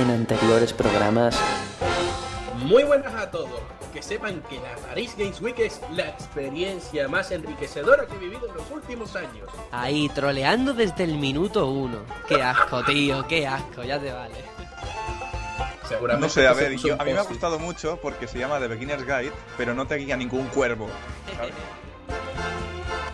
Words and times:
en 0.00 0.10
anteriores 0.10 0.72
programas. 0.72 1.38
Muy 2.64 2.84
buenas 2.84 3.14
a 3.14 3.30
todos. 3.30 3.60
Que 3.92 4.02
sepan 4.02 4.42
que 4.50 4.56
la 4.56 4.76
Paris 4.86 5.14
Games 5.16 5.40
Week 5.40 5.58
es 5.58 5.80
la 5.92 6.08
experiencia 6.08 7.08
más 7.08 7.30
enriquecedora 7.30 8.06
que 8.06 8.14
he 8.16 8.18
vivido 8.18 8.46
en 8.48 8.54
los 8.54 8.70
últimos 8.70 9.16
años. 9.16 9.48
Ahí, 9.72 10.08
troleando 10.10 10.74
desde 10.74 11.04
el 11.04 11.14
minuto 11.16 11.66
uno. 11.66 11.98
Qué 12.28 12.42
asco, 12.42 12.84
tío, 12.84 13.26
qué 13.26 13.46
asco, 13.46 13.82
ya 13.84 13.98
te 13.98 14.12
vale. 14.12 14.34
Seguramente 15.88 16.26
No 16.26 16.30
sé, 16.30 16.46
a 16.46 16.52
ver, 16.52 16.76
yo- 16.76 17.00
a 17.00 17.04
mí 17.04 17.12
me 17.14 17.18
ha 17.18 17.22
gustado 17.22 17.58
mucho 17.58 17.98
porque 18.02 18.28
se 18.28 18.38
llama 18.38 18.58
The 18.60 18.68
Beginner's 18.68 19.04
Guide, 19.06 19.32
pero 19.56 19.72
no 19.74 19.86
te 19.86 19.94
guía 19.96 20.16
ningún 20.18 20.46
cuervo. 20.48 20.88
¿sabes? 21.34 21.52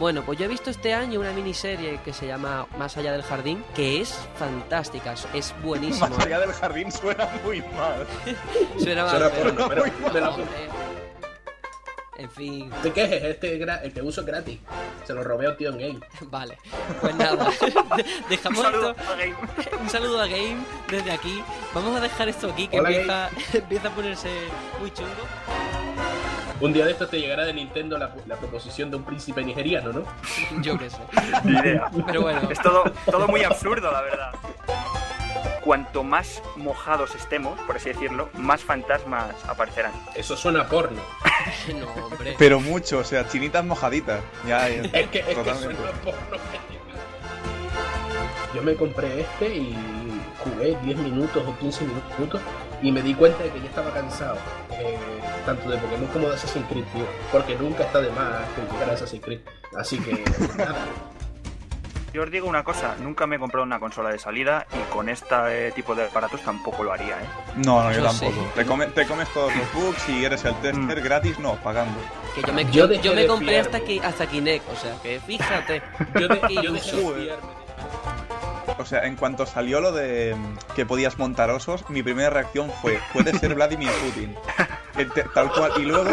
Bueno, 0.05 0.23
pues 0.23 0.39
yo 0.39 0.45
he 0.45 0.49
visto 0.49 0.69
este 0.69 0.93
año 0.93 1.19
una 1.19 1.33
miniserie 1.33 1.99
que 2.05 2.13
se 2.13 2.27
llama 2.27 2.67
Más 2.77 2.95
allá 2.99 3.13
del 3.13 3.23
jardín, 3.23 3.65
que 3.75 4.03
es 4.03 4.15
fantástica, 4.39 5.15
es- 5.33 5.55
buenísimo. 5.63 6.11
Más 6.11 6.27
allá 6.27 6.41
del 6.41 6.53
jardín 6.53 6.93
suena 6.93 7.27
muy 7.43 7.63
mal. 7.75 8.07
Suena 8.79 9.07
mal, 9.07 9.17
Suena 9.33 9.67
pero- 9.67 9.85
pero 10.13 10.31
Hombre. 10.35 10.47
En 12.19 12.31
fin, 12.31 12.71
¿De 12.83 12.93
qué 12.93 13.03
es? 13.05 13.25
Este 13.25 13.55
el 13.63 13.93
que 13.95 14.03
uso 14.03 14.21
es 14.21 14.27
gratis. 14.27 14.59
Se 15.07 15.15
lo 15.15 15.25
robé 15.25 15.47
a 15.47 15.57
tío 15.57 15.71
en 15.71 15.79
game. 15.79 16.01
vale. 16.31 16.59
Pues 17.01 17.15
nada, 17.17 17.49
dejamos 18.29 18.59
Un 18.59 18.65
saludo 18.73 18.91
esto. 18.91 19.11
a 19.11 19.17
Game. 19.17 19.35
Un 19.81 19.89
saludo 19.91 20.21
a 20.21 20.27
Game 20.27 20.57
desde 20.91 21.13
aquí. 21.13 21.43
Vamos 21.73 21.97
a 21.97 22.01
dejar 22.01 22.29
esto 22.29 22.51
aquí 22.51 22.69
que 22.69 22.79
Hola, 22.79 22.91
empieza, 22.91 23.31
empieza 23.55 23.89
a 23.89 23.91
ponerse 23.95 24.29
muy 24.81 24.93
chungo. 24.93 25.11
Un 26.61 26.73
día 26.73 26.85
de 26.85 26.93
estos 26.93 27.11
te 27.11 27.19
llegará 27.21 27.45
de 27.45 27.53
Nintendo 27.53 27.99
la, 27.99 28.15
la 28.27 28.37
proposición 28.37 28.91
de 28.91 28.97
un 28.97 29.05
príncipe 29.05 29.43
nigeriano, 29.43 29.93
¿no? 29.93 30.05
Yo 30.63 30.79
qué 30.79 30.89
sé. 30.89 30.99
Ni 31.45 31.59
idea. 31.59 31.91
Pero 32.07 32.23
bueno, 32.23 32.49
Es 32.51 32.61
todo, 32.61 32.85
todo 33.11 33.27
muy 33.29 33.43
absurdo, 33.43 33.91
la 33.91 34.01
verdad. 34.03 34.33
Cuanto 35.63 36.05
más 36.05 36.43
mojados 36.57 37.15
estemos, 37.15 37.59
por 37.63 37.77
así 37.77 37.89
decirlo, 37.89 38.29
más 38.35 38.63
fantasmas 38.63 39.35
aparecerán. 39.49 39.93
Eso 40.15 40.37
suena 40.37 40.61
a 40.63 40.69
porno. 40.69 41.01
no, 41.75 42.05
hombre. 42.05 42.35
Pero 42.39 42.61
mucho, 42.61 42.99
o 42.99 43.05
sea, 43.05 43.27
chinitas 43.29 43.65
mojaditas. 43.65 44.21
Ya, 44.47 44.69
ya. 44.69 44.83
Es 44.83 45.09
que, 45.09 45.21
es 45.21 45.27
que 45.27 45.35
Totalmente. 45.35 45.75
suena 45.77 45.91
a 45.91 46.01
porno. 46.03 46.37
Yo 48.55 48.63
me 48.63 48.75
compré 48.77 49.21
este 49.23 49.49
y 49.57 50.04
jugué 50.45 50.77
10 50.83 50.97
minutos 50.99 51.43
o 51.47 51.59
15 51.59 51.85
minutos 51.85 52.41
y 52.83 52.93
me 52.93 53.03
di 53.03 53.15
cuenta 53.15 53.43
de 53.43 53.51
que 53.51 53.61
ya 53.61 53.67
estaba 53.67 53.91
cansado. 53.93 54.37
eh, 54.71 54.99
tanto 55.47 55.69
de 55.69 55.77
Pokémon 55.77 56.07
como 56.09 56.29
de 56.29 56.35
Assassin's 56.37 56.67
Creed, 56.71 56.85
tío. 56.95 57.05
Porque 57.33 57.55
nunca 57.57 57.85
está 57.85 58.01
de 58.01 58.11
más 58.11 58.49
criticar 58.57 58.89
a 58.91 58.93
Assassin's 58.95 59.23
Creed. 59.25 59.41
Así 59.79 59.99
que, 59.99 60.25
nada. 60.57 60.77
Yo 62.15 62.23
os 62.23 62.31
digo 62.31 62.47
una 62.49 62.63
cosa, 62.63 62.95
nunca 63.01 63.27
me 63.27 63.37
he 63.37 63.39
comprado 63.41 63.65
una 63.65 63.81
consola 63.81 64.09
de 64.11 64.21
salida 64.21 64.67
y 64.73 64.93
con 64.93 65.09
este 65.09 65.73
tipo 65.73 65.97
de 65.97 66.05
aparatos 66.05 66.41
tampoco 66.43 66.85
lo 66.85 66.93
haría, 66.93 67.15
¿eh? 67.17 67.27
No, 67.57 67.83
no, 67.83 67.91
yo 67.93 68.09
sí. 68.13 68.21
tampoco. 68.27 68.49
Te, 68.55 68.65
come- 68.65 68.87
te 68.87 69.05
comes 69.07 69.29
todos 69.35 69.53
los 69.57 69.73
bugs 69.75 70.09
y 70.09 70.25
eres 70.25 70.45
el 70.45 70.55
tester 70.57 71.01
Mm. 71.01 71.05
gratis, 71.05 71.39
no, 71.41 71.55
pagando. 71.57 71.99
Que 72.37 72.43
yo 72.43 72.53
me, 72.53 72.65
Yo 72.67 72.71
yo, 72.71 72.87
dejé 72.89 73.03
yo 73.03 73.15
me 73.15 73.27
compré 73.27 73.49
fiarme. 73.49 73.67
hasta, 73.77 73.81
ki, 73.85 73.99
hasta 73.99 74.27
Kinect, 74.29 74.73
o 74.73 74.77
sea, 74.77 74.95
que 75.03 75.19
fíjate. 75.21 75.83
Yo, 76.15 76.29
de- 76.29 76.41
yo 76.55 76.73
dejé 76.73 76.97
de 76.97 77.03
fiarme. 77.25 77.64
O 78.79 78.85
sea, 78.85 79.05
en 79.07 79.17
cuanto 79.17 79.47
salió 79.47 79.81
lo 79.81 79.93
de 79.93 80.35
mm, 80.35 80.75
que 80.75 80.85
podías 80.87 81.19
montar 81.19 81.51
osos, 81.51 81.89
mi 81.89 82.03
primera 82.03 82.31
reacción 82.31 82.71
fue, 82.83 82.99
puede 83.13 83.39
ser 83.39 83.55
Vladimir 83.55 83.91
Putin. 84.05 84.35
Tal 85.35 85.53
cual. 85.53 85.73
Y 85.77 85.83
luego, 85.83 86.11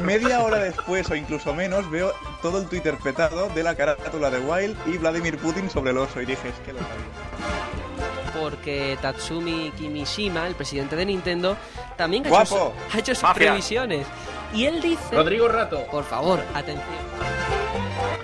media 0.00 0.40
hora 0.40 0.58
después 0.58 1.10
o 1.10 1.16
incluso 1.16 1.54
menos, 1.54 1.90
veo 1.90 2.12
todo 2.42 2.60
el 2.60 2.68
Twitter 2.68 2.96
petado 3.02 3.48
de 3.50 3.62
la 3.62 3.74
carátula 3.74 4.30
de 4.30 4.38
Wild 4.38 4.76
y 4.86 4.98
Vladimir 4.98 5.36
Putin 5.38 5.68
sobre 5.68 5.90
el 5.90 5.98
oso. 5.98 6.20
Y 6.20 6.26
dije, 6.26 6.48
es 6.48 6.54
que 6.64 6.72
lo 6.72 6.78
sabía. 6.78 8.40
Porque 8.40 8.96
Tatsumi 9.02 9.72
Kimishima, 9.76 10.46
el 10.46 10.54
presidente 10.54 10.94
de 10.94 11.06
Nintendo, 11.06 11.56
también 11.96 12.24
ha 12.26 12.42
hecho, 12.42 12.72
ha 12.92 12.98
hecho 12.98 13.14
sus 13.14 13.24
Mafia. 13.24 13.48
previsiones. 13.48 14.06
Y 14.54 14.64
él 14.66 14.80
dice... 14.80 15.02
Rodrigo 15.12 15.48
Rato. 15.48 15.84
Por 15.90 16.04
favor, 16.04 16.40
atención. 16.54 16.84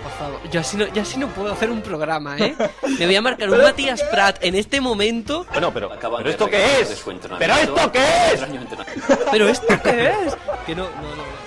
Por 0.03 0.13
favor, 0.13 0.51
yo 0.51 0.61
así 0.61 0.77
no, 0.77 0.87
yo 0.93 1.03
así 1.03 1.19
no 1.19 1.29
puedo 1.29 1.53
hacer 1.53 1.71
un 1.71 1.83
programa, 1.83 2.39
¿eh? 2.39 2.55
Me 2.99 3.07
voy 3.07 3.17
a 3.17 3.23
marcar 3.23 3.51
un 3.51 3.59
Matías 3.59 4.03
Prat 4.05 4.39
en 4.43 4.55
este 4.55 4.81
momento. 4.81 5.47
Bueno, 5.53 5.73
pero, 5.73 5.91
¿pero 5.91 6.31
esto 6.31 6.49
qué 6.49 6.81
es? 6.81 7.05
¿Pero 7.39 7.55
esto 7.55 7.93
qué 7.93 8.05
es? 8.33 8.41
¿Pero 9.31 9.49
esto 9.49 9.83
qué 9.83 10.11
es? 10.27 10.37
Que 10.67 10.75
no, 10.75 10.85
no, 10.85 11.03
no. 11.03 11.17
no. 11.17 11.44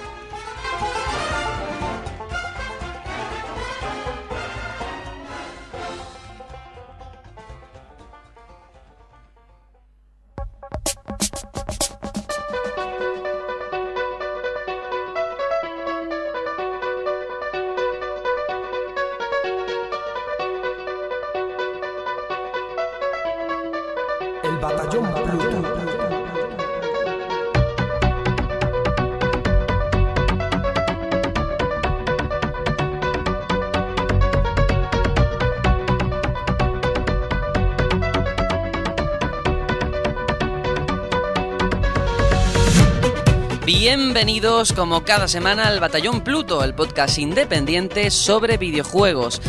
Bienvenidos 43.67 44.71
como 44.71 45.03
cada 45.03 45.27
semana 45.27 45.67
al 45.67 45.81
Batallón 45.81 46.21
Pluto, 46.21 46.63
el 46.63 46.73
podcast 46.73 47.17
independiente 47.17 48.11
sobre 48.11 48.55
videojuegos. 48.55 49.41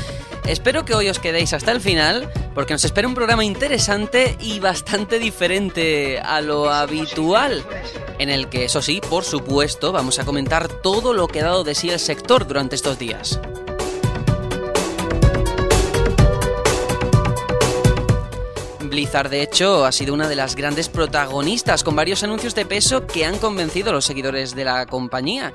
Espero 0.45 0.85
que 0.85 0.97
hoy 0.97 1.09
os 1.09 1.21
quedéis 1.21 1.53
hasta 1.53 1.71
el 1.71 1.81
final, 1.81 2.29
porque 2.53 2.73
nos 2.75 2.85
espera 2.85 3.07
un 3.07 3.15
programa 3.15 3.45
interesante 3.45 4.37
y 4.41 4.59
bastante 4.59 5.21
diferente 5.21 6.19
a 6.19 6.41
lo 6.41 6.69
habitual, 6.69 7.63
en 8.19 8.29
el 8.29 8.49
que, 8.49 8.65
eso 8.65 8.83
sí, 8.83 9.01
por 9.09 9.23
supuesto, 9.23 9.93
vamos 9.93 10.19
a 10.19 10.25
comentar 10.25 10.67
todo 10.67 11.15
lo 11.15 11.29
que 11.29 11.41
ha 11.41 11.45
dado 11.45 11.63
de 11.63 11.77
sí 11.77 11.89
el 11.89 12.01
sector 12.01 12.45
durante 12.45 12.75
estos 12.75 12.99
días. 12.99 13.39
De 18.99 19.43
hecho, 19.43 19.85
ha 19.85 19.93
sido 19.93 20.13
una 20.13 20.29
de 20.29 20.35
las 20.35 20.57
grandes 20.57 20.89
protagonistas, 20.89 21.85
con 21.85 21.95
varios 21.95 22.25
anuncios 22.25 22.57
de 22.57 22.67
peso 22.67 23.07
que 23.07 23.25
han 23.25 23.39
convencido 23.39 23.91
a 23.91 23.93
los 23.93 24.05
seguidores 24.05 24.57
de 24.57 24.65
la 24.65 24.87
compañía. 24.87 25.53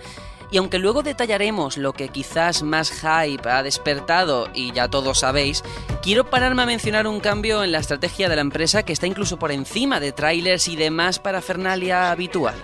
Y 0.49 0.57
aunque 0.57 0.79
luego 0.79 1.03
detallaremos 1.03 1.75
lo 1.75 1.91
que 1.91 2.07
quizás 2.07 2.63
más 2.63 2.89
hype 2.89 3.49
ha 3.49 3.61
despertado, 3.61 4.47
y 4.53 4.71
ya 4.71 4.87
todos 4.87 5.19
sabéis, 5.19 5.61
quiero 6.01 6.29
pararme 6.29 6.61
a 6.61 6.67
mencionar 6.67 7.05
un 7.05 7.19
cambio 7.19 7.65
en 7.65 7.73
la 7.73 7.79
estrategia 7.79 8.29
de 8.29 8.35
la 8.37 8.41
empresa 8.43 8.83
que 8.83 8.93
está 8.93 9.07
incluso 9.07 9.37
por 9.37 9.51
encima 9.51 9.99
de 9.99 10.13
trailers 10.13 10.69
y 10.69 10.77
demás 10.77 11.19
parafernalia 11.19 12.11
habitual. 12.11 12.55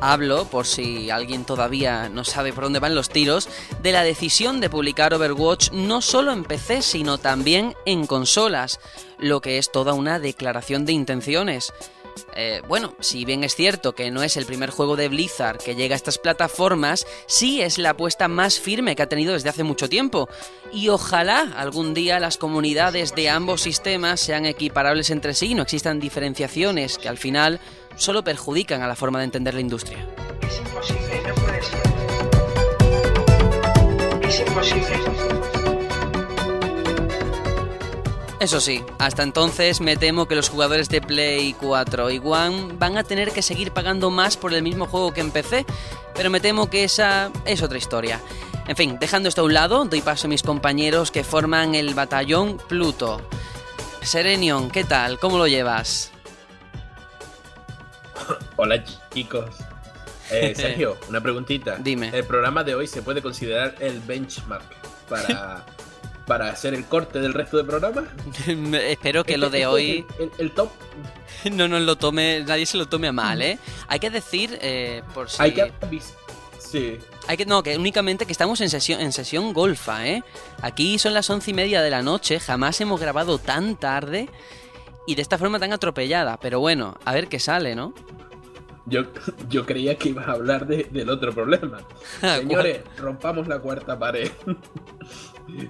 Hablo, 0.00 0.44
por 0.44 0.66
si 0.66 1.10
alguien 1.10 1.44
todavía 1.44 2.08
no 2.08 2.24
sabe 2.24 2.52
por 2.52 2.64
dónde 2.64 2.78
van 2.78 2.94
los 2.94 3.08
tiros, 3.08 3.48
de 3.82 3.92
la 3.92 4.04
decisión 4.04 4.60
de 4.60 4.70
publicar 4.70 5.12
Overwatch 5.12 5.72
no 5.72 6.00
solo 6.00 6.32
en 6.32 6.44
PC, 6.44 6.82
sino 6.82 7.18
también 7.18 7.74
en 7.84 8.06
consolas, 8.06 8.78
lo 9.18 9.40
que 9.40 9.58
es 9.58 9.72
toda 9.72 9.94
una 9.94 10.20
declaración 10.20 10.86
de 10.86 10.92
intenciones. 10.92 11.72
Eh, 12.34 12.62
bueno, 12.68 12.94
si 13.00 13.24
bien 13.24 13.44
es 13.44 13.54
cierto 13.54 13.94
que 13.94 14.10
no 14.10 14.22
es 14.22 14.36
el 14.36 14.46
primer 14.46 14.70
juego 14.70 14.96
de 14.96 15.08
Blizzard 15.08 15.58
que 15.58 15.74
llega 15.74 15.94
a 15.94 15.96
estas 15.96 16.18
plataformas, 16.18 17.06
sí 17.26 17.60
es 17.62 17.78
la 17.78 17.90
apuesta 17.90 18.28
más 18.28 18.58
firme 18.58 18.96
que 18.96 19.02
ha 19.02 19.08
tenido 19.08 19.32
desde 19.32 19.48
hace 19.48 19.64
mucho 19.64 19.88
tiempo. 19.88 20.28
Y 20.72 20.88
ojalá 20.88 21.52
algún 21.56 21.94
día 21.94 22.20
las 22.20 22.38
comunidades 22.38 23.14
de 23.14 23.30
ambos 23.30 23.62
sistemas 23.62 24.20
sean 24.20 24.46
equiparables 24.46 25.10
entre 25.10 25.34
sí 25.34 25.52
y 25.52 25.54
no 25.54 25.62
existan 25.62 26.00
diferenciaciones 26.00 26.98
que 26.98 27.08
al 27.08 27.18
final 27.18 27.60
solo 27.96 28.22
perjudican 28.24 28.82
a 28.82 28.88
la 28.88 28.96
forma 28.96 29.18
de 29.18 29.26
entender 29.26 29.54
la 29.54 29.60
industria. 29.60 30.06
Es 30.42 30.58
imposible, 30.58 31.22
no 31.26 31.34
puede 31.34 31.62
ser. 31.62 31.82
Es 34.28 34.40
imposible. 34.40 34.97
Eso 38.40 38.60
sí, 38.60 38.84
hasta 39.00 39.24
entonces 39.24 39.80
me 39.80 39.96
temo 39.96 40.28
que 40.28 40.36
los 40.36 40.48
jugadores 40.48 40.88
de 40.88 41.00
Play 41.00 41.54
4 41.54 42.10
y 42.12 42.20
One 42.22 42.74
van 42.74 42.96
a 42.96 43.02
tener 43.02 43.32
que 43.32 43.42
seguir 43.42 43.72
pagando 43.72 44.10
más 44.10 44.36
por 44.36 44.54
el 44.54 44.62
mismo 44.62 44.86
juego 44.86 45.12
que 45.12 45.20
en 45.20 45.32
PC, 45.32 45.66
pero 46.14 46.30
me 46.30 46.38
temo 46.38 46.70
que 46.70 46.84
esa 46.84 47.32
es 47.44 47.62
otra 47.62 47.78
historia. 47.78 48.20
En 48.68 48.76
fin, 48.76 48.96
dejando 49.00 49.28
esto 49.28 49.40
a 49.40 49.44
un 49.44 49.54
lado, 49.54 49.84
doy 49.86 50.02
paso 50.02 50.28
a 50.28 50.30
mis 50.30 50.44
compañeros 50.44 51.10
que 51.10 51.24
forman 51.24 51.74
el 51.74 51.94
batallón 51.94 52.58
Pluto. 52.68 53.20
Serenion, 54.02 54.70
¿qué 54.70 54.84
tal? 54.84 55.18
¿Cómo 55.18 55.36
lo 55.36 55.48
llevas? 55.48 56.12
Hola 58.56 58.84
chicos. 59.12 59.50
Eh, 60.30 60.54
Sergio, 60.56 60.96
una 61.08 61.20
preguntita. 61.20 61.76
Dime. 61.76 62.10
El 62.12 62.24
programa 62.24 62.62
de 62.62 62.76
hoy 62.76 62.86
se 62.86 63.02
puede 63.02 63.20
considerar 63.20 63.74
el 63.80 63.98
benchmark 63.98 64.64
para, 65.08 65.64
para 66.28 66.50
hacer 66.50 66.74
el 66.74 66.84
corte 66.84 67.18
del 67.20 67.34
resto 67.34 67.56
del 67.56 67.66
programa. 67.66 68.04
Espero 68.46 69.24
que 69.24 69.32
Este- 69.32 69.38
lo 69.38 69.50
de 69.50 69.58
este 69.58 69.66
hoy 69.66 70.06
El, 70.18 70.24
el- 70.26 70.30
el 70.38 70.50
top. 70.52 70.68
no 71.52 71.66
nos 71.66 71.82
lo 71.82 71.96
tome, 71.96 72.44
nadie 72.46 72.66
se 72.66 72.76
lo 72.76 72.86
tome 72.86 73.08
a 73.08 73.12
mal, 73.12 73.42
¿eh? 73.42 73.58
Hay 73.88 73.98
que 73.98 74.10
decir, 74.10 74.56
eh, 74.62 75.02
por 75.14 75.28
si... 75.30 75.42
Hay 75.42 75.52
que 75.54 75.72
Sí. 76.60 76.98
Hay 77.26 77.38
que, 77.38 77.46
no, 77.46 77.62
que 77.62 77.78
únicamente 77.78 78.26
que 78.26 78.32
estamos 78.32 78.60
en 78.60 78.68
sesión, 78.68 79.00
en 79.00 79.12
sesión 79.12 79.54
golfa, 79.54 80.06
¿eh? 80.06 80.22
Aquí 80.60 80.98
son 80.98 81.14
las 81.14 81.30
once 81.30 81.50
y 81.50 81.54
media 81.54 81.80
de 81.80 81.88
la 81.88 82.02
noche, 82.02 82.38
jamás 82.40 82.78
hemos 82.82 83.00
grabado 83.00 83.38
tan 83.38 83.76
tarde 83.76 84.28
y 85.06 85.14
de 85.14 85.22
esta 85.22 85.38
forma 85.38 85.58
tan 85.58 85.72
atropellada. 85.72 86.36
Pero 86.38 86.60
bueno, 86.60 86.98
a 87.06 87.14
ver 87.14 87.28
qué 87.28 87.38
sale, 87.38 87.74
¿no? 87.74 87.94
Yo, 88.84 89.02
yo 89.48 89.64
creía 89.64 89.96
que 89.96 90.10
ibas 90.10 90.28
a 90.28 90.32
hablar 90.32 90.66
de- 90.66 90.88
del 90.90 91.08
otro 91.08 91.32
problema. 91.32 91.78
Señores, 92.20 92.80
rompamos 92.98 93.48
la 93.48 93.60
cuarta 93.60 93.98
pared. 93.98 94.30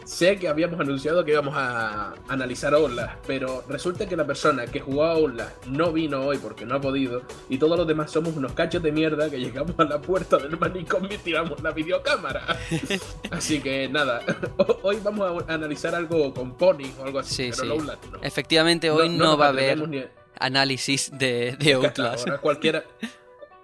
Sé 0.04 0.36
que 0.38 0.48
habíamos 0.48 0.78
anunciado 0.80 1.25
que 1.25 1.32
íbamos 1.32 1.54
a 1.56 2.14
analizar 2.28 2.75
Outlast, 2.75 3.25
pero 3.26 3.64
resulta 3.69 4.06
que 4.08 4.16
la 4.16 4.26
persona 4.26 4.66
que 4.66 4.80
jugó 4.80 5.04
a 5.04 5.12
Outlast 5.12 5.66
no 5.66 5.92
vino 5.92 6.22
hoy 6.22 6.38
porque 6.38 6.64
no 6.64 6.76
ha 6.76 6.80
podido, 6.80 7.22
y 7.48 7.58
todos 7.58 7.76
los 7.78 7.86
demás 7.86 8.10
somos 8.10 8.36
unos 8.36 8.52
cachos 8.52 8.82
de 8.82 8.92
mierda 8.92 9.30
que 9.30 9.38
llegamos 9.38 9.75
a 9.78 9.84
la 9.84 10.00
puerta 10.00 10.36
del 10.38 10.58
manicomio 10.58 11.12
y 11.14 11.19
tiramos 11.19 11.62
la 11.62 11.70
videocámara. 11.70 12.44
así 13.30 13.60
que 13.60 13.88
nada, 13.88 14.22
hoy 14.82 14.98
vamos 15.02 15.44
a 15.48 15.54
analizar 15.54 15.94
algo 15.94 16.32
con 16.34 16.54
Pony 16.56 16.90
o 17.00 17.04
algo 17.04 17.19
así, 17.20 17.34
Sí, 17.34 17.50
pero 17.50 17.62
sí. 17.62 17.69
no 17.69 17.75
Outlast. 17.75 18.04
no. 18.06 18.19
Efectivamente, 18.22 18.90
hoy 18.90 19.08
no, 19.08 19.36
va 19.36 19.46
a 19.46 19.48
haber 19.50 19.88
ni 19.88 20.04
análisis 20.40 21.10
de, 21.16 21.56
de 21.58 21.72
Outlast. 21.75 22.26
Ahora 22.28 22.40
cualquiera, 22.40 22.84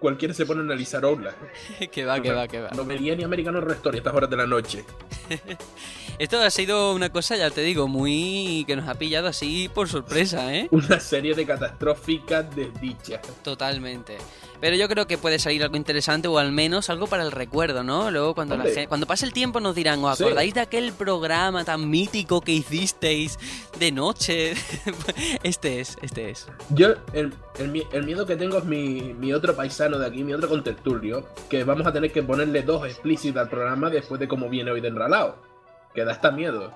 cualquiera 0.05 0.33
se 0.35 0.47
pone 0.47 0.61
a 0.61 0.65
analizar 0.65 1.05
Outlast. 1.05 1.37
que 1.93 2.05
va, 2.05 2.21
que 2.21 2.31
va, 2.33 2.47
que 2.47 2.61
va. 2.61 2.71
No 2.77 2.85
vería 2.85 3.17
ni 3.17 3.25
American 3.25 3.57
Horror 3.57 3.73
Story 3.73 3.99
a 3.99 4.01
estas 4.01 4.15
horas 4.15 4.31
de 4.31 4.37
la 4.37 4.47
noche. 4.47 4.85
Esto 6.19 6.41
ha 6.41 6.51
sido 6.51 6.95
una 6.95 7.11
cosa, 7.11 7.37
ya 7.37 7.51
te 7.51 7.63
digo, 7.63 7.89
muy... 7.89 8.65
que 8.69 8.77
nos 8.77 8.89
ha 8.89 8.95
pillado 8.95 9.27
así 9.27 9.69
por 9.75 9.89
sorpresa, 9.89 10.55
¿eh? 10.55 10.69
Una 10.71 11.01
serie 11.01 11.35
de 11.35 11.45
catastróficas 11.45 12.55
desdichas. 12.55 13.21
Totalmente. 13.43 14.17
Pero 14.61 14.77
yo 14.77 14.89
creo 14.89 15.07
que 15.09 15.19
puede 15.19 15.39
salir 15.41 15.63
algo 15.65 15.77
interesante 15.77 16.29
o 16.29 16.39
al 16.39 16.53
menos 16.53 16.89
algo 16.89 17.09
para 17.09 17.25
el 17.25 17.33
recuerdo, 17.33 17.83
¿no? 17.83 18.11
Luego 18.13 18.35
cuando, 18.35 18.55
la 18.57 18.63
Hombre. 18.63 18.75
gen- 18.75 18.89
cuando 18.89 19.07
pase 19.07 19.27
el 19.27 19.33
tiempo 19.33 19.59
nos 19.61 19.75
dirán, 19.75 20.03
¿os 20.05 20.17
Sí. 20.17 20.23
acordáis 20.25 20.55
de 20.55 20.61
aquel 20.61 20.93
programa 20.93 21.65
tan 21.65 21.91
mítico 21.91 22.41
que 22.41 22.53
hicisteis 22.53 23.37
de 23.79 23.91
noche? 23.93 24.55
este 25.43 25.81
es, 25.81 25.99
este 26.01 26.31
es. 26.31 26.47
Yo, 26.71 26.95
el, 27.13 27.35
el 27.59 27.69
mi- 27.71 27.83
el 27.93 28.05
miedo 28.05 28.25
que 28.25 28.37
tengo 28.37 28.57
es 28.59 28.65
mi, 28.65 29.13
mi 29.15 29.33
otro 29.35 29.55
paisano 29.57 29.94
de 29.99 30.07
aquí, 30.07 30.25
mi 30.25 30.35
otro 30.35 30.49
contertulio, 30.49 31.29
que 31.49 31.65
vamos 31.65 31.87
a 31.87 31.93
tener 31.93 32.13
que 32.13 32.23
ponerle 32.23 32.63
dos 32.63 32.87
explícitas 32.87 33.45
al 33.45 33.49
programa 33.49 33.91
después 33.91 34.21
de 34.21 34.29
cómo 34.29 34.49
viene 34.49 34.71
hoy 34.71 34.81
de 34.81 34.89
enralado. 34.89 35.43
Que 35.95 36.05
da 36.05 36.13
hasta 36.13 36.31
miedo. 36.31 36.73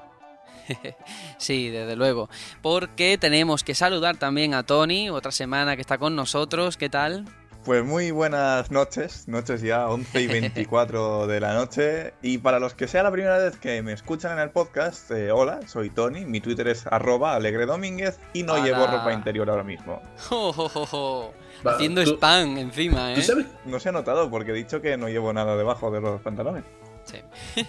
Sí, 1.38 1.70
desde 1.70 1.96
luego. 1.96 2.28
Porque 2.62 3.16
tenemos 3.18 3.64
que 3.64 3.74
saludar 3.74 4.16
también 4.16 4.54
a 4.54 4.64
Tony, 4.64 5.08
otra 5.08 5.32
semana 5.32 5.76
que 5.76 5.80
está 5.80 5.98
con 5.98 6.16
nosotros. 6.16 6.76
¿Qué 6.76 6.88
tal? 6.88 7.24
Pues 7.68 7.84
muy 7.84 8.12
buenas 8.12 8.70
noches, 8.70 9.28
noches 9.28 9.60
ya 9.60 9.88
11 9.90 10.22
y 10.22 10.26
24 10.40 11.26
de 11.26 11.38
la 11.38 11.52
noche. 11.52 12.14
Y 12.22 12.38
para 12.38 12.58
los 12.60 12.72
que 12.72 12.88
sea 12.88 13.02
la 13.02 13.10
primera 13.10 13.36
vez 13.36 13.58
que 13.58 13.82
me 13.82 13.92
escuchan 13.92 14.32
en 14.32 14.38
el 14.38 14.48
podcast, 14.48 15.10
eh, 15.10 15.30
hola, 15.30 15.60
soy 15.68 15.90
Tony, 15.90 16.24
mi 16.24 16.40
Twitter 16.40 16.66
es 16.68 16.86
arroba 16.86 17.34
alegredomínguez 17.34 18.20
y 18.32 18.42
no 18.42 18.54
¡Hala! 18.54 18.64
llevo 18.64 18.86
ropa 18.86 19.12
interior 19.12 19.50
ahora 19.50 19.64
mismo. 19.64 20.00
Jo, 20.30 20.50
jo. 20.54 21.34
Va, 21.66 21.72
Haciendo 21.72 22.02
tú- 22.04 22.12
spam 22.14 22.56
encima, 22.56 23.12
¿Tú 23.12 23.20
¿eh? 23.20 23.24
sabes? 23.24 23.44
No 23.66 23.78
se 23.78 23.90
ha 23.90 23.92
notado 23.92 24.30
porque 24.30 24.52
he 24.52 24.54
dicho 24.54 24.80
que 24.80 24.96
no 24.96 25.10
llevo 25.10 25.34
nada 25.34 25.54
debajo 25.54 25.90
de 25.90 26.00
los 26.00 26.22
pantalones. 26.22 26.64
Sí. 27.04 27.18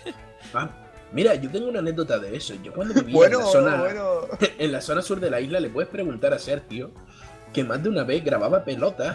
Ah, 0.54 0.70
mira, 1.12 1.36
yo 1.36 1.52
tengo 1.52 1.68
una 1.68 1.80
anécdota 1.80 2.18
de 2.18 2.38
eso. 2.38 2.54
Yo 2.64 2.72
cuando 2.74 2.94
vivía 2.94 3.14
Bueno, 3.14 3.40
en, 3.40 3.46
la 3.46 3.52
zona, 3.52 3.76
bueno. 3.82 4.22
en 4.58 4.72
la 4.72 4.80
zona 4.80 5.02
sur 5.02 5.20
de 5.20 5.30
la 5.30 5.42
isla 5.42 5.60
le 5.60 5.70
puedes 5.70 5.90
preguntar 5.90 6.34
a 6.34 6.40
Sergio 6.40 6.92
que 7.54 7.66
más 7.66 7.84
de 7.84 7.90
una 7.90 8.06
vez 8.06 8.24
grababa 8.24 8.64
pelotas 8.64 9.14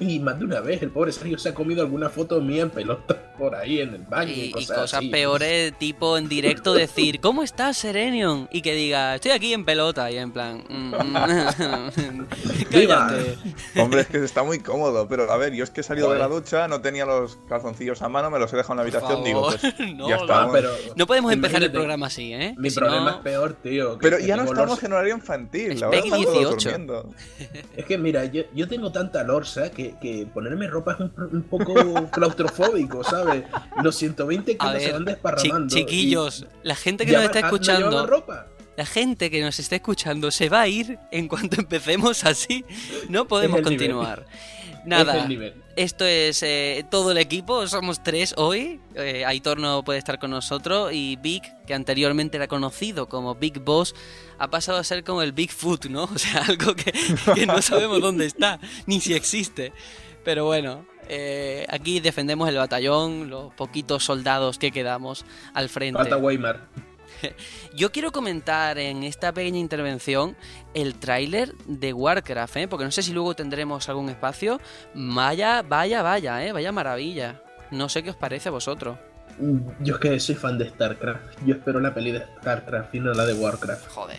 y 0.00 0.18
más 0.18 0.38
de 0.38 0.44
una 0.44 0.60
vez 0.60 0.82
el 0.82 0.90
pobre 0.90 1.12
Sergio 1.12 1.38
se 1.38 1.50
ha 1.50 1.54
comido 1.54 1.82
alguna 1.82 2.08
foto 2.10 2.40
mía 2.40 2.62
en 2.62 2.70
pelotas 2.70 3.16
por 3.38 3.54
ahí 3.54 3.80
en 3.80 3.94
el 3.94 4.02
baño 4.02 4.32
y, 4.32 4.40
Y, 4.40 4.44
y 4.46 4.50
cosas, 4.52 4.68
cosas 4.78 4.94
así. 4.94 5.08
peores, 5.08 5.72
tipo 5.78 6.16
en 6.18 6.28
directo 6.28 6.74
decir, 6.74 7.20
¿cómo 7.20 7.42
estás, 7.42 7.76
Serenion? 7.76 8.48
Y 8.52 8.62
que 8.62 8.74
diga, 8.74 9.14
estoy 9.16 9.30
aquí 9.32 9.52
en 9.52 9.64
pelota, 9.64 10.10
y 10.10 10.18
en 10.18 10.32
plan, 10.32 10.64
mm, 10.68 10.94
mm, 10.94 12.26
cállate. 12.70 13.36
Hombre, 13.76 14.00
es 14.02 14.06
que 14.08 14.24
está 14.24 14.42
muy 14.42 14.58
cómodo, 14.60 15.06
pero 15.08 15.30
a 15.30 15.36
ver, 15.36 15.52
yo 15.54 15.64
es 15.64 15.70
que 15.70 15.80
he 15.80 15.84
salido 15.84 16.12
de 16.12 16.18
la 16.18 16.28
ducha, 16.28 16.68
no 16.68 16.80
tenía 16.80 17.04
los 17.06 17.38
calzoncillos 17.48 18.02
a 18.02 18.08
mano, 18.08 18.30
me 18.30 18.38
los 18.38 18.52
he 18.52 18.56
dejado 18.56 18.74
en 18.74 18.76
la 18.78 18.82
habitación, 18.82 19.24
digo, 19.24 19.48
pues 19.48 19.62
no, 19.96 20.08
ya 20.08 20.16
no. 20.16 20.22
está. 20.22 20.48
Pero 20.52 20.70
No 20.96 21.06
podemos 21.06 21.32
empezar 21.32 21.62
el 21.62 21.72
programa 21.72 22.06
así, 22.06 22.32
¿eh? 22.32 22.54
Mi 22.58 22.70
Si 22.70 22.76
problema 22.78 23.04
no- 23.10 23.16
es 23.16 23.22
peor, 23.22 23.54
tío. 23.62 23.98
que- 23.98 24.02
Pero 24.02 24.18
que 24.18 24.26
ya 24.26 24.36
no 24.36 24.44
estamos 24.44 24.68
lorsa. 24.70 24.86
en 24.86 24.92
horario 24.92 25.14
infantil, 25.14 25.72
Es 25.72 25.82
están 25.82 25.90
todos 25.90 26.10
18. 26.32 26.50
durmiendo. 26.50 27.10
Es 27.76 27.84
que 27.84 27.98
mira, 27.98 28.24
yo, 28.26 28.42
yo 28.54 28.68
tengo 28.68 28.92
tanta 28.92 29.22
lorsa 29.24 29.70
que, 29.70 29.83
que 30.00 30.26
ponerme 30.32 30.66
ropa 30.68 30.92
es 30.92 31.00
un, 31.00 31.12
un 31.32 31.42
poco 31.42 32.08
claustrofóbico, 32.10 33.04
¿sabes? 33.04 33.44
Los 33.82 33.96
120 33.96 34.56
A 34.58 34.72
kilos 34.72 34.72
se 34.82 34.84
ver, 34.86 34.92
van 34.92 35.02
chi- 35.04 35.10
desparramando. 35.10 35.74
chiquillos, 35.76 36.46
la 36.62 36.74
gente 36.74 37.06
que 37.06 37.12
nos 37.12 37.24
está 37.24 37.40
¿no 37.42 37.46
llevaban 37.50 37.54
escuchando, 37.54 38.06
ropa? 38.06 38.46
la 38.76 38.86
gente 38.86 39.30
que 39.30 39.40
nos 39.40 39.58
está 39.60 39.76
escuchando 39.76 40.30
se 40.32 40.48
va 40.48 40.62
a 40.62 40.68
ir 40.68 40.98
en 41.12 41.28
cuanto 41.28 41.56
empecemos 41.60 42.24
así. 42.24 42.64
No 43.08 43.26
podemos 43.28 43.58
nivel. 43.58 43.68
Es 44.84 44.88
Nada, 44.88 45.22
el 45.22 45.28
nivel. 45.28 45.54
Esto 45.76 46.04
es 46.04 46.42
eh, 46.42 46.84
todo 46.90 47.12
el 47.12 47.18
equipo, 47.18 47.66
somos 47.66 48.02
tres 48.02 48.34
hoy. 48.36 48.80
Eh, 48.94 49.24
Aitor 49.24 49.58
no 49.58 49.82
puede 49.82 49.98
estar 49.98 50.18
con 50.18 50.30
nosotros 50.30 50.92
y 50.92 51.16
Vic, 51.16 51.42
que 51.66 51.72
anteriormente 51.72 52.36
era 52.36 52.48
conocido 52.48 53.08
como 53.08 53.34
Big 53.34 53.60
Boss, 53.60 53.94
ha 54.38 54.50
pasado 54.50 54.78
a 54.78 54.84
ser 54.84 55.02
como 55.02 55.22
el 55.22 55.32
Bigfoot, 55.32 55.86
¿no? 55.86 56.04
O 56.14 56.18
sea, 56.18 56.42
algo 56.42 56.74
que, 56.74 56.92
que 57.34 57.46
no 57.46 57.60
sabemos 57.62 58.00
dónde 58.00 58.26
está, 58.26 58.60
ni 58.86 59.00
si 59.00 59.14
existe. 59.14 59.72
Pero 60.22 60.44
bueno, 60.44 60.86
eh, 61.08 61.66
aquí 61.68 62.00
defendemos 62.00 62.48
el 62.48 62.56
batallón, 62.56 63.28
los 63.30 63.52
poquitos 63.54 64.04
soldados 64.04 64.58
que 64.58 64.70
quedamos 64.70 65.24
al 65.54 65.68
frente. 65.68 65.98
Falta 65.98 66.16
Weimar. 66.16 66.68
Yo 67.74 67.92
quiero 67.92 68.12
comentar 68.12 68.78
en 68.78 69.02
esta 69.04 69.32
pequeña 69.32 69.58
intervención 69.58 70.36
el 70.74 70.94
tráiler 70.94 71.54
de 71.66 71.92
Warcraft, 71.92 72.56
¿eh? 72.56 72.68
porque 72.68 72.84
no 72.84 72.90
sé 72.90 73.02
si 73.02 73.12
luego 73.12 73.34
tendremos 73.34 73.88
algún 73.88 74.08
espacio. 74.08 74.60
Vaya, 74.94 75.62
vaya, 75.62 76.02
vaya, 76.02 76.44
¿eh? 76.44 76.52
vaya 76.52 76.72
maravilla. 76.72 77.42
No 77.70 77.88
sé 77.88 78.02
qué 78.02 78.10
os 78.10 78.16
parece 78.16 78.48
a 78.48 78.52
vosotros. 78.52 78.98
Yo 79.80 79.94
es 79.94 80.00
que 80.00 80.20
soy 80.20 80.34
fan 80.34 80.58
de 80.58 80.68
StarCraft. 80.68 81.44
Yo 81.44 81.54
espero 81.54 81.80
la 81.80 81.92
peli 81.92 82.12
de 82.12 82.24
StarCraft 82.40 82.94
y 82.94 83.00
no 83.00 83.12
la 83.12 83.26
de 83.26 83.34
Warcraft. 83.34 83.88
Joder, 83.88 84.18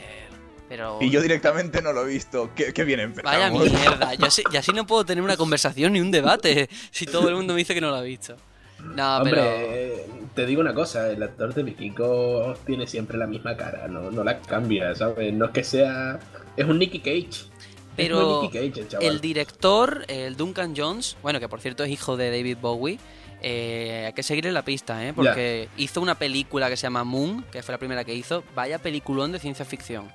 pero... 0.67 0.97
Y 0.99 1.09
yo 1.09 1.21
directamente 1.21 1.81
no 1.81 1.93
lo 1.93 2.05
he 2.05 2.09
visto. 2.09 2.49
Qué, 2.55 2.73
qué 2.73 2.83
bien 2.83 3.13
Vaya 3.23 3.47
empezamos. 3.47 3.79
mierda, 3.79 4.13
yo 4.15 4.25
así, 4.25 4.43
y 4.51 4.57
así 4.57 4.73
no 4.73 4.85
puedo 4.85 5.05
tener 5.05 5.23
una 5.23 5.37
conversación 5.37 5.93
ni 5.93 6.01
un 6.01 6.11
debate 6.11 6.69
si 6.91 7.05
todo 7.05 7.29
el 7.29 7.35
mundo 7.35 7.53
me 7.53 7.59
dice 7.59 7.73
que 7.73 7.81
no 7.81 7.89
lo 7.91 7.95
ha 7.95 8.01
visto. 8.01 8.35
No, 8.79 9.17
Hombre, 9.17 10.03
pero... 10.05 10.24
te 10.35 10.45
digo 10.45 10.61
una 10.61 10.73
cosa, 10.73 11.09
el 11.09 11.23
actor 11.23 11.53
de 11.53 11.63
Vikingo 11.63 12.53
tiene 12.65 12.85
siempre 12.85 13.17
la 13.17 13.25
misma 13.25 13.55
cara, 13.55 13.87
no, 13.87 14.11
no 14.11 14.23
la 14.23 14.39
cambia, 14.41 14.93
¿sabes? 14.93 15.33
No 15.33 15.45
es 15.45 15.51
que 15.51 15.63
sea... 15.63 16.19
Es 16.57 16.65
un 16.65 16.77
Nicky 16.77 16.99
Cage. 16.99 17.49
Pero 17.95 18.41
Nicky 18.43 18.71
Cage. 18.71 18.97
El 19.01 19.21
director, 19.21 20.03
el 20.07 20.35
Duncan 20.35 20.73
Jones, 20.75 21.17
bueno, 21.21 21.39
que 21.39 21.47
por 21.47 21.61
cierto 21.61 21.83
es 21.83 21.89
hijo 21.89 22.17
de 22.17 22.29
David 22.29 22.57
Bowie, 22.61 22.99
eh, 23.41 24.03
hay 24.07 24.13
que 24.13 24.23
seguirle 24.23 24.51
la 24.51 24.65
pista, 24.65 25.05
¿eh? 25.05 25.13
Porque 25.13 25.69
hizo 25.77 26.01
una 26.01 26.15
película 26.15 26.69
que 26.69 26.77
se 26.77 26.83
llama 26.83 27.03
Moon, 27.03 27.45
que 27.51 27.61
fue 27.63 27.73
la 27.73 27.77
primera 27.77 28.03
que 28.03 28.13
hizo. 28.13 28.43
Vaya 28.55 28.79
peliculón 28.79 29.31
de 29.31 29.39
ciencia 29.39 29.65
ficción. 29.65 30.11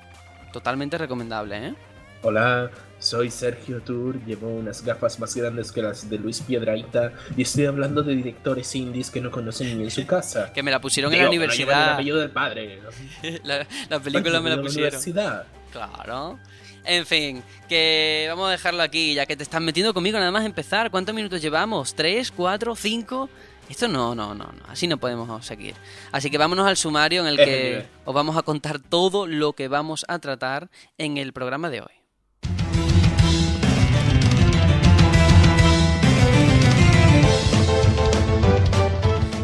Totalmente 0.52 0.98
recomendable, 0.98 1.68
¿eh? 1.68 1.74
Hola, 2.22 2.70
soy 2.98 3.30
Sergio 3.30 3.80
Tour, 3.80 4.22
llevo 4.26 4.48
unas 4.48 4.84
gafas 4.84 5.18
más 5.18 5.34
grandes 5.34 5.72
que 5.72 5.80
las 5.80 6.10
de 6.10 6.18
Luis 6.18 6.42
Piedraita 6.42 7.14
y 7.34 7.42
estoy 7.42 7.64
hablando 7.64 8.02
de 8.02 8.14
directores 8.14 8.74
indies 8.76 9.10
que 9.10 9.22
no 9.22 9.30
conocen 9.30 9.78
ni 9.78 9.84
en 9.84 9.90
su 9.90 10.06
casa. 10.06 10.52
Que 10.52 10.62
me 10.62 10.70
la 10.70 10.80
pusieron 10.82 11.10
en 11.12 11.18
la 11.18 11.22
llevan 11.30 11.32
el 11.32 11.38
universidad. 11.38 11.94
apellido 11.94 12.18
del 12.18 12.30
padre. 12.30 12.80
la, 13.44 13.66
la 13.88 14.00
película 14.00 14.40
me 14.40 14.50
la 14.50 14.56
En 14.56 14.62
pusieron. 14.62 14.88
universidad. 14.88 15.46
Claro. 15.72 16.38
En 16.84 17.06
fin, 17.06 17.42
que 17.68 18.26
vamos 18.28 18.48
a 18.48 18.52
dejarlo 18.52 18.82
aquí, 18.82 19.14
ya 19.14 19.24
que 19.24 19.36
te 19.36 19.42
estás 19.42 19.60
metiendo 19.62 19.94
conmigo 19.94 20.18
nada 20.18 20.30
más 20.30 20.44
empezar. 20.44 20.90
¿Cuántos 20.90 21.14
minutos 21.14 21.40
llevamos? 21.40 21.94
¿Tres? 21.94 22.30
¿Cuatro? 22.30 22.74
¿Cinco? 22.76 23.30
Esto 23.68 23.86
no, 23.86 24.14
no, 24.14 24.34
no, 24.34 24.44
no, 24.44 24.62
así 24.68 24.86
no 24.88 24.98
podemos 24.98 25.46
seguir. 25.46 25.74
Así 26.12 26.28
que 26.30 26.36
vámonos 26.38 26.66
al 26.66 26.76
sumario 26.76 27.22
en 27.22 27.28
el 27.28 27.36
que 27.36 27.86
os 28.04 28.14
vamos 28.14 28.36
a 28.36 28.42
contar 28.42 28.78
todo 28.80 29.26
lo 29.26 29.52
que 29.54 29.68
vamos 29.68 30.04
a 30.08 30.18
tratar 30.18 30.68
en 30.98 31.16
el 31.18 31.32
programa 31.32 31.70
de 31.70 31.80
hoy. 31.82 31.99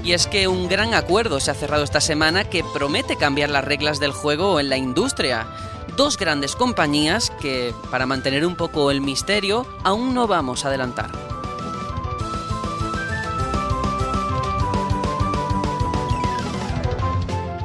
Y 0.07 0.13
es 0.13 0.29
que 0.29 0.47
un 0.47 0.69
gran 0.69 0.95
acuerdo 0.95 1.41
se 1.41 1.51
ha 1.51 1.55
cerrado 1.55 1.83
esta 1.83 2.01
semana 2.01 2.45
que 2.45 2.63
promete 2.73 3.17
cambiar 3.17 3.51
las 3.51 3.65
reglas 3.65 3.99
del 3.99 4.13
juego 4.13 4.61
en 4.61 4.69
la 4.69 4.77
industria. 4.77 5.49
Dos 5.97 6.17
grandes 6.17 6.55
compañías 6.55 7.33
que, 7.41 7.75
para 7.91 8.07
mantener 8.07 8.47
un 8.47 8.55
poco 8.55 8.93
el 8.93 9.01
misterio, 9.01 9.67
aún 9.83 10.15
no 10.15 10.29
vamos 10.29 10.65
a 10.65 10.69
adelantar. 10.69 11.11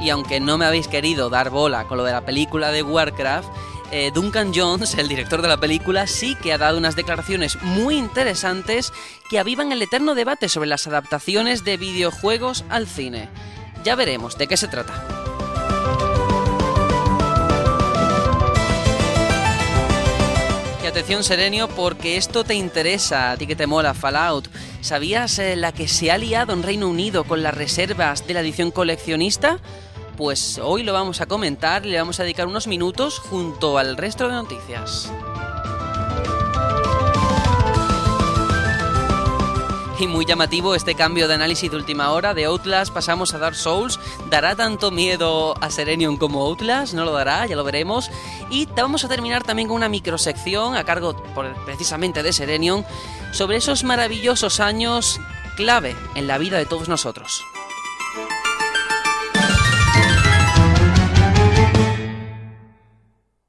Y 0.00 0.10
aunque 0.10 0.40
no 0.40 0.58
me 0.58 0.64
habéis 0.64 0.88
querido 0.88 1.30
dar 1.30 1.50
bola 1.50 1.86
con 1.86 1.96
lo 1.96 2.02
de 2.02 2.10
la 2.10 2.24
película 2.24 2.72
de 2.72 2.82
Warcraft, 2.82 3.50
eh, 3.92 4.10
Duncan 4.12 4.52
Jones, 4.54 4.94
el 4.94 5.06
director 5.06 5.42
de 5.42 5.48
la 5.48 5.60
película, 5.60 6.06
sí 6.06 6.34
que 6.34 6.52
ha 6.52 6.58
dado 6.58 6.78
unas 6.78 6.96
declaraciones 6.96 7.60
muy 7.62 7.96
interesantes 7.96 8.92
que 9.30 9.38
avivan 9.38 9.70
el 9.70 9.82
eterno 9.82 10.14
debate 10.14 10.48
sobre 10.48 10.68
las 10.68 10.86
adaptaciones 10.86 11.62
de 11.62 11.76
videojuegos 11.76 12.64
al 12.68 12.88
cine. 12.88 13.28
Ya 13.84 13.94
veremos 13.94 14.36
de 14.38 14.48
qué 14.48 14.56
se 14.56 14.68
trata. 14.68 15.22
Atención 20.92 21.24
Serenio, 21.24 21.68
porque 21.68 22.18
esto 22.18 22.44
te 22.44 22.54
interesa, 22.54 23.30
a 23.30 23.36
ti 23.38 23.46
que 23.46 23.56
te 23.56 23.66
mola 23.66 23.94
Fallout. 23.94 24.48
¿Sabías 24.82 25.38
eh, 25.38 25.56
la 25.56 25.72
que 25.72 25.88
se 25.88 26.10
ha 26.10 26.18
liado 26.18 26.52
en 26.52 26.62
Reino 26.62 26.86
Unido 26.86 27.24
con 27.24 27.42
las 27.42 27.54
reservas 27.54 28.26
de 28.26 28.34
la 28.34 28.40
edición 28.40 28.70
coleccionista? 28.70 29.58
Pues 30.16 30.58
hoy 30.62 30.82
lo 30.82 30.92
vamos 30.92 31.20
a 31.20 31.26
comentar 31.26 31.86
le 31.86 31.98
vamos 31.98 32.20
a 32.20 32.22
dedicar 32.22 32.46
unos 32.46 32.66
minutos 32.66 33.18
junto 33.18 33.78
al 33.78 33.96
resto 33.96 34.28
de 34.28 34.34
noticias. 34.34 35.10
Y 39.98 40.08
muy 40.08 40.24
llamativo 40.24 40.74
este 40.74 40.96
cambio 40.96 41.28
de 41.28 41.34
análisis 41.34 41.70
de 41.70 41.76
última 41.76 42.10
hora. 42.10 42.34
De 42.34 42.44
Outlast 42.46 42.92
pasamos 42.92 43.34
a 43.34 43.38
Dark 43.38 43.54
Souls. 43.54 44.00
¿Dará 44.28 44.56
tanto 44.56 44.90
miedo 44.90 45.54
a 45.60 45.70
Serenion 45.70 46.16
como 46.16 46.42
Outlast? 46.42 46.92
No 46.92 47.04
lo 47.04 47.12
dará, 47.12 47.46
ya 47.46 47.54
lo 47.54 47.62
veremos. 47.62 48.10
Y 48.50 48.66
vamos 48.66 49.04
a 49.04 49.08
terminar 49.08 49.44
también 49.44 49.68
con 49.68 49.76
una 49.76 49.88
microsección 49.88 50.74
a 50.74 50.82
cargo 50.82 51.14
precisamente 51.64 52.24
de 52.24 52.32
Serenion 52.32 52.84
sobre 53.30 53.58
esos 53.58 53.84
maravillosos 53.84 54.58
años 54.58 55.20
clave 55.56 55.94
en 56.16 56.26
la 56.26 56.36
vida 56.36 56.58
de 56.58 56.66
todos 56.66 56.88
nosotros. 56.88 57.44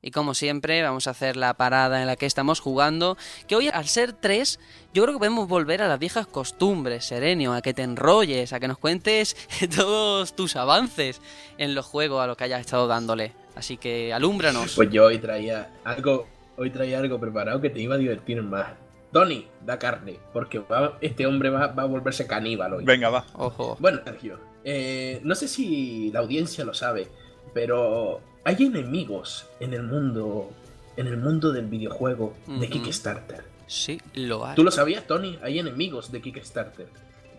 Y 0.05 0.11
como 0.11 0.33
siempre, 0.35 0.83
vamos 0.83 1.07
a 1.07 1.11
hacer 1.11 1.37
la 1.37 1.53
parada 1.53 2.01
en 2.01 2.07
la 2.07 2.17
que 2.17 2.25
estamos 2.25 2.59
jugando. 2.59 3.17
Que 3.47 3.55
hoy, 3.55 3.69
al 3.69 3.87
ser 3.87 4.11
tres, 4.11 4.59
yo 4.93 5.01
creo 5.03 5.15
que 5.15 5.19
podemos 5.19 5.47
volver 5.47 5.81
a 5.81 5.87
las 5.87 5.97
viejas 5.97 6.27
costumbres, 6.27 7.05
Serenio, 7.05 7.53
a 7.53 7.61
que 7.61 7.73
te 7.73 7.83
enrolles, 7.83 8.51
a 8.51 8.59
que 8.59 8.67
nos 8.67 8.77
cuentes 8.77 9.37
todos 9.75 10.35
tus 10.35 10.57
avances 10.57 11.21
en 11.57 11.73
los 11.73 11.85
juegos 11.85 12.21
a 12.21 12.27
los 12.27 12.35
que 12.35 12.43
hayas 12.43 12.59
estado 12.59 12.85
dándole. 12.87 13.31
Así 13.55 13.77
que 13.77 14.13
alúmbranos. 14.13 14.75
Pues 14.75 14.89
yo 14.91 15.05
hoy 15.05 15.19
traía 15.19 15.71
algo, 15.85 16.27
hoy 16.57 16.69
traía 16.69 16.99
algo 16.99 17.17
preparado 17.17 17.61
que 17.61 17.69
te 17.69 17.79
iba 17.79 17.95
a 17.95 17.97
divertir 17.97 18.43
más. 18.43 18.73
Tony, 19.13 19.47
da 19.65 19.79
carne, 19.79 20.17
porque 20.33 20.59
va- 20.59 20.97
este 20.99 21.25
hombre 21.27 21.49
va, 21.49 21.67
va 21.67 21.83
a 21.83 21.85
volverse 21.85 22.27
caníbal 22.27 22.73
hoy. 22.73 22.83
Venga, 22.83 23.09
va. 23.09 23.25
Ojo. 23.35 23.77
Bueno, 23.79 24.01
Sergio, 24.03 24.37
eh, 24.65 25.21
no 25.23 25.33
sé 25.35 25.47
si 25.47 26.11
la 26.11 26.19
audiencia 26.19 26.65
lo 26.65 26.73
sabe, 26.73 27.07
pero 27.53 28.19
hay 28.43 28.65
enemigos 28.65 29.45
en 29.59 29.73
el 29.73 29.83
mundo, 29.83 30.51
en 30.97 31.07
el 31.07 31.17
mundo 31.17 31.51
del 31.51 31.65
videojuego 31.65 32.35
de. 32.47 32.69
Kickstarter. 32.69 33.43
Sí, 33.67 33.99
lo 34.13 34.45
hay. 34.45 34.55
¿Tú 34.55 34.63
lo 34.63 34.71
sabías, 34.71 35.07
Tony? 35.07 35.39
Hay 35.41 35.59
enemigos 35.59 36.11
de 36.11 36.21
Kickstarter. 36.21 36.87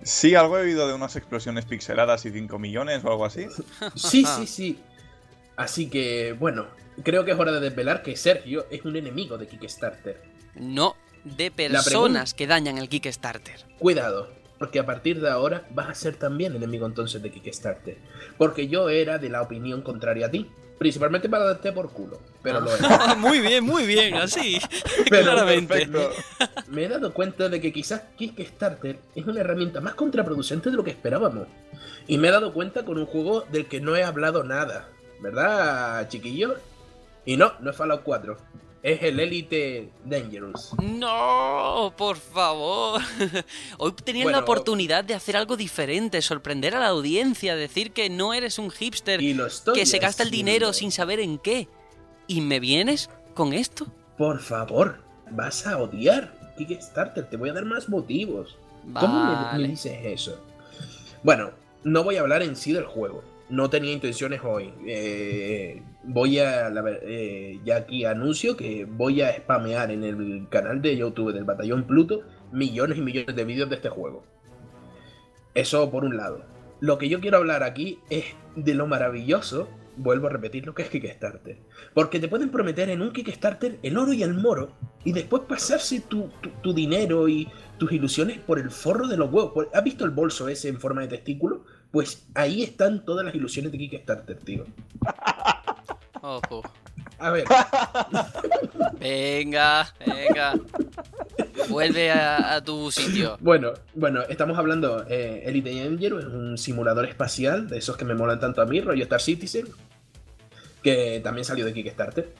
Sí, 0.02 0.34
algo 0.34 0.58
he 0.58 0.62
oído 0.62 0.86
de 0.88 0.94
unas 0.94 1.16
explosiones 1.16 1.64
pixeladas 1.64 2.26
y 2.26 2.30
5 2.30 2.58
millones 2.58 3.04
o 3.04 3.10
algo 3.10 3.24
así. 3.24 3.46
Sí, 3.94 4.24
sí, 4.24 4.46
sí. 4.46 4.78
Así 5.56 5.88
que, 5.88 6.32
bueno, 6.32 6.66
creo 7.02 7.24
que 7.24 7.30
es 7.30 7.38
hora 7.38 7.52
de 7.52 7.60
desvelar 7.60 8.02
que 8.02 8.16
Sergio 8.16 8.66
es 8.70 8.84
un 8.84 8.96
enemigo 8.96 9.38
de 9.38 9.46
Kickstarter. 9.46 10.20
No 10.56 10.96
de 11.24 11.50
personas 11.50 12.34
que 12.34 12.46
dañan 12.46 12.78
el 12.78 12.88
Kickstarter. 12.88 13.64
Cuidado, 13.78 14.28
porque 14.58 14.78
a 14.78 14.86
partir 14.86 15.20
de 15.20 15.30
ahora 15.30 15.66
vas 15.70 15.88
a 15.88 15.94
ser 15.94 16.16
también 16.16 16.54
enemigo 16.54 16.86
entonces 16.86 17.22
de 17.22 17.30
Kickstarter. 17.30 17.96
Porque 18.36 18.68
yo 18.68 18.88
era 18.90 19.18
de 19.18 19.30
la 19.30 19.42
opinión 19.42 19.82
contraria 19.82 20.26
a 20.26 20.30
ti. 20.30 20.50
Principalmente 20.78 21.28
para 21.28 21.44
darte 21.44 21.72
por 21.72 21.90
culo. 21.90 22.20
Pero 22.42 22.60
lo 22.60 22.74
era. 22.74 23.14
muy 23.18 23.40
bien, 23.40 23.64
muy 23.64 23.86
bien, 23.86 24.14
así. 24.16 24.58
Pero 25.10 25.24
Claramente. 25.24 25.86
Perfecto. 25.86 26.10
Me 26.68 26.84
he 26.84 26.88
dado 26.88 27.12
cuenta 27.14 27.48
de 27.48 27.60
que 27.60 27.72
quizás 27.72 28.02
Kickstarter 28.16 28.98
es 29.14 29.26
una 29.26 29.40
herramienta 29.40 29.80
más 29.80 29.94
contraproducente 29.94 30.70
de 30.70 30.76
lo 30.76 30.84
que 30.84 30.90
esperábamos. 30.90 31.46
Y 32.06 32.18
me 32.18 32.28
he 32.28 32.30
dado 32.30 32.52
cuenta 32.52 32.84
con 32.84 32.98
un 32.98 33.06
juego 33.06 33.42
del 33.52 33.66
que 33.66 33.80
no 33.80 33.96
he 33.96 34.02
hablado 34.02 34.44
nada. 34.44 34.88
¿Verdad, 35.20 36.08
chiquillo? 36.08 36.56
Y 37.24 37.36
no, 37.36 37.52
no 37.60 37.70
es 37.70 37.76
Fallout 37.76 38.02
4. 38.02 38.36
Es 38.84 39.02
el 39.02 39.18
Elite 39.18 39.88
Dangerous. 40.04 40.74
No, 40.82 41.94
por 41.96 42.18
favor. 42.18 43.00
Hoy 43.78 43.92
tenías 44.04 44.24
Bueno, 44.24 44.38
la 44.38 44.44
oportunidad 44.44 45.02
de 45.04 45.14
hacer 45.14 45.38
algo 45.38 45.56
diferente, 45.56 46.20
sorprender 46.20 46.74
a 46.74 46.80
la 46.80 46.88
audiencia, 46.88 47.56
decir 47.56 47.92
que 47.92 48.10
no 48.10 48.34
eres 48.34 48.58
un 48.58 48.70
hipster 48.70 49.22
Y 49.22 49.32
lo 49.32 49.46
estoy 49.46 49.74
que 49.74 49.86
se 49.86 49.98
gasta 50.00 50.22
el 50.22 50.30
dinero 50.30 50.74
sin 50.74 50.92
saber 50.92 51.18
en 51.18 51.38
qué. 51.38 51.66
¿Y 52.26 52.42
me 52.42 52.60
vienes 52.60 53.08
con 53.32 53.54
esto? 53.54 53.86
Por 54.18 54.38
favor, 54.40 54.98
vas 55.30 55.66
a 55.66 55.78
odiar 55.78 56.34
Kickstarter. 56.58 57.24
Te 57.30 57.38
voy 57.38 57.48
a 57.48 57.54
dar 57.54 57.64
más 57.64 57.88
motivos. 57.88 58.58
¿Cómo 59.00 59.50
me- 59.54 59.60
me, 59.60 59.68
dices 59.68 59.98
eso? 60.04 60.38
Bueno, 61.22 61.52
no 61.84 62.04
voy 62.04 62.16
a 62.16 62.20
hablar 62.20 62.42
en 62.42 62.54
sí 62.54 62.74
del 62.74 62.84
juego. 62.84 63.24
No 63.54 63.70
tenía 63.70 63.92
intenciones 63.92 64.40
hoy. 64.42 64.72
Eh, 64.86 65.80
voy 66.02 66.38
a. 66.40 66.70
la 66.70 66.82
eh, 67.02 67.60
ya 67.64 67.76
aquí 67.76 68.04
anuncio 68.04 68.56
que 68.56 68.84
voy 68.84 69.20
a 69.22 69.32
spamear 69.36 69.90
en 69.92 70.02
el 70.02 70.48
canal 70.50 70.82
de 70.82 70.96
YouTube 70.96 71.32
del 71.32 71.44
Batallón 71.44 71.84
Pluto 71.86 72.22
millones 72.52 72.98
y 72.98 73.02
millones 73.02 73.34
de 73.36 73.44
vídeos 73.44 73.68
de 73.70 73.76
este 73.76 73.88
juego. 73.90 74.24
Eso 75.54 75.90
por 75.90 76.04
un 76.04 76.16
lado. 76.16 76.44
Lo 76.80 76.98
que 76.98 77.08
yo 77.08 77.20
quiero 77.20 77.36
hablar 77.38 77.62
aquí 77.62 78.00
es 78.10 78.24
de 78.56 78.74
lo 78.74 78.86
maravilloso. 78.86 79.68
Vuelvo 79.96 80.26
a 80.26 80.30
repetir 80.30 80.66
lo 80.66 80.74
que 80.74 80.82
es 80.82 80.88
Kickstarter. 80.90 81.58
Porque 81.94 82.18
te 82.18 82.26
pueden 82.26 82.50
prometer 82.50 82.90
en 82.90 83.00
un 83.02 83.12
Kickstarter 83.12 83.78
el 83.84 83.96
oro 83.96 84.12
y 84.12 84.24
el 84.24 84.34
moro. 84.34 84.72
Y 85.04 85.12
después 85.12 85.42
pasarse 85.48 86.00
tu, 86.00 86.28
tu- 86.40 86.50
tu 86.60 86.74
dinero 86.74 87.28
y 87.28 87.48
tus 87.78 87.92
ilusiones 87.92 88.38
por 88.40 88.58
el 88.58 88.70
forro 88.72 89.06
de 89.06 89.16
los 89.16 89.32
huevos. 89.32 89.68
¿Has 89.72 89.84
visto 89.84 90.04
el 90.04 90.10
bolso 90.10 90.48
ese 90.48 90.68
en 90.68 90.80
forma 90.80 91.02
de 91.02 91.08
testículo? 91.08 91.64
Pues 91.94 92.26
ahí 92.34 92.64
están 92.64 93.04
todas 93.04 93.24
las 93.24 93.36
ilusiones 93.36 93.70
de 93.70 93.78
Kickstarter, 93.78 94.36
tío. 94.38 94.64
Ojo. 96.22 96.60
A 97.20 97.30
ver, 97.30 97.44
Venga, 98.98 99.94
venga. 100.04 100.54
Vuelve 101.68 102.10
a, 102.10 102.56
a 102.56 102.64
tu 102.64 102.90
sitio. 102.90 103.38
bueno, 103.40 103.74
bueno, 103.94 104.22
estamos 104.22 104.58
hablando. 104.58 105.06
Eh, 105.08 105.44
Elite 105.46 105.72
Dangerous 105.84 106.24
es 106.24 106.32
un 106.32 106.58
simulador 106.58 107.04
espacial 107.06 107.68
de 107.68 107.78
esos 107.78 107.96
que 107.96 108.04
me 108.04 108.14
molan 108.16 108.40
tanto 108.40 108.60
a 108.60 108.66
mí, 108.66 108.80
rollo 108.80 109.04
Star 109.04 109.20
Citizen. 109.20 109.68
Que 110.82 111.20
también 111.22 111.44
salió 111.44 111.64
de 111.64 111.72
Kickstarter. 111.72 112.34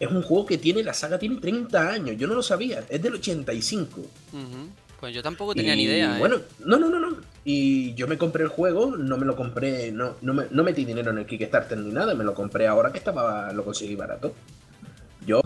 Es 0.00 0.10
un 0.10 0.22
juego 0.22 0.46
que 0.46 0.58
tiene, 0.58 0.82
la 0.82 0.94
saga 0.94 1.16
tiene 1.16 1.36
30 1.36 1.88
años, 1.90 2.16
yo 2.18 2.26
no 2.26 2.34
lo 2.34 2.42
sabía, 2.42 2.82
es 2.88 3.00
del 3.00 3.14
85. 3.14 4.00
Ujú. 4.00 4.08
Pues 4.98 5.14
yo 5.14 5.22
tampoco 5.22 5.54
tenía 5.54 5.76
ni 5.76 5.84
idea. 5.84 6.16
¿eh? 6.16 6.18
Bueno, 6.18 6.38
no, 6.58 6.76
no, 6.76 6.88
no, 6.88 6.98
no. 6.98 7.35
Y 7.48 7.94
yo 7.94 8.08
me 8.08 8.18
compré 8.18 8.42
el 8.42 8.48
juego, 8.48 8.96
no 8.96 9.16
me 9.18 9.24
lo 9.24 9.36
compré, 9.36 9.92
no, 9.92 10.16
no, 10.20 10.34
me- 10.34 10.48
no 10.50 10.64
metí 10.64 10.84
dinero 10.84 11.12
en 11.12 11.18
el 11.18 11.26
Kickstarter 11.26 11.78
ni 11.78 11.92
nada, 11.92 12.12
me 12.14 12.24
lo 12.24 12.34
compré 12.34 12.66
ahora 12.66 12.90
que 12.90 12.98
estaba, 12.98 13.52
lo 13.52 13.64
conseguí 13.64 13.94
barato. 13.94 14.34
Yo, 15.24 15.40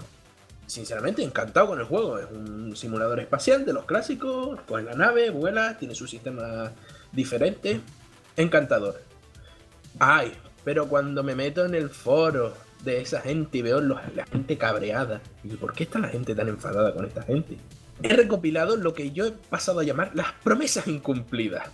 sinceramente, 0.67 1.23
encantado 1.23 1.67
con 1.69 1.79
el 1.79 1.85
juego. 1.85 2.19
Es 2.19 2.27
un 2.31 2.75
simulador 2.75 3.21
espacial 3.21 3.67
de 3.67 3.75
los 3.75 3.85
clásicos, 3.85 4.59
coge 4.67 4.83
la 4.85 4.95
nave, 4.95 5.29
vuela, 5.29 5.77
tiene 5.77 5.95
su 5.95 6.07
sistema 6.07 6.73
diferente. 7.13 7.83
Encantador. 8.35 8.99
Ay, 9.99 10.33
pero 10.65 10.89
cuando 10.89 11.23
me 11.23 11.35
meto 11.35 11.67
en 11.67 11.75
el 11.75 11.91
foro 11.91 12.55
de 12.83 13.03
esa 13.03 13.21
gente 13.21 13.59
y 13.59 13.63
veo 13.63 13.83
los- 13.83 14.01
la 14.17 14.25
gente 14.25 14.57
cabreada, 14.57 15.21
y 15.45 15.49
¿por 15.49 15.75
qué 15.75 15.83
está 15.85 15.99
la 15.99 16.09
gente 16.09 16.35
tan 16.35 16.49
enfadada 16.49 16.95
con 16.95 17.05
esta 17.05 17.23
gente? 17.25 17.59
He 18.03 18.17
recopilado 18.17 18.77
lo 18.77 18.95
que 18.95 19.11
yo 19.11 19.27
he 19.27 19.33
pasado 19.33 19.81
a 19.81 19.85
llamar 19.85 20.13
las 20.15 20.33
promesas 20.43 20.89
incumplidas. 20.89 21.69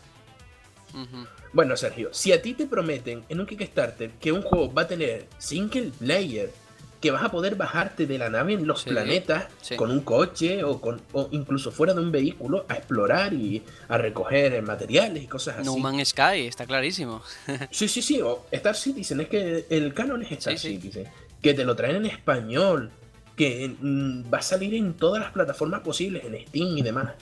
Bueno, 1.53 1.77
Sergio, 1.77 2.11
si 2.13 2.33
a 2.33 2.41
ti 2.43 2.55
te 2.55 2.67
prometen 2.67 3.25
en 3.29 3.41
un 3.41 3.47
Kickstarter 3.47 4.11
que 4.13 4.33
un 4.33 4.43
juego 4.43 4.73
va 4.73 4.83
a 4.83 4.87
tener 4.89 5.27
single 5.39 5.91
player, 5.99 6.53
que 7.01 7.11
vas 7.11 7.23
a 7.23 7.31
poder 7.31 7.55
bajarte 7.57 8.07
de 8.07 8.17
la 8.19 8.31
nave 8.31 8.55
en 8.55 8.67
los 8.67 8.81
Sí, 8.83 8.91
planetas 8.91 9.47
sí. 9.61 9.77
con 9.77 9.91
un 9.91 10.01
coche 10.01 10.65
o, 10.65 10.81
con, 10.81 11.01
o 11.13 11.29
incluso 11.31 11.71
fuera 11.71 11.93
de 11.93 12.01
un 12.01 12.11
vehículo 12.11 12.65
a 12.69 12.75
explorar 12.75 13.35
y 13.35 13.63
a 13.89 13.99
recoger 13.99 14.61
materiales 14.63 15.23
y 15.23 15.27
cosas 15.27 15.59
así. 15.59 15.67
No 15.67 15.77
Man's 15.77 16.09
Sky, 16.09 16.47
está 16.47 16.65
clarísimo. 16.67 17.23
Sí, 17.71 17.87
sí, 17.89 18.01
sí. 18.01 18.21
O 18.23 18.47
Star 18.51 18.75
Citizen, 18.75 19.21
es 19.21 19.29
que 19.29 19.67
el 19.69 19.93
canon 19.93 20.23
es 20.23 20.33
Star 20.33 20.59
Sí. 20.59 20.71
Citizen. 20.71 21.07
Que 21.43 21.53
te 21.55 21.65
lo 21.65 21.77
traen 21.77 21.97
en 21.97 22.07
español. 22.07 22.91
Que 23.37 23.77
mm, 23.79 24.33
va 24.33 24.39
a 24.39 24.43
salir 24.43 24.75
en 24.75 24.95
todas 24.95 25.23
las 25.23 25.31
plataformas 25.33 25.83
posibles, 25.83 26.25
en 26.25 26.47
Steam 26.49 26.79
y 26.79 26.83
demás. 26.83 27.13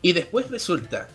Y 0.00 0.14
después 0.14 0.50
resulta 0.50 1.08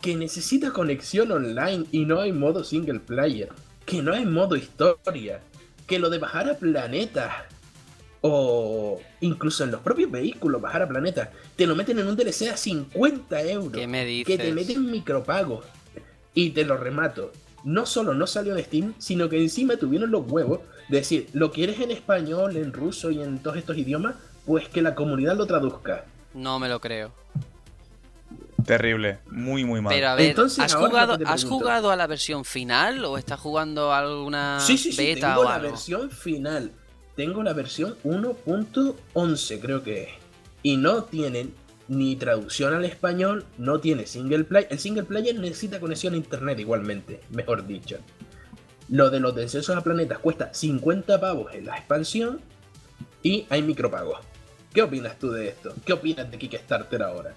que 0.00 0.16
necesita 0.16 0.72
conexión 0.72 1.32
online 1.32 1.86
y 1.92 2.04
no 2.04 2.20
hay 2.20 2.32
modo 2.32 2.64
single 2.64 3.00
player. 3.00 3.50
Que 3.84 4.02
no 4.02 4.12
hay 4.14 4.26
modo 4.26 4.56
historia. 4.56 5.40
Que 5.86 5.98
lo 5.98 6.10
de 6.10 6.18
bajar 6.18 6.48
a 6.50 6.58
planetas. 6.58 7.32
O 8.20 9.00
incluso 9.20 9.64
en 9.64 9.70
los 9.70 9.80
propios 9.80 10.10
vehículos, 10.10 10.60
bajar 10.60 10.82
a 10.82 10.88
planetas. 10.88 11.28
Te 11.56 11.66
lo 11.66 11.76
meten 11.76 11.98
en 12.00 12.08
un 12.08 12.16
DLC 12.16 12.48
a 12.52 12.56
50 12.56 13.42
euros 13.44 13.72
¿Qué 13.72 13.86
me 13.86 14.24
que 14.24 14.38
te 14.38 14.50
dices? 14.50 14.52
meten 14.52 14.90
micropagos. 14.90 15.64
Y 16.34 16.50
te 16.50 16.64
lo 16.64 16.76
remato. 16.76 17.32
no 17.64 17.86
solo 17.86 18.14
no 18.14 18.26
salió 18.26 18.56
en 18.56 18.64
Steam, 18.64 18.94
sino 18.98 19.28
que 19.28 19.40
encima 19.40 19.76
tuvieron 19.76 20.10
los 20.10 20.24
huevos 20.26 20.60
de 20.88 20.98
decir, 20.98 21.28
¿lo 21.32 21.50
quieres 21.52 21.80
en 21.80 21.90
español, 21.90 22.56
en 22.56 22.72
ruso 22.72 23.10
y 23.10 23.20
en 23.22 23.42
todos 23.42 23.56
estos 23.56 23.76
idiomas? 23.76 24.16
Pues 24.44 24.68
que 24.68 24.82
la 24.82 24.94
comunidad 24.94 25.36
lo 25.36 25.46
traduzca. 25.46 26.06
No 26.32 26.58
me 26.58 26.68
lo 26.68 26.80
creo. 26.80 27.12
Terrible, 28.68 29.20
muy, 29.30 29.64
muy 29.64 29.80
mal. 29.80 29.94
Pero 29.94 30.08
a 30.08 30.14
ver, 30.14 30.28
Entonces, 30.28 30.62
¿has, 30.62 30.74
jugado, 30.74 31.16
¿has 31.24 31.44
jugado 31.44 31.90
a 31.90 31.96
la 31.96 32.06
versión 32.06 32.44
final 32.44 33.02
o 33.02 33.16
estás 33.16 33.40
jugando 33.40 33.94
a 33.94 34.00
alguna 34.00 34.60
sí, 34.60 34.76
sí, 34.76 34.92
sí, 34.92 35.06
beta 35.06 35.28
tengo 35.28 35.40
o 35.40 35.44
la 35.44 35.54
algo? 35.54 35.70
versión 35.70 36.10
final. 36.10 36.72
Tengo 37.16 37.42
la 37.42 37.54
versión 37.54 37.96
1.11, 38.04 39.60
creo 39.62 39.82
que 39.82 40.02
es. 40.02 40.08
Y 40.62 40.76
no 40.76 41.04
tienen 41.04 41.54
ni 41.88 42.14
traducción 42.16 42.74
al 42.74 42.84
español, 42.84 43.46
no 43.56 43.80
tiene 43.80 44.06
single 44.06 44.44
player. 44.44 44.68
El 44.70 44.78
single 44.78 45.04
player 45.04 45.34
necesita 45.34 45.80
conexión 45.80 46.12
a 46.12 46.18
internet 46.18 46.60
igualmente, 46.60 47.22
mejor 47.30 47.66
dicho. 47.66 47.96
Lo 48.90 49.08
de 49.08 49.18
los 49.20 49.34
descensos 49.34 49.74
a 49.78 49.80
planetas 49.80 50.18
cuesta 50.18 50.52
50 50.52 51.18
pavos 51.18 51.54
en 51.54 51.64
la 51.64 51.74
expansión 51.78 52.42
y 53.22 53.46
hay 53.48 53.62
micropagos. 53.62 54.18
¿Qué 54.74 54.82
opinas 54.82 55.18
tú 55.18 55.30
de 55.30 55.48
esto? 55.48 55.72
¿Qué 55.86 55.94
opinas 55.94 56.30
de 56.30 56.36
Kickstarter 56.36 57.02
ahora? 57.02 57.34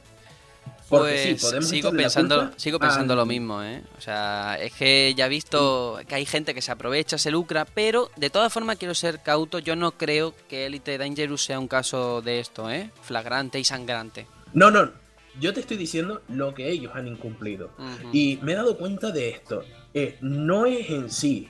Sí, 0.92 1.30
Pues 1.30 1.42
podemos 1.42 1.70
sigo 1.70 1.92
pensando, 1.92 2.52
sigo 2.58 2.80
pensando 2.80 3.16
lo 3.16 3.26
mismo, 3.26 3.64
¿eh? 3.64 3.82
O 3.98 4.02
sea, 4.02 4.58
es 4.60 4.74
que 4.74 5.14
ya 5.16 5.28
he 5.28 5.30
visto 5.30 6.00
que 6.08 6.16
hay 6.16 6.26
gente 6.26 6.54
que 6.54 6.62
se 6.62 6.72
aprovecha, 6.72 7.18
se 7.18 7.32
lucra, 7.32 7.66
pero 7.66 8.10
de 8.18 8.30
todas 8.30 8.52
formas 8.52 8.78
quiero 8.78 8.94
ser 8.94 9.22
cauto. 9.22 9.60
Yo 9.60 9.76
no 9.76 9.92
creo 9.92 10.34
que 10.50 10.66
Elite 10.66 10.98
Dangerous 10.98 11.44
sea 11.44 11.60
un 11.60 11.68
caso 11.68 12.22
de 12.22 12.40
esto, 12.40 12.70
¿eh? 12.70 12.92
Flagrante 13.02 13.60
y 13.60 13.64
sangrante. 13.64 14.28
No, 14.54 14.70
no, 14.70 14.92
yo 15.40 15.54
te 15.54 15.62
estoy 15.62 15.78
diciendo 15.78 16.22
lo 16.28 16.54
que 16.54 16.70
ellos 16.70 16.92
han 16.94 17.08
incumplido. 17.08 17.72
Y 18.12 18.40
me 18.42 18.52
he 18.52 18.56
dado 18.56 18.78
cuenta 18.78 19.12
de 19.12 19.30
esto. 19.30 19.64
Eh, 19.94 20.18
no 20.22 20.66
es 20.66 20.90
en 20.90 21.10
sí 21.10 21.50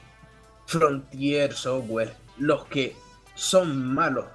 Frontier 0.66 1.54
Software 1.54 2.14
los 2.38 2.66
que 2.66 2.96
son 3.36 3.94
malos, 3.94 4.26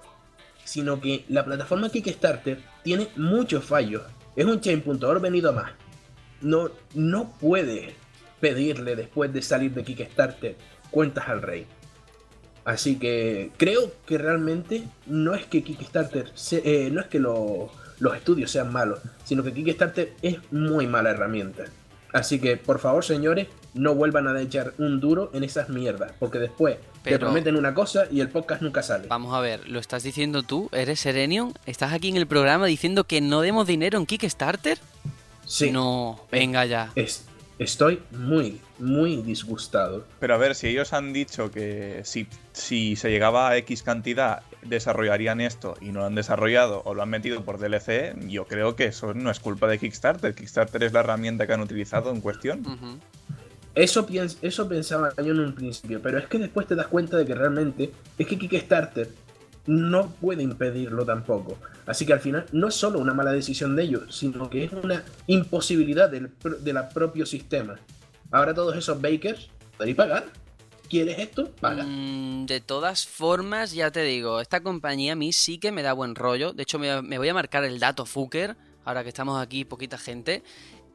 sino 0.64 1.00
que 1.00 1.24
la 1.28 1.44
plataforma 1.44 1.90
Kickstarter 1.90 2.60
tiene 2.82 3.08
muchos 3.16 3.64
fallos. 3.64 4.02
Es 4.36 4.44
un 4.44 4.60
chain.org 4.60 5.20
venido 5.20 5.50
a 5.50 5.52
más. 5.52 5.72
No, 6.42 6.70
no 6.94 7.32
puedes 7.40 7.94
pedirle 8.40 8.94
después 8.96 9.32
de 9.32 9.42
salir 9.42 9.72
de 9.72 9.82
Kickstarter 9.82 10.56
cuentas 10.90 11.28
al 11.28 11.42
rey. 11.42 11.66
Así 12.64 12.96
que 12.98 13.50
creo 13.56 13.92
que 14.06 14.18
realmente 14.18 14.82
no 15.06 15.34
es 15.34 15.46
que 15.46 15.62
Kickstarter, 15.62 16.30
se- 16.34 16.62
eh, 16.86 16.90
no 16.90 17.00
es 17.00 17.06
que 17.06 17.18
lo- 17.20 17.70
los 18.00 18.14
estudios 18.16 18.50
sean 18.50 18.72
malos, 18.72 19.00
sino 19.24 19.42
que 19.42 19.52
Kickstarter 19.54 20.12
es 20.20 20.38
muy 20.52 20.86
mala 20.86 21.10
herramienta. 21.10 21.64
Así 22.12 22.38
que, 22.40 22.56
por 22.56 22.78
favor, 22.78 23.04
señores, 23.04 23.48
no 23.74 23.94
vuelvan 23.94 24.26
a 24.26 24.40
echar 24.40 24.72
un 24.78 25.00
duro 25.00 25.30
en 25.32 25.44
esas 25.44 25.68
mierdas, 25.68 26.12
porque 26.18 26.38
después 26.38 26.76
te 27.12 27.18
prometen 27.18 27.56
una 27.56 27.74
cosa 27.74 28.04
y 28.10 28.20
el 28.20 28.28
podcast 28.28 28.62
nunca 28.62 28.82
sale. 28.82 29.08
Vamos 29.08 29.34
a 29.34 29.40
ver, 29.40 29.68
¿lo 29.68 29.78
estás 29.78 30.02
diciendo 30.02 30.42
tú? 30.42 30.68
¿Eres 30.72 31.00
Serenion? 31.00 31.52
¿Estás 31.66 31.92
aquí 31.92 32.08
en 32.08 32.16
el 32.16 32.26
programa 32.26 32.66
diciendo 32.66 33.04
que 33.04 33.20
no 33.20 33.40
demos 33.40 33.66
dinero 33.66 33.98
en 33.98 34.06
Kickstarter? 34.06 34.78
Sí, 35.44 35.70
No, 35.70 36.20
venga 36.32 36.64
ya. 36.66 36.90
es- 36.96 37.24
estoy 37.58 38.02
muy, 38.10 38.60
muy 38.78 39.16
disgustado. 39.22 40.04
Pero 40.20 40.34
a 40.34 40.38
ver, 40.38 40.54
si 40.54 40.66
ellos 40.66 40.92
han 40.92 41.12
dicho 41.12 41.50
que 41.50 42.02
si, 42.04 42.26
si 42.52 42.96
se 42.96 43.10
llegaba 43.10 43.48
a 43.48 43.56
X 43.58 43.82
cantidad 43.82 44.42
desarrollarían 44.62 45.40
esto 45.40 45.76
y 45.80 45.86
no 45.86 46.00
lo 46.00 46.06
han 46.06 46.14
desarrollado 46.16 46.82
o 46.84 46.92
lo 46.94 47.02
han 47.02 47.08
metido 47.08 47.44
por 47.44 47.58
DLC, 47.58 48.14
yo 48.28 48.46
creo 48.46 48.74
que 48.76 48.86
eso 48.86 49.14
no 49.14 49.30
es 49.30 49.38
culpa 49.40 49.68
de 49.68 49.78
Kickstarter. 49.78 50.34
Kickstarter 50.34 50.82
es 50.82 50.92
la 50.92 51.00
herramienta 51.00 51.46
que 51.46 51.52
han 51.52 51.60
utilizado 51.60 52.10
en 52.10 52.20
cuestión. 52.20 52.60
Ujú. 52.66 52.98
Eso, 53.76 54.06
eso 54.40 54.68
pensaba 54.68 55.12
yo 55.18 55.32
en 55.32 55.40
un 55.40 55.54
principio, 55.54 56.00
pero 56.00 56.16
es 56.16 56.26
que 56.28 56.38
después 56.38 56.66
te 56.66 56.74
das 56.74 56.86
cuenta 56.86 57.18
de 57.18 57.26
que 57.26 57.34
realmente 57.34 57.92
es 58.16 58.26
que 58.26 58.38
Kickstarter 58.38 59.10
no 59.66 60.08
puede 60.12 60.42
impedirlo 60.42 61.04
tampoco. 61.04 61.58
Así 61.84 62.06
que 62.06 62.14
al 62.14 62.20
final 62.20 62.46
no 62.52 62.68
es 62.68 62.74
solo 62.74 62.98
una 62.98 63.12
mala 63.12 63.32
decisión 63.32 63.76
de 63.76 63.82
ellos, 63.82 64.16
sino 64.16 64.48
que 64.48 64.64
es 64.64 64.72
una 64.72 65.04
imposibilidad 65.26 66.08
del, 66.08 66.30
propio 66.94 67.26
sistema. 67.26 67.78
Ahora 68.30 68.54
todos 68.54 68.74
esos 68.76 68.98
bakers, 68.98 69.50
¿podéis 69.76 69.96
pagar? 69.96 70.24
¿Quieres 70.88 71.18
esto? 71.18 71.50
Paga. 71.60 71.84
Mm, 71.84 72.46
de 72.46 72.62
todas 72.62 73.06
formas, 73.06 73.72
ya 73.72 73.90
te 73.90 74.04
digo, 74.04 74.40
esta 74.40 74.62
compañía 74.62 75.12
a 75.12 75.16
mí 75.16 75.34
sí 75.34 75.58
que 75.58 75.70
me 75.70 75.82
da 75.82 75.92
buen 75.92 76.14
rollo. 76.14 76.54
De 76.54 76.62
hecho, 76.62 76.78
me, 76.78 77.02
me 77.02 77.18
voy 77.18 77.28
a 77.28 77.34
marcar 77.34 77.62
el 77.64 77.78
dato 77.78 78.06
Fuker, 78.06 78.56
ahora 78.86 79.02
que 79.02 79.10
estamos 79.10 79.38
aquí 79.38 79.66
poquita 79.66 79.98
gente. 79.98 80.42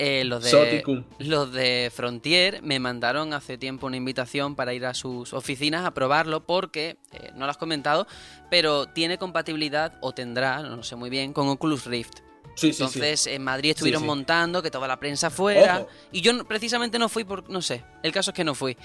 Eh, 0.04 0.24
los, 0.26 0.44
de, 0.44 0.50
Soticum. 0.50 1.04
los 1.20 1.54
de 1.54 1.92
Frontier 1.94 2.64
me 2.64 2.80
mandaron 2.80 3.36
hace 3.36 3.60
tiempo 3.60 3.86
una 3.86 3.98
invitación 3.98 4.56
para 4.56 4.74
ir 4.74 4.88
a 4.88 4.96
sus 4.96 5.32
oficinas 5.32 5.86
a 5.86 5.94
probarlo 5.94 6.44
porque, 6.44 6.98
eh, 7.12 7.30
no 7.36 7.46
lo 7.46 7.52
has 7.52 7.58
comentado, 7.58 8.08
pero 8.50 8.88
tiene 8.88 9.20
compatibilidad, 9.20 10.00
o 10.02 10.12
tendrá, 10.12 10.64
no 10.64 10.82
sé 10.82 10.96
muy 10.96 11.12
bien, 11.12 11.34
con 11.34 11.48
Oculus 11.50 11.86
Rift. 11.86 12.22
Sí, 12.56 12.74
sí, 12.74 12.74
sí. 12.74 12.82
Entonces 12.82 13.28
en 13.28 13.44
Madrid 13.44 13.70
estuvieron 13.70 14.02
sí. 14.02 14.08
montando, 14.08 14.64
que 14.64 14.72
toda 14.72 14.88
la 14.88 15.00
prensa 15.00 15.30
fuera. 15.30 15.82
Ojo. 15.82 15.90
Y 16.12 16.22
yo 16.22 16.46
precisamente 16.46 16.98
no 16.98 17.08
fui 17.08 17.24
por, 17.24 17.48
no 17.52 17.62
sé, 17.62 17.84
el 18.02 18.12
caso 18.12 18.32
es 18.32 18.36
que 18.36 18.44
no 18.44 18.56
fui. 18.56 18.78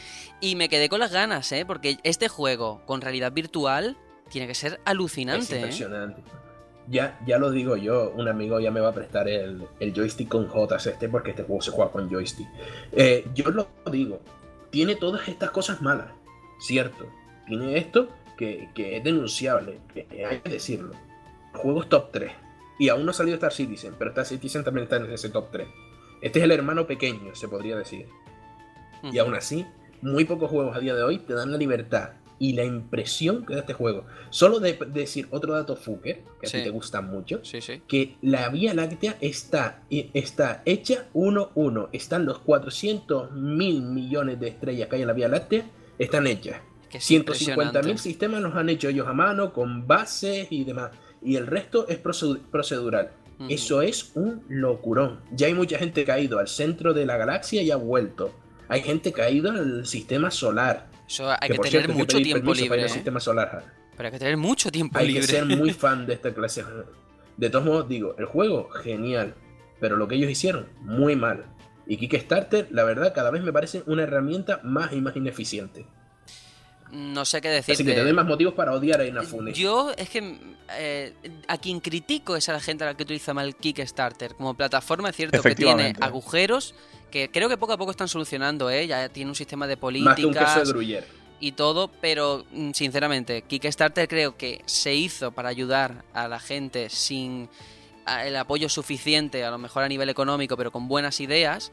Y 0.43 0.55
me 0.55 0.69
quedé 0.69 0.91
con 0.91 1.01
las 1.01 1.13
ganas, 1.13 1.51
¿eh? 1.51 1.65
Porque 1.65 1.97
este 2.03 2.29
juego 2.29 2.83
con 2.85 3.01
realidad 3.01 3.33
virtual 3.33 3.97
tiene 4.29 4.47
que 4.47 4.55
ser 4.55 4.75
Es 4.75 4.81
alucinante, 4.85 5.63
¿eh? 5.63 6.15
Ya, 6.89 7.19
ya 7.27 7.39
lo 7.39 7.51
digo 7.51 7.77
yo, 7.77 8.11
un 8.11 8.29
amigo 8.29 8.61
ya 8.61 8.71
me 8.71 8.81
va 8.81 8.91
a 8.91 8.95
prestar 8.95 9.29
el, 9.29 9.67
el 9.81 9.93
joystick 9.93 10.29
con 10.29 10.47
J 10.47 10.77
este 10.77 11.09
porque 11.09 11.31
este 11.31 11.43
juego 11.43 11.61
se 11.61 11.73
juega 11.73 11.91
con 11.91 12.09
joystick. 12.09 12.47
Eh, 12.93 13.27
yo 13.35 13.51
lo 13.51 13.69
digo, 13.91 14.21
tiene 14.71 14.95
todas 14.95 15.27
estas 15.29 15.51
cosas 15.51 15.83
malas, 15.83 16.09
cierto. 16.61 17.07
Tiene 17.47 17.77
esto 17.77 18.09
que, 18.37 18.69
que 18.75 18.97
es 18.97 19.05
denunciable, 19.05 19.81
que 19.93 20.07
hay 20.25 20.39
que 20.39 20.51
decirlo. 20.51 20.93
El 21.55 21.61
juego 21.61 21.83
es 21.83 21.89
top 21.89 22.13
3 22.13 22.33
y 22.79 22.89
aún 22.89 23.05
no 23.05 23.11
ha 23.11 23.15
salido 23.15 23.35
Star 23.35 23.53
Citizen, 23.53 23.95
pero 23.99 24.11
Star 24.11 24.27
Citizen 24.27 24.63
también 24.63 24.85
está 24.85 24.97
en 24.97 25.11
ese 25.11 25.31
top 25.31 25.51
3. 25.51 25.67
Este 26.21 26.39
es 26.39 26.45
el 26.45 26.53
hermano 26.53 26.87
pequeño, 26.87 27.35
se 27.35 27.49
podría 27.49 27.77
decir. 27.77 28.07
Y 29.03 29.19
aún 29.19 29.35
así, 29.35 29.67
muy 30.03 30.25
pocos 30.25 30.51
juegos 30.51 30.77
a 30.77 30.81
día 30.81 30.95
de 30.95 31.03
hoy 31.03 31.19
te 31.19 31.35
dan 31.35 31.51
la 31.51 31.59
libertad 31.59 32.11
y 32.39 32.53
la 32.53 32.65
impresión 32.65 33.45
que 33.47 33.55
da 33.55 33.61
este 33.61 33.73
juego. 33.73 34.05
Solo 34.31 34.61
de, 34.61 34.75
de 34.75 35.01
decir 35.01 35.27
otro 35.31 35.55
dato 35.55 35.75
Fuker, 35.77 36.23
que 36.41 36.47
a 36.47 36.51
ti 36.51 36.63
te 36.65 36.71
gusta 36.71 37.01
mucho, 37.01 37.41
Sí, 37.45 37.61
sí. 37.61 37.83
que 37.89 38.17
la 38.23 38.49
Vía 38.51 38.75
Láctea 38.75 39.17
está, 39.21 39.83
eh, 39.91 40.11
está 40.15 40.63
hecha 40.67 41.07
1-1. 41.15 41.89
Están 41.93 42.25
los 42.27 42.39
400 42.41 43.33
mil 43.33 43.83
millones 43.83 44.39
de 44.41 44.49
estrellas 44.49 44.89
que 44.89 44.97
hay 44.97 45.03
en 45.03 45.09
la 45.09 45.15
Vía 45.15 45.29
Láctea, 45.29 45.65
están 45.99 46.27
hechas. 46.27 46.61
Que 46.91 46.99
es 46.99 47.05
150 47.05 47.83
mil 47.83 47.99
sistemas 47.99 48.41
los 48.43 48.55
han 48.55 48.69
hecho 48.69 48.89
ellos 48.89 49.09
a 49.09 49.13
mano, 49.13 49.53
con 49.53 49.87
bases 49.87 50.47
y 50.51 50.65
demás. 50.65 50.91
Y 51.23 51.37
el 51.37 51.47
resto 51.47 51.89
es 51.89 52.03
procedu- 52.03 52.41
procedural. 52.51 53.11
Eso 53.51 53.83
es 53.83 54.13
un 54.15 54.45
locurón. 54.49 55.21
Ya 55.33 55.47
hay 55.49 55.53
mucha 55.55 55.77
gente 55.79 56.05
que 56.07 56.13
ha 56.13 56.19
ido 56.19 56.39
al 56.39 56.49
centro 56.49 56.95
de 56.95 57.05
la 57.05 57.17
galaxia 57.19 57.61
y 57.63 57.71
ha 57.71 57.77
vuelto. 57.77 58.33
Hay 58.69 58.81
gente 58.83 59.13
que 59.13 59.21
ha 59.23 59.29
ido 59.31 59.51
al 59.51 59.85
sistema 59.87 60.31
solar. 60.31 60.89
Hay 61.41 61.49
que, 61.49 61.55
por 61.55 61.67
tener 61.67 61.71
cierto, 61.71 61.79
hay 61.79 61.87
que 61.87 61.93
mucho 62.03 62.19
tiempo 62.19 62.47
para 62.47 62.61
libre, 62.61 62.81
al 62.81 62.87
¿eh? 62.87 62.89
sistema 62.89 63.21
solar. 63.21 63.65
Pero 63.97 64.07
hay 64.09 64.13
que 64.13 64.19
tener 64.19 64.37
mucho 64.37 64.71
tiempo 64.71 64.99
Hay 64.99 65.09
libre. 65.09 65.21
que 65.23 65.27
ser 65.27 65.45
muy 65.47 65.73
fan 65.73 66.07
de 66.07 66.15
esta 66.15 66.35
clase. 66.35 66.65
De 67.37 67.51
todos 67.51 67.65
modos, 67.65 67.89
digo, 67.89 68.15
el 68.19 68.27
juego, 68.27 68.69
genial. 68.71 69.35
Pero 69.81 69.97
lo 69.97 70.09
que 70.09 70.17
ellos 70.17 70.31
hicieron, 70.31 70.69
muy 70.81 71.17
mal. 71.17 71.45
Y 71.87 71.97
Kickstarter, 71.99 72.69
la 72.71 72.85
verdad, 72.85 73.15
cada 73.15 73.31
vez 73.31 73.43
me 73.43 73.53
parece 73.53 73.83
una 73.87 74.03
herramienta 74.03 74.61
más 74.65 74.93
y 74.93 75.01
más 75.01 75.17
ineficiente. 75.17 75.87
No 76.93 77.25
sé 77.25 77.41
qué 77.41 77.49
Así 77.49 77.73
que 77.73 77.77
te 77.77 77.83
decirte. 77.83 78.03
doy 78.03 78.13
más 78.13 78.27
motivos 78.27 78.55
para 78.55 78.73
odiar 78.73 79.01
a 79.01 79.07
Inafune. 79.07 79.53
Yo 79.53 79.93
es 79.97 80.09
que 80.09 80.39
eh, 80.77 81.13
a 81.49 81.59
quien 81.59 81.81
critico 81.81 82.37
es 82.37 82.49
a 82.49 82.53
la 82.53 82.61
gente 82.61 82.85
a 82.85 82.89
la 82.89 82.97
que 82.97 83.03
utiliza 83.03 83.35
mal 83.35 83.57
Kickstarter. 83.57 84.35
Como 84.35 84.55
plataforma 84.55 85.11
es 85.11 85.17
cierto 85.17 85.43
que 85.43 85.55
tiene 85.55 85.95
agujeros 86.01 86.75
que 87.11 87.31
creo 87.31 87.49
que 87.49 87.57
poco 87.57 87.73
a 87.73 87.77
poco 87.77 87.91
están 87.91 88.09
solucionando, 88.09 88.69
¿eh? 88.71 88.87
Ya 88.87 89.09
tiene 89.09 89.31
un 89.31 89.35
sistema 89.35 89.67
de 89.67 89.77
Más 89.77 90.17
que 90.17 90.27
un 90.27 90.35
queso 90.35 90.65
de 90.65 90.73
políticas 90.73 91.05
y 91.39 91.53
todo, 91.53 91.91
pero 92.01 92.45
mm, 92.51 92.73
sinceramente, 92.73 93.43
Kickstarter 93.43 94.09
creo 94.09 94.37
que 94.37 94.63
se 94.67 94.95
hizo 94.95 95.33
para 95.33 95.49
ayudar 95.49 96.05
a 96.15 96.29
la 96.29 96.41
gente 96.41 96.89
sin 96.91 97.49
el 98.25 98.37
apoyo 98.37 98.69
suficiente, 98.69 99.45
a 99.45 99.51
lo 99.51 99.59
mejor 99.59 99.83
a 99.83 99.89
nivel 99.89 100.09
económico, 100.09 100.57
pero 100.57 100.71
con 100.71 100.89
buenas 100.89 101.21
ideas. 101.21 101.73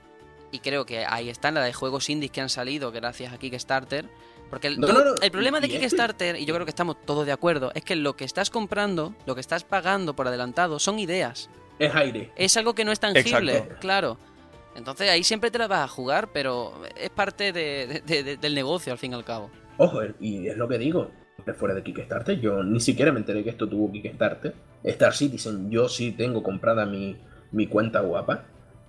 Y 0.51 0.59
creo 0.59 0.85
que 0.85 1.05
ahí 1.05 1.29
están 1.29 1.55
la 1.55 1.63
de 1.63 1.73
juegos 1.73 2.09
indies 2.09 2.31
que 2.31 2.41
han 2.41 2.49
salido 2.49 2.91
gracias 2.91 3.33
a 3.33 3.37
Kickstarter. 3.37 4.07
Porque 4.53 4.67
el, 4.67 4.79
No, 4.79 4.85
tú- 4.85 4.93
no, 4.93 5.03
no, 5.03 5.15
el 5.19 5.31
problema 5.31 5.59
de 5.59 5.67
Kickstarter, 5.67 6.35
y 6.35 6.45
yo 6.45 6.53
creo 6.53 6.63
que 6.63 6.69
estamos 6.69 6.95
todos 7.05 7.25
de 7.25 7.31
acuerdo, 7.31 7.71
es 7.73 7.83
que 7.83 7.95
lo 7.95 8.15
que 8.15 8.23
estás 8.23 8.51
comprando, 8.51 9.15
lo 9.25 9.33
que 9.33 9.41
estás 9.41 9.63
pagando 9.63 10.15
por 10.15 10.27
adelantado, 10.27 10.77
son 10.77 10.99
ideas. 10.99 11.49
Es 11.79 11.95
aire. 11.95 12.31
Es 12.35 12.55
algo 12.55 12.75
que 12.75 12.85
no 12.85 12.91
es 12.91 12.99
tangible, 12.99 13.53
Exacto. 13.57 13.75
claro. 13.79 14.17
Entonces 14.75 15.09
ahí 15.09 15.23
siempre 15.23 15.49
te 15.49 15.57
la 15.57 15.67
vas 15.67 15.85
a 15.85 15.87
jugar, 15.87 16.29
pero 16.31 16.73
es 16.95 17.09
parte 17.09 17.51
de- 17.51 18.03
de- 18.05 18.23
de- 18.23 18.37
del 18.37 18.53
negocio 18.53 18.91
al 18.93 18.99
fin 18.99 19.11
y 19.11 19.15
al 19.15 19.23
cabo. 19.25 19.49
Ojo, 19.77 20.01
y 20.19 20.47
es 20.47 20.55
lo 20.55 20.67
que 20.67 20.77
digo. 20.77 21.09
Fuera 21.57 21.73
de 21.73 21.81
Kickstarter, 21.83 22.39
yo 22.39 22.63
ni 22.63 22.79
siquiera 22.79 23.11
me 23.11 23.17
enteré 23.19 23.43
que 23.43 23.49
esto 23.49 23.67
tuvo 23.67 23.91
Kickstarter. 23.91 24.53
Star 24.83 25.15
Citizen, 25.15 25.71
yo 25.71 25.89
sí 25.89 26.11
tengo 26.11 26.43
comprada 26.43 26.85
mi, 26.85 27.17
mi 27.51 27.65
cuenta 27.65 28.01
guapa. 28.01 28.43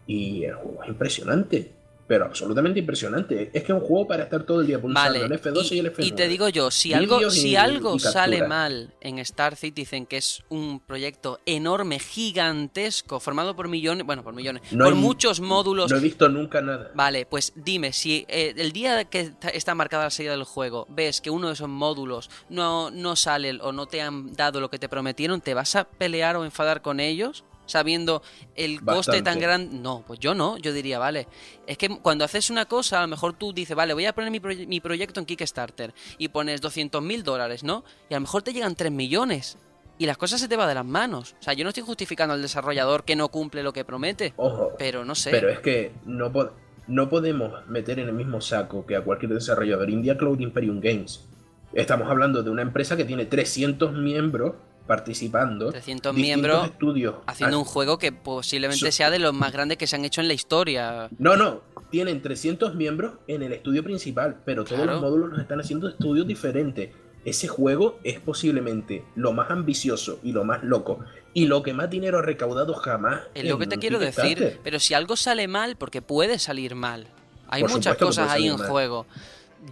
Y 0.06 0.44
el 0.44 0.54
juego 0.56 0.82
es 0.82 0.88
impresionante. 0.90 1.72
Pero 2.06 2.26
absolutamente 2.26 2.80
impresionante. 2.80 3.50
Es 3.54 3.62
que 3.62 3.72
es 3.72 3.78
un 3.78 3.80
juego 3.80 4.06
para 4.06 4.24
estar 4.24 4.42
todo 4.44 4.60
el 4.60 4.66
día 4.66 4.80
pulsando 4.80 5.18
Vale, 5.20 5.24
el 5.24 5.40
F12 5.40 5.70
y, 5.72 5.74
y, 5.74 5.78
el 5.78 5.92
F9. 5.92 6.04
y 6.06 6.12
te 6.12 6.28
digo 6.28 6.48
yo, 6.48 6.70
si 6.70 6.92
algo, 6.92 7.30
si 7.30 7.50
y- 7.50 7.56
algo 7.56 7.96
y 7.96 7.98
sale 7.98 8.46
mal 8.46 8.94
en 9.00 9.18
Star 9.20 9.56
Citizen, 9.56 10.06
que 10.06 10.18
es 10.18 10.42
un 10.50 10.80
proyecto 10.80 11.40
enorme, 11.46 11.98
gigantesco, 11.98 13.20
formado 13.20 13.56
por 13.56 13.68
millones, 13.68 14.04
bueno, 14.06 14.22
por 14.22 14.34
millones, 14.34 14.62
No 14.70 14.84
por 14.84 14.94
muchos 14.94 15.40
módulos. 15.40 15.90
No 15.90 15.96
he 15.96 16.00
visto 16.00 16.28
nunca 16.28 16.60
nada. 16.60 16.90
Vale, 16.94 17.26
pues 17.26 17.52
dime, 17.56 17.92
si 17.92 18.24
eh, 18.28 18.54
el 18.56 18.72
día 18.72 19.04
que 19.06 19.32
está 19.52 19.74
marcada 19.74 20.04
la 20.04 20.10
salida 20.10 20.32
del 20.32 20.44
juego 20.44 20.86
ves 20.90 21.20
que 21.20 21.30
uno 21.30 21.48
de 21.48 21.54
esos 21.54 21.68
módulos 21.68 22.30
no, 22.48 22.90
no 22.90 23.16
sale 23.16 23.58
o 23.62 23.72
no 23.72 23.86
te 23.86 24.02
han 24.02 24.32
dado 24.34 24.60
lo 24.60 24.68
que 24.70 24.78
te 24.78 24.88
prometieron, 24.88 25.40
¿te 25.40 25.54
vas 25.54 25.74
a 25.76 25.84
pelear 25.84 26.36
o 26.36 26.44
enfadar 26.44 26.82
con 26.82 27.00
ellos? 27.00 27.44
Sabiendo 27.66 28.22
el 28.56 28.82
coste 28.84 29.22
tan 29.22 29.38
grande. 29.38 29.76
No, 29.78 30.04
pues 30.06 30.20
yo 30.20 30.34
no, 30.34 30.58
yo 30.58 30.72
diría, 30.72 30.98
vale. 30.98 31.26
Es 31.66 31.78
que 31.78 31.88
cuando 31.88 32.24
haces 32.24 32.50
una 32.50 32.66
cosa, 32.66 32.98
a 32.98 33.02
lo 33.02 33.08
mejor 33.08 33.32
tú 33.34 33.52
dices, 33.52 33.74
vale, 33.76 33.94
voy 33.94 34.06
a 34.06 34.14
poner 34.14 34.30
mi, 34.30 34.40
proye- 34.40 34.66
mi 34.66 34.80
proyecto 34.80 35.20
en 35.20 35.26
Kickstarter 35.26 35.94
y 36.18 36.28
pones 36.28 36.60
200 36.60 37.02
mil 37.02 37.22
dólares, 37.22 37.64
¿no? 37.64 37.84
Y 38.10 38.14
a 38.14 38.18
lo 38.18 38.22
mejor 38.22 38.42
te 38.42 38.52
llegan 38.52 38.74
3 38.74 38.92
millones. 38.92 39.56
Y 39.96 40.06
las 40.06 40.18
cosas 40.18 40.40
se 40.40 40.48
te 40.48 40.56
van 40.56 40.68
de 40.68 40.74
las 40.74 40.84
manos. 40.84 41.36
O 41.38 41.42
sea, 41.42 41.54
yo 41.54 41.62
no 41.62 41.68
estoy 41.70 41.84
justificando 41.84 42.34
al 42.34 42.42
desarrollador 42.42 43.04
que 43.04 43.14
no 43.14 43.28
cumple 43.28 43.62
lo 43.62 43.72
que 43.72 43.84
promete. 43.84 44.34
Ojo, 44.36 44.72
Pero 44.76 45.04
no 45.04 45.14
sé. 45.14 45.30
pero 45.30 45.48
es 45.48 45.60
que 45.60 45.92
no, 46.04 46.32
po- 46.32 46.50
no 46.88 47.08
podemos 47.08 47.64
meter 47.68 48.00
en 48.00 48.08
el 48.08 48.14
mismo 48.14 48.40
saco 48.40 48.84
que 48.86 48.96
a 48.96 49.02
cualquier 49.02 49.32
desarrollador 49.34 49.88
India 49.90 50.18
Cloud 50.18 50.40
Imperium 50.40 50.80
Games. 50.80 51.24
Estamos 51.72 52.08
hablando 52.10 52.42
de 52.42 52.50
una 52.50 52.62
empresa 52.62 52.96
que 52.96 53.04
tiene 53.04 53.24
300 53.26 53.92
miembros 53.92 54.54
participando. 54.86 55.70
300 55.70 55.74
distintos 55.74 56.14
miembros 56.14 56.66
estudios. 56.66 57.14
haciendo 57.26 57.58
un 57.58 57.64
juego 57.64 57.98
que 57.98 58.12
posiblemente 58.12 58.92
sea 58.92 59.10
de 59.10 59.18
los 59.18 59.32
más 59.34 59.52
grandes 59.52 59.78
que 59.78 59.86
se 59.86 59.96
han 59.96 60.04
hecho 60.04 60.20
en 60.20 60.28
la 60.28 60.34
historia. 60.34 61.08
No, 61.18 61.36
no, 61.36 61.62
tienen 61.90 62.20
300 62.22 62.74
miembros 62.74 63.14
en 63.26 63.42
el 63.42 63.52
estudio 63.52 63.82
principal, 63.82 64.36
pero 64.44 64.64
todos 64.64 64.76
Claro. 64.82 64.92
los 64.92 65.00
módulos 65.02 65.30
los 65.30 65.38
están 65.40 65.60
haciendo 65.60 65.88
estudios 65.88 66.26
diferentes. 66.26 66.90
Ese 67.24 67.48
juego 67.48 67.98
es 68.04 68.20
posiblemente 68.20 69.02
lo 69.16 69.32
más 69.32 69.50
ambicioso 69.50 70.18
y 70.22 70.32
lo 70.32 70.44
más 70.44 70.62
loco 70.62 70.98
y 71.32 71.46
lo 71.46 71.62
que 71.62 71.72
más 71.72 71.88
dinero 71.88 72.18
ha 72.18 72.22
recaudado 72.22 72.74
jamás. 72.74 73.22
Es 73.34 73.48
lo 73.48 73.58
que 73.58 73.66
te 73.66 73.78
quiero 73.78 73.98
decir. 73.98 74.60
Pero 74.62 74.78
si 74.78 74.92
algo 74.92 75.16
sale 75.16 75.48
mal, 75.48 75.76
porque 75.76 76.02
puede 76.02 76.38
salir 76.38 76.74
mal. 76.74 77.06
Hay 77.48 77.62
Por 77.62 77.70
muchas 77.72 77.96
cosas 77.96 78.30
ahí 78.30 78.48
en 78.48 78.58
mal. 78.58 78.68
juego. 78.68 79.06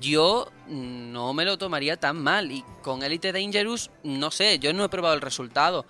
Yo 0.01 0.49
no 0.69 1.35
me 1.35 1.45
lo 1.45 1.59
tomaría 1.59 1.97
tan 1.99 2.23
mal. 2.23 2.51
Y 2.51 2.65
con 2.83 3.03
Elite 3.03 3.33
Dangerous, 3.33 3.91
no 4.05 4.31
sé, 4.31 4.59
yo 4.59 4.73
no 4.73 4.85
he 4.85 4.89
probado 4.89 5.15
el 5.15 5.21
resultado. 5.21 5.85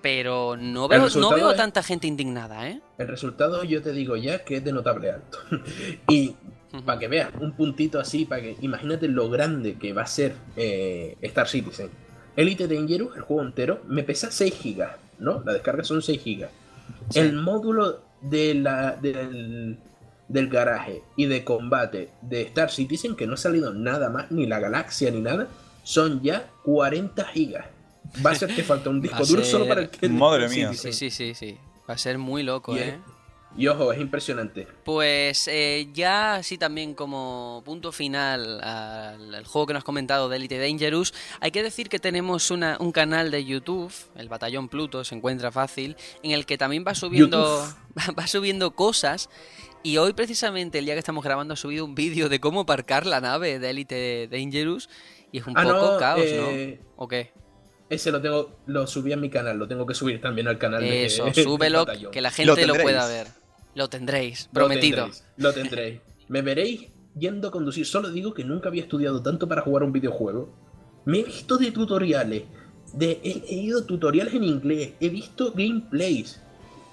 Pero 0.00 0.56
no 0.56 0.88
veo, 0.88 0.98
no 0.98 1.04
resultado 1.04 1.36
veo 1.36 1.50
es- 1.52 1.56
tanta 1.56 1.82
gente 1.82 2.08
indignada, 2.08 2.68
¿eh? 2.68 2.80
El 2.98 3.06
resultado 3.06 3.62
yo 3.62 3.82
te 3.82 3.92
digo 3.92 4.16
ya 4.16 4.44
que 4.44 4.56
es 4.56 4.64
de 4.64 4.72
notable 4.72 5.12
alto. 5.12 5.38
y 6.08 6.34
para 6.84 6.98
que 6.98 7.06
veas 7.06 7.30
un 7.40 7.52
puntito 7.52 8.00
así, 8.00 8.24
para 8.24 8.42
que 8.42 8.56
imagínate 8.62 9.06
lo 9.06 9.28
grande 9.30 9.74
que 9.74 9.92
va 9.92 10.02
a 10.02 10.06
ser 10.06 10.34
eh, 10.56 11.16
Star 11.22 11.46
Citizen. 11.48 11.90
Elite 12.34 12.66
Dangerous, 12.66 13.14
el 13.14 13.22
juego 13.22 13.42
entero, 13.42 13.82
me 13.86 14.02
pesa 14.02 14.30
6 14.32 14.54
gigas, 14.54 14.96
¿no? 15.18 15.42
La 15.44 15.52
descarga 15.52 15.84
son 15.84 16.02
6 16.02 16.20
gigas. 16.20 16.50
Sí. 17.10 17.20
El 17.20 17.34
módulo 17.34 18.00
de 18.22 18.54
la, 18.54 18.92
del, 18.96 19.78
del 20.32 20.48
garaje 20.48 21.02
y 21.16 21.26
de 21.26 21.44
combate 21.44 22.08
de 22.22 22.42
Star 22.42 22.70
Citizen, 22.70 23.14
que 23.16 23.26
no 23.26 23.34
ha 23.34 23.36
salido 23.36 23.72
nada 23.74 24.08
más, 24.10 24.30
ni 24.30 24.46
la 24.46 24.58
galaxia 24.58 25.10
ni 25.10 25.20
nada, 25.20 25.46
son 25.84 26.22
ya 26.22 26.48
40 26.64 27.24
gigas. 27.26 27.66
Va 28.24 28.30
a 28.30 28.34
ser 28.34 28.54
que 28.54 28.62
falta 28.62 28.90
un 28.90 29.00
disco 29.02 29.24
duro 29.26 29.42
ser- 29.42 29.50
solo 29.52 29.68
para 29.68 29.82
el 29.82 29.90
que 29.90 30.08
Madre 30.08 30.48
mía. 30.48 30.72
Sí, 30.74 30.92
sí, 30.92 31.10
sí, 31.10 31.34
sí. 31.34 31.58
Va 31.88 31.94
a 31.94 31.98
ser 31.98 32.16
muy 32.18 32.42
loco, 32.42 32.74
Y, 32.76 32.80
¿eh? 32.80 32.98
y 33.56 33.66
ojo, 33.68 33.92
es 33.92 34.00
impresionante. 34.00 34.66
Pues 34.84 35.46
eh, 35.48 35.88
ya 35.92 36.36
así 36.36 36.56
también 36.56 36.94
como 36.94 37.60
punto 37.66 37.92
final 37.92 38.62
al, 38.62 39.34
al 39.34 39.44
juego 39.44 39.66
que 39.66 39.72
nos 39.74 39.80
has 39.80 39.84
comentado 39.84 40.28
de 40.30 40.36
Elite 40.36 40.58
Dangerous, 40.58 41.12
hay 41.40 41.50
que 41.50 41.62
decir 41.62 41.90
que 41.90 41.98
tenemos 41.98 42.50
una- 42.50 42.78
un 42.80 42.92
canal 42.92 43.30
de 43.30 43.44
YouTube, 43.44 43.92
el 44.16 44.28
Batallón 44.30 44.68
Pluto, 44.70 45.04
se 45.04 45.14
encuentra 45.14 45.52
fácil, 45.52 45.96
en 46.22 46.30
el 46.30 46.46
que 46.46 46.56
también 46.56 46.84
va 46.86 46.94
subiendo, 46.94 47.66
va 48.18 48.26
subiendo 48.26 48.70
cosas. 48.70 49.28
Y 49.82 49.96
hoy 49.96 50.12
precisamente, 50.12 50.78
el 50.78 50.84
día 50.84 50.94
que 50.94 51.00
estamos 51.00 51.24
grabando, 51.24 51.54
ha 51.54 51.56
subido 51.56 51.84
un 51.84 51.94
vídeo 51.94 52.28
de 52.28 52.38
cómo 52.40 52.60
aparcar 52.60 53.04
la 53.06 53.20
nave 53.20 53.58
de 53.58 53.70
Elite 53.70 54.28
Dangerous. 54.30 54.88
Y 55.32 55.38
es 55.38 55.46
un 55.46 55.54
Ah, 55.56 55.64
poco 55.64 55.92
no, 55.92 55.98
caos, 55.98 56.20
eh, 56.24 56.78
¿no? 56.80 56.88
¿O 56.96 57.08
qué? 57.08 57.32
Ese 57.90 58.12
lo 58.12 58.20
tengo, 58.22 58.58
lo 58.66 58.86
subí 58.86 59.12
a 59.12 59.16
mi 59.16 59.28
canal, 59.28 59.58
lo 59.58 59.66
tengo 59.66 59.84
que 59.84 59.94
subir 59.94 60.20
también 60.20 60.46
al 60.48 60.58
canal 60.58 60.80
de 60.82 61.06
Eso, 61.06 61.24
del 61.34 61.34
súbelo, 61.34 61.84
que 62.10 62.20
la 62.20 62.30
gente 62.30 62.46
lo, 62.48 62.54
tendréis. 62.56 62.82
pueda 62.82 63.06
ver. 63.08 63.26
Lo 63.74 63.88
tendréis, 63.88 64.46
Lo 64.46 64.52
prometido. 64.52 65.04
tendréis, 65.04 65.24
Lo 65.36 65.52
tendréis. 65.52 66.00
Me 66.28 66.42
veréis 66.42 66.88
yendo 67.18 67.48
a 67.48 67.50
conducir. 67.50 67.84
Solo 67.86 68.10
digo 68.10 68.32
que 68.34 68.44
nunca 68.44 68.68
había 68.68 68.82
estudiado 68.82 69.22
tanto 69.22 69.48
para 69.48 69.62
jugar 69.62 69.82
un 69.82 69.92
videojuego. 69.92 70.54
Me 71.06 71.20
he 71.20 71.24
visto 71.24 71.56
de 71.58 71.72
tutoriales. 71.72 72.44
De, 72.92 73.20
he, 73.24 73.42
he 73.48 73.54
ido 73.56 73.80
a 73.80 73.86
tutoriales 73.86 74.34
en 74.34 74.44
inglés. 74.44 74.92
He 75.00 75.08
visto 75.08 75.52
gameplays. 75.52 76.40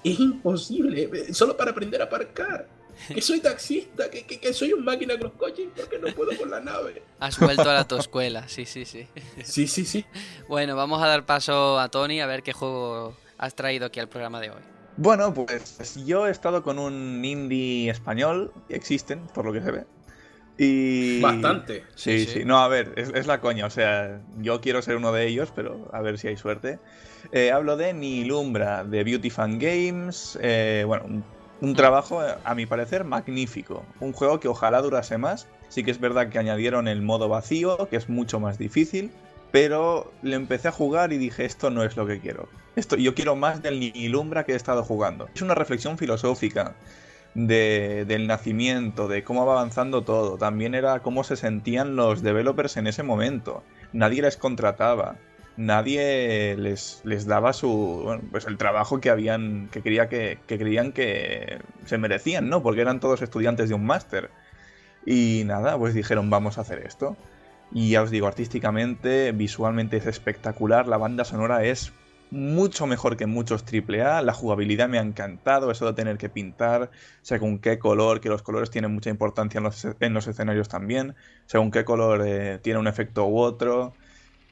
Es 0.02 0.18
imposible. 0.18 1.08
eh, 1.12 1.34
Solo 1.34 1.56
para 1.56 1.70
aprender 1.70 2.00
a 2.00 2.06
aparcar. 2.06 2.66
Que 3.14 3.20
soy 3.20 3.40
taxista, 3.40 4.10
que, 4.10 4.24
que- 4.24 4.38
que 4.40 4.52
soy 4.52 4.72
un 4.72 4.84
máquina 4.84 5.14
con 5.14 5.28
los 5.28 5.32
coches 5.32 5.68
porque 5.76 5.98
no 5.98 6.08
puedo 6.14 6.36
con 6.36 6.50
la 6.50 6.60
nave. 6.60 7.02
Has 7.20 7.38
vuelto 7.38 7.68
a 7.68 7.74
la 7.74 7.86
tu 7.88 7.96
escuela, 7.96 8.48
sí, 8.48 8.66
sí, 8.66 8.84
sí. 8.84 9.06
Sí, 9.44 9.66
sí, 9.66 9.84
sí. 9.84 10.04
Bueno, 10.48 10.76
vamos 10.76 11.02
a 11.02 11.06
dar 11.06 11.24
paso 11.26 11.78
a 11.78 11.88
Tony 11.88 12.20
a 12.20 12.26
ver 12.26 12.42
qué 12.42 12.52
juego 12.52 13.14
has 13.38 13.54
traído 13.54 13.86
aquí 13.86 14.00
al 14.00 14.08
programa 14.08 14.40
de 14.40 14.50
hoy. 14.50 14.62
Bueno, 14.96 15.32
pues 15.32 15.94
yo 16.04 16.26
he 16.26 16.30
estado 16.30 16.62
con 16.62 16.78
un 16.78 17.24
indie 17.24 17.88
español, 17.90 18.52
existen, 18.68 19.26
por 19.28 19.46
lo 19.46 19.52
que 19.52 19.62
se 19.62 19.70
ve. 19.70 19.84
Y... 20.58 21.22
Bastante. 21.22 21.84
Sí, 21.94 22.18
Sí, 22.18 22.26
sí, 22.26 22.32
sí. 22.40 22.44
No, 22.44 22.58
a 22.58 22.68
ver, 22.68 22.92
es, 22.96 23.08
es 23.14 23.26
la 23.26 23.40
coña. 23.40 23.64
O 23.64 23.70
sea, 23.70 24.20
yo 24.40 24.60
quiero 24.60 24.82
ser 24.82 24.96
uno 24.96 25.10
de 25.12 25.26
ellos, 25.26 25.50
pero 25.56 25.88
a 25.94 26.02
ver 26.02 26.18
si 26.18 26.28
hay 26.28 26.36
suerte. 26.36 26.78
Eh, 27.32 27.50
hablo 27.50 27.78
de 27.78 27.94
Nilumbra, 27.94 28.84
de 28.84 29.02
Beauty 29.04 29.30
Fan 29.30 29.58
Games. 29.58 30.38
eh, 30.42 30.84
bueno, 30.86 31.04
un, 31.06 31.24
un 31.60 31.74
trabajo, 31.74 32.20
a 32.44 32.54
mi 32.54 32.66
parecer, 32.66 33.04
magnífico. 33.04 33.84
Un 34.00 34.12
juego 34.12 34.40
que 34.40 34.48
ojalá 34.48 34.80
durase 34.82 35.18
más. 35.18 35.46
Sí 35.68 35.84
que 35.84 35.90
es 35.90 36.00
verdad 36.00 36.28
que 36.28 36.38
añadieron 36.38 36.88
el 36.88 37.02
modo 37.02 37.28
vacío, 37.28 37.88
que 37.88 37.96
es 37.96 38.08
mucho 38.08 38.40
más 38.40 38.58
difícil. 38.58 39.10
Pero 39.52 40.12
le 40.22 40.36
empecé 40.36 40.68
a 40.68 40.72
jugar 40.72 41.12
y 41.12 41.18
dije, 41.18 41.44
esto 41.44 41.70
no 41.70 41.82
es 41.82 41.96
lo 41.96 42.06
que 42.06 42.20
quiero. 42.20 42.48
Esto, 42.76 42.96
yo 42.96 43.14
quiero 43.14 43.34
más 43.36 43.62
del 43.62 43.80
Nilumbra 43.80 44.44
que 44.44 44.52
he 44.52 44.56
estado 44.56 44.84
jugando. 44.84 45.28
Es 45.34 45.42
una 45.42 45.54
reflexión 45.54 45.98
filosófica 45.98 46.74
de- 47.34 48.04
del 48.06 48.26
nacimiento, 48.26 49.08
de 49.08 49.22
cómo 49.24 49.44
va 49.46 49.54
avanzando 49.54 50.02
todo. 50.02 50.38
También 50.38 50.74
era 50.74 51.00
cómo 51.00 51.24
se 51.24 51.36
sentían 51.36 51.96
los 51.96 52.22
developers 52.22 52.76
en 52.76 52.86
ese 52.86 53.02
momento. 53.02 53.62
Nadie 53.92 54.22
les 54.22 54.36
contrataba. 54.36 55.16
Nadie 55.60 56.56
les, 56.56 57.02
les 57.04 57.26
daba 57.26 57.52
su 57.52 58.18
pues 58.30 58.46
el 58.46 58.56
trabajo 58.56 58.98
que 58.98 59.10
habían 59.10 59.68
que 59.70 59.82
que, 59.82 60.38
que 60.46 60.58
creían 60.58 60.92
que 60.92 61.58
se 61.84 61.98
merecían, 61.98 62.48
¿no? 62.48 62.62
Porque 62.62 62.80
eran 62.80 62.98
todos 62.98 63.20
estudiantes 63.20 63.68
de 63.68 63.74
un 63.74 63.84
máster. 63.84 64.30
Y 65.04 65.42
nada, 65.44 65.76
pues 65.78 65.92
dijeron, 65.92 66.30
vamos 66.30 66.56
a 66.56 66.62
hacer 66.62 66.78
esto. 66.86 67.14
Y 67.72 67.90
ya 67.90 68.02
os 68.02 68.10
digo, 68.10 68.26
artísticamente, 68.26 69.32
visualmente 69.32 69.98
es 69.98 70.06
espectacular, 70.06 70.88
la 70.88 70.96
banda 70.96 71.24
sonora 71.26 71.62
es 71.64 71.92
mucho 72.30 72.86
mejor 72.86 73.18
que 73.18 73.26
muchos 73.26 73.64
AAA, 73.64 74.22
la 74.22 74.32
jugabilidad 74.32 74.88
me 74.88 74.98
ha 74.98 75.02
encantado, 75.02 75.70
eso 75.70 75.86
de 75.86 75.92
tener 75.92 76.16
que 76.16 76.30
pintar, 76.30 76.90
según 77.20 77.58
qué 77.58 77.78
color, 77.78 78.20
que 78.20 78.30
los 78.30 78.42
colores 78.42 78.70
tienen 78.70 78.92
mucha 78.94 79.10
importancia 79.10 79.58
en 79.58 79.64
los, 79.64 79.86
en 80.00 80.14
los 80.14 80.26
escenarios 80.26 80.68
también, 80.68 81.16
según 81.46 81.70
qué 81.70 81.84
color 81.84 82.22
eh, 82.26 82.58
tiene 82.62 82.78
un 82.78 82.86
efecto 82.86 83.26
u 83.26 83.38
otro, 83.38 83.94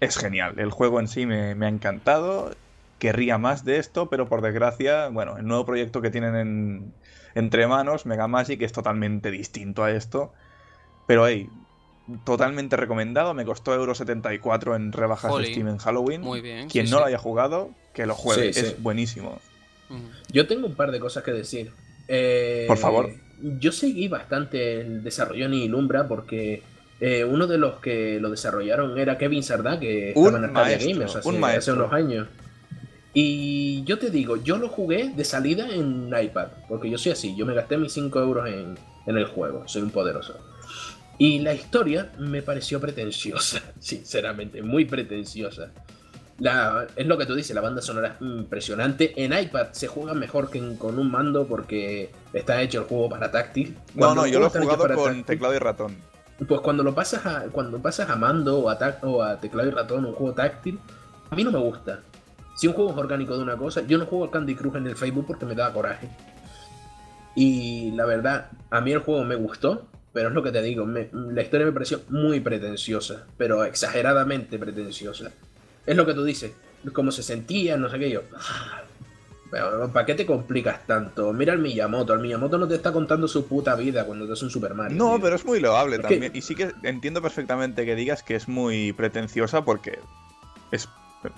es 0.01 0.17
genial, 0.17 0.59
el 0.59 0.71
juego 0.71 1.01
en 1.01 1.09
sí 1.09 1.27
me, 1.27 1.55
me 1.55 1.67
ha 1.67 1.69
encantado, 1.69 2.51
querría 2.99 3.39
más 3.39 3.65
de 3.65 3.79
esto, 3.79 4.09
pero 4.11 4.29
por 4.29 4.43
desgracia, 4.43 5.09
bueno, 5.09 5.37
el 5.39 5.47
nuevo 5.47 5.65
proyecto 5.67 6.01
que 6.03 6.11
tienen 6.11 6.37
en- 6.37 6.93
entre 7.35 7.67
manos, 7.67 8.07
Mega 8.07 8.27
Magic, 8.29 8.61
es 8.63 8.73
totalmente 8.73 9.31
distinto 9.31 9.85
a 9.85 9.91
esto, 9.93 10.33
pero 11.07 11.27
hey, 11.27 11.49
totalmente 12.25 12.77
recomendado, 12.77 13.35
me 13.35 13.45
costó 13.45 13.75
euro 13.75 13.95
74 13.95 14.75
en 14.77 14.93
rebajas 14.93 15.37
de 15.37 15.47
Steam 15.47 15.69
en 15.69 15.79
Halloween. 15.79 16.21
Muy 16.23 16.41
bien. 16.41 16.69
Quien 16.69 16.87
sí, 16.87 16.91
no 16.93 16.97
sí. 16.99 17.01
lo 17.03 17.07
haya 17.07 17.19
jugado, 17.19 17.71
que 17.93 18.07
lo 18.07 18.15
juegue, 18.15 18.53
Sí, 18.53 18.61
sí. 18.61 18.67
es 18.67 18.83
buenísimo. 18.83 19.39
Yo 20.33 20.47
tengo 20.47 20.67
un 20.67 20.75
par 20.75 20.91
de 20.91 21.01
cosas 21.01 21.23
que 21.23 21.33
decir. 21.33 21.71
Eh, 22.09 22.65
Por 22.67 22.79
favor. 22.79 23.11
Yo 23.61 23.73
seguí 23.73 24.09
bastante 24.09 24.81
el 24.81 25.05
desarrollo 25.05 25.49
de 25.49 25.57
Ilumbra 25.57 26.09
porque 26.09 26.63
eh, 27.01 27.25
uno 27.25 27.47
de 27.47 27.59
los 27.59 27.77
que 27.81 28.19
lo 28.21 28.31
desarrollaron 28.31 28.99
era 28.99 29.17
Kevin 29.19 29.43
Sardá, 29.43 29.79
que 29.79 30.13
Un 30.17 30.27
estaba 30.27 30.39
en 30.39 30.45
Arcadia 30.57 30.79
Gamers 30.79 31.17
hace, 31.17 31.29
un 31.29 31.45
hace 31.45 31.73
unos 31.73 31.93
años. 31.93 32.27
Y 33.15 33.83
yo 33.85 33.99
te 33.99 34.11
digo, 34.11 34.37
yo 34.37 34.59
lo 34.59 34.69
jugué 34.69 35.13
de 35.15 35.25
salida 35.25 35.69
en 35.71 36.11
iPad, 36.17 36.49
porque 36.69 36.91
yo 36.91 36.99
soy 36.99 37.13
así, 37.13 37.35
yo 37.37 37.47
me 37.47 37.55
gasté 37.55 37.77
mis 37.77 37.93
5 37.93 38.21
euros 38.21 38.47
en, 38.49 38.79
en 39.07 39.17
el 39.17 39.25
juego, 39.27 39.65
soy 39.67 39.83
un 39.83 39.91
poderoso. 39.91 40.37
Y 41.17 41.41
la 41.41 41.53
historia 41.55 42.13
me 42.19 42.43
pareció 42.43 42.81
pretenciosa, 42.81 43.61
sinceramente, 43.81 44.63
muy 44.63 44.85
pretenciosa. 44.85 45.71
La, 46.39 46.87
es 46.95 47.05
lo 47.09 47.19
que 47.19 47.27
tú 47.27 47.35
dices, 47.35 47.53
la 47.57 47.61
banda 47.61 47.83
sonora 47.83 48.17
es 48.21 48.25
impresionante. 48.25 49.13
En 49.17 49.37
iPad 49.37 49.69
se 49.73 49.89
juega 49.89 50.15
mejor 50.15 50.51
que 50.51 50.59
en- 50.59 50.77
con 50.77 50.97
un 50.97 51.11
mando 51.11 51.49
porque 51.49 52.11
está 52.33 52.63
hecho 52.63 52.83
el 52.83 52.85
juego 52.87 53.09
para 53.09 53.33
táctil. 53.33 53.75
No, 53.95 54.07
Cuando 54.07 54.21
no, 54.23 54.27
yo 54.29 54.39
lo 54.39 54.47
he 54.47 54.51
jugado 54.51 54.87
con 54.87 55.05
táctil, 55.05 55.25
teclado 55.25 55.55
y 55.57 55.59
ratón. 55.59 55.97
Pues 56.47 56.61
cuando 56.61 56.83
lo 56.85 56.95
pasas 56.95 57.27
a, 57.27 57.43
cuando 57.51 57.79
pasas 57.81 58.09
a 58.11 58.17
mando 58.17 58.59
o 58.61 58.71
a, 58.71 58.79
o 59.03 59.23
a 59.23 59.41
teclado 59.41 59.69
y 59.69 59.73
ratón, 59.73 60.05
un 60.05 60.13
juego 60.13 60.35
táctil, 60.35 60.79
a 61.31 61.35
mí 61.35 61.43
no 61.43 61.51
me 61.51 61.59
gusta. 61.59 62.01
Si 62.57 62.67
un 62.69 62.75
juego 62.75 62.91
es 62.93 62.97
orgánico 62.97 63.37
de 63.37 63.43
una 63.43 63.57
cosa, 63.57 63.83
yo 63.83 63.99
no 63.99 64.07
juego 64.07 64.25
al 64.25 64.31
Candy 64.31 64.55
Crush 64.55 64.77
en 64.77 64.87
el 64.87 64.97
Facebook 64.97 65.27
porque 65.27 65.47
me 65.47 65.55
da 65.55 65.73
coraje. 65.73 66.09
Y 67.35 67.93
la 67.93 68.05
verdad, 68.05 68.51
a 68.71 68.81
mí 68.81 68.93
el 68.93 68.99
juego 69.01 69.25
me 69.25 69.35
gustó, 69.37 69.87
pero 70.13 70.29
es 70.29 70.35
lo 70.35 70.43
que 70.43 70.51
te 70.53 70.63
digo, 70.63 70.85
me- 70.87 71.09
la 71.13 71.43
historia 71.43 71.67
me 71.67 71.73
pareció 71.73 72.01
muy 72.09 72.41
pretenciosa, 72.41 73.27
pero 73.37 73.65
exageradamente 73.65 74.59
pretenciosa. 74.59 75.31
Es 75.87 75.97
lo 75.97 76.05
que 76.07 76.15
tú 76.15 76.25
dices, 76.25 76.53
cómo 76.93 77.13
se 77.13 77.23
sentía, 77.23 77.77
no 77.77 77.89
sé 77.89 77.99
qué 77.99 78.11
yo. 78.11 78.23
"Ah, 78.37 78.83
Pero, 79.51 79.91
¿para 79.93 80.05
qué 80.05 80.15
te 80.15 80.27
complicas 80.27 80.87
tanto? 80.87 81.33
Mira 81.33 81.53
al 81.55 81.59
Miyamoto, 81.59 82.13
al 82.13 82.21
Miyamoto 82.21 82.59
no 82.59 82.69
te 82.69 82.75
está 82.75 82.93
contando 82.93 83.27
su 83.29 83.47
puta 83.47 83.75
vida 83.77 84.05
cuando 84.05 84.27
te 84.27 84.33
hace 84.35 84.45
un 84.45 84.51
Super 84.51 84.75
Mario. 84.75 84.97
No, 84.99 85.13
tío. 85.15 85.21
pero 85.23 85.37
es 85.37 85.45
muy 85.45 85.59
loable 85.61 85.97
Es 85.97 86.03
que- 86.03 86.09
también. 86.09 86.37
Y 86.37 86.43
sí 86.43 86.55
que 86.55 86.73
entiendo 86.83 87.23
perfectamente 87.23 87.85
que 87.87 87.95
digas 87.95 88.23
que 88.23 88.35
es 88.35 88.47
muy 88.49 88.93
pretenciosa 88.93 89.65
porque 89.65 89.99
es. 90.71 90.89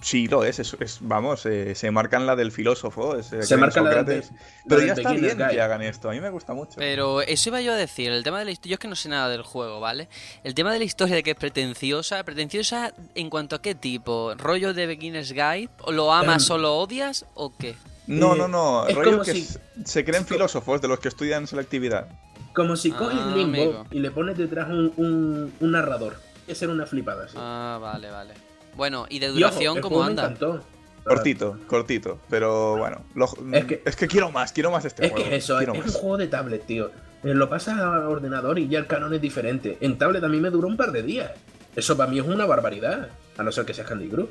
Sí, 0.03 0.29
lo 0.29 0.44
es, 0.44 0.59
es, 0.59 0.77
es- 0.79 0.99
vamos, 1.01 1.46
eh, 1.46 1.75
se 1.75 1.90
marcan 1.90 2.27
la 2.27 2.37
del 2.37 2.53
filósofo. 2.53 3.16
es, 3.16 3.33
eh, 3.33 3.42
Se 3.42 3.55
que 3.55 3.61
marca 3.62 3.81
la 3.81 4.03
del- 4.03 4.23
Pero 4.68 4.83
ya 4.85 4.92
está 4.92 5.12
bien 5.12 5.38
que 5.38 5.59
hagan 5.59 5.81
esto, 5.81 6.11
a 6.11 6.12
mí 6.12 6.20
me 6.20 6.29
gusta 6.29 6.53
mucho. 6.53 6.75
Pero 6.77 7.23
eso 7.23 7.49
iba 7.49 7.62
yo 7.62 7.73
a 7.73 7.77
decir, 7.77 8.11
el 8.12 8.23
tema 8.23 8.40
de 8.40 8.44
la 8.44 8.51
historia, 8.51 8.73
yo 8.73 8.75
es 8.75 8.79
que 8.81 8.88
no 8.88 8.94
sé 8.94 9.09
nada 9.09 9.31
del 9.31 9.40
juego, 9.42 9.81
¿vale? 9.81 10.11
El 10.44 10.55
tema 10.55 10.70
de 10.75 10.81
la 10.81 10.85
historia 10.85 11.14
de 11.14 11.23
que 11.23 11.31
es 11.31 11.37
pretenciosa, 11.37 12.23
pretenciosa 12.25 12.92
en 13.14 13.31
cuanto 13.31 13.57
a 13.57 13.62
qué 13.62 13.75
tipo, 13.75 14.35
rollo 14.37 14.75
de 14.75 14.87
Beginner's 14.87 15.33
Guide, 15.33 15.70
¿O 15.81 15.92
lo 15.92 16.12
amas 16.12 16.51
Em. 16.51 16.57
o 16.57 16.59
lo 16.59 16.77
odias 16.77 17.25
o 17.35 17.57
qué? 17.57 17.75
No, 18.11 18.35
Eh, 18.35 18.38
no, 18.38 18.49
no, 18.49 18.87
es 18.88 18.94
rollo 18.96 19.11
como 19.12 19.23
que 19.25 19.35
si- 19.35 19.59
se 19.85 20.05
creen 20.05 20.27
filósofos 20.27 20.81
de 20.83 20.88
los 20.88 20.99
que 20.99 21.09
estudian 21.09 21.46
selectividad. 21.46 22.09
Como 22.55 22.75
si 22.77 22.90
coges 22.90 23.18
Ah, 23.20 23.33
Limbo 23.37 23.62
amigo. 23.62 23.87
y 23.92 24.01
le 24.01 24.11
pones 24.11 24.37
detrás 24.37 24.68
un, 24.68 24.92
un, 24.96 25.53
un 25.61 25.70
narrador. 25.70 26.16
Es 26.49 26.59
ser 26.59 26.68
una 26.70 26.87
flipada, 26.87 27.29
sí. 27.29 27.37
Ah, 27.38 27.79
vale, 27.81 28.11
vale. 28.11 28.35
Bueno, 28.77 29.07
¿y 29.09 29.18
de 29.20 29.27
Y 29.27 29.29
ojo, 29.31 29.38
duración 29.38 29.77
el 29.77 29.83
cómo 29.83 29.96
juego 29.96 30.05
me 30.07 30.11
anda? 30.11 30.23
encantó. 30.25 30.64
Cortito, 31.05 31.59
cortito, 31.66 32.18
pero 32.29 32.77
bueno. 32.77 33.05
lo- 33.14 33.29
Es 33.53 33.64
que- 33.64 33.83
es 33.85 33.96
que 33.96 34.07
quiero 34.09 34.31
más, 34.31 34.53
quiero 34.53 34.70
más 34.70 34.83
de 34.83 34.88
este 34.88 35.07
Es 35.07 35.12
que 35.12 35.16
juego. 35.23 35.31
es 35.37 35.44
eso, 35.44 35.57
quiero 35.59 35.75
es 35.75 35.87
un 35.87 35.92
juego 35.92 36.16
de 36.18 36.27
tablet, 36.27 36.66
tío. 36.66 36.90
Eh, 37.23 37.33
Lo 37.35 37.49
pasas 37.49 37.79
a 37.79 38.09
ordenador 38.09 38.59
y 38.59 38.68
ya 38.68 38.79
el 38.81 38.87
canon 38.87 39.14
es 39.14 39.20
diferente. 39.20 39.79
En 39.81 39.96
tablet 39.99 40.23
a 40.25 40.29
mí 40.29 40.40
me 40.40 40.51
duró 40.51 40.66
un 40.68 40.77
par 40.77 40.90
de 40.92 41.03
días. 41.03 41.31
Eso 41.77 41.96
para 41.96 42.11
mí 42.11 42.18
es 42.18 42.27
una 42.27 42.44
barbaridad. 42.46 43.09
A 43.38 43.42
no 43.44 43.53
ser 43.53 43.64
que 43.64 43.73
sea 43.73 43.85
Candy 43.85 44.09
Crush. 44.09 44.27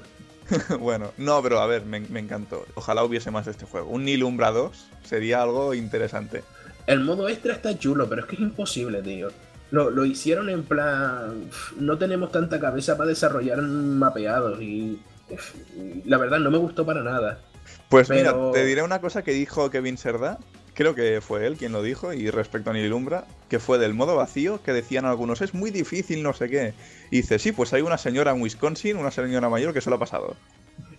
bueno, 0.79 1.11
no, 1.17 1.41
pero 1.41 1.59
a 1.59 1.67
ver, 1.67 1.85
me, 1.85 1.99
me 2.01 2.19
encantó. 2.19 2.65
Ojalá 2.75 3.03
hubiese 3.03 3.31
más 3.31 3.45
de 3.45 3.51
este 3.51 3.65
juego. 3.65 3.87
Un 3.89 4.05
Nilumbra 4.05 4.51
2 4.51 4.87
sería 5.03 5.41
algo 5.43 5.73
interesante. 5.73 6.43
El 6.87 7.01
modo 7.01 7.29
extra 7.29 7.53
está 7.53 7.77
chulo, 7.77 8.07
pero 8.09 8.21
es 8.21 8.27
que 8.27 8.35
es 8.35 8.41
imposible, 8.41 9.01
tío. 9.01 9.29
Lo, 9.71 9.91
lo 9.91 10.05
hicieron 10.05 10.49
en 10.49 10.63
plan. 10.63 11.45
"Uf, 11.49 11.73
No 11.77 11.97
tenemos 11.97 12.31
tanta 12.31 12.59
cabeza 12.59 12.97
para 12.97 13.09
desarrollar 13.09 13.61
mapeados 13.61 14.59
y. 14.61 14.99
La 16.05 16.17
verdad, 16.17 16.39
no 16.39 16.49
me 16.49 16.57
gustó 16.57 16.85
para 16.85 17.03
nada. 17.03 17.39
Pues 17.89 18.07
Pero- 18.07 18.47
mira, 18.47 18.51
te 18.51 18.65
diré 18.65 18.81
una 18.81 18.99
cosa 19.01 19.23
que 19.23 19.31
dijo 19.31 19.69
Kevin 19.69 19.97
Serda. 19.97 20.39
Creo 20.79 20.95
que 20.95 21.19
fue 21.19 21.45
él 21.45 21.57
quien 21.57 21.73
lo 21.73 21.83
dijo, 21.83 22.13
y 22.13 22.29
respecto 22.29 22.69
a 22.69 22.73
Nilumbra, 22.73 23.25
que 23.49 23.59
fue 23.59 23.77
del 23.79 23.93
modo 23.93 24.15
vacío, 24.15 24.63
que 24.63 24.71
decían 24.71 25.03
algunos, 25.03 25.41
es 25.41 25.53
muy 25.53 25.71
difícil, 25.71 26.23
no 26.23 26.31
sé 26.31 26.49
qué. 26.49 26.73
Y 27.11 27.17
dice, 27.17 27.37
sí, 27.37 27.51
pues 27.51 27.73
hay 27.73 27.81
una 27.81 27.97
señora 27.97 28.31
en 28.31 28.41
Wisconsin, 28.41 28.95
una 28.95 29.11
señora 29.11 29.49
mayor, 29.49 29.73
que 29.73 29.81
se 29.81 29.89
lo 29.89 29.97
ha 29.97 29.99
pasado. 29.99 30.37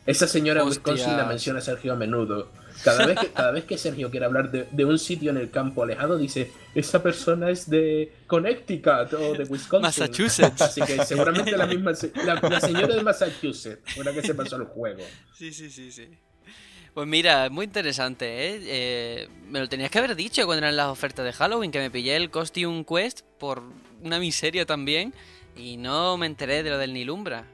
Esa 0.04 0.26
señora 0.26 0.64
Hostias. 0.64 0.84
Wisconsin 0.86 1.16
la 1.16 1.24
menciona 1.24 1.62
Sergio 1.62 1.94
a 1.94 1.96
menudo. 1.96 2.50
Cada 2.84 3.06
vez 3.06 3.20
que, 3.20 3.28
cada 3.32 3.52
vez 3.52 3.64
que 3.64 3.78
Sergio 3.78 4.10
quiere 4.10 4.26
hablar 4.26 4.50
de, 4.50 4.68
de 4.70 4.84
un 4.84 4.98
sitio 4.98 5.30
en 5.30 5.38
el 5.38 5.50
campo 5.50 5.82
alejado, 5.82 6.18
dice: 6.18 6.52
Esa 6.74 7.02
persona 7.02 7.48
es 7.48 7.70
de 7.70 8.12
Connecticut 8.26 9.14
o 9.14 9.32
de 9.32 9.44
Wisconsin. 9.44 9.80
Massachusetts. 9.80 10.60
Así 10.60 10.82
que 10.82 11.02
seguramente 11.06 11.56
la 11.56 11.66
misma. 11.74 11.92
La, 12.26 12.34
la 12.34 12.60
señora 12.60 12.96
de 12.96 13.02
Massachusetts 13.02 13.94
fue 13.94 14.04
la 14.04 14.12
que 14.12 14.20
se 14.20 14.34
pasó 14.34 14.56
el 14.56 14.64
juego. 14.64 15.04
Sí, 15.32 15.54
sí, 15.54 15.70
sí, 15.70 15.90
sí. 15.90 16.06
Pues 16.94 17.06
mira, 17.06 17.48
muy 17.50 17.66
interesante, 17.66 18.26
¿eh? 18.26 18.60
Eh, 18.64 19.28
Me 19.48 19.60
lo 19.60 19.68
tenías 19.68 19.90
que 19.90 19.98
haber 19.98 20.16
dicho 20.16 20.44
cuando 20.44 20.64
eran 20.66 20.76
las 20.76 20.88
ofertas 20.88 21.24
de 21.24 21.32
Halloween, 21.32 21.70
que 21.70 21.78
me 21.78 21.90
pillé 21.90 22.16
el 22.16 22.30
Costume 22.30 22.84
Quest 22.84 23.20
por 23.38 23.62
una 24.02 24.18
miseria 24.18 24.66
también 24.66 25.14
y 25.56 25.76
no 25.76 26.16
me 26.16 26.26
enteré 26.26 26.62
de 26.62 26.70
lo 26.70 26.78
del 26.78 26.92
Nilumbra. 26.92 27.44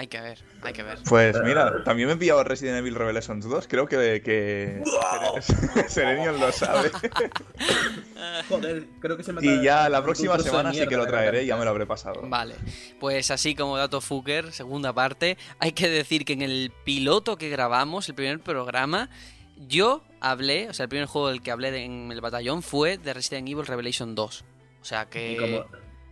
Hay 0.00 0.06
que 0.06 0.20
ver, 0.20 0.38
hay 0.62 0.72
que 0.72 0.84
ver. 0.84 0.98
Pues 1.08 1.36
mira, 1.42 1.82
también 1.82 2.06
me 2.06 2.14
he 2.14 2.16
pillado 2.16 2.44
Resident 2.44 2.78
Evil 2.78 2.94
Revelations 2.94 3.44
2, 3.48 3.66
creo 3.66 3.88
que, 3.88 4.22
que 4.24 4.80
Serenion 5.88 6.38
lo 6.38 6.52
sabe. 6.52 6.92
Joder, 8.48 8.86
creo 9.00 9.16
que 9.16 9.24
se 9.24 9.32
me 9.32 9.44
Y 9.44 9.60
ya 9.62 9.88
la 9.88 10.02
próxima 10.02 10.38
semana 10.38 10.72
sí 10.72 10.86
que 10.86 10.96
lo 10.96 11.04
traeré, 11.06 11.44
ya 11.46 11.56
me 11.56 11.64
lo 11.64 11.70
habré 11.70 11.84
pasado. 11.84 12.20
Vale, 12.28 12.54
pues 13.00 13.32
así 13.32 13.56
como 13.56 13.76
dato 13.76 14.00
Fuker, 14.00 14.52
segunda 14.52 14.92
parte, 14.92 15.36
hay 15.58 15.72
que 15.72 15.88
decir 15.88 16.24
que 16.24 16.34
en 16.34 16.42
el 16.42 16.72
piloto 16.84 17.36
que 17.36 17.48
grabamos, 17.48 18.08
el 18.08 18.14
primer 18.14 18.40
programa, 18.40 19.10
yo 19.56 20.04
hablé, 20.20 20.68
o 20.68 20.74
sea, 20.74 20.84
el 20.84 20.88
primer 20.90 21.06
juego 21.06 21.28
del 21.30 21.42
que 21.42 21.50
hablé 21.50 21.72
de- 21.72 21.84
en 21.84 22.12
el 22.12 22.20
batallón 22.20 22.62
fue 22.62 22.98
de 22.98 23.14
Resident 23.14 23.48
Evil 23.48 23.66
Revelation 23.66 24.14
2. 24.14 24.44
O 24.80 24.84
sea 24.84 25.02
Y 25.02 25.06
que 25.10 25.36
como, 25.40 25.64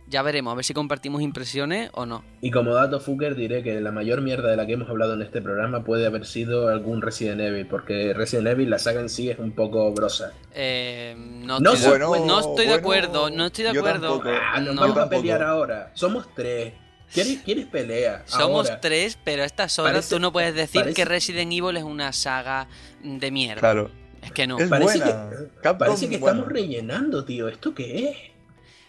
ya 0.09 0.21
veremos, 0.21 0.53
a 0.53 0.55
ver 0.55 0.63
si 0.65 0.73
compartimos 0.73 1.21
impresiones 1.21 1.89
o 1.93 2.05
no. 2.05 2.23
y 2.41 2.49
como 2.51 2.73
dato 2.73 2.99
Fuker 2.99 3.35
diré 3.35 3.61
que 3.63 3.81
la 3.81 3.91
mayor 3.91 4.21
mierda 4.21 4.49
de 4.49 4.55
la 4.55 4.65
que 4.65 4.73
hemos 4.73 4.89
hablado 4.89 5.13
en 5.15 5.21
este 5.21 5.41
programa 5.41 5.83
puede 5.83 6.05
haber 6.05 6.25
sido 6.25 6.69
algún 6.69 7.01
Resident 7.01 7.41
Evil, 7.41 7.67
porque 7.67 8.13
Resident 8.13 8.47
Evil, 8.47 8.69
la 8.69 8.79
saga 8.79 9.01
en 9.01 9.09
sí, 9.09 9.29
es 9.29 9.37
un 9.39 9.51
poco 9.51 9.91
brosa. 9.93 10.31
Eh, 10.53 11.13
no, 11.17 11.59
No 11.59 11.73
estoy, 11.73 11.99
no 11.99 12.39
estoy 12.39 12.67
de 12.67 12.73
acuerdo, 12.73 13.29
no 13.29 13.47
estoy 13.47 13.65
de 13.65 13.73
yo 13.73 13.79
acuerdo. 13.81 14.09
tampoco. 14.19 14.29
Ah, 14.53 14.59
nos 14.61 14.75
No. 14.75 14.81
vamos 14.81 14.97
a 14.97 15.09
pelear 15.09 15.43
ahora. 15.43 15.91
Somos 15.93 16.27
tres. 16.35 16.73
¿Quieres, 17.13 17.39
quieres 17.45 17.65
pelea? 17.67 18.23
Somos 18.25 18.67
ahora. 18.69 18.81
tres, 18.81 19.17
pero 19.23 19.43
a 19.43 19.45
estas 19.45 19.79
horas 19.79 19.93
Parece- 19.93 20.15
tú 20.15 20.19
no 20.19 20.31
puedes 20.33 20.53
decir 20.55 20.81
parece- 20.81 20.95
que 20.95 21.05
Resident 21.05 21.51
Evil 21.53 21.77
es 21.77 21.83
una 21.83 22.11
saga 22.11 22.67
de 23.03 23.31
mierda. 23.31 23.61
Claro. 23.61 23.89
Es 24.21 24.31
que 24.31 24.45
no. 24.47 24.57
Es 24.59 24.67
Parece 24.67 24.97
buena. 24.99 25.29
que, 25.29 25.35
Capcom, 25.61 25.77
parece 25.87 26.09
que 26.09 26.17
bueno. 26.17 26.35
estamos 26.37 26.51
rellenando, 26.53 27.23
tío. 27.23 27.47
¿Esto 27.47 27.73
qué 27.73 28.09
es? 28.09 28.17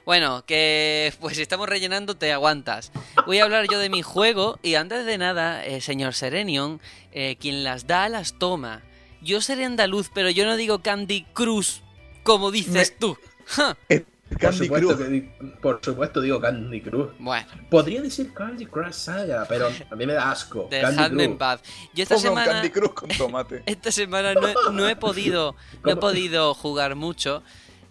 Bueno, 0.08 0.42
que 0.46 1.12
pues 1.20 1.36
si 1.36 1.42
estamos 1.42 1.68
rellenando, 1.68 2.16
te 2.16 2.32
aguantas. 2.32 2.92
Voy 3.26 3.40
a 3.40 3.44
hablar 3.44 3.66
yo 3.70 3.78
de 3.78 3.90
mi 3.90 4.00
juego 4.00 4.58
y 4.62 4.76
antes 4.76 5.04
de 5.04 5.18
nada, 5.18 5.62
eh, 5.66 5.82
señor 5.82 6.14
Serenion, 6.14 6.80
eh, 7.12 7.36
quien 7.38 7.62
las 7.62 7.86
da, 7.86 8.08
las 8.08 8.38
toma. 8.38 8.80
Yo 9.20 9.42
seré 9.42 9.66
andaluz, 9.66 10.10
pero 10.14 10.30
yo 10.30 10.46
no 10.46 10.56
digo 10.56 10.78
Candy 10.78 11.26
Cruz, 11.34 11.82
como 12.22 12.50
dices 12.50 12.96
tú. 12.98 13.18
Ja. 13.44 13.76
Por 13.86 14.38
Candy 14.38 14.64
supuesto, 14.64 14.96
Crush. 14.96 15.08
que 15.08 15.30
por 15.60 15.80
supuesto 15.84 16.20
digo 16.22 16.40
Candy 16.40 16.80
Crush. 16.80 17.10
Bueno, 17.18 17.46
Podría 17.68 18.00
decir 18.00 18.32
Candy 18.32 18.64
Crush 18.64 18.92
Saga, 18.92 19.44
pero 19.46 19.68
a 19.90 19.94
mí 19.94 20.06
me 20.06 20.14
da 20.14 20.30
asco. 20.30 20.68
Candy 20.70 20.86
dejadme 20.96 21.24
en 21.24 21.36
paz. 21.36 21.60
Yo 21.92 22.04
esta 22.04 22.14
Ponga 22.14 22.30
un 22.30 22.36
semana... 22.38 22.52
Candy 22.52 22.70
Crush 22.70 22.94
con 22.94 23.08
tomate. 23.10 23.62
Esta 23.66 23.92
semana 23.92 24.32
no 24.32 24.48
he, 24.48 24.54
no 24.72 24.88
he 24.88 24.96
podido 24.96 25.54
no 25.84 25.92
he 25.92 25.96
podido 25.96 26.54
jugar 26.54 26.94
mucho, 26.94 27.42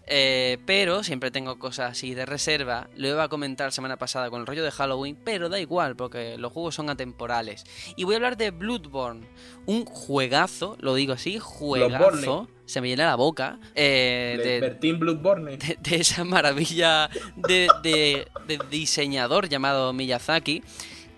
eh, 0.07 0.57
pero 0.65 1.03
siempre 1.03 1.31
tengo 1.31 1.59
cosas 1.59 1.91
así 1.91 2.13
de 2.13 2.25
reserva. 2.25 2.89
Lo 2.95 3.07
iba 3.07 3.23
a 3.23 3.27
comentar 3.29 3.71
semana 3.71 3.97
pasada 3.97 4.29
con 4.29 4.41
el 4.41 4.47
rollo 4.47 4.63
de 4.63 4.71
Halloween, 4.71 5.17
pero 5.23 5.49
da 5.49 5.59
igual 5.59 5.95
porque 5.95 6.37
los 6.37 6.51
juegos 6.53 6.75
son 6.75 6.89
atemporales. 6.89 7.63
Y 7.95 8.03
voy 8.05 8.13
a 8.15 8.17
hablar 8.17 8.37
de 8.37 8.51
Bloodborne, 8.51 9.27
un 9.65 9.85
juegazo, 9.85 10.77
lo 10.79 10.95
digo 10.95 11.13
así, 11.13 11.39
juegazo. 11.39 11.97
Bloodborne. 12.17 12.47
Se 12.65 12.81
me 12.81 12.87
llena 12.89 13.05
la 13.05 13.15
boca. 13.15 13.59
eh, 13.75 14.35
Le- 14.61 14.71
de, 14.71 14.93
Bloodborne. 14.93 15.57
de, 15.57 15.77
de 15.81 15.95
esa 15.97 16.23
maravilla 16.25 17.09
de, 17.35 17.67
de- 17.83 18.27
de 18.47 18.59
diseñador 18.69 19.47
llamado 19.47 19.93
Miyazaki, 19.93 20.63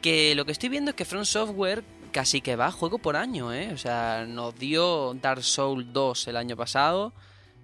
que 0.02 0.36
lo 0.36 0.46
que 0.46 0.52
estoy 0.52 0.70
viendo 0.70 0.92
es 0.92 0.96
que 0.96 1.06
From 1.06 1.26
Software 1.26 1.84
casi 2.12 2.42
que 2.42 2.56
va 2.56 2.72
juego 2.72 2.98
por 2.98 3.16
año, 3.16 3.54
¿eh? 3.54 3.70
O 3.74 3.78
sea, 3.78 4.26
nos 4.28 4.56
dio 4.58 5.14
Dark 5.22 5.44
Souls 5.44 5.86
2 5.94 6.28
el 6.30 6.38
año 6.38 6.56
pasado, 6.58 7.14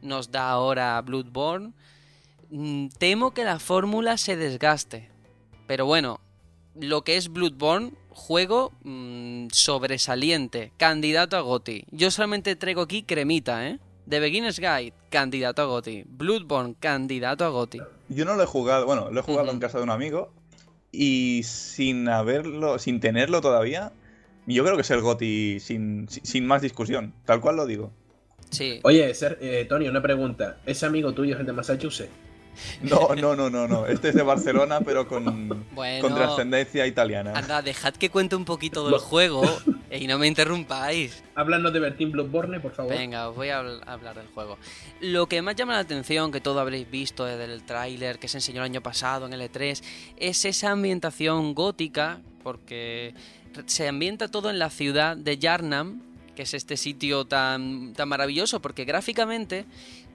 nos 0.05 0.31
da 0.31 0.49
ahora 0.49 1.01
Bloodborne. 1.01 1.73
Mm, 2.49 2.87
Temo 2.97 3.31
que 3.31 3.43
la 3.43 3.59
fórmula 3.59 4.17
se 4.17 4.37
desgaste, 4.37 5.09
pero 5.67 5.85
bueno, 5.85 6.19
lo 6.75 7.03
que 7.03 7.17
es 7.17 7.29
Bloodborne, 7.29 7.93
juego 8.09 8.71
mm, 8.83 9.47
sobresaliente, 9.51 10.71
candidato 10.77 11.37
a 11.37 11.41
GOTY. 11.41 11.85
Yo 11.91 12.11
solamente 12.11 12.55
traigo 12.55 12.81
aquí 12.81 13.03
cremita, 13.03 13.67
¿eh? 13.67 13.79
The 14.07 14.19
Beginner's 14.19 14.59
Guide, 14.59 14.93
candidato 15.09 15.63
a 15.63 15.65
GOTY. 15.65 16.05
Bloodborne, 16.07 16.75
candidato 16.79 17.43
a 17.43 17.49
GOTY. 17.49 17.81
Yo 18.09 18.25
no 18.25 18.35
lo 18.35 18.43
he 18.43 18.45
jugado, 18.45 18.85
bueno, 18.85 19.09
lo 19.09 19.19
he 19.19 19.23
jugado 19.23 19.51
en 19.51 19.59
casa 19.59 19.79
de 19.79 19.83
un 19.83 19.89
amigo 19.89 20.31
y 20.91 21.41
sin 21.43 22.07
haberlo, 22.07 22.77
sin 22.77 22.99
tenerlo 22.99 23.41
todavía, 23.41 23.91
yo 24.47 24.63
creo 24.63 24.75
que 24.75 24.81
es 24.81 24.91
el 24.91 25.01
GOTI 25.01 25.59
sin, 25.59 26.07
sin 26.09 26.45
más 26.45 26.61
discusión, 26.61 27.13
tal 27.25 27.41
cual 27.41 27.55
lo 27.55 27.65
digo. 27.65 27.91
Sí. 28.49 28.79
Oye, 28.83 29.13
Ser- 29.13 29.37
eh, 29.41 29.65
Tony, 29.67 29.87
una 29.87 30.01
pregunta. 30.01 30.57
¿Ese 30.65 30.85
amigo 30.85 31.13
tuyo 31.13 31.33
es 31.35 31.39
el 31.39 31.45
de 31.45 31.53
Massachusetts? 31.53 32.11
No, 32.81 33.13
no, 33.15 33.35
no, 33.35 33.49
no, 33.49 33.67
no. 33.67 33.85
Este 33.85 34.09
es 34.09 34.15
de 34.15 34.23
Barcelona, 34.23 34.79
pero 34.79 35.09
con, 35.09 35.65
Bueno. 35.75 36.01
con 36.01 36.15
trascendencia 36.15 36.87
italiana. 36.87 37.33
Anda, 37.35 37.61
dejad 37.61 37.93
que 37.95 38.09
cuente 38.09 38.37
un 38.37 38.45
poquito 38.45 38.89
del 38.89 38.99
juego. 38.99 39.43
Y 39.91 40.07
no 40.07 40.17
me 40.17 40.27
interrumpáis. 40.27 41.23
Háblanos 41.35 41.71
de 41.71 41.79
Bertín 41.79 42.11
Bloodborne, 42.11 42.59
por 42.59 42.73
favor. 42.73 42.91
Venga, 42.91 43.29
os 43.29 43.35
voy 43.35 43.49
a 43.49 43.59
hablar 43.59 44.15
del 44.17 44.27
juego. 44.27 44.57
Lo 44.99 45.27
que 45.27 45.41
más 45.41 45.55
llama 45.55 45.73
la 45.73 45.79
atención, 45.79 46.31
que 46.33 46.41
todo 46.41 46.59
habréis 46.59 46.89
visto 46.89 47.23
desde 47.23 47.45
el 47.45 47.63
tráiler 47.63 48.19
que 48.19 48.27
se 48.27 48.39
enseñó 48.39 48.59
el 48.61 48.65
año 48.65 48.81
pasado 48.81 49.25
en 49.25 49.31
el 49.33 49.41
E3, 49.41 49.81
es 50.17 50.43
esa 50.43 50.71
ambientación 50.71 51.53
gótica, 51.53 52.19
porque 52.43 53.13
se 53.67 53.87
ambienta 53.87 54.27
todo 54.27 54.49
en 54.49 54.59
la 54.59 54.69
ciudad 54.69 55.15
de 55.15 55.37
Yarnam, 55.37 56.01
que 56.35 56.43
es 56.43 56.53
este 56.53 56.77
sitio 56.77 57.25
tan, 57.25 57.93
tan 57.93 58.09
maravilloso, 58.09 58.61
porque 58.61 58.85
gráficamente 58.85 59.65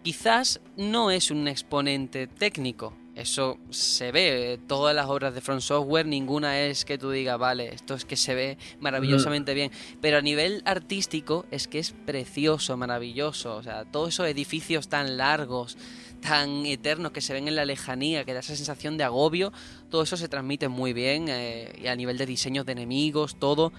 quizás 0.03 0.61
no 0.77 1.11
es 1.11 1.31
un 1.31 1.49
exponente 1.49 2.27
técnico. 2.27 2.95
Eso 3.17 3.59
se 3.71 4.13
ve, 4.13 4.59
todas 4.67 4.95
las 4.95 5.07
obras 5.07 5.35
de 5.35 5.41
From 5.41 5.61
Software, 5.61 6.07
ninguna 6.07 6.61
es 6.61 6.85
que 6.85 6.97
tú 6.97 7.11
digas, 7.11 7.39
vale, 7.39 7.75
esto 7.75 7.95
es 7.95 8.05
que 8.05 8.17
se 8.17 8.35
ve 8.35 8.57
maravillosamente 8.79 9.53
bien. 9.53 9.71
Pero 10.01 10.19
a 10.19 10.23
nivel 10.23 10.63
artístico 10.65 11.45
es 11.51 11.69
que 11.69 11.81
es 11.81 11.93
precioso, 12.07 12.77
maravilloso. 12.77 13.57
O 13.57 13.63
sea, 13.63 13.85
todos 13.85 14.11
esos 14.11 14.27
edificios 14.27 14.89
tan 14.89 15.19
largos, 15.19 15.77
tan 16.23 16.65
eternos 16.65 17.13
que 17.13 17.21
se 17.21 17.35
ven 17.35 17.49
en 17.49 17.57
la 17.57 17.65
lejanía, 17.65 18.25
que 18.25 18.33
da 18.33 18.41
esa 18.41 18.57
sensación 18.57 18.97
de 18.97 19.05
agobio, 19.05 19.53
todo 19.91 20.03
eso 20.03 20.17
se 20.17 20.29
transmite 20.29 20.69
muy 20.69 20.93
bien. 20.93 21.27
eh, 21.29 21.79
y 21.83 21.89
a 21.89 21.97
nivel 21.97 22.17
de 22.17 22.27
diseños 22.27 22.65
de 22.65 22.73
enemigos, 22.73 23.37
todo. 23.39 23.73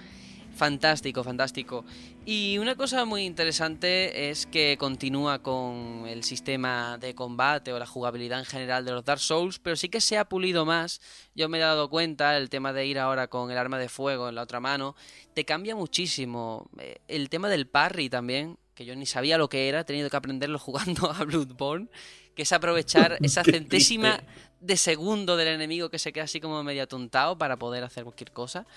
Fantástico, 0.56 1.24
fantástico. 1.24 1.86
Y 2.26 2.58
una 2.60 2.76
cosa 2.76 3.06
muy 3.06 3.24
interesante 3.24 4.30
es 4.30 4.46
que 4.46 4.78
continúa 4.78 5.40
con 5.40 6.06
el 6.08 6.24
sistema 6.24 6.98
de 7.00 7.16
combate 7.16 7.74
o 7.74 7.80
la 7.80 7.88
jugabilidad 7.88 8.40
en 8.40 8.46
general 8.46 8.86
de 8.86 8.92
los 8.92 9.04
Dark 9.04 9.22
Souls, 9.22 9.60
pero 9.60 9.76
sí 9.76 9.90
que 9.90 10.02
se 10.02 10.18
ha 10.18 10.26
pulido 10.26 10.66
más. 10.66 11.02
Yo 11.34 11.50
me 11.50 11.58
he 11.58 11.62
dado 11.62 11.90
cuenta, 11.90 12.38
el 12.38 12.50
tema 12.50 12.74
de 12.74 12.86
ir 12.86 13.00
ahora 13.00 13.28
con 13.28 13.50
el 13.50 13.58
arma 13.58 13.80
de 13.80 13.90
fuego 13.90 14.30
en 14.30 14.36
la 14.36 14.44
otra 14.44 14.60
mano, 14.60 14.96
te 15.34 15.46
cambia 15.46 15.76
muchísimo. 15.76 16.70
Eh, 16.78 17.00
El 17.08 17.30
tema 17.30 17.50
del 17.50 17.68
parry 17.68 18.10
también, 18.10 18.58
que 18.76 18.86
yo 18.86 18.96
ni 18.96 19.06
sabía 19.06 19.38
lo 19.38 19.50
que 19.50 19.68
era, 19.68 19.80
he 19.80 19.86
tenido 19.86 20.10
que 20.10 20.18
aprenderlo 20.18 20.60
jugando 20.60 21.12
a 21.12 21.24
Bloodborne, 21.24 21.88
que 22.36 22.44
es 22.44 22.52
aprovechar 22.52 23.18
esa 23.24 23.44
centésima 23.44 24.22
de 24.60 24.78
segundo 24.78 25.38
del 25.38 25.48
enemigo 25.48 25.90
que 25.90 25.98
se 25.98 26.14
queda 26.14 26.26
así 26.26 26.40
como 26.40 26.64
medio 26.64 26.84
atontado 26.84 27.38
para 27.38 27.58
poder 27.58 27.84
hacer 27.84 28.04
cualquier 28.04 28.32
cosa. 28.32 28.68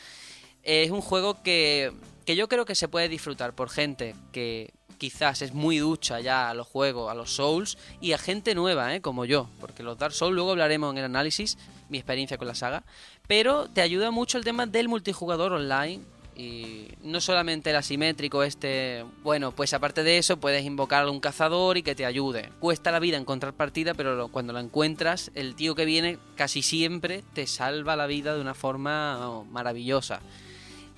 Es 0.64 0.90
un 0.90 1.00
juego 1.00 1.42
que, 1.42 1.92
que 2.24 2.37
yo 2.37 2.48
creo 2.48 2.64
que 2.64 2.74
se 2.74 2.88
puede 2.88 3.09
disfrutar 3.09 3.55
por 3.55 3.70
gente 3.70 4.14
que 4.33 4.72
quizás 4.98 5.42
es 5.42 5.53
muy 5.53 5.79
ducha 5.79 6.20
ya 6.20 6.48
a 6.48 6.55
los 6.55 6.66
juegos, 6.66 7.11
a 7.11 7.14
los 7.14 7.35
Souls, 7.35 7.77
y 8.00 8.12
a 8.12 8.18
gente 8.18 8.55
nueva, 8.55 8.94
¿eh? 8.94 9.00
como 9.00 9.24
yo, 9.24 9.50
porque 9.61 9.83
los 9.83 9.98
Dark 9.98 10.14
Souls, 10.14 10.35
luego 10.35 10.53
hablaremos 10.53 10.92
en 10.92 10.98
el 10.98 11.05
análisis, 11.05 11.59
mi 11.88 11.98
experiencia 11.98 12.38
con 12.38 12.48
la 12.48 12.55
saga, 12.55 12.85
pero 13.27 13.68
te 13.68 13.83
ayuda 13.83 14.11
mucho 14.11 14.38
el 14.38 14.44
tema 14.44 14.66
del 14.66 14.88
multijugador 14.88 15.53
online, 15.53 16.00
y 16.37 16.88
no 17.03 17.20
solamente 17.20 17.70
el 17.70 17.77
asimétrico 17.77 18.42
este, 18.42 19.05
bueno, 19.22 19.53
pues 19.53 19.72
aparte 19.72 20.03
de 20.03 20.18
eso 20.18 20.38
puedes 20.38 20.64
invocar 20.64 21.05
a 21.05 21.11
un 21.11 21.20
cazador 21.20 21.77
y 21.77 21.83
que 21.85 21.94
te 21.94 22.05
ayude. 22.05 22.50
Cuesta 22.59 22.90
la 22.90 22.98
vida 22.98 23.16
encontrar 23.16 23.53
partida, 23.53 23.94
pero 23.94 24.29
cuando 24.29 24.53
la 24.53 24.61
encuentras, 24.61 25.31
el 25.35 25.55
tío 25.55 25.77
que 25.77 25.85
viene 25.85 26.18
casi 26.35 26.62
siempre 26.62 27.22
te 27.35 27.46
salva 27.46 27.94
la 27.94 28.07
vida 28.07 28.35
de 28.35 28.40
una 28.40 28.55
forma 28.55 29.44
maravillosa. 29.44 30.20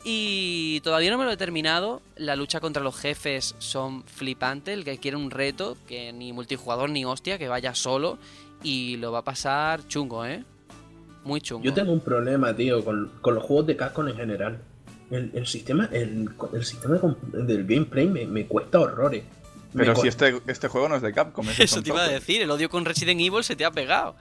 Y 0.09 0.81
todavía 0.83 1.11
no 1.11 1.19
me 1.19 1.25
lo 1.25 1.33
he 1.33 1.37
terminado. 1.37 2.01
La 2.15 2.37
lucha 2.37 2.61
contra 2.61 2.81
los 2.81 2.97
jefes 2.97 3.57
son 3.59 4.05
flipantes. 4.05 4.73
El 4.79 4.85
que 4.85 4.99
quiere 4.99 5.17
un 5.17 5.33
reto, 5.33 5.77
que 5.89 6.13
ni 6.13 6.33
multijugador 6.33 6.91
ni 6.91 7.05
hostia, 7.05 7.39
que 7.39 7.49
vaya 7.49 7.75
solo. 7.75 8.17
Y 8.63 8.99
lo 8.99 9.11
va 9.11 9.19
a 9.19 9.25
pasar 9.25 9.85
chungo, 9.89 10.25
¿eh? 10.25 10.45
Muy 11.25 11.41
chungo. 11.41 11.65
Yo 11.65 11.75
tengo 11.75 11.93
un 11.93 11.99
problema, 11.99 12.55
tío, 12.55 12.85
con, 12.85 13.11
con 13.21 13.35
los 13.35 13.43
juegos 13.43 13.67
de 13.67 13.77
Capcom 13.77 14.07
en 14.07 14.15
general. 14.15 14.59
El, 15.11 15.33
el 15.35 15.45
sistema, 15.49 15.89
el, 15.91 16.31
el 16.53 16.65
sistema 16.65 16.99
de 16.99 17.43
del 17.43 17.67
gameplay 17.67 18.07
me, 18.07 18.27
me 18.27 18.47
cuesta 18.47 18.79
horrores. 18.79 19.25
Pero 19.75 19.97
si 19.97 20.07
este, 20.07 20.41
este 20.47 20.69
juego 20.69 20.89
no 20.89 20.95
es 20.95 21.03
de 21.03 21.13
Capcom, 21.13 21.49
es 21.51 21.59
Eso 21.59 21.83
te 21.83 21.89
iba 21.91 22.05
a 22.05 22.09
decir. 22.09 22.41
El 22.43 22.51
odio 22.53 22.71
con 22.71 22.85
Resident 22.85 23.21
Evil 23.21 23.43
se 23.43 23.57
te 23.57 23.65
ha 23.65 23.73
pegado. 23.73 24.15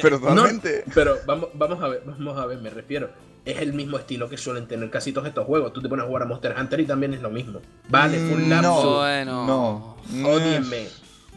Pero 0.00 0.20
No, 0.20 0.28
totalmente. 0.28 0.84
pero 0.94 1.16
vamos, 1.26 1.48
vamos 1.54 1.82
a 1.82 1.88
ver, 1.88 2.02
vamos 2.06 2.38
a 2.38 2.46
ver, 2.46 2.58
me 2.58 2.70
refiero. 2.70 3.10
Es 3.44 3.58
el 3.58 3.72
mismo 3.74 3.98
estilo 3.98 4.28
que 4.28 4.36
suelen 4.38 4.66
tener 4.66 4.88
casi 4.90 5.12
todos 5.12 5.28
estos 5.28 5.44
juegos. 5.44 5.72
Tú 5.72 5.82
te 5.82 5.88
pones 5.88 6.04
a 6.04 6.08
jugar 6.08 6.22
a 6.22 6.26
Monster 6.26 6.54
Hunter 6.58 6.80
y 6.80 6.86
también 6.86 7.12
es 7.14 7.20
lo 7.20 7.30
mismo. 7.30 7.60
Vale, 7.88 8.18
full 8.18 8.40
Mm, 8.42 8.48
lapsus. 8.50 8.84
no, 8.84 8.96
Bueno. 8.98 9.46
no. 9.46 10.28
Ódienme. 10.28 10.86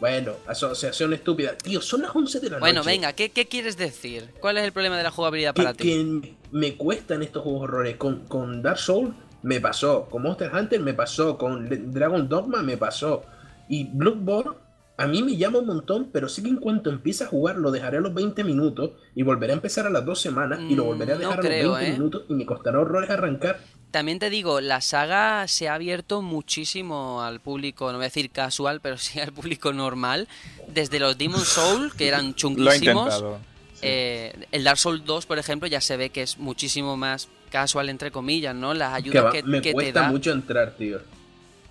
Bueno, 0.00 0.32
asociación 0.46 1.12
estúpida. 1.12 1.58
Tío, 1.58 1.82
son 1.82 2.02
las 2.02 2.14
11 2.14 2.38
de 2.40 2.50
la 2.50 2.58
Bueno, 2.60 2.80
noche. 2.80 2.90
venga, 2.90 3.12
¿qué, 3.14 3.30
qué 3.30 3.46
quieres 3.46 3.76
decir? 3.76 4.30
¿Cuál 4.40 4.56
es 4.58 4.64
el 4.64 4.72
problema 4.72 4.96
de 4.96 5.02
la 5.02 5.10
jugabilidad 5.10 5.54
para 5.54 5.74
ti? 5.74 5.84
que 5.84 6.36
me 6.52 6.76
cuestan 6.76 7.22
estos 7.22 7.42
juegos 7.42 7.62
horrores. 7.64 7.96
Con, 7.96 8.20
con 8.26 8.62
Dark 8.62 8.78
Souls 8.78 9.12
me 9.42 9.60
pasó, 9.60 10.06
con 10.08 10.22
Monster 10.22 10.50
Hunter 10.54 10.80
me 10.80 10.94
pasó, 10.94 11.36
con 11.36 11.68
Dragon 11.92 12.28
Dogma 12.28 12.62
me 12.62 12.76
pasó. 12.76 13.24
Y 13.68 13.84
Bloodborne 13.84 14.52
a 14.98 15.06
mí 15.06 15.22
me 15.22 15.36
llama 15.36 15.60
un 15.60 15.66
montón, 15.66 16.10
pero 16.12 16.28
sí 16.28 16.42
que 16.42 16.50
en 16.50 16.56
cuanto 16.58 16.90
empiece 16.90 17.24
a 17.24 17.28
jugar 17.28 17.56
lo 17.56 17.70
dejaré 17.70 17.98
a 17.98 18.00
los 18.00 18.12
20 18.14 18.44
minutos 18.44 18.92
y 19.14 19.22
volveré 19.22 19.52
a 19.54 19.56
empezar 19.56 19.86
a 19.86 19.90
las 19.90 20.04
dos 20.04 20.20
semanas 20.20 20.60
y 20.68 20.74
lo 20.74 20.84
volveré 20.84 21.14
a 21.14 21.16
Mm, 21.16 21.18
dejar 21.18 21.38
no 21.38 21.38
a 21.38 21.44
creo, 21.44 21.68
los 21.70 21.78
20 21.78 21.86
¿eh? 21.86 21.92
minutos 21.92 22.24
y 22.28 22.34
me 22.34 22.44
costará 22.46 22.80
horrores 22.80 23.10
arrancar. 23.10 23.68
También 23.90 24.18
te 24.18 24.28
digo, 24.28 24.60
la 24.60 24.80
saga 24.82 25.48
se 25.48 25.68
ha 25.68 25.74
abierto 25.74 26.20
muchísimo 26.20 27.22
al 27.22 27.40
público, 27.40 27.86
no 27.90 27.98
voy 27.98 28.04
a 28.04 28.08
decir 28.08 28.30
casual, 28.30 28.80
pero 28.82 28.98
sí 28.98 29.18
al 29.20 29.32
público 29.32 29.72
normal. 29.72 30.28
Desde 30.66 30.98
los 30.98 31.16
Demon 31.16 31.46
Soul, 31.46 31.94
que 31.96 32.08
eran 32.08 32.34
chunguísimos. 32.34 33.24
sí. 33.72 33.80
eh, 33.82 34.46
el 34.52 34.64
Dark 34.64 34.78
Souls 34.78 35.04
2, 35.04 35.26
por 35.26 35.38
ejemplo, 35.38 35.68
ya 35.68 35.80
se 35.80 35.96
ve 35.96 36.10
que 36.10 36.22
es 36.22 36.38
muchísimo 36.38 36.96
más 36.98 37.30
casual, 37.50 37.88
entre 37.88 38.10
comillas, 38.10 38.54
¿no? 38.54 38.74
Las 38.74 38.92
ayudas 38.94 39.26
que, 39.26 39.42
me 39.44 39.62
que 39.62 39.72
te 39.72 39.72
cuesta 39.72 40.02
da. 40.02 40.08
mucho 40.10 40.32
entrar, 40.32 40.76
tío. 40.76 41.00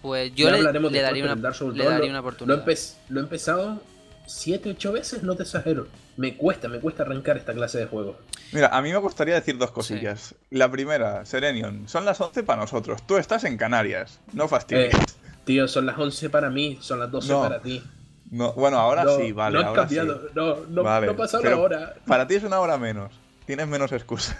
Pues 0.08 0.34
yo 0.36 0.50
le, 0.50 0.63
daría 0.63 1.24
una, 1.26 1.34
el 1.34 1.41
Dark 1.41 1.56
Souls 1.56 1.76
le 1.78 1.84
2 1.84 1.91
daría 1.93 2.06
lo- 2.06 2.12
una 2.12 2.13
Lo 2.13 2.20
oportunidad. 2.22 2.65
empe- 2.65 2.93
lo 3.10 3.20
he 3.20 3.24
empezado 3.24 3.82
7, 4.26 4.70
8 4.72 4.91
veces, 4.93 5.24
no 5.24 5.36
te 5.36 5.43
exagero. 5.43 5.88
Me 6.17 6.36
cuesta, 6.36 6.67
me 6.67 6.80
cuesta 6.80 7.04
arrancar 7.04 7.38
esta 7.38 7.54
clase 7.54 7.78
de 7.80 7.86
juegos. 7.88 8.15
Mira, 8.52 8.67
a 8.70 8.82
mí 8.82 8.91
me 8.91 8.98
gustaría 8.98 9.36
decir 9.36 9.58
dos 9.58 9.72
cosillas. 9.72 10.34
La 10.50 10.72
primera, 10.72 11.26
Serenion, 11.26 11.88
son 11.89 12.06
las 12.06 12.20
11 12.22 12.43
para 12.43 12.62
nosotros. 12.62 13.06
Tú 13.06 13.17
estás 13.17 13.43
en 13.43 13.58
Canarias. 13.58 14.20
No 14.34 14.46
Eh, 14.46 14.48
fastidies. 14.48 14.96
tío, 15.46 15.67
son 15.67 15.86
las 15.86 15.98
11 15.98 16.30
para 16.30 16.50
mí, 16.50 16.78
son 16.82 17.00
las 17.00 17.12
12 17.12 17.28
No, 17.30 17.41
para 17.41 17.60
ti. 17.62 17.84
No, 18.32 18.54
bueno, 18.54 18.78
ahora 18.80 19.04
no, 19.04 19.17
sí, 19.17 19.32
vale. 19.32 19.60
No 19.60 19.65
ahora 19.67 19.82
cambiado, 19.82 20.22
sí. 20.22 20.28
no, 20.36 20.56
no, 20.70 20.84
Vale, 20.84 21.06
no 21.08 21.12
ha 21.13 21.15
pasado 21.17 21.43
pero 21.43 21.56
la 21.58 21.62
hora. 21.62 21.93
Para 22.06 22.28
ti 22.28 22.36
es 22.36 22.43
una 22.43 22.60
hora 22.60 22.78
menos. 22.78 23.13
Tienes 23.46 23.67
menos 23.67 23.91
excusa. 23.91 24.38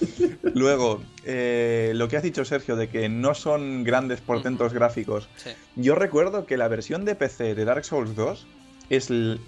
Luego, 0.54 1.02
eh, 1.24 1.92
lo 1.94 2.08
que 2.08 2.16
has 2.16 2.22
dicho, 2.22 2.44
Sergio, 2.44 2.76
de 2.76 2.88
que 2.88 3.08
no 3.08 3.34
son 3.34 3.84
grandes 3.84 4.20
portentos 4.20 4.72
gráficos. 4.72 5.28
Sí. 5.36 5.50
Yo 5.76 5.94
recuerdo 5.94 6.46
que 6.46 6.56
la 6.56 6.68
versión 6.68 7.04
de 7.04 7.14
PC 7.14 7.54
de 7.54 7.64
Dark 7.64 7.84
Souls 7.84 8.14
2 8.14 8.46
es 8.90 9.10
el- 9.10 9.40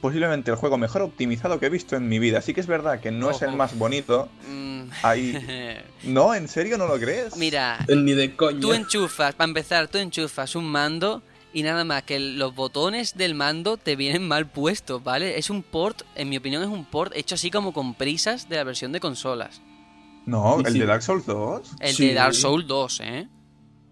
posiblemente 0.00 0.50
el 0.50 0.56
juego 0.58 0.76
mejor 0.76 1.02
optimizado 1.02 1.58
que 1.58 1.66
he 1.66 1.70
visto 1.70 1.96
en 1.96 2.08
mi 2.08 2.18
vida. 2.18 2.40
Sí 2.42 2.52
que 2.52 2.60
es 2.60 2.66
verdad 2.66 3.00
que 3.00 3.10
no 3.10 3.30
es 3.30 3.40
el 3.42 3.52
más 3.56 3.76
bonito. 3.78 4.28
Mm, 4.48 4.82
Ahí... 5.02 5.78
No, 6.04 6.34
¿en 6.34 6.48
serio 6.48 6.76
no 6.76 6.86
lo 6.86 6.98
crees? 6.98 7.36
Mira, 7.36 7.78
Ni 7.88 8.12
de 8.12 8.36
coña. 8.36 8.60
tú 8.60 8.74
enchufas, 8.74 9.34
para 9.34 9.48
empezar, 9.48 9.88
tú 9.88 9.96
enchufas 9.98 10.54
un 10.54 10.66
mando 10.66 11.22
y 11.54 11.62
nada 11.62 11.84
más 11.84 12.02
que 12.02 12.18
los 12.20 12.54
botones 12.54 13.16
del 13.16 13.34
mando 13.34 13.78
te 13.78 13.96
vienen 13.96 14.28
mal 14.28 14.46
puestos, 14.46 15.02
¿vale? 15.02 15.38
Es 15.38 15.48
un 15.48 15.62
port, 15.62 16.02
en 16.16 16.28
mi 16.28 16.36
opinión 16.36 16.62
es 16.62 16.68
un 16.68 16.84
port 16.84 17.12
hecho 17.16 17.36
así 17.36 17.50
como 17.50 17.72
con 17.72 17.94
prisas 17.94 18.48
de 18.50 18.56
la 18.56 18.64
versión 18.64 18.92
de 18.92 19.00
consolas. 19.00 19.62
No, 20.26 20.58
Sí, 20.60 20.64
el 20.66 20.72
sí. 20.72 20.78
de 20.80 20.86
Dark 20.86 21.02
Souls 21.02 21.26
2. 21.26 21.72
El 21.80 21.94
Sí. 21.94 22.08
de 22.08 22.14
Dark 22.14 22.34
Souls 22.34 22.66
2, 22.66 23.00
¿eh? 23.00 23.28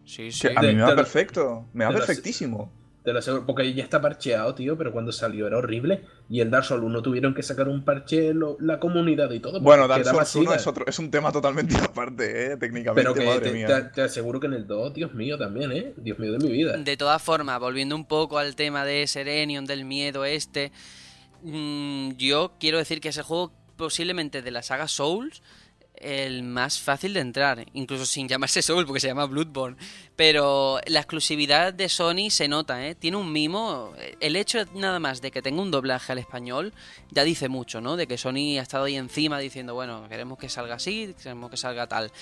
Sí, 0.05 0.33
sí. 0.33 0.49
Que 0.49 0.55
a 0.57 0.61
mí 0.62 0.75
me 0.75 0.83
va 0.83 0.95
perfecto. 0.97 1.66
Me 1.73 1.85
va 1.85 1.92
perfectísimo. 1.92 2.73
Te 3.05 3.12
lo 3.12 3.18
aseguro, 3.18 3.45
porque 3.47 3.75
ya 3.75 3.83
está 3.83 4.01
parcheado, 4.01 4.55
tío, 4.55 4.79
pero 4.79 4.92
cuando 4.92 5.11
salió 5.11 5.49
era 5.49 5.59
horrible. 5.59 6.05
Y 6.31 6.38
el 6.40 6.51
Dark 6.53 6.64
Souls 6.64 6.85
1 6.85 7.03
tuvieron 7.03 7.35
que 7.35 7.42
sacar 7.42 7.66
un 7.68 7.85
parche 7.85 8.33
lo- 8.33 8.57
la 8.61 8.79
comunidad 8.79 9.29
y 9.33 9.40
todo. 9.40 9.61
Bueno, 9.61 9.88
Dark 9.88 10.05
Souls 10.05 10.35
1 10.37 10.42
ciega. 10.45 10.55
es, 10.55 10.66
otro, 10.68 10.85
es 10.87 10.99
un 11.01 11.11
tema 11.11 11.33
totalmente 11.33 11.75
aparte, 11.83 12.53
¿eh? 12.53 12.57
Técnicamente, 12.59 13.03
Pero 13.03 13.12
que 13.14 13.27
madre 13.27 13.40
te, 13.51 13.53
mía. 13.53 13.66
te- 13.66 13.83
te 13.95 14.03
aseguro 14.03 14.38
que 14.38 14.47
en 14.47 14.53
el 14.53 14.68
2, 14.68 14.95
Dios 14.95 15.12
mío, 15.14 15.37
también, 15.37 15.72
¿eh? 15.72 15.95
Dios 15.97 16.16
mío 16.20 16.30
de 16.33 16.39
mi 16.39 16.53
vida. 16.53 16.76
De 16.76 16.97
todas 16.97 17.20
formas, 17.20 17.59
volviendo 17.59 17.97
un 17.97 18.05
poco 18.05 18.39
al 18.39 18.55
tema 18.55 18.85
de 18.85 19.05
Serenion, 19.09 19.64
del 19.64 19.85
miedo 19.85 20.24
este, 20.24 20.70
mm, 21.43 22.12
yo 22.18 22.53
quiero 22.61 22.78
decir 22.78 23.01
que 23.01 23.09
ese 23.09 23.22
juego 23.22 23.53
posiblemente 23.76 24.43
de 24.43 24.51
la 24.53 24.62
saga 24.62 24.87
Souls 24.87 25.43
el 26.03 26.42
más 26.42 26.80
fácil 26.80 27.14
de 27.14 27.20
entrar, 27.20 27.64
incluso 27.72 28.05
sin 28.05 28.28
llamarse 28.28 28.62
Soul 28.62 28.86
porque 28.86 29.00
se 29.00 29.09
llama 29.09 29.26
Bloodborne, 29.26 29.76
pero 30.16 30.80
la 30.86 31.00
exclusividad 31.00 31.72
de 31.72 31.88
Sony 31.88 32.30
se 32.30 32.48
nota, 32.48 32.86
¿eh? 32.86 32.94
Tiene 32.94 33.16
un 33.16 33.32
mimo, 33.32 33.92
el 34.20 34.36
hecho 34.36 34.59
nada 34.74 34.98
más 34.98 35.20
de 35.22 35.30
que 35.30 35.42
tenga 35.42 35.62
un 35.62 35.70
doblaje 35.70 36.12
al 36.12 36.18
español 36.18 36.72
ya 37.11 37.24
dice 37.24 37.48
mucho, 37.48 37.80
¿no? 37.80 37.96
De 37.96 38.07
que 38.07 38.18
Sony 38.18 38.59
ha 38.59 38.62
estado 38.62 38.84
ahí 38.84 38.96
encima 38.96 39.38
diciendo, 39.38 39.74
bueno, 39.74 40.07
queremos 40.09 40.38
que 40.38 40.48
salga 40.48 40.74
así, 40.74 41.14
queremos 41.22 41.50
que 41.50 41.57
salga 41.57 41.86
tal. 41.86 42.12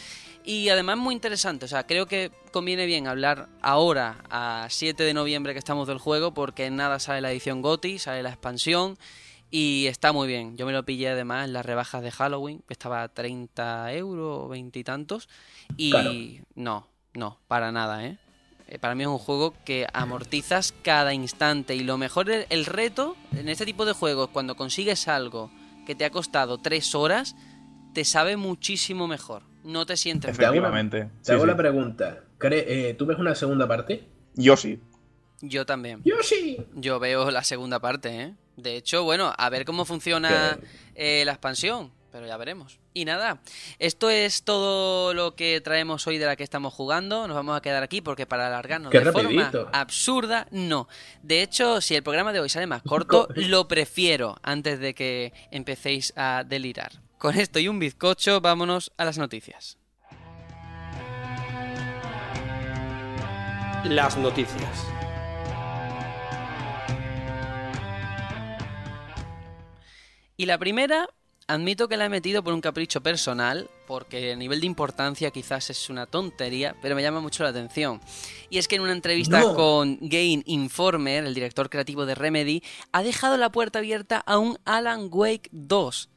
Y 0.44 0.68
además 0.68 0.98
muy 0.98 1.14
interesante, 1.14 1.64
o 1.64 1.68
sea, 1.68 1.86
creo 1.86 2.06
que 2.06 2.30
conviene 2.52 2.86
bien 2.86 3.06
hablar 3.06 3.48
ahora, 3.60 4.24
a 4.30 4.66
7 4.70 5.02
de 5.02 5.14
noviembre 5.14 5.52
que 5.52 5.58
estamos 5.58 5.88
del 5.88 5.98
juego, 5.98 6.32
porque 6.32 6.70
nada 6.70 6.98
sale 6.98 7.20
la 7.20 7.30
edición 7.30 7.62
GOTI, 7.62 7.98
sale 7.98 8.22
la 8.22 8.30
expansión 8.30 8.98
y 9.51 9.86
está 9.86 10.12
muy 10.12 10.28
bien. 10.28 10.57
Yo 10.57 10.66
me 10.66 10.72
lo 10.72 10.84
pillé 10.84 11.09
además 11.11 11.46
en 11.46 11.53
las 11.53 11.64
rebajas 11.66 12.03
de 12.03 12.11
Halloween, 12.11 12.62
que 12.66 12.72
estaba 12.74 13.03
a 13.03 13.09
30 13.09 13.92
euros, 13.94 14.48
20 14.48 14.78
y 14.78 14.84
tantos. 14.84 15.28
Y 15.76 15.90
Claro. 15.90 16.12
no, 16.55 16.88
No, 17.12 17.40
para 17.48 17.72
nada, 17.72 18.07
¿eh? 18.07 18.18
Eh, 18.68 18.78
Para 18.78 18.94
mí 18.94 19.03
es 19.03 19.09
un 19.09 19.18
juego 19.18 19.53
que 19.64 19.84
amortizas 19.92 20.72
cada 20.84 21.12
instante 21.12 21.74
y 21.74 21.80
lo 21.80 21.98
mejor 21.98 22.30
es 22.30 22.46
el 22.51 22.66
reto 22.66 23.16
en 23.36 23.48
este 23.48 23.64
tipo 23.66 23.84
de 23.84 23.92
juegos, 23.94 24.28
cuando 24.28 24.55
consigues 24.55 25.09
algo 25.09 25.51
que 25.86 25.96
te 25.96 26.05
ha 26.05 26.11
costado 26.11 26.59
tres 26.59 26.94
horas, 26.94 27.34
te 27.94 28.05
sabe 28.05 28.36
muchísimo 28.36 29.09
mejor. 29.09 29.42
No 29.64 29.86
te 29.86 29.96
sientes 29.96 30.30
mal. 30.30 30.34
Efectivamente. 30.44 31.05
Te 31.07 31.11
Sí, 31.22 31.32
hago 31.32 31.42
sí. 31.42 31.48
la 31.48 31.57
pregunta. 31.57 32.20
¿Cree- 32.38 32.64
eh, 32.68 32.94
¿Tú 32.94 33.07
ves 33.07 33.18
una 33.18 33.34
segunda 33.34 33.66
parte? 33.66 34.07
Yo 34.34 34.57
sí. 34.57 34.78
Yo 35.42 35.66
también. 35.66 36.01
Yo 36.05 36.14
sí. 36.22 36.59
Yo 36.76 37.01
veo 37.01 37.28
la 37.32 37.42
segunda 37.42 37.80
parte, 37.80 38.20
¿eh? 38.22 38.34
De 38.62 38.76
hecho, 38.76 39.04
bueno, 39.04 39.32
a 39.36 39.48
ver 39.50 39.64
cómo 39.64 39.84
funciona 39.84 40.58
eh, 40.94 41.22
la 41.24 41.32
expansión, 41.32 41.92
pero 42.12 42.26
ya 42.26 42.36
veremos. 42.36 42.78
Y 42.92 43.04
nada, 43.04 43.40
esto 43.78 44.11
es 44.11 44.42
todo 44.42 45.14
lo 45.14 45.36
que 45.36 45.61
traemos 45.61 46.06
hoy 46.06 46.18
de 46.18 46.26
la 46.26 46.36
que 46.36 46.42
estamos 46.42 46.74
jugando. 46.74 47.28
Nos 47.28 47.36
vamos 47.36 47.56
a 47.56 47.62
quedar 47.62 47.82
aquí 47.82 48.00
porque 48.00 48.26
para 48.26 48.48
alargarnos 48.48 48.90
Qué 48.90 49.00
de 49.00 49.12
forma 49.12 49.50
absurda, 49.72 50.46
no. 50.50 50.88
De 51.22 51.42
hecho, 51.42 51.80
si 51.80 51.94
el 51.94 52.02
programa 52.02 52.32
de 52.32 52.40
hoy 52.40 52.48
sale 52.48 52.66
más 52.66 52.82
corto, 52.86 53.28
lo 53.34 53.68
prefiero 53.68 54.36
antes 54.42 54.80
de 54.80 54.94
que 54.94 55.32
empecéis 55.50 56.12
a 56.16 56.44
delirar. 56.44 56.92
Con 57.18 57.38
esto 57.38 57.58
y 57.58 57.68
un 57.68 57.78
bizcocho, 57.78 58.40
vámonos 58.40 58.92
a 58.96 59.04
las 59.04 59.18
noticias. 59.18 59.78
Las 63.84 64.16
noticias. 64.18 64.99
Y 70.41 70.47
la 70.47 70.57
primera, 70.57 71.07
admito 71.49 71.86
que 71.86 71.99
la 71.99 72.07
he 72.07 72.09
metido 72.09 72.43
por 72.43 72.55
un 72.55 72.62
capricho 72.62 73.03
personal, 73.03 73.68
porque 73.86 74.32
a 74.32 74.36
nivel 74.36 74.61
de 74.61 74.66
importancia 74.66 75.30
quizás 75.30 75.68
es 75.68 75.91
una 75.91 76.07
tontería, 76.07 76.74
pero 76.80 76.97
me 76.97 77.03
llama 77.03 77.20
mucho 77.20 77.43
la 77.43 77.51
atención. 77.51 78.01
Y 78.49 78.57
es 78.57 78.66
que 78.66 78.76
en 78.76 78.80
una 78.80 78.93
entrevista 78.95 79.38
No. 79.41 79.55
con 79.55 79.99
Game 80.01 80.43
Informer, 80.47 81.26
el 81.26 81.34
director 81.34 81.68
creativo 81.68 82.07
de 82.07 82.14
Remedy, 82.14 82.62
ha 82.91 83.03
dejado 83.03 83.36
la 83.36 83.53
puerta 83.53 83.80
abierta 83.80 84.16
a 84.24 84.38
un 84.38 84.59
Alan 84.64 85.09
Wake 85.12 85.51
2. 85.53 86.09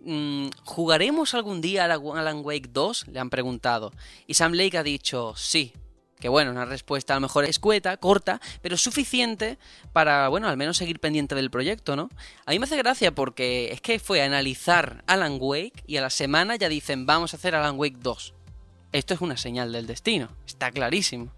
Mm, 0.00 0.48
¿Jugaremos 0.64 1.32
algún 1.32 1.62
día 1.62 1.86
a 1.86 1.88
la- 1.88 1.94
Alan 2.20 2.42
Wake 2.44 2.68
2? 2.70 3.06
Le 3.08 3.18
han 3.18 3.30
preguntado. 3.30 3.94
Y 4.26 4.34
Sam 4.34 4.52
Lake 4.52 4.76
ha 4.76 4.82
dicho 4.82 5.32
sí. 5.38 5.72
Que 6.20 6.28
bueno, 6.28 6.50
una 6.50 6.64
respuesta 6.64 7.12
a 7.14 7.16
lo 7.16 7.22
mejor 7.22 7.44
escueta, 7.44 7.96
corta, 7.96 8.40
pero 8.62 8.76
suficiente 8.76 9.58
para, 9.92 10.28
bueno, 10.28 10.48
al 10.48 10.56
menos 10.56 10.76
seguir 10.76 11.00
pendiente 11.00 11.34
del 11.34 11.50
proyecto, 11.50 11.96
¿no? 11.96 12.08
A 12.46 12.52
mí 12.52 12.58
me 12.58 12.64
hace 12.64 12.76
gracia 12.76 13.12
porque 13.12 13.72
es 13.72 13.80
que 13.80 13.98
fue 13.98 14.22
a 14.22 14.26
analizar 14.26 15.04
Alan 15.06 15.38
Wake 15.40 15.82
y 15.86 15.96
a 15.96 16.02
la 16.02 16.10
semana 16.10 16.56
ya 16.56 16.68
dicen 16.68 17.06
vamos 17.06 17.34
a 17.34 17.36
hacer 17.36 17.54
Alan 17.54 17.78
Wake 17.78 17.98
2. 17.98 18.34
Esto 18.92 19.14
es 19.14 19.20
una 19.20 19.36
señal 19.36 19.72
del 19.72 19.86
destino, 19.86 20.28
está 20.46 20.70
clarísimo. 20.70 21.32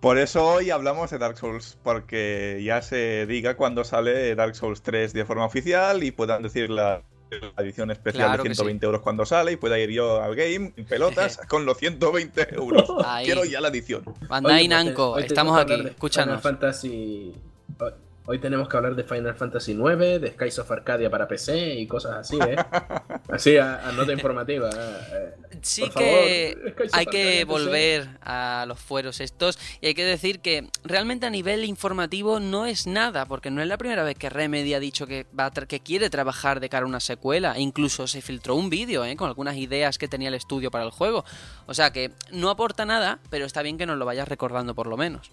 Por 0.00 0.16
eso 0.16 0.46
hoy 0.46 0.70
hablamos 0.70 1.10
de 1.10 1.18
Dark 1.18 1.36
Souls, 1.36 1.78
porque 1.82 2.62
ya 2.64 2.80
se 2.80 3.26
diga 3.26 3.56
cuando 3.56 3.84
sale 3.84 4.34
Dark 4.34 4.56
Souls 4.56 4.80
3 4.82 5.12
de 5.12 5.26
forma 5.26 5.44
oficial 5.44 6.02
y 6.02 6.10
puedan 6.10 6.42
decir 6.42 6.70
la, 6.70 7.02
la 7.38 7.62
edición 7.62 7.90
especial 7.90 8.28
Claro 8.28 8.42
de 8.42 8.48
que 8.48 8.54
120 8.54 8.86
euros 8.86 9.02
cuando 9.02 9.24
sale 9.26 9.52
y 9.52 9.56
pueda 9.56 9.78
ir 9.78 9.90
yo 9.90 10.22
al 10.22 10.34
game 10.34 10.72
en 10.76 10.84
pelotas 10.84 11.38
con 11.48 11.64
los 11.64 11.78
120 11.78 12.54
euros. 12.54 12.84
Ahí. 13.04 13.26
Quiero 13.26 13.44
ya 13.44 13.60
la 13.60 13.68
edición. 13.68 14.02
Bandai 14.28 14.66
Namco, 14.68 15.18
estamos 15.18 15.58
aquí, 15.58 15.74
escúchanos. 15.86 16.40
Final 16.40 16.54
Fantasy... 16.58 17.34
hoy- 17.78 17.92
Hoy 18.26 18.38
tenemos 18.38 18.68
que 18.68 18.76
hablar 18.76 18.94
de 18.94 19.02
Final 19.02 19.34
Fantasy 19.34 19.72
IX, 19.72 19.98
de 20.20 20.32
Skies 20.36 20.58
of 20.60 20.70
Arcadia 20.70 21.10
para 21.10 21.26
PC 21.26 21.74
y 21.74 21.86
cosas 21.88 22.12
así, 22.18 22.38
¿eh? 22.40 22.54
Así, 23.32 23.56
a, 23.56 23.88
a 23.88 23.92
nota 23.92 24.12
informativa. 24.12 24.70
eh. 24.70 25.34
Sí 25.62 25.82
Por 25.82 25.94
que 25.94 26.56
favor, 26.76 26.88
hay 26.92 27.06
que 27.06 27.44
volver 27.44 28.08
a 28.22 28.64
los 28.66 28.78
fueros 28.78 29.20
estos 29.20 29.58
y 29.80 29.88
hay 29.88 29.94
que 29.94 30.04
decir 30.04 30.40
que 30.40 30.68
realmente 30.84 31.26
a 31.26 31.30
nivel 31.30 31.64
informativo 31.64 32.40
no 32.40 32.66
es 32.66 32.86
nada, 32.86 33.26
porque 33.26 33.50
no 33.50 33.60
es 33.60 33.68
la 33.68 33.76
primera 33.76 34.02
vez 34.02 34.16
que 34.16 34.30
Remedy 34.30 34.74
ha 34.74 34.80
dicho 34.80 35.06
que, 35.06 35.26
va 35.38 35.46
a 35.46 35.50
que 35.50 35.80
quiere 35.80 36.08
trabajar 36.10 36.60
de 36.60 36.68
cara 36.68 36.84
a 36.84 36.88
una 36.88 37.00
secuela, 37.00 37.54
e 37.56 37.60
incluso 37.60 38.06
se 38.06 38.22
filtró 38.22 38.54
un 38.54 38.70
vídeo 38.70 39.04
¿eh? 39.04 39.16
con 39.16 39.28
algunas 39.28 39.56
ideas 39.56 39.98
que 39.98 40.08
tenía 40.08 40.28
el 40.28 40.34
estudio 40.34 40.70
para 40.70 40.84
el 40.84 40.90
juego. 40.90 41.24
O 41.66 41.74
sea 41.74 41.92
que 41.92 42.12
no 42.32 42.50
aporta 42.50 42.84
nada, 42.86 43.20
pero 43.28 43.44
está 43.44 43.62
bien 43.62 43.76
que 43.78 43.86
nos 43.86 43.98
lo 43.98 44.04
vayas 44.04 44.28
recordando 44.28 44.74
por 44.74 44.86
lo 44.86 44.96
menos. 44.96 45.30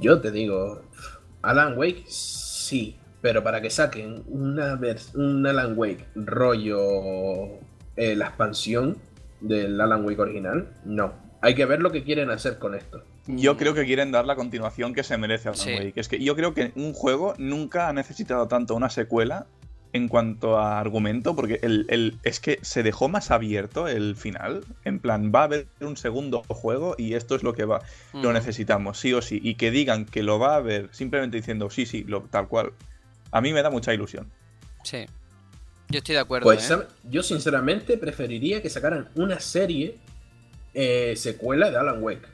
Yo 0.00 0.20
te 0.20 0.30
digo, 0.30 0.82
Alan 1.42 1.76
Wake 1.78 2.04
sí, 2.08 2.96
pero 3.20 3.42
para 3.42 3.60
que 3.60 3.70
saquen 3.70 4.22
una 4.28 4.78
un 5.14 5.46
Alan 5.46 5.74
Wake 5.76 6.04
rollo 6.14 7.58
eh, 7.96 8.14
la 8.16 8.26
expansión 8.26 8.96
del 9.40 9.80
Alan 9.80 10.04
Wake 10.04 10.20
original, 10.20 10.68
no. 10.84 11.12
Hay 11.42 11.54
que 11.54 11.64
ver 11.64 11.80
lo 11.80 11.90
que 11.90 12.02
quieren 12.04 12.30
hacer 12.30 12.58
con 12.58 12.74
esto. 12.74 13.02
Yo 13.26 13.56
creo 13.56 13.72
que 13.74 13.84
quieren 13.86 14.12
dar 14.12 14.26
la 14.26 14.36
continuación 14.36 14.92
que 14.94 15.02
se 15.02 15.16
merece 15.16 15.48
a 15.48 15.52
Alan 15.52 15.64
Sí. 15.64 15.72
Wake. 15.74 15.92
Es 16.00 16.08
que 16.08 16.22
yo 16.22 16.36
creo 16.36 16.52
que 16.54 16.72
un 16.76 16.92
juego 16.92 17.34
nunca 17.38 17.88
ha 17.88 17.92
necesitado 17.92 18.48
tanto 18.48 18.74
una 18.74 18.90
secuela 18.90 19.46
en 19.92 20.06
cuanto 20.08 20.56
a 20.58 20.78
argumento, 20.78 21.34
porque 21.34 21.58
el, 21.62 21.86
el- 21.88 22.18
es 22.22 22.38
que 22.38 22.58
se 22.62 22.82
dejó 22.82 23.08
más 23.08 23.30
abierto 23.30 23.88
el 23.88 24.14
final. 24.16 24.64
En 24.84 25.00
plan, 25.00 25.32
va 25.34 25.40
a 25.40 25.44
haber 25.44 25.66
un 25.80 25.96
segundo 25.96 26.42
juego 26.48 26.94
y 26.98 27.14
esto 27.14 27.34
es 27.34 27.42
lo 27.42 27.54
que 27.54 27.64
va. 27.64 27.80
Lo 28.12 28.32
necesitamos, 28.32 28.98
sí 29.00 29.12
o 29.14 29.22
sí. 29.22 29.40
Y 29.42 29.54
que 29.56 29.70
digan 29.70 30.04
que 30.04 30.22
lo 30.22 30.38
va 30.38 30.52
a 30.52 30.56
haber 30.56 30.88
simplemente 30.92 31.38
diciendo 31.38 31.70
sí, 31.70 31.86
sí, 31.86 32.04
lo, 32.04 32.20
tal 32.22 32.46
cual. 32.48 32.72
A 33.32 33.40
mí 33.40 33.52
me 33.52 33.62
da 33.62 33.70
mucha 33.70 33.92
ilusión. 33.94 34.30
Sí. 34.84 35.06
Yo 35.88 35.98
estoy 35.98 36.14
de 36.14 36.20
acuerdo. 36.20 36.44
Pues 36.44 36.70
¿eh? 36.70 36.78
yo 37.04 37.22
sinceramente 37.22 37.96
preferiría 37.98 38.62
que 38.62 38.70
sacaran 38.70 39.08
una 39.14 39.40
serie 39.40 39.98
eh, 40.74 41.14
secuela 41.16 41.70
de 41.70 41.76
Alan 41.78 42.02
Wake. 42.02 42.28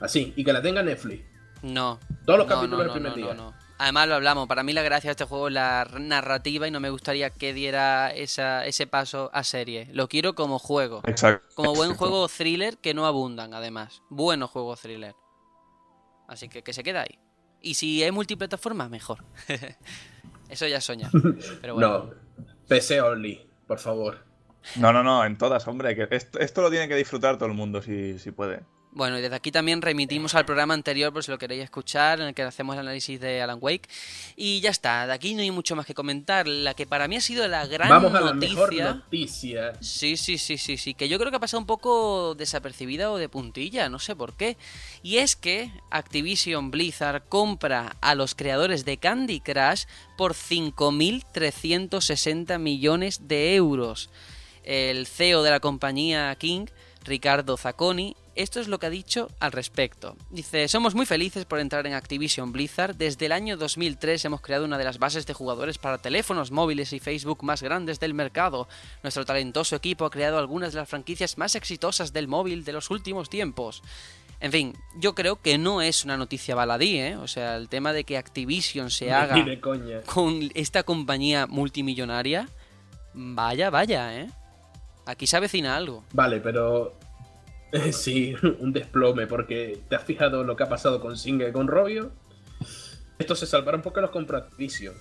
Así, 0.00 0.32
y 0.36 0.44
que 0.44 0.52
la 0.52 0.60
tenga 0.60 0.82
Netflix. 0.82 1.24
No. 1.62 1.98
Todos 2.26 2.40
los 2.40 2.48
No, 2.48 2.54
capítulos 2.54 2.70
no, 2.70 2.78
del 2.78 2.86
no, 2.88 2.92
primer 2.92 3.10
no, 3.12 3.16
día. 3.16 3.34
no, 3.34 3.50
no. 3.50 3.64
Además 3.76 4.06
lo 4.06 4.14
hablamos, 4.14 4.46
para 4.46 4.62
mí 4.62 4.72
la 4.72 4.82
gracia 4.82 5.08
de 5.08 5.12
este 5.12 5.24
juego 5.24 5.48
es 5.48 5.54
la 5.54 5.88
narrativa 5.98 6.68
y 6.68 6.70
no 6.70 6.78
me 6.78 6.90
gustaría 6.90 7.30
que 7.30 7.52
diera 7.52 8.12
esa, 8.12 8.64
ese 8.66 8.86
paso 8.86 9.30
a 9.32 9.42
serie. 9.42 9.88
Lo 9.92 10.08
quiero 10.08 10.34
como 10.34 10.58
juego. 10.60 11.00
Exacto. 11.06 11.48
Como 11.54 11.74
buen 11.74 11.94
juego 11.94 12.28
thriller 12.28 12.78
que 12.78 12.94
no 12.94 13.04
abundan, 13.04 13.52
además. 13.52 14.02
Buenos 14.10 14.50
juegos 14.50 14.80
thriller. 14.80 15.16
Así 16.28 16.48
que 16.48 16.62
que 16.62 16.72
se 16.72 16.84
queda 16.84 17.00
ahí. 17.02 17.18
Y 17.60 17.74
si 17.74 18.02
hay 18.04 18.12
multiplataforma, 18.12 18.88
mejor. 18.88 19.24
Eso 20.54 20.92
ya. 20.94 21.10
Pero 21.60 21.74
bueno. 21.74 21.88
No, 21.88 22.10
PC 22.68 23.00
only, 23.00 23.46
por 23.66 23.78
favor. 23.78 24.18
No, 24.76 24.92
no, 24.92 25.02
no, 25.02 25.24
en 25.24 25.36
todas, 25.36 25.66
hombre. 25.68 25.94
Que 25.94 26.06
esto, 26.10 26.38
esto 26.38 26.62
lo 26.62 26.70
tiene 26.70 26.88
que 26.88 26.96
disfrutar 26.96 27.36
todo 27.36 27.48
el 27.48 27.54
mundo 27.54 27.82
si, 27.82 28.18
si 28.18 28.30
puede. 28.30 28.62
Bueno, 28.94 29.18
y 29.18 29.22
desde 29.22 29.34
aquí 29.34 29.50
también 29.50 29.82
remitimos 29.82 30.36
al 30.36 30.44
programa 30.44 30.72
anterior 30.72 31.12
por 31.12 31.24
si 31.24 31.32
lo 31.32 31.36
queréis 31.36 31.64
escuchar, 31.64 32.20
en 32.20 32.28
el 32.28 32.34
que 32.34 32.42
hacemos 32.42 32.74
el 32.74 32.80
análisis 32.82 33.20
de 33.20 33.42
Alan 33.42 33.58
Wake. 33.60 33.88
Y 34.36 34.60
ya 34.60 34.70
está, 34.70 35.08
de 35.08 35.12
aquí 35.12 35.34
no 35.34 35.42
hay 35.42 35.50
mucho 35.50 35.74
más 35.74 35.84
que 35.84 35.94
comentar. 35.94 36.46
La 36.46 36.74
que 36.74 36.86
para 36.86 37.08
mí 37.08 37.16
ha 37.16 37.20
sido 37.20 37.48
la 37.48 37.66
gran 37.66 37.88
Vamos 37.88 38.14
a 38.14 38.20
la 38.20 38.34
noticia. 38.34 38.54
mejor 38.54 38.72
noticia. 38.96 39.72
Sí, 39.80 40.16
sí, 40.16 40.38
sí, 40.38 40.58
sí, 40.58 40.76
sí, 40.76 40.94
que 40.94 41.08
yo 41.08 41.18
creo 41.18 41.32
que 41.32 41.38
ha 41.38 41.40
pasado 41.40 41.58
un 41.58 41.66
poco 41.66 42.36
desapercibida 42.36 43.10
o 43.10 43.18
de 43.18 43.28
puntilla, 43.28 43.88
no 43.88 43.98
sé 43.98 44.14
por 44.14 44.34
qué. 44.34 44.56
Y 45.02 45.16
es 45.16 45.34
que 45.34 45.72
Activision 45.90 46.70
Blizzard 46.70 47.24
compra 47.28 47.96
a 48.00 48.14
los 48.14 48.36
creadores 48.36 48.84
de 48.84 48.98
Candy 48.98 49.40
Crush 49.40 49.86
por 50.16 50.34
5.360 50.34 52.60
millones 52.60 53.26
de 53.26 53.56
euros. 53.56 54.08
El 54.62 55.08
CEO 55.08 55.42
de 55.42 55.50
la 55.50 55.58
compañía 55.58 56.32
King, 56.36 56.66
Ricardo 57.04 57.56
Zacconi, 57.56 58.14
esto 58.36 58.60
es 58.60 58.68
lo 58.68 58.78
que 58.78 58.86
ha 58.86 58.90
dicho 58.90 59.30
al 59.40 59.52
respecto. 59.52 60.16
Dice, 60.30 60.68
somos 60.68 60.94
muy 60.94 61.06
felices 61.06 61.44
por 61.44 61.58
entrar 61.58 61.86
en 61.86 61.94
Activision 61.94 62.52
Blizzard. 62.52 62.96
Desde 62.96 63.26
el 63.26 63.32
año 63.32 63.56
2003 63.56 64.24
hemos 64.24 64.40
creado 64.40 64.64
una 64.64 64.78
de 64.78 64.84
las 64.84 64.98
bases 64.98 65.26
de 65.26 65.34
jugadores 65.34 65.78
para 65.78 65.98
teléfonos 65.98 66.50
móviles 66.50 66.92
y 66.92 67.00
Facebook 67.00 67.42
más 67.42 67.62
grandes 67.62 68.00
del 68.00 68.14
mercado. 68.14 68.68
Nuestro 69.02 69.24
talentoso 69.24 69.76
equipo 69.76 70.04
ha 70.04 70.10
creado 70.10 70.38
algunas 70.38 70.72
de 70.72 70.80
las 70.80 70.88
franquicias 70.88 71.38
más 71.38 71.54
exitosas 71.54 72.12
del 72.12 72.28
móvil 72.28 72.64
de 72.64 72.72
los 72.72 72.90
últimos 72.90 73.28
tiempos. 73.28 73.82
En 74.40 74.52
fin, 74.52 74.74
yo 74.96 75.14
creo 75.14 75.40
que 75.40 75.56
no 75.56 75.80
es 75.80 76.04
una 76.04 76.16
noticia 76.16 76.54
baladí, 76.54 76.98
¿eh? 76.98 77.16
O 77.16 77.28
sea, 77.28 77.56
el 77.56 77.68
tema 77.68 77.92
de 77.92 78.04
que 78.04 78.18
Activision 78.18 78.90
se 78.90 79.12
haga 79.12 79.42
con 80.04 80.50
esta 80.54 80.82
compañía 80.82 81.46
multimillonaria, 81.46 82.48
vaya, 83.14 83.70
vaya, 83.70 84.20
¿eh? 84.20 84.28
Aquí 85.06 85.26
se 85.26 85.36
avecina 85.36 85.76
algo. 85.76 86.04
Vale, 86.12 86.40
pero. 86.40 86.94
sí, 87.92 88.34
un 88.60 88.72
desplome, 88.72 89.26
porque 89.26 89.78
¿te 89.88 89.96
has 89.96 90.04
fijado 90.04 90.44
lo 90.44 90.56
que 90.56 90.62
ha 90.62 90.68
pasado 90.68 91.00
con 91.00 91.16
Singa 91.16 91.48
y 91.48 91.52
con 91.52 91.66
Robio? 91.68 92.12
Esto 93.18 93.34
se 93.34 93.46
salvaron 93.46 93.82
porque 93.82 94.00
los 94.00 94.10
compró 94.10 94.38
Activision. 94.38 94.94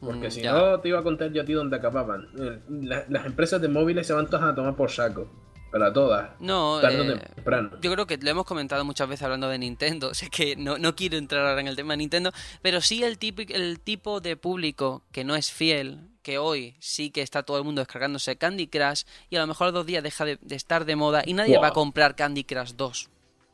Porque 0.00 0.28
Mm, 0.28 0.30
si 0.30 0.42
ya. 0.42 0.52
no, 0.52 0.78
te 0.80 0.88
iba 0.90 1.00
a 1.00 1.02
contar 1.02 1.32
yo 1.32 1.42
a 1.42 1.44
ti 1.44 1.52
dónde 1.54 1.76
acababan. 1.76 2.28
Eh, 2.38 2.58
la- 2.82 3.04
las 3.08 3.26
empresas 3.26 3.60
de 3.60 3.68
móviles 3.68 4.06
se 4.06 4.12
van 4.12 4.26
todas 4.26 4.44
a 4.44 4.54
tomar 4.54 4.76
por 4.76 4.90
saco. 4.90 5.28
Para 5.72 5.92
todas. 5.92 6.30
No, 6.40 6.78
Tarde 6.80 7.00
o 7.00 7.12
eh, 7.12 7.20
temprano. 7.34 7.70
Yo 7.82 7.92
creo 7.92 8.06
que 8.06 8.16
lo 8.16 8.30
hemos 8.30 8.46
comentado 8.46 8.86
muchas 8.86 9.06
veces 9.06 9.24
hablando 9.24 9.48
de 9.50 9.58
Nintendo, 9.58 10.14
sé 10.14 10.30
que 10.30 10.56
no, 10.56 10.78
no 10.78 10.94
quiero 10.96 11.18
entrar 11.18 11.44
ahora 11.46 11.60
en 11.60 11.68
el 11.68 11.76
tema 11.76 11.92
de 11.92 11.98
Nintendo, 11.98 12.32
pero 12.62 12.80
sí 12.80 13.02
el 13.02 13.18
tipo, 13.18 13.42
el 13.48 13.78
tipo 13.80 14.20
de 14.20 14.36
público 14.38 15.02
que 15.12 15.24
no 15.24 15.36
es 15.36 15.52
fiel, 15.52 16.07
que 16.22 16.38
hoy 16.38 16.76
sí 16.80 17.10
que 17.10 17.22
está 17.22 17.42
todo 17.42 17.58
el 17.58 17.64
mundo 17.64 17.80
descargándose 17.80 18.36
Candy 18.36 18.66
Crush 18.68 19.02
y 19.30 19.36
a 19.36 19.40
lo 19.40 19.46
mejor 19.46 19.68
a 19.68 19.72
dos 19.72 19.86
días 19.86 20.02
deja 20.02 20.24
de, 20.24 20.38
de 20.40 20.56
estar 20.56 20.84
de 20.84 20.96
moda 20.96 21.22
y 21.24 21.34
nadie 21.34 21.58
va 21.58 21.68
a 21.68 21.72
comprar 21.72 22.14
Candy 22.16 22.44
Crush 22.44 22.72
2. 22.76 23.08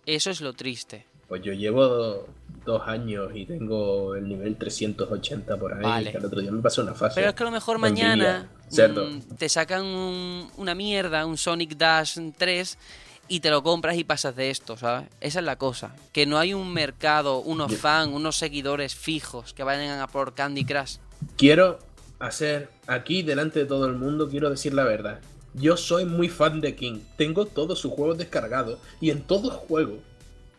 Eso 0.06 0.30
es 0.30 0.40
lo 0.40 0.52
triste. 0.52 1.06
Pues 1.28 1.40
yo 1.42 1.52
llevo 1.54 2.26
dos 2.66 2.82
años 2.86 3.30
y 3.34 3.46
tengo 3.46 4.14
el 4.14 4.28
nivel 4.28 4.56
380 4.56 5.56
por 5.56 5.72
ahí. 5.74 5.82
Vale. 5.82 6.10
que 6.12 6.18
el 6.18 6.24
otro 6.26 6.40
día 6.40 6.50
me 6.52 6.60
pasó 6.62 6.82
una 6.82 6.94
fase. 6.94 7.14
Pero 7.16 7.28
es 7.30 7.34
que 7.34 7.42
a 7.42 7.46
lo 7.46 7.52
mejor 7.52 7.78
mañana 7.78 8.50
mm, 8.70 9.34
te 9.36 9.48
sacan 9.48 9.84
un- 9.84 10.50
una 10.58 10.74
mierda, 10.74 11.24
un 11.24 11.38
Sonic 11.38 11.76
Dash 11.76 12.18
3 12.36 12.78
y 13.28 13.40
te 13.40 13.48
lo 13.48 13.62
compras 13.62 13.96
y 13.96 14.04
pasas 14.04 14.36
de 14.36 14.50
esto, 14.50 14.76
¿sabes? 14.76 15.08
Esa 15.22 15.38
es 15.38 15.44
la 15.46 15.56
cosa. 15.56 15.96
Que 16.12 16.26
no 16.26 16.38
hay 16.38 16.52
un 16.52 16.70
mercado, 16.74 17.38
unos 17.38 17.74
fans, 17.74 18.12
unos 18.12 18.36
seguidores 18.36 18.94
fijos 18.94 19.54
que 19.54 19.62
vayan 19.64 19.98
a 20.00 20.06
por 20.08 20.34
Candy 20.34 20.64
Crush. 20.66 20.96
Quiero 21.38 21.78
hacer 22.18 22.68
aquí 22.86 23.22
delante 23.22 23.60
de 23.60 23.66
todo 23.66 23.86
el 23.86 23.94
mundo, 23.94 24.28
quiero 24.28 24.50
decir 24.50 24.74
la 24.74 24.84
verdad. 24.84 25.20
Yo 25.54 25.76
soy 25.76 26.04
muy 26.04 26.28
fan 26.28 26.60
de 26.60 26.74
King. 26.74 27.00
Tengo 27.16 27.46
todos 27.46 27.78
sus 27.78 27.92
juegos 27.92 28.18
descargados 28.18 28.78
y 29.00 29.10
en 29.10 29.22
todos 29.22 29.52
juego. 29.54 29.98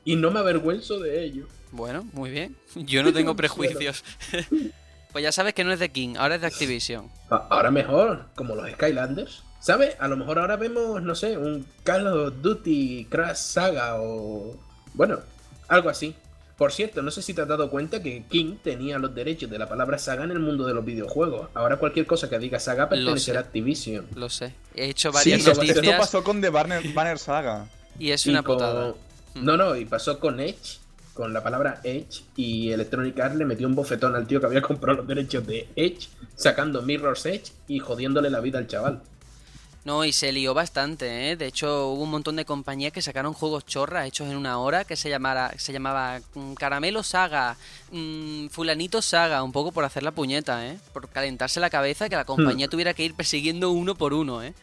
Y 0.06 0.16
no 0.16 0.32
me 0.32 0.39
avergüenzo 0.39 0.99
de 0.99 1.24
ello. 1.24 1.47
Bueno, 1.72 2.08
muy 2.14 2.30
bien. 2.30 2.56
Yo 2.76 3.03
no 3.03 3.12
tengo 3.12 3.36
prejuicios. 3.38 4.03
pues 5.12 5.24
ya 5.24 5.32
sabes 5.32 5.53
que 5.53 5.64
no 5.64 5.74
es 5.74 5.80
de 5.80 5.89
King, 5.89 6.16
ahora 6.18 6.36
es 6.36 6.41
de 6.41 6.47
Activision. 6.47 7.10
A- 7.30 7.47
Ahora 7.49 7.72
mejor, 7.72 8.28
como 8.36 8.56
los 8.56 8.70
Skylanders. 8.72 9.43
¿Sabes? 9.60 9.95
A 9.99 10.08
lo 10.08 10.16
mejor 10.16 10.38
ahora 10.39 10.58
vemos, 10.58 11.01
no 11.01 11.16
sé, 11.16 11.38
un 11.38 11.66
Call 11.84 12.06
of 12.06 12.36
Duty 12.41 13.08
Crash 13.10 13.38
Saga 13.38 13.99
o... 13.99 14.56
Bueno, 14.93 15.20
algo 15.68 15.89
así. 15.89 16.16
Por 16.58 16.72
cierto, 16.72 17.01
no 17.01 17.12
sé 17.12 17.22
si 17.22 17.34
te 17.34 17.41
has 17.41 17.47
dado 17.49 17.70
cuenta 17.70 18.01
que 18.01 18.24
King 18.30 18.56
tenía 18.64 18.97
los 18.97 19.14
derechos 19.14 19.49
de 19.49 19.58
la 19.60 19.68
palabra 19.68 19.97
saga 19.97 20.24
en 20.24 20.32
el 20.32 20.39
mundo 20.39 20.66
de 20.66 20.74
los 20.74 20.86
videojuegos. 20.86 21.49
Ahora 21.53 21.76
cualquier 21.78 22.08
cosa 22.08 22.30
que 22.30 22.39
diga 22.39 22.60
saga 22.60 22.88
pertenecerá 22.88 23.39
a. 23.39 23.43
Activision. 23.43 24.06
Lo 24.16 24.30
sé. 24.30 24.53
He 24.74 24.86
hecho 24.89 25.10
Sí, 25.12 25.16
varias 25.16 25.39
esto, 25.39 25.53
noticias. 25.56 25.78
esto 25.84 25.97
pasó 25.97 26.24
con 26.24 26.39
The 26.39 26.49
Banner, 26.49 26.82
Banner 26.93 27.18
Saga. 27.20 27.68
y 27.99 28.12
es 28.12 28.26
Y 28.26 28.30
una 28.30 28.41
con- 28.43 28.56
putada. 28.56 28.93
No, 29.36 29.58
no, 29.58 29.76
y 29.76 29.84
pasó 29.84 30.18
con 30.18 30.39
Edge, 30.39 30.80
con 31.14 31.34
la 31.34 31.43
palabra 31.43 31.82
Edge, 31.84 32.24
y 32.38 32.72
Electronic 32.72 33.20
Arts 33.20 33.36
le 33.36 33.43
metió 33.43 33.68
un 33.68 33.76
bofetón 33.76 34.16
al 34.16 34.26
tío 34.26 34.39
que 34.39 34.45
había 34.45 34.62
comprado 34.62 34.99
los 34.99 35.08
derechos 35.08 35.45
de 35.45 35.68
Edge, 35.76 36.08
sacando 36.38 36.82
Mirror's 36.82 37.26
Edge 37.26 37.51
y 37.68 37.80
jodiéndole 37.80 38.30
la 38.30 38.39
vida 38.39 38.60
al 38.60 38.68
chaval. 38.68 39.01
No, 39.86 40.03
y 40.03 40.11
se 40.11 40.31
lió 40.31 40.55
bastante, 40.55 41.29
¿eh? 41.29 41.36
De 41.38 41.45
hecho, 41.45 41.89
hubo 41.89 42.01
un 42.03 42.09
montón 42.09 42.36
de 42.38 42.43
compañías 42.43 42.91
que 42.91 43.03
sacaron 43.03 43.33
juegos 43.33 43.67
chorras 43.67 44.07
hechos 44.07 44.27
en 44.27 44.36
una 44.36 44.57
hora 44.57 44.83
que 44.83 44.95
se 44.95 45.09
llamara, 45.11 45.53
se 45.59 45.71
llamaba 45.73 46.19
mm, 46.33 46.53
Caramelo 46.55 47.03
Saga, 47.03 47.55
mm, 47.91 48.47
Fulanito 48.47 49.01
Saga, 49.03 49.43
un 49.43 49.51
poco 49.51 49.71
por 49.71 49.83
hacer 49.86 50.01
la 50.01 50.09
puñeta, 50.11 50.67
¿eh? 50.67 50.79
Por 50.91 51.07
calentarse 51.09 51.59
la 51.59 51.69
cabeza 51.69 52.09
que 52.09 52.15
la 52.15 52.25
compañía 52.25 52.67
tuviera 52.67 52.95
que 52.95 53.03
ir 53.05 53.13
persiguiendo 53.13 53.69
uno 53.69 53.93
por 53.93 54.13
uno, 54.15 54.41
¿eh? 54.41 54.55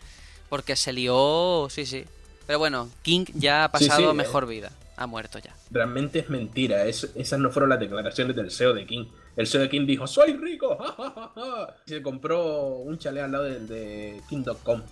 Porque 0.49 0.75
se 0.75 0.93
lió, 0.93 1.69
sí, 1.71 1.87
sí. 1.87 2.05
Pero 2.49 2.59
bueno, 2.59 2.91
King 3.03 3.25
ya 3.35 3.63
ha 3.65 3.71
pasado 3.71 3.99
sí, 4.01 4.05
eh. 4.09 4.13
mejor 4.15 4.47
vida. 4.47 4.73
Ha 4.97 5.07
muerto 5.07 5.39
ya. 5.39 5.55
Realmente 5.71 6.19
es 6.19 6.29
mentira, 6.31 6.85
es- 6.85 7.11
esas 7.15 7.39
no 7.39 7.51
fueron 7.51 7.71
las 7.71 7.79
declaraciones 7.81 8.35
del 8.35 8.51
CEO 8.51 8.75
de 8.75 8.87
King. 8.87 9.05
El 9.37 9.47
CEO 9.47 9.61
de 9.63 9.71
King 9.71 9.87
dijo, 9.87 10.07
soy 10.09 10.33
rico, 10.37 10.77
ja, 10.79 10.93
ja, 10.97 11.11
ja, 11.15 11.33
ja". 11.35 11.77
Y 11.87 11.91
se 11.91 12.03
compró 12.03 12.67
un 12.79 12.99
chalet 12.99 13.23
al 13.23 13.33
lado 13.33 13.45
del 13.45 13.69
de 13.69 14.21
King.com. 14.29 14.83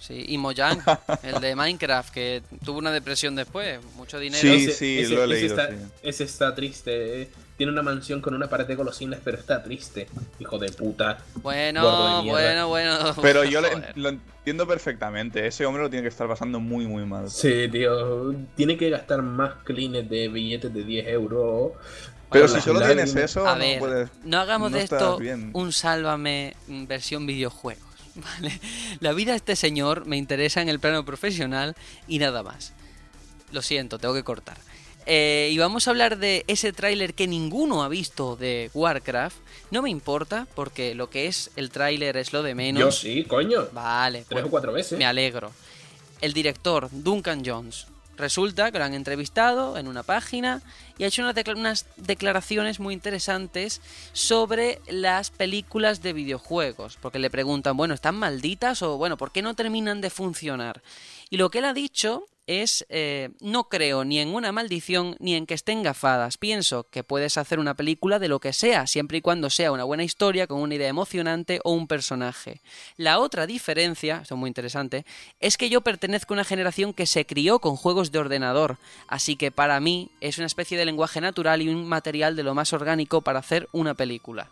Sí, 0.00 0.24
y 0.28 0.38
Mojang, 0.38 0.80
el 1.22 1.40
de 1.40 1.54
Minecraft, 1.56 2.12
que 2.14 2.42
tuvo 2.64 2.78
una 2.78 2.90
depresión 2.92 3.34
después, 3.36 3.78
mucho 3.96 4.18
dinero. 4.18 4.40
Sí, 4.40 4.70
sí, 4.70 5.04
lo 5.06 5.24
he 5.24 5.26
leído, 5.26 5.54
Está, 5.60 5.70
sí. 5.70 5.76
Ese 6.02 6.24
está 6.24 6.54
triste, 6.54 7.22
eh. 7.22 7.28
tiene 7.56 7.72
una 7.72 7.82
mansión 7.82 8.20
con 8.20 8.32
una 8.34 8.48
pared 8.48 8.66
de 8.66 8.74
golosinas, 8.76 9.20
pero 9.22 9.36
está 9.38 9.62
triste. 9.62 10.06
Hijo 10.38 10.56
de 10.58 10.70
puta. 10.70 11.18
Bueno, 11.42 12.22
de 12.22 12.30
bueno, 12.30 12.68
bueno. 12.68 13.14
Pero 13.20 13.44
yo 13.44 13.60
le- 13.60 13.70
lo 13.96 14.08
entiendo 14.10 14.66
perfectamente. 14.68 15.46
Ese 15.46 15.66
hombre 15.66 15.82
lo 15.82 15.90
tiene 15.90 16.04
que 16.04 16.08
estar 16.08 16.28
pasando 16.28 16.60
muy, 16.60 16.86
muy 16.86 17.04
mal. 17.04 17.28
Sí, 17.28 17.68
tío, 17.70 18.34
tiene 18.56 18.76
que 18.78 18.88
gastar 18.90 19.20
más 19.22 19.54
cleans 19.64 20.08
de 20.08 20.28
billetes 20.28 20.72
de 20.72 20.84
10 20.84 21.08
euros. 21.08 21.72
Pero 22.30 22.46
si 22.46 22.60
solo 22.60 22.80
tienes 22.82 23.14
eso, 23.16 23.46
A 23.48 23.54
no 23.54 23.58
ver, 23.60 23.78
puedes. 23.78 24.08
no 24.22 24.38
hagamos 24.38 24.70
no 24.70 24.76
de 24.76 24.84
esto 24.84 25.16
bien. 25.18 25.50
un 25.54 25.72
sálvame 25.72 26.54
mm, 26.66 26.86
versión 26.86 27.26
videojuegos, 27.26 27.87
¿vale? 28.34 28.60
La 29.00 29.12
vida 29.12 29.32
de 29.32 29.36
este 29.38 29.56
señor 29.56 30.06
me 30.06 30.16
interesa 30.16 30.60
en 30.62 30.68
el 30.68 30.80
plano 30.80 31.04
profesional 31.04 31.74
y 32.06 32.18
nada 32.18 32.42
más. 32.42 32.72
Lo 33.52 33.62
siento, 33.62 33.98
tengo 33.98 34.14
que 34.14 34.24
cortar. 34.24 34.58
Eh, 35.06 35.48
y 35.50 35.56
vamos 35.56 35.86
a 35.86 35.90
hablar 35.90 36.18
de 36.18 36.44
ese 36.48 36.72
tráiler 36.74 37.14
que 37.14 37.26
ninguno 37.26 37.82
ha 37.82 37.88
visto 37.88 38.36
de 38.36 38.70
Warcraft. 38.74 39.36
No 39.70 39.80
me 39.80 39.88
importa, 39.88 40.46
porque 40.54 40.94
lo 40.94 41.08
que 41.08 41.26
es 41.26 41.50
el 41.56 41.70
tráiler 41.70 42.18
es 42.18 42.34
lo 42.34 42.42
de 42.42 42.54
menos. 42.54 42.80
Yo 42.82 42.92
sí, 42.92 43.24
coño. 43.24 43.68
Vale, 43.72 44.18
Tres 44.18 44.28
pues 44.28 44.44
o 44.44 44.50
cuatro 44.50 44.72
veces. 44.72 44.98
me 44.98 45.06
alegro. 45.06 45.50
El 46.20 46.34
director, 46.34 46.88
Duncan 46.92 47.42
Jones, 47.44 47.86
resulta 48.18 48.70
que 48.70 48.78
lo 48.78 48.84
han 48.84 48.94
entrevistado 48.94 49.78
en 49.78 49.88
una 49.88 50.02
página 50.02 50.60
y 50.98 51.04
ha 51.04 51.06
hecho 51.06 51.22
unas, 51.22 51.34
decla- 51.34 51.56
unas 51.56 51.86
declaraciones 51.96 52.80
muy 52.80 52.92
interesantes 52.92 53.80
sobre 54.12 54.80
las 54.88 55.30
películas 55.30 56.02
de 56.02 56.12
videojuegos. 56.12 56.98
Porque 57.00 57.18
le 57.18 57.30
preguntan, 57.30 57.76
bueno, 57.76 57.94
¿están 57.94 58.16
malditas 58.16 58.82
o 58.82 58.98
bueno, 58.98 59.16
por 59.16 59.32
qué 59.32 59.40
no 59.40 59.54
terminan 59.54 60.00
de 60.00 60.10
funcionar? 60.10 60.82
Y 61.30 61.36
lo 61.36 61.50
que 61.50 61.58
él 61.58 61.64
ha 61.64 61.72
dicho 61.72 62.26
es, 62.48 62.86
eh, 62.88 63.28
no 63.40 63.68
creo 63.68 64.04
ni 64.04 64.18
en 64.18 64.34
una 64.34 64.52
maldición 64.52 65.16
ni 65.20 65.34
en 65.34 65.46
que 65.46 65.54
estén 65.54 65.82
gafadas. 65.82 66.38
Pienso 66.38 66.88
que 66.90 67.04
puedes 67.04 67.36
hacer 67.36 67.60
una 67.60 67.74
película 67.74 68.18
de 68.18 68.28
lo 68.28 68.40
que 68.40 68.54
sea, 68.54 68.86
siempre 68.86 69.18
y 69.18 69.20
cuando 69.20 69.50
sea 69.50 69.70
una 69.70 69.84
buena 69.84 70.02
historia, 70.02 70.46
con 70.46 70.60
una 70.60 70.74
idea 70.74 70.88
emocionante 70.88 71.60
o 71.62 71.72
un 71.72 71.86
personaje. 71.86 72.62
La 72.96 73.18
otra 73.18 73.46
diferencia, 73.46 74.20
esto 74.22 74.34
es 74.34 74.38
muy 74.38 74.48
interesante, 74.48 75.04
es 75.40 75.58
que 75.58 75.68
yo 75.68 75.82
pertenezco 75.82 76.32
a 76.32 76.36
una 76.36 76.44
generación 76.44 76.94
que 76.94 77.06
se 77.06 77.26
crió 77.26 77.58
con 77.58 77.76
juegos 77.76 78.10
de 78.12 78.18
ordenador, 78.18 78.78
así 79.06 79.36
que 79.36 79.50
para 79.50 79.78
mí 79.78 80.10
es 80.22 80.38
una 80.38 80.46
especie 80.46 80.78
de 80.78 80.86
lenguaje 80.86 81.20
natural 81.20 81.60
y 81.60 81.68
un 81.68 81.86
material 81.86 82.34
de 82.34 82.44
lo 82.44 82.54
más 82.54 82.72
orgánico 82.72 83.20
para 83.20 83.40
hacer 83.40 83.68
una 83.72 83.92
película. 83.92 84.50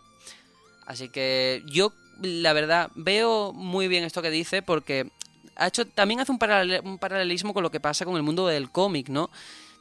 Así 0.85 1.09
que 1.09 1.63
yo, 1.65 1.91
la 2.21 2.53
verdad, 2.53 2.91
veo 2.93 3.53
muy 3.53 3.87
bien 3.87 4.03
esto 4.03 4.21
que 4.21 4.29
dice 4.29 4.61
porque 4.61 5.11
ha 5.57 5.67
hecho, 5.67 5.85
también 5.85 6.19
hace 6.19 6.31
un, 6.31 6.39
paralel- 6.39 6.81
un 6.83 6.97
paralelismo 6.99 7.53
con 7.53 7.63
lo 7.63 7.71
que 7.71 7.79
pasa 7.79 8.05
con 8.05 8.15
el 8.15 8.23
mundo 8.23 8.47
del 8.47 8.69
cómic, 8.71 9.09
¿no? 9.09 9.29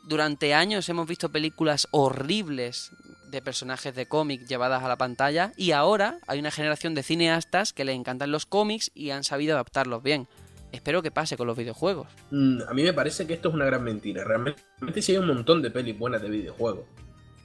Durante 0.04 0.54
años 0.54 0.88
hemos 0.88 1.08
visto 1.08 1.30
películas 1.30 1.88
horribles 1.90 2.92
de 3.30 3.42
personajes 3.42 3.94
de 3.94 4.06
cómic 4.06 4.46
llevadas 4.46 4.84
a 4.84 4.88
la 4.88 4.96
pantalla 4.96 5.52
y 5.56 5.72
ahora 5.72 6.18
hay 6.28 6.38
una 6.38 6.52
generación 6.52 6.94
de 6.94 7.02
cineastas 7.02 7.72
que 7.72 7.84
le 7.84 7.92
encantan 7.92 8.30
los 8.30 8.46
cómics 8.46 8.90
y 8.94 9.10
han 9.10 9.24
sabido 9.24 9.54
adaptarlos 9.54 10.02
bien. 10.02 10.28
Espero 10.72 11.02
que 11.02 11.10
pase 11.10 11.36
con 11.36 11.46
los 11.46 11.56
videojuegos. 11.56 12.06
Mm, 12.30 12.60
a 12.68 12.74
mí 12.74 12.82
me 12.82 12.92
parece 12.92 13.26
que 13.26 13.34
esto 13.34 13.48
es 13.48 13.54
una 13.54 13.64
gran 13.64 13.82
mentira. 13.82 14.22
Realmente 14.24 14.60
sí 15.02 15.12
hay 15.12 15.18
un 15.18 15.26
montón 15.26 15.60
de 15.62 15.70
pelis 15.70 15.98
buenas 15.98 16.22
de 16.22 16.28
videojuegos. 16.28 16.84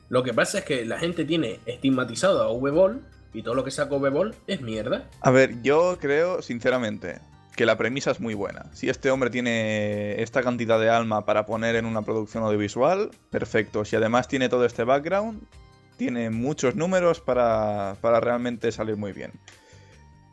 Lo 0.10 0.22
que 0.24 0.34
pasa 0.34 0.60
es 0.60 0.66
que 0.66 0.86
la 0.86 1.00
gente 1.00 1.26
tiene 1.26 1.60
estigmatizado 1.66 2.44
a 2.44 2.52
V-Ball 2.52 3.02
y 3.34 3.42
todo 3.42 3.56
lo 3.56 3.64
que 3.64 3.72
saca 3.72 3.96
V-Ball 3.96 4.36
es 4.46 4.62
mierda. 4.62 5.10
A 5.22 5.32
ver, 5.32 5.62
yo 5.62 5.98
creo, 6.00 6.42
sinceramente, 6.42 7.22
que 7.56 7.66
la 7.66 7.78
premisa 7.78 8.12
es 8.12 8.20
muy 8.20 8.34
buena. 8.34 8.66
Si 8.74 8.90
este 8.90 9.12
hombre 9.12 9.30
tiene 9.30 10.22
esta 10.22 10.42
cantidad 10.42 10.80
de 10.80 10.90
alma 10.90 11.26
para 11.26 11.46
poner 11.46 11.76
en 11.76 11.86
una 11.86 12.02
producción 12.02 12.44
audiovisual, 12.44 13.12
perfecto. 13.30 13.86
Si 13.86 13.96
además 13.96 14.28
tiene 14.28 14.50
todo 14.50 14.66
este 14.66 14.84
background, 14.84 15.42
tiene 15.98 16.30
muchos 16.30 16.76
números 16.76 17.20
para, 17.20 17.96
para 18.02 18.20
realmente 18.20 18.72
salir 18.72 18.98
muy 18.98 19.12
bien. 19.12 19.32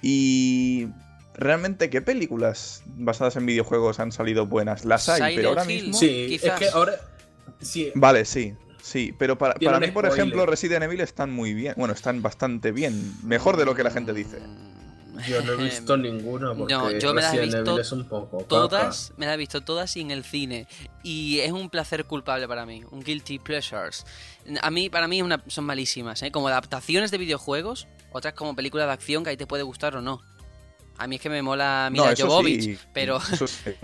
Y 0.00 0.88
realmente, 1.34 1.90
¿qué 1.90 2.00
películas 2.00 2.82
basadas 2.86 3.36
en 3.36 3.46
videojuegos 3.46 4.00
han 4.00 4.12
salido 4.12 4.46
buenas? 4.46 4.84
Las 4.84 5.08
hay, 5.08 5.16
Silent 5.16 5.36
pero 5.36 5.48
ahora 5.50 5.64
Hill, 5.64 5.84
mismo... 5.84 5.98
Sí, 5.98 6.26
Quizás. 6.28 6.60
es 6.62 6.68
que 6.68 6.74
ahora. 6.74 6.92
Sí, 7.60 7.90
Vale, 7.94 8.24
sí. 8.24 8.54
Sí, 8.80 9.12
pero 9.18 9.36
para, 9.36 9.54
para 9.54 9.80
mí, 9.80 9.88
por 9.88 10.06
spoiler. 10.06 10.12
ejemplo, 10.12 10.46
Resident 10.46 10.84
Evil 10.84 11.00
están 11.00 11.30
muy 11.30 11.52
bien. 11.52 11.74
Bueno, 11.76 11.92
están 11.92 12.22
bastante 12.22 12.72
bien. 12.72 13.12
Mejor 13.24 13.56
de 13.56 13.64
lo 13.66 13.74
que 13.74 13.82
la 13.82 13.90
gente 13.90 14.14
dice. 14.14 14.38
Yo 15.26 15.42
no 15.42 15.52
he 15.52 15.56
visto 15.64 15.96
ninguno 15.96 16.54
porque 16.56 16.74
No, 16.74 16.90
yo 16.98 17.14
me 17.14 17.22
las 17.22 17.34
he 17.34 17.40
visto 17.40 17.80
es 17.80 17.92
un 17.92 18.04
poco. 18.04 18.38
papa. 18.38 18.48
Todas, 18.48 19.12
me 19.16 19.26
las 19.26 19.34
he 19.34 19.38
visto 19.38 19.60
todas 19.62 19.96
y 19.96 20.00
en 20.00 20.10
el 20.10 20.24
cine. 20.24 20.66
Y 21.02 21.40
es 21.40 21.52
un 21.52 21.70
placer 21.70 22.04
culpable 22.04 22.46
para 22.46 22.66
mí, 22.66 22.82
un 22.90 23.00
guilty 23.02 23.38
pleasures. 23.38 24.04
A 24.62 24.70
mí, 24.70 24.90
para 24.90 25.08
mí 25.08 25.22
una- 25.22 25.42
son 25.48 25.64
malísimas, 25.64 26.22
¿eh? 26.22 26.30
Como 26.30 26.48
adaptaciones 26.48 27.10
de 27.10 27.18
videojuegos, 27.18 27.86
otras 28.12 28.34
como 28.34 28.54
películas 28.54 28.86
de 28.86 28.92
acción 28.92 29.24
que 29.24 29.30
ahí 29.30 29.36
te 29.36 29.46
puede 29.46 29.62
gustar 29.62 29.96
o 29.96 30.00
no. 30.02 30.20
A 30.96 31.06
mí 31.06 31.16
es 31.16 31.22
que 31.22 31.30
me 31.30 31.42
mola 31.42 31.88
Mila 31.92 32.12
eso 32.12 32.26
Jovovich, 32.26 32.62
sí, 32.62 32.78
pero, 32.92 33.20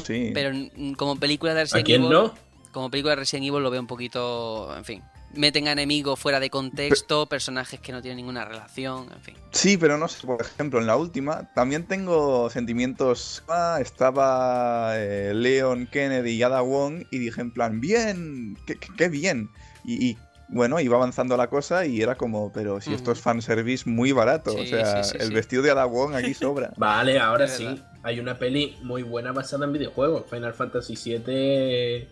sí, 0.05 0.30
pero 0.35 0.51
como 0.97 1.16
película 1.16 1.55
de 1.55 1.61
¿A 1.61 1.62
Resident 1.64 1.87
quién 1.87 2.01
Evil, 2.03 2.12
no? 2.12 2.35
como 2.72 2.91
película 2.91 3.12
de 3.12 3.16
Resident 3.20 3.47
Evil 3.47 3.62
lo 3.62 3.70
veo 3.70 3.80
un 3.80 3.87
poquito, 3.87 4.74
en 4.76 4.85
fin, 4.85 5.03
meten 5.37 5.68
a 5.68 5.72
enemigos 5.72 6.18
fuera 6.18 6.41
de 6.41 6.51
contexto, 6.51 7.26
personajes 7.26 7.80
que 7.80 7.93
no 7.93 8.03
tienen 8.03 8.18
ninguna 8.18 8.45
relación, 8.45 9.09
en 9.12 9.20
fin. 9.20 9.35
Sí, 9.51 9.76
pero 9.76 9.99
no 9.99 10.09
sé, 10.09 10.26
por 10.26 10.41
ejemplo, 10.41 10.80
en 10.80 10.87
la 10.87 10.97
última 10.97 11.53
también 11.55 11.87
tengo 11.87 12.51
sentimientos. 12.51 13.43
Ah, 13.49 13.78
estaba 13.80 14.93
eh, 14.97 15.32
Leon 15.35 15.87
Kennedy 15.87 16.32
y 16.32 16.43
Ada 16.43 16.61
Wong 16.61 17.05
y 17.11 17.18
dije 17.18 17.41
en 17.41 17.51
plan, 17.53 17.80
bien, 17.80 18.57
qué, 18.97 19.09
bien. 19.09 19.51
Y, 19.85 20.11
y, 20.11 20.18
bueno, 20.49 20.80
iba 20.80 20.97
avanzando 20.97 21.37
la 21.37 21.49
cosa 21.49 21.87
y 21.87 22.01
era 22.01 22.16
como, 22.16 22.53
pero 22.53 22.80
si 22.80 22.93
esto 22.95 23.12
es 23.12 23.20
fanservice 23.20 23.89
muy 23.89 24.12
barato. 24.12 24.53
Sí, 24.53 24.61
o 24.61 24.66
sea, 24.66 25.05
sí, 25.05 25.12
sí, 25.12 25.16
el 25.20 25.28
sí. 25.28 25.35
vestido 25.35 25.62
de 25.62 25.70
Ada 25.70 25.87
Wong 25.87 26.14
aquí 26.14 26.35
sobra. 26.35 26.72
Vale, 26.76 27.18
ahora 27.18 27.49
sí. 27.49 27.80
Hay 28.03 28.20
una 28.20 28.39
peli 28.39 28.76
muy 28.82 29.03
buena 29.03 29.32
basada 29.32 29.64
en 29.64 29.72
videojuegos. 29.72 30.24
Final 30.28 30.53
Fantasy 30.53 30.95
VII. 30.95 32.09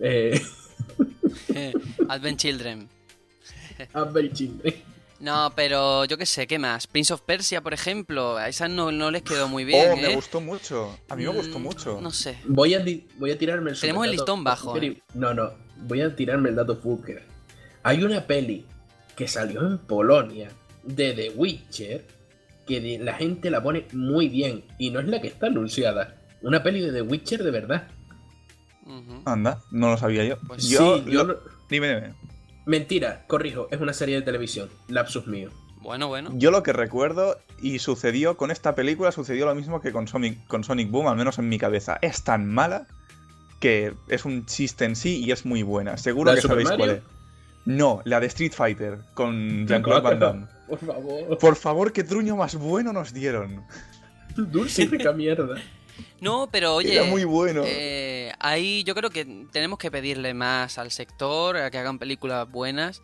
Eh, 0.00 0.40
Advent 2.08 2.38
Children. 2.38 2.88
Advent 3.92 4.32
Children. 4.32 4.74
No, 5.20 5.52
pero 5.56 6.04
yo 6.04 6.16
qué 6.16 6.26
sé, 6.26 6.46
¿qué 6.46 6.60
más? 6.60 6.86
Prince 6.86 7.12
of 7.12 7.22
Persia, 7.22 7.60
por 7.60 7.74
ejemplo, 7.74 8.36
a 8.36 8.48
esas 8.48 8.70
no, 8.70 8.92
no 8.92 9.10
les 9.10 9.22
quedó 9.22 9.48
muy 9.48 9.64
bien, 9.64 9.88
oh, 9.92 9.96
me 9.96 10.12
¿eh? 10.12 10.14
gustó 10.14 10.40
mucho. 10.40 10.96
A 11.08 11.16
mí 11.16 11.24
me 11.24 11.30
gustó 11.30 11.58
Mm, 11.58 11.62
mucho. 11.62 12.00
No 12.00 12.12
sé. 12.12 12.38
Voy 12.44 12.74
a, 12.74 12.84
voy 13.18 13.30
a 13.32 13.38
tirarme 13.38 13.70
el 13.72 13.80
Tenemos 13.80 14.04
el 14.04 14.12
listón 14.12 14.44
bajo, 14.44 14.76
eh. 14.76 15.02
No, 15.14 15.34
no. 15.34 15.50
Voy 15.76 16.02
a 16.02 16.14
tirarme 16.14 16.50
el 16.50 16.54
dato 16.56 16.76
Fucker. 16.76 17.24
Hay 17.82 18.04
una 18.04 18.26
peli 18.26 18.64
que 19.16 19.26
salió 19.26 19.60
en 19.66 19.78
Polonia 19.78 20.50
de 20.84 21.12
The 21.14 21.30
Witcher 21.30 22.04
que 22.66 22.98
la 23.00 23.14
gente 23.14 23.50
la 23.50 23.62
pone 23.62 23.86
muy 23.92 24.28
bien 24.28 24.64
y 24.78 24.90
no 24.90 25.00
es 25.00 25.08
la 25.08 25.20
que 25.20 25.28
está 25.28 25.46
anunciada. 25.46 26.16
Una 26.42 26.62
peli 26.62 26.80
de 26.80 26.92
The 26.92 27.02
Witcher 27.02 27.42
de 27.42 27.50
verdad. 27.50 27.88
Anda, 29.24 29.60
no 29.70 29.90
lo 29.90 29.96
sabía 29.98 30.24
yo. 30.24 30.38
Pues 30.46 30.68
yo, 30.68 30.98
sí, 30.98 31.04
yo 31.10 31.24
lo- 31.24 31.40
dime, 31.68 31.94
dime. 31.94 32.14
Mentira, 32.66 33.24
corrijo, 33.26 33.68
es 33.70 33.80
una 33.80 33.92
serie 33.92 34.16
de 34.16 34.22
televisión. 34.22 34.68
Lapsus 34.88 35.26
mío. 35.26 35.50
Bueno, 35.80 36.08
bueno. 36.08 36.30
Yo 36.34 36.50
lo 36.50 36.62
que 36.62 36.72
recuerdo, 36.72 37.38
y 37.62 37.78
sucedió 37.78 38.36
con 38.36 38.50
esta 38.50 38.74
película, 38.74 39.12
sucedió 39.12 39.46
lo 39.46 39.54
mismo 39.54 39.80
que 39.80 39.92
con 39.92 40.08
Sonic, 40.08 40.46
con 40.46 40.64
Sonic 40.64 40.90
Boom, 40.90 41.06
al 41.08 41.16
menos 41.16 41.38
en 41.38 41.48
mi 41.48 41.58
cabeza. 41.58 41.98
Es 42.02 42.24
tan 42.24 42.46
mala 42.46 42.86
que 43.60 43.94
es 44.08 44.24
un 44.24 44.44
chiste 44.46 44.84
en 44.84 44.96
sí 44.96 45.24
y 45.24 45.30
es 45.32 45.44
muy 45.46 45.62
buena. 45.62 45.96
Seguro 45.96 46.30
¿La 46.30 46.36
que 46.36 46.42
Super 46.42 46.62
sabéis 46.64 46.76
cuál 46.78 46.90
es. 46.90 47.02
No, 47.64 48.00
la 48.04 48.20
de 48.20 48.26
Street 48.26 48.52
Fighter, 48.54 48.98
con 49.14 49.66
Jean-Claude 49.66 50.00
Van 50.02 50.18
Damme. 50.18 50.46
Por 50.68 50.78
favor. 50.78 51.38
Por 51.38 51.56
favor, 51.56 51.92
qué 51.92 52.04
truño 52.04 52.36
más 52.36 52.54
bueno 52.56 52.92
nos 52.92 53.12
dieron. 53.14 53.62
Dulce 54.36 54.86
rica 54.86 55.12
mierda. 55.12 55.56
No, 56.20 56.48
pero 56.50 56.74
oye, 56.74 56.94
Era 56.94 57.04
muy 57.04 57.24
bueno. 57.24 57.62
eh, 57.64 58.32
ahí 58.38 58.82
yo 58.84 58.94
creo 58.94 59.10
que 59.10 59.24
tenemos 59.52 59.78
que 59.78 59.90
pedirle 59.90 60.34
más 60.34 60.78
al 60.78 60.90
sector, 60.90 61.56
a 61.56 61.70
que 61.70 61.78
hagan 61.78 61.98
películas 61.98 62.50
buenas. 62.50 63.02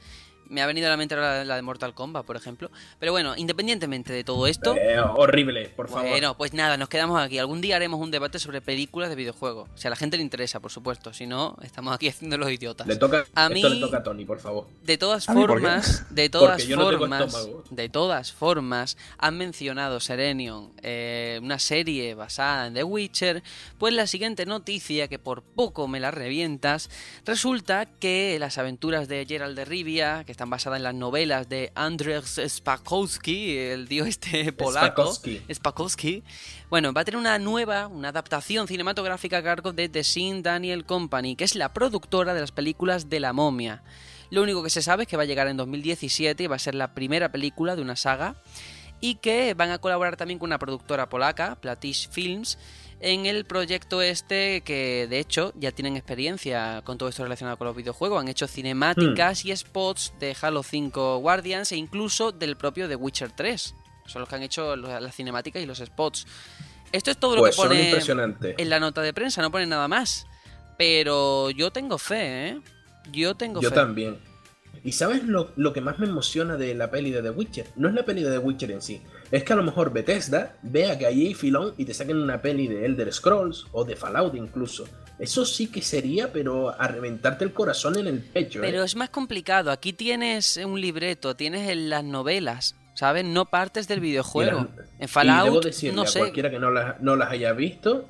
Me 0.48 0.62
ha 0.62 0.66
venido 0.66 0.86
a 0.86 0.90
la 0.90 0.96
mente 0.96 1.14
ahora 1.14 1.44
la 1.44 1.56
de 1.56 1.62
Mortal 1.62 1.94
Kombat, 1.94 2.24
por 2.24 2.36
ejemplo. 2.36 2.70
Pero 3.00 3.12
bueno, 3.12 3.34
independientemente 3.36 4.12
de 4.12 4.24
todo 4.24 4.46
esto, 4.46 4.74
Eh, 4.76 4.98
horrible, 5.00 5.68
por 5.70 5.88
favor. 5.88 6.08
bueno, 6.08 6.36
pues 6.36 6.52
nada, 6.52 6.76
nos 6.76 6.88
quedamos 6.88 7.20
aquí. 7.20 7.38
Algún 7.38 7.60
día 7.60 7.76
haremos 7.76 8.00
un 8.00 8.10
debate 8.10 8.38
sobre 8.38 8.60
películas 8.60 9.08
de 9.08 9.16
videojuegos. 9.16 9.68
Si 9.74 9.86
a 9.86 9.90
la 9.90 9.96
gente 9.96 10.16
le 10.16 10.22
interesa, 10.22 10.60
por 10.60 10.70
supuesto. 10.70 11.12
Si 11.12 11.26
no, 11.26 11.56
estamos 11.62 11.94
aquí 11.94 12.08
haciendo 12.08 12.36
los 12.38 12.50
idiotas. 12.50 12.86
Le 12.86 12.96
toca, 12.96 13.24
A 13.34 13.44
esto 13.46 13.54
mí- 13.54 13.62
le 13.62 13.80
toca 13.80 13.98
a 13.98 14.02
Tony, 14.02 14.24
por 14.24 14.38
favor. 14.40 14.66
De 14.82 14.98
todas 14.98 15.26
formas, 15.26 16.04
de 16.10 16.28
todas 16.28 16.50
Porque 16.56 16.66
yo 16.66 16.76
no 16.76 16.84
tengo 16.88 16.98
formas, 17.00 17.26
estómago. 17.34 17.64
de 17.70 17.88
todas 17.88 18.32
formas, 18.32 18.96
han 19.18 19.38
mencionado 19.38 20.00
Serenion, 20.00 20.72
eh, 20.82 21.38
una 21.42 21.58
serie 21.58 22.14
basada 22.14 22.66
en 22.66 22.74
The 22.74 22.84
Witcher, 22.84 23.42
pues 23.78 23.92
la 23.94 24.06
siguiente 24.06 24.46
noticia, 24.46 25.08
que 25.08 25.18
por 25.18 25.42
poco 25.42 25.88
me 25.88 26.00
la 26.00 26.10
revientas, 26.10 26.90
resulta 27.24 27.86
que 27.86 28.36
las 28.38 28.58
aventuras 28.58 29.08
de 29.08 29.24
Gerald 29.26 29.56
de 29.56 29.64
Rivia, 29.64 30.24
que 30.24 30.32
están 30.34 30.50
basadas 30.50 30.78
en 30.78 30.82
las 30.82 30.94
novelas 30.94 31.48
de 31.48 31.70
Andrzej 31.76 32.24
Spakowski, 32.48 33.56
el 33.56 33.86
dios 33.86 34.08
este 34.08 34.52
polaco, 34.52 35.14
Spakowski. 35.14 35.42
Spakowski, 35.54 36.24
bueno, 36.68 36.92
va 36.92 37.02
a 37.02 37.04
tener 37.04 37.20
una 37.20 37.38
nueva, 37.38 37.86
una 37.86 38.08
adaptación 38.08 38.66
cinematográfica 38.66 39.38
a 39.38 39.42
cargo 39.44 39.72
de 39.72 39.88
The 39.88 40.02
Sin 40.02 40.42
Daniel 40.42 40.84
Company, 40.84 41.36
que 41.36 41.44
es 41.44 41.54
la 41.54 41.72
productora 41.72 42.34
de 42.34 42.40
las 42.40 42.50
películas 42.50 43.08
de 43.08 43.20
la 43.20 43.32
momia. 43.32 43.84
Lo 44.30 44.42
único 44.42 44.64
que 44.64 44.70
se 44.70 44.82
sabe 44.82 45.04
es 45.04 45.08
que 45.08 45.16
va 45.16 45.22
a 45.22 45.26
llegar 45.26 45.46
en 45.46 45.56
2017 45.56 46.42
y 46.42 46.46
va 46.48 46.56
a 46.56 46.58
ser 46.58 46.74
la 46.74 46.94
primera 46.94 47.30
película 47.30 47.76
de 47.76 47.82
una 47.82 47.94
saga 47.94 48.34
y 49.00 49.14
que 49.16 49.54
van 49.54 49.70
a 49.70 49.78
colaborar 49.78 50.16
también 50.16 50.40
con 50.40 50.48
una 50.48 50.58
productora 50.58 51.08
polaca, 51.08 51.54
Platish 51.60 52.08
Films, 52.10 52.58
en 53.00 53.26
el 53.26 53.44
proyecto 53.44 54.00
este 54.02 54.62
que 54.62 55.06
de 55.08 55.18
hecho 55.18 55.52
ya 55.56 55.72
tienen 55.72 55.96
experiencia 55.96 56.82
con 56.84 56.96
todo 56.98 57.08
esto 57.08 57.22
relacionado 57.22 57.56
con 57.56 57.66
los 57.66 57.76
videojuegos, 57.76 58.20
han 58.20 58.28
hecho 58.28 58.46
cinemáticas 58.46 59.44
y 59.44 59.54
spots 59.56 60.14
de 60.20 60.36
Halo 60.40 60.62
5 60.62 61.18
Guardians 61.18 61.72
e 61.72 61.76
incluso 61.76 62.32
del 62.32 62.56
propio 62.56 62.88
The 62.88 62.96
Witcher 62.96 63.32
3. 63.32 63.74
Son 64.06 64.20
los 64.20 64.28
que 64.28 64.34
han 64.36 64.42
hecho 64.42 64.76
las 64.76 65.14
cinemáticas 65.14 65.62
y 65.62 65.66
los 65.66 65.78
spots. 65.78 66.26
Esto 66.92 67.10
es 67.10 67.18
todo 67.18 67.34
lo 67.36 67.42
Pues 67.42 67.56
que 67.56 67.62
pone 67.62 68.54
en 68.58 68.70
la 68.70 68.78
nota 68.78 69.02
de 69.02 69.12
prensa, 69.12 69.42
no 69.42 69.50
pone 69.50 69.66
nada 69.66 69.88
más. 69.88 70.26
Pero 70.78 71.50
yo 71.50 71.70
tengo 71.70 71.98
fe, 71.98 72.48
¿eh? 72.48 72.60
Yo 73.12 73.34
tengo 73.34 73.60
Yo 73.60 73.70
fe. 73.70 73.74
también. 73.74 74.18
¿Y 74.82 74.92
sabes 74.92 75.24
lo, 75.24 75.52
lo 75.56 75.72
que 75.72 75.80
más 75.80 75.98
me 75.98 76.06
emociona 76.06 76.56
de 76.56 76.74
la 76.74 76.90
peli 76.90 77.10
de 77.10 77.22
The 77.22 77.30
Witcher? 77.30 77.66
No 77.76 77.88
es 77.88 77.94
la 77.94 78.04
peli 78.04 78.22
de 78.22 78.30
The 78.30 78.38
Witcher 78.38 78.70
en 78.70 78.82
sí. 78.82 79.00
Es 79.30 79.44
que 79.44 79.52
a 79.52 79.56
lo 79.56 79.62
mejor 79.62 79.92
Bethesda 79.92 80.56
vea 80.62 80.98
que 80.98 81.06
ahí 81.06 81.26
hay 81.26 81.34
filón 81.34 81.74
y 81.76 81.84
te 81.84 81.94
saquen 81.94 82.18
una 82.18 82.40
peli 82.40 82.68
de 82.68 82.84
Elder 82.86 83.12
Scrolls 83.12 83.66
o 83.72 83.84
de 83.84 83.96
Fallout 83.96 84.34
incluso. 84.34 84.86
Eso 85.18 85.44
sí 85.44 85.68
que 85.68 85.80
sería, 85.80 86.32
pero 86.32 86.74
a 86.80 86.88
reventarte 86.88 87.44
el 87.44 87.52
corazón 87.52 87.98
en 87.98 88.06
el 88.06 88.20
pecho. 88.20 88.58
¿eh? 88.58 88.62
Pero 88.62 88.82
es 88.82 88.96
más 88.96 89.10
complicado. 89.10 89.70
Aquí 89.70 89.92
tienes 89.92 90.56
un 90.56 90.80
libreto, 90.80 91.36
tienes 91.36 91.68
en 91.70 91.88
las 91.88 92.02
novelas, 92.02 92.74
¿sabes? 92.94 93.24
No 93.24 93.46
partes 93.46 93.86
del 93.86 94.00
videojuego. 94.00 94.58
En 94.58 94.66
y 94.66 95.00
debo 95.00 95.08
Fallout, 95.08 95.64
decirle 95.64 95.96
no 95.96 96.02
a 96.02 96.06
sé. 96.06 96.18
cualquiera 96.18 96.50
que 96.50 96.58
no 96.58 96.70
las, 96.70 97.00
no 97.00 97.16
las 97.16 97.30
haya 97.30 97.52
visto 97.52 98.08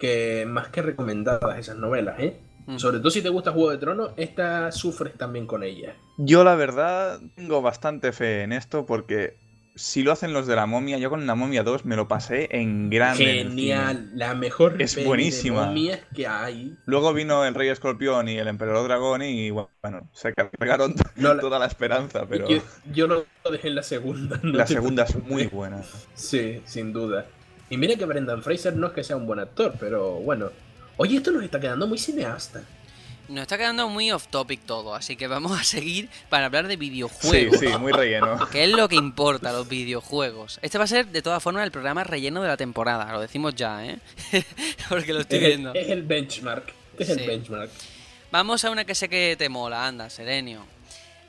que 0.00 0.46
más 0.48 0.68
que 0.68 0.82
recomendadas 0.82 1.58
esas 1.58 1.76
novelas, 1.76 2.18
¿eh? 2.18 2.36
Mm. 2.66 2.78
Sobre 2.78 2.98
todo 2.98 3.10
si 3.10 3.22
te 3.22 3.28
gusta 3.28 3.52
Juego 3.52 3.70
de 3.70 3.78
Tronos, 3.78 4.10
esta 4.16 4.72
sufres 4.72 5.14
también 5.16 5.46
con 5.46 5.62
ellas. 5.62 5.94
Yo 6.18 6.42
la 6.42 6.54
verdad 6.56 7.20
tengo 7.36 7.62
bastante 7.62 8.12
fe 8.12 8.42
en 8.42 8.52
esto 8.52 8.86
porque 8.86 9.36
si 9.74 10.02
lo 10.02 10.12
hacen 10.12 10.32
los 10.32 10.46
de 10.46 10.56
la 10.56 10.66
momia, 10.66 10.98
yo 10.98 11.10
con 11.10 11.26
la 11.26 11.34
momia 11.34 11.62
2 11.62 11.84
me 11.84 11.96
lo 11.96 12.08
pasé 12.08 12.48
en 12.50 12.90
grande. 12.90 13.24
Genial, 13.24 14.10
la 14.14 14.34
mejor 14.34 14.80
Es 14.82 15.02
buenísima. 15.04 15.60
de 15.62 15.66
momias 15.66 16.00
que 16.14 16.26
hay. 16.26 16.76
Luego 16.86 17.12
vino 17.14 17.44
el 17.44 17.54
Rey 17.54 17.68
Escorpión 17.68 18.28
y 18.28 18.36
el 18.38 18.48
Emperador 18.48 18.84
Dragón 18.88 19.22
y 19.22 19.50
bueno, 19.50 20.08
se 20.12 20.34
cargaron 20.34 20.94
No, 21.16 21.36
toda 21.38 21.58
la 21.58 21.66
esperanza, 21.66 22.26
pero 22.28 22.48
Yo, 22.48 22.58
yo 22.92 23.06
lo 23.06 23.24
dejé 23.50 23.68
en 23.68 23.74
la 23.76 23.82
segunda. 23.82 24.38
no 24.42 24.52
la 24.58 24.66
segunda 24.66 25.04
es 25.04 25.16
muy 25.24 25.46
buena. 25.46 25.82
Sí, 26.14 26.60
sin 26.64 26.92
duda. 26.92 27.26
Y 27.70 27.76
mira 27.76 27.96
que 27.96 28.04
Brendan 28.04 28.42
Fraser 28.42 28.74
no 28.76 28.88
es 28.88 28.92
que 28.92 29.04
sea 29.04 29.16
un 29.16 29.26
buen 29.26 29.38
actor, 29.38 29.74
pero 29.78 30.14
bueno. 30.14 30.50
Oye, 30.96 31.16
esto 31.16 31.30
nos 31.30 31.42
está 31.44 31.58
quedando 31.60 31.86
muy 31.86 31.96
cineasta. 31.98 32.62
Nos 33.30 33.42
está 33.42 33.56
quedando 33.56 33.88
muy 33.88 34.10
off 34.10 34.26
topic 34.28 34.60
todo, 34.66 34.94
así 34.94 35.14
que 35.16 35.26
vamos 35.28 35.58
a 35.58 35.62
seguir 35.64 36.08
para 36.28 36.46
hablar 36.46 36.66
de 36.66 36.74
Sí, 36.74 36.78
videojuegos. 36.80 37.58
sí, 37.60 37.68
muy 37.78 37.92
relleno. 37.92 38.38
Que 38.50 38.64
es 38.64 38.70
lo 38.70 38.88
que 38.88 38.96
importa, 38.96 39.52
los 39.52 39.68
videojuegos. 39.68 40.58
Este 40.62 40.78
va 40.78 40.84
a 40.84 40.86
ser, 40.88 41.06
de 41.06 41.22
todas 41.22 41.42
formas, 41.42 41.64
el 41.64 41.70
programa 41.70 42.02
relleno 42.04 42.42
de 42.42 42.48
la 42.48 42.56
temporada. 42.56 43.12
Lo 43.12 43.20
decimos 43.20 43.54
ya, 43.54 43.86
¿eh? 43.86 43.98
Porque 44.88 45.12
lo 45.12 45.20
estoy 45.20 45.38
Es 45.38 45.44
el, 45.44 45.48
viendo. 45.50 45.74
es 45.74 45.88
el 45.88 46.02
benchmark. 46.02 46.72
Es 46.98 47.06
Sí. 47.06 47.12
el 47.12 47.26
benchmark. 47.26 47.70
Vamos 48.32 48.64
a 48.64 48.70
una 48.70 48.84
que 48.84 48.94
sé 48.94 49.08
que 49.08 49.36
te 49.38 49.48
mola, 49.48 49.86
anda, 49.86 50.10
Serenio. 50.10 50.64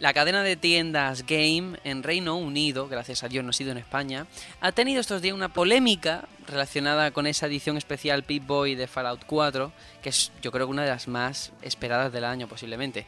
La 0.02 0.16
cadena 0.16 0.42
de 0.42 0.56
tiendas 0.56 1.28
Game 1.28 1.78
en 1.84 2.02
Reino 2.02 2.36
Unido, 2.36 2.88
gracias 2.88 3.22
a 3.22 3.28
Dios 3.28 3.44
no 3.44 3.52
ha 3.52 3.54
sido 3.54 3.72
en 3.72 3.78
España, 3.78 4.26
ha 4.60 4.72
tenido 4.72 5.00
estos 5.00 5.22
días 5.22 5.36
una 5.36 5.54
polémica 5.54 6.28
relacionada 6.48 7.12
con 7.12 7.28
esa 7.28 7.46
edición 7.46 7.78
especial 7.78 8.24
Pip-Boy 8.24 8.74
de 8.74 8.88
Fallout 8.88 9.24
4, 9.28 9.72
que 10.02 10.10
es 10.10 10.32
yo 10.42 10.52
creo 10.52 10.66
que 10.66 10.72
una 10.72 10.82
de 10.82 10.90
las 10.90 11.08
más 11.08 11.52
esperadas 11.62 12.12
del 12.12 12.24
año 12.24 12.48
posiblemente. 12.48 13.06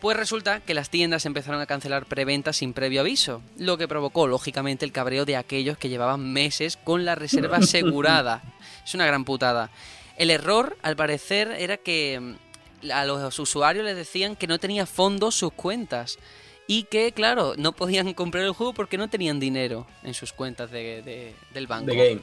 Pues 0.00 0.16
resulta 0.16 0.58
que 0.58 0.74
las 0.74 0.90
tiendas 0.90 1.26
empezaron 1.26 1.60
a 1.60 1.66
cancelar 1.66 2.06
preventas 2.06 2.56
sin 2.56 2.72
previo 2.72 3.02
aviso, 3.02 3.40
lo 3.56 3.78
que 3.78 3.86
provocó 3.86 4.26
lógicamente 4.26 4.84
el 4.84 4.90
cabreo 4.90 5.24
de 5.24 5.36
aquellos 5.36 5.78
que 5.78 5.90
llevaban 5.90 6.32
meses 6.32 6.76
con 6.76 7.04
la 7.04 7.14
reserva 7.14 7.56
asegurada. 7.58 8.42
Es 8.84 8.94
una 8.96 9.06
gran 9.06 9.24
putada. 9.24 9.70
El 10.16 10.28
error, 10.28 10.76
al 10.82 10.96
parecer, 10.96 11.52
era 11.52 11.76
que 11.76 12.18
mm, 12.20 12.34
a 12.92 13.04
los 13.04 13.38
usuarios 13.38 13.84
les 13.84 13.96
decían 13.96 14.36
que 14.36 14.46
no 14.46 14.58
tenía 14.58 14.86
fondos 14.86 15.34
sus 15.34 15.52
cuentas 15.52 16.18
y 16.66 16.84
que, 16.84 17.12
claro, 17.12 17.54
no 17.56 17.72
podían 17.72 18.12
comprar 18.14 18.44
el 18.44 18.52
juego 18.52 18.72
porque 18.74 18.98
no 18.98 19.08
tenían 19.08 19.38
dinero 19.40 19.86
en 20.02 20.14
sus 20.14 20.32
cuentas 20.32 20.70
de- 20.70 21.02
de- 21.02 21.34
del 21.52 21.66
banco. 21.66 21.86
The 21.90 21.96
Game. 21.96 22.20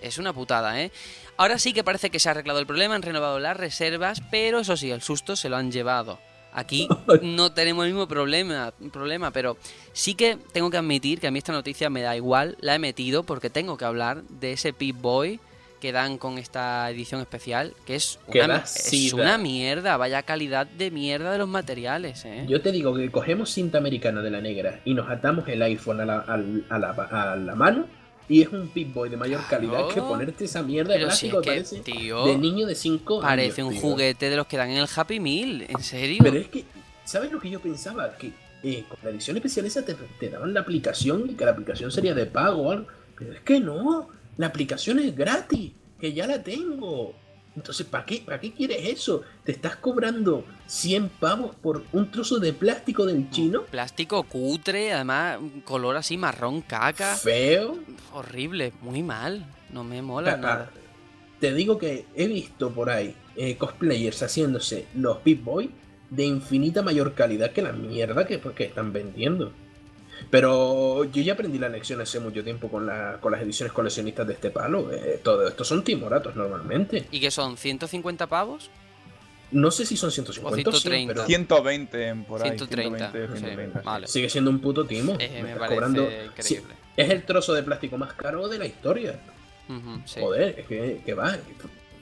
Es 0.00 0.16
una 0.18 0.32
putada, 0.32 0.80
¿eh? 0.80 0.90
Ahora 1.36 1.58
sí 1.58 1.72
que 1.74 1.84
parece 1.84 2.08
que 2.10 2.18
se 2.18 2.28
ha 2.28 2.32
arreglado 2.32 2.58
el 2.58 2.66
problema, 2.66 2.94
han 2.94 3.02
renovado 3.02 3.38
las 3.38 3.56
reservas, 3.56 4.22
pero 4.30 4.60
eso 4.60 4.76
sí, 4.76 4.90
el 4.90 5.02
susto 5.02 5.36
se 5.36 5.48
lo 5.50 5.56
han 5.56 5.70
llevado. 5.70 6.18
Aquí 6.52 6.88
no 7.22 7.52
tenemos 7.52 7.84
el 7.84 7.92
mismo 7.92 8.08
problema, 8.08 8.72
problema, 8.92 9.30
pero 9.30 9.56
sí 9.92 10.14
que 10.14 10.38
tengo 10.52 10.70
que 10.70 10.78
admitir 10.78 11.20
que 11.20 11.26
a 11.26 11.30
mí 11.30 11.38
esta 11.38 11.52
noticia 11.52 11.90
me 11.90 12.00
da 12.00 12.16
igual, 12.16 12.56
la 12.60 12.74
he 12.74 12.78
metido 12.78 13.24
porque 13.24 13.50
tengo 13.50 13.76
que 13.76 13.84
hablar 13.84 14.22
de 14.24 14.52
ese 14.52 14.72
Pip 14.72 14.96
Boy 15.00 15.38
que 15.80 15.92
dan 15.92 16.18
con 16.18 16.38
esta 16.38 16.88
edición 16.90 17.20
especial, 17.20 17.74
que 17.84 17.96
es 17.96 18.18
una, 18.26 18.64
es 18.64 19.14
mierda, 19.40 19.96
vaya 19.96 20.22
calidad 20.22 20.66
de 20.66 20.90
mierda 20.90 21.32
de 21.32 21.38
los 21.38 21.48
materiales, 21.48 22.24
¿eh? 22.24 22.44
Yo 22.48 22.60
te 22.60 22.70
digo 22.70 22.94
que 22.94 23.10
cogemos 23.10 23.50
cinta 23.50 23.78
americana 23.78 24.22
de 24.22 24.30
la 24.30 24.40
negra 24.40 24.80
y 24.84 24.94
nos 24.94 25.10
atamos 25.10 25.48
el 25.48 25.62
iPhone 25.62 26.00
a 26.00 26.04
la, 26.04 26.18
a 26.20 26.78
la, 26.78 26.90
a 26.90 27.36
la 27.36 27.54
mano 27.54 27.86
y 28.28 28.42
es 28.42 28.48
un 28.48 28.68
Pip-Boy 28.68 29.08
de 29.08 29.16
mayor 29.16 29.40
calidad 29.48 29.88
que 29.88 30.00
ponerte 30.00 30.44
esa 30.44 30.62
mierda 30.62 30.94
de 30.94 31.00
si 31.10 31.28
plástico 31.28 31.40
es 31.40 31.44
que, 31.44 31.50
parece 31.50 31.80
tío, 31.80 32.26
de 32.26 32.38
niño 32.38 32.64
de 32.64 32.76
5 32.76 33.14
años. 33.14 33.28
Parece 33.28 33.62
un 33.64 33.72
tío. 33.72 33.80
juguete 33.80 34.30
de 34.30 34.36
los 34.36 34.46
que 34.46 34.56
dan 34.56 34.70
en 34.70 34.76
el 34.76 34.88
Happy 34.94 35.18
Meal, 35.18 35.66
¿en 35.68 35.82
serio? 35.82 36.20
Pero 36.22 36.36
es 36.38 36.46
que, 36.46 36.64
¿sabes 37.04 37.32
lo 37.32 37.40
que 37.40 37.50
yo 37.50 37.58
pensaba? 37.58 38.16
Que 38.16 38.32
eh, 38.62 38.84
con 38.88 38.98
la 39.02 39.10
edición 39.10 39.36
especial 39.36 39.66
esa 39.66 39.84
te, 39.84 39.94
te 39.94 40.28
daban 40.28 40.54
la 40.54 40.60
aplicación 40.60 41.28
y 41.28 41.34
que 41.34 41.44
la 41.44 41.50
aplicación 41.50 41.90
sería 41.90 42.14
de 42.14 42.26
pago 42.26 42.62
o 42.62 42.70
algo. 42.70 42.86
Pero 43.18 43.32
es 43.32 43.40
que 43.40 43.58
no, 43.58 44.08
la 44.40 44.46
aplicación 44.46 44.98
es 44.98 45.14
gratis, 45.14 45.72
que 46.00 46.14
ya 46.14 46.26
la 46.26 46.42
tengo. 46.42 47.12
Entonces, 47.54 47.84
¿para 47.86 48.06
qué, 48.06 48.22
¿para 48.24 48.40
qué 48.40 48.54
quieres 48.54 48.88
eso? 48.88 49.20
Te 49.44 49.52
estás 49.52 49.76
cobrando 49.76 50.46
100 50.64 51.10
pavos 51.20 51.54
por 51.56 51.84
un 51.92 52.10
trozo 52.10 52.38
de 52.38 52.54
plástico 52.54 53.04
del 53.04 53.28
chino. 53.28 53.64
Plástico 53.64 54.22
cutre, 54.22 54.94
además, 54.94 55.40
color 55.64 55.98
así 55.98 56.16
marrón 56.16 56.62
caca. 56.62 57.16
Feo. 57.16 57.80
Horrible, 58.14 58.72
muy 58.80 59.02
mal. 59.02 59.44
No 59.70 59.84
me 59.84 60.00
mola 60.00 60.32
Ah, 60.32 60.36
nada. 60.38 60.70
Te 61.38 61.52
digo 61.52 61.76
que 61.76 62.06
he 62.14 62.26
visto 62.26 62.70
por 62.70 62.88
ahí 62.88 63.14
eh, 63.36 63.58
cosplayers 63.58 64.22
haciéndose 64.22 64.86
los 64.94 65.18
Pip 65.18 65.44
Boy 65.44 65.70
de 66.08 66.24
infinita 66.24 66.80
mayor 66.80 67.12
calidad 67.12 67.50
que 67.50 67.60
la 67.60 67.72
mierda 67.72 68.26
que, 68.26 68.38
pues, 68.38 68.54
que 68.54 68.64
están 68.64 68.90
vendiendo. 68.94 69.52
Pero 70.28 71.04
yo 71.04 71.22
ya 71.22 71.32
aprendí 71.34 71.58
la 71.58 71.68
lección 71.68 72.00
hace 72.00 72.20
mucho 72.20 72.42
tiempo 72.44 72.68
con, 72.70 72.86
la- 72.86 73.18
con 73.20 73.32
las 73.32 73.40
ediciones 73.42 73.72
coleccionistas 73.72 74.26
de 74.26 74.34
este 74.34 74.50
palo. 74.50 74.90
Eh, 74.92 75.20
todo 75.22 75.46
esto 75.48 75.64
son 75.64 75.82
timoratos 75.84 76.36
normalmente. 76.36 77.06
¿Y 77.10 77.20
qué 77.20 77.30
son? 77.30 77.56
¿150 77.56 78.26
pavos? 78.28 78.70
No 79.52 79.70
sé 79.72 79.84
si 79.84 79.96
son 79.96 80.12
150 80.12 80.52
o 80.70 80.72
100, 80.72 80.80
130. 80.80 81.14
pero 81.14 81.26
120 81.26 82.06
en 82.08 82.24
por 82.24 82.40
ahí. 82.42 82.50
130, 82.50 83.10
120, 83.10 83.32
sí, 83.34 83.40
130. 83.40 83.80
vale. 83.82 84.06
sigue 84.06 84.28
siendo 84.28 84.50
un 84.50 84.60
puto 84.60 84.84
timo. 84.84 85.16
Eh, 85.18 85.28
Me 85.28 85.42
me 85.42 85.48
estás 85.52 85.58
parece 85.58 85.74
cobrando- 85.74 86.08
Sí, 86.08 86.54
increíble. 86.54 86.74
es 86.96 87.10
el 87.10 87.22
trozo 87.24 87.52
de 87.54 87.62
plástico 87.64 87.98
más 87.98 88.12
caro 88.12 88.46
de 88.48 88.58
la 88.58 88.66
historia. 88.66 89.18
Sí. 90.04 90.20
Joder, 90.20 90.58
es 90.58 90.66
que, 90.66 91.00
que 91.04 91.14
va, 91.14 91.36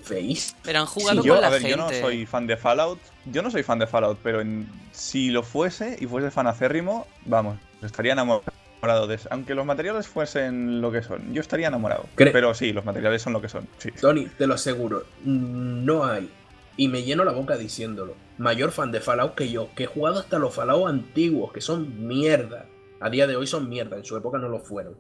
feísimo. 0.03 0.59
Pero 0.63 0.81
han 0.81 0.87
jugado 0.87 1.23
yo, 1.23 1.35
con 1.35 1.41
la 1.43 1.49
a 1.49 1.51
ver, 1.51 1.61
gente. 1.61 1.77
yo 1.77 1.83
no 1.85 1.91
soy 1.91 2.25
fan 2.27 2.47
de 2.47 2.57
Fallout. 2.57 2.99
Yo 3.27 3.43
no 3.43 3.51
soy 3.51 3.63
fan 3.63 3.79
de 3.79 3.87
Fallout, 3.87 4.19
pero 4.23 4.41
en- 4.41 4.67
si 4.93 5.29
lo 5.31 5.43
fuese 5.43 5.97
y 6.01 6.07
fuese 6.07 6.31
fan 6.31 6.47
acérrimo, 6.47 7.07
vamos, 7.27 7.59
estaría 7.83 8.13
enamorado 8.13 9.07
de 9.07 9.15
eso. 9.15 9.29
Aunque 9.31 9.55
los 9.55 9.67
materiales 9.67 10.07
fuesen 10.07 10.81
lo 10.81 10.93
que 10.93 11.03
son, 11.03 11.33
yo 11.33 11.41
estaría 11.41 11.69
enamorado. 11.69 12.07
Pero 12.17 12.55
sí, 12.55 12.73
los 12.73 12.85
materiales 12.85 13.23
son 13.23 13.33
lo 13.33 13.41
que 13.41 13.49
son. 13.49 13.67
Sí. 13.79 13.91
Tony, 13.93 14.27
te 14.27 14.47
lo 14.47 14.55
aseguro, 14.55 15.05
no 15.25 16.05
hay, 16.05 16.31
y 16.79 16.87
me 16.87 17.03
lleno 17.03 17.25
la 17.25 17.33
boca 17.33 17.57
diciéndolo, 17.57 18.15
mayor 18.39 18.71
fan 18.71 18.93
de 18.93 19.01
Fallout 19.01 19.35
que 19.35 19.51
yo, 19.51 19.69
que 19.75 19.83
he 19.83 19.87
jugado 19.87 20.21
hasta 20.21 20.39
los 20.39 20.55
Fallout 20.55 20.89
antiguos, 20.89 21.53
que 21.53 21.61
son 21.61 22.07
mierda. 22.07 22.67
A 23.01 23.11
día 23.11 23.27
de 23.27 23.35
hoy 23.35 23.49
son 23.49 23.69
mierda, 23.69 23.97
en 23.97 24.05
su 24.05 24.17
época 24.17 24.39
no 24.39 24.49
lo 24.49 24.61
fueron. 24.61 24.97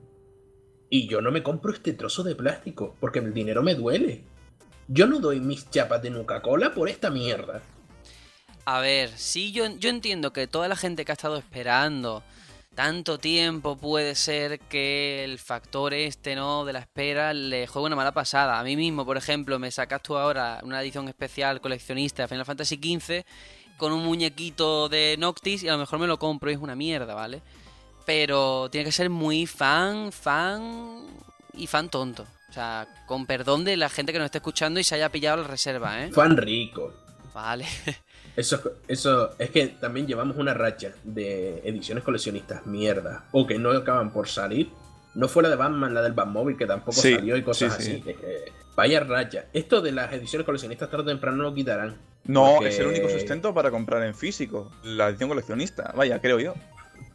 Y 0.91 1.07
yo 1.07 1.21
no 1.21 1.31
me 1.31 1.45
compro 1.45 1.73
este 1.73 1.93
trozo 1.93 2.25
de 2.25 2.35
plástico, 2.35 2.97
porque 2.99 3.21
el 3.21 3.33
dinero 3.33 3.63
me 3.63 3.77
duele. 3.77 4.25
Yo 4.89 5.07
no 5.07 5.21
doy 5.21 5.39
mis 5.39 5.71
chapas 5.71 6.03
de 6.03 6.11
Nuca-Cola 6.11 6.75
por 6.75 6.89
esta 6.89 7.11
mierda. 7.11 7.63
A 8.65 8.81
ver, 8.81 9.11
sí, 9.11 9.53
yo, 9.53 9.65
yo 9.79 9.89
entiendo 9.89 10.33
que 10.33 10.49
toda 10.49 10.67
la 10.67 10.77
gente 10.77 11.05
que 11.05 11.13
ha 11.13 11.15
estado 11.15 11.37
esperando 11.37 12.25
tanto 12.79 13.19
tiempo 13.19 13.77
puede 13.77 14.15
ser 14.15 14.61
que 14.61 15.25
el 15.25 15.41
factor 15.41 15.93
este, 15.93 16.37
¿no? 16.37 16.65
De 16.65 16.73
la 16.73 16.79
espera 16.79 17.35
le 17.35 17.67
juegue 17.67 17.87
una 17.87 17.97
mala 17.97 18.13
pasada. 18.13 18.61
A 18.61 18.63
mí 18.63 18.77
mismo, 18.77 19.05
por 19.05 19.17
ejemplo, 19.17 19.59
me 19.59 19.73
sacas 19.73 20.01
tú 20.01 20.17
ahora 20.17 20.61
una 20.63 20.81
edición 20.81 21.09
especial 21.09 21.61
coleccionista 21.61 22.23
de 22.23 22.29
Final 22.29 22.45
Fantasy 22.45 22.77
XV 22.77 23.25
con 23.77 23.91
un 23.91 24.05
muñequito 24.05 24.89
de 24.89 25.17
Noctis 25.19 25.65
y 25.65 25.69
a 25.69 25.73
lo 25.73 25.79
mejor 25.79 25.99
me 25.99 26.07
lo 26.07 26.21
compro 26.21 26.53
y 26.53 26.55
es 26.55 26.61
una 26.61 26.77
mierda, 26.77 27.15
¿vale? 27.15 27.43
Pero 28.07 28.69
tiene 28.71 28.85
que 28.85 28.93
ser 28.93 29.11
muy 29.11 29.47
fan, 29.47 30.13
fan 30.13 31.05
y 31.55 31.67
fan 31.67 31.89
tonto. 31.89 32.29
O 32.49 32.53
sea, 32.53 32.87
con 33.07 33.27
perdón 33.27 33.65
de 33.65 33.77
la 33.77 33.89
gente 33.89 34.13
que 34.13 34.21
nos 34.21 34.27
esté 34.27 34.39
escuchando 34.39 34.79
y 34.79 34.85
se 34.85 34.95
haya 34.95 35.11
pillado 35.11 35.43
la 35.43 35.49
reserva, 35.49 36.05
¿eh? 36.05 36.13
Fan 36.13 36.37
rico. 36.37 36.93
Vale. 37.35 37.67
Eso, 38.37 38.61
eso 38.87 39.35
es 39.39 39.51
que 39.51 39.67
también 39.69 40.07
llevamos 40.07 40.37
una 40.37 40.55
racha 40.55 40.93
de 41.05 41.61
ediciones 41.65 42.05
coleccionistas 42.05 42.67
mierda 42.67 43.25
o 43.33 43.47
que 43.47 43.59
no 43.59 43.71
acaban 43.71 44.13
por 44.13 44.29
salir. 44.29 44.71
No 45.15 45.27
fue 45.27 45.43
la 45.43 45.49
de 45.49 45.57
Batman, 45.57 45.93
la 45.95 46.03
del 46.03 46.13
Batmóvil 46.13 46.57
que 46.57 46.67
tampoco 46.67 46.93
Sí, 46.93 47.15
salió 47.15 47.37
y 47.37 47.43
cosas 47.43 47.75
sí, 47.77 47.83
sí. 47.83 47.91
así. 47.95 48.03
Que, 48.03 48.53
vaya 48.77 49.01
racha. 49.01 49.47
Esto 49.53 49.81
de 49.81 49.91
las 49.91 50.13
ediciones 50.13 50.45
coleccionistas 50.47 50.89
tarde 50.89 51.03
o 51.05 51.07
temprano 51.07 51.43
lo 51.43 51.55
quitarán. 51.55 51.97
No, 52.25 52.55
Porque- 52.57 52.69
es 52.69 52.79
el 52.79 52.87
único 52.87 53.09
sustento 53.09 53.53
para 53.53 53.71
comprar 53.71 54.03
en 54.05 54.15
físico. 54.15 54.71
La 54.85 55.09
edición 55.09 55.29
coleccionista, 55.31 55.93
vaya, 55.97 56.21
creo 56.21 56.39
yo. 56.39 56.55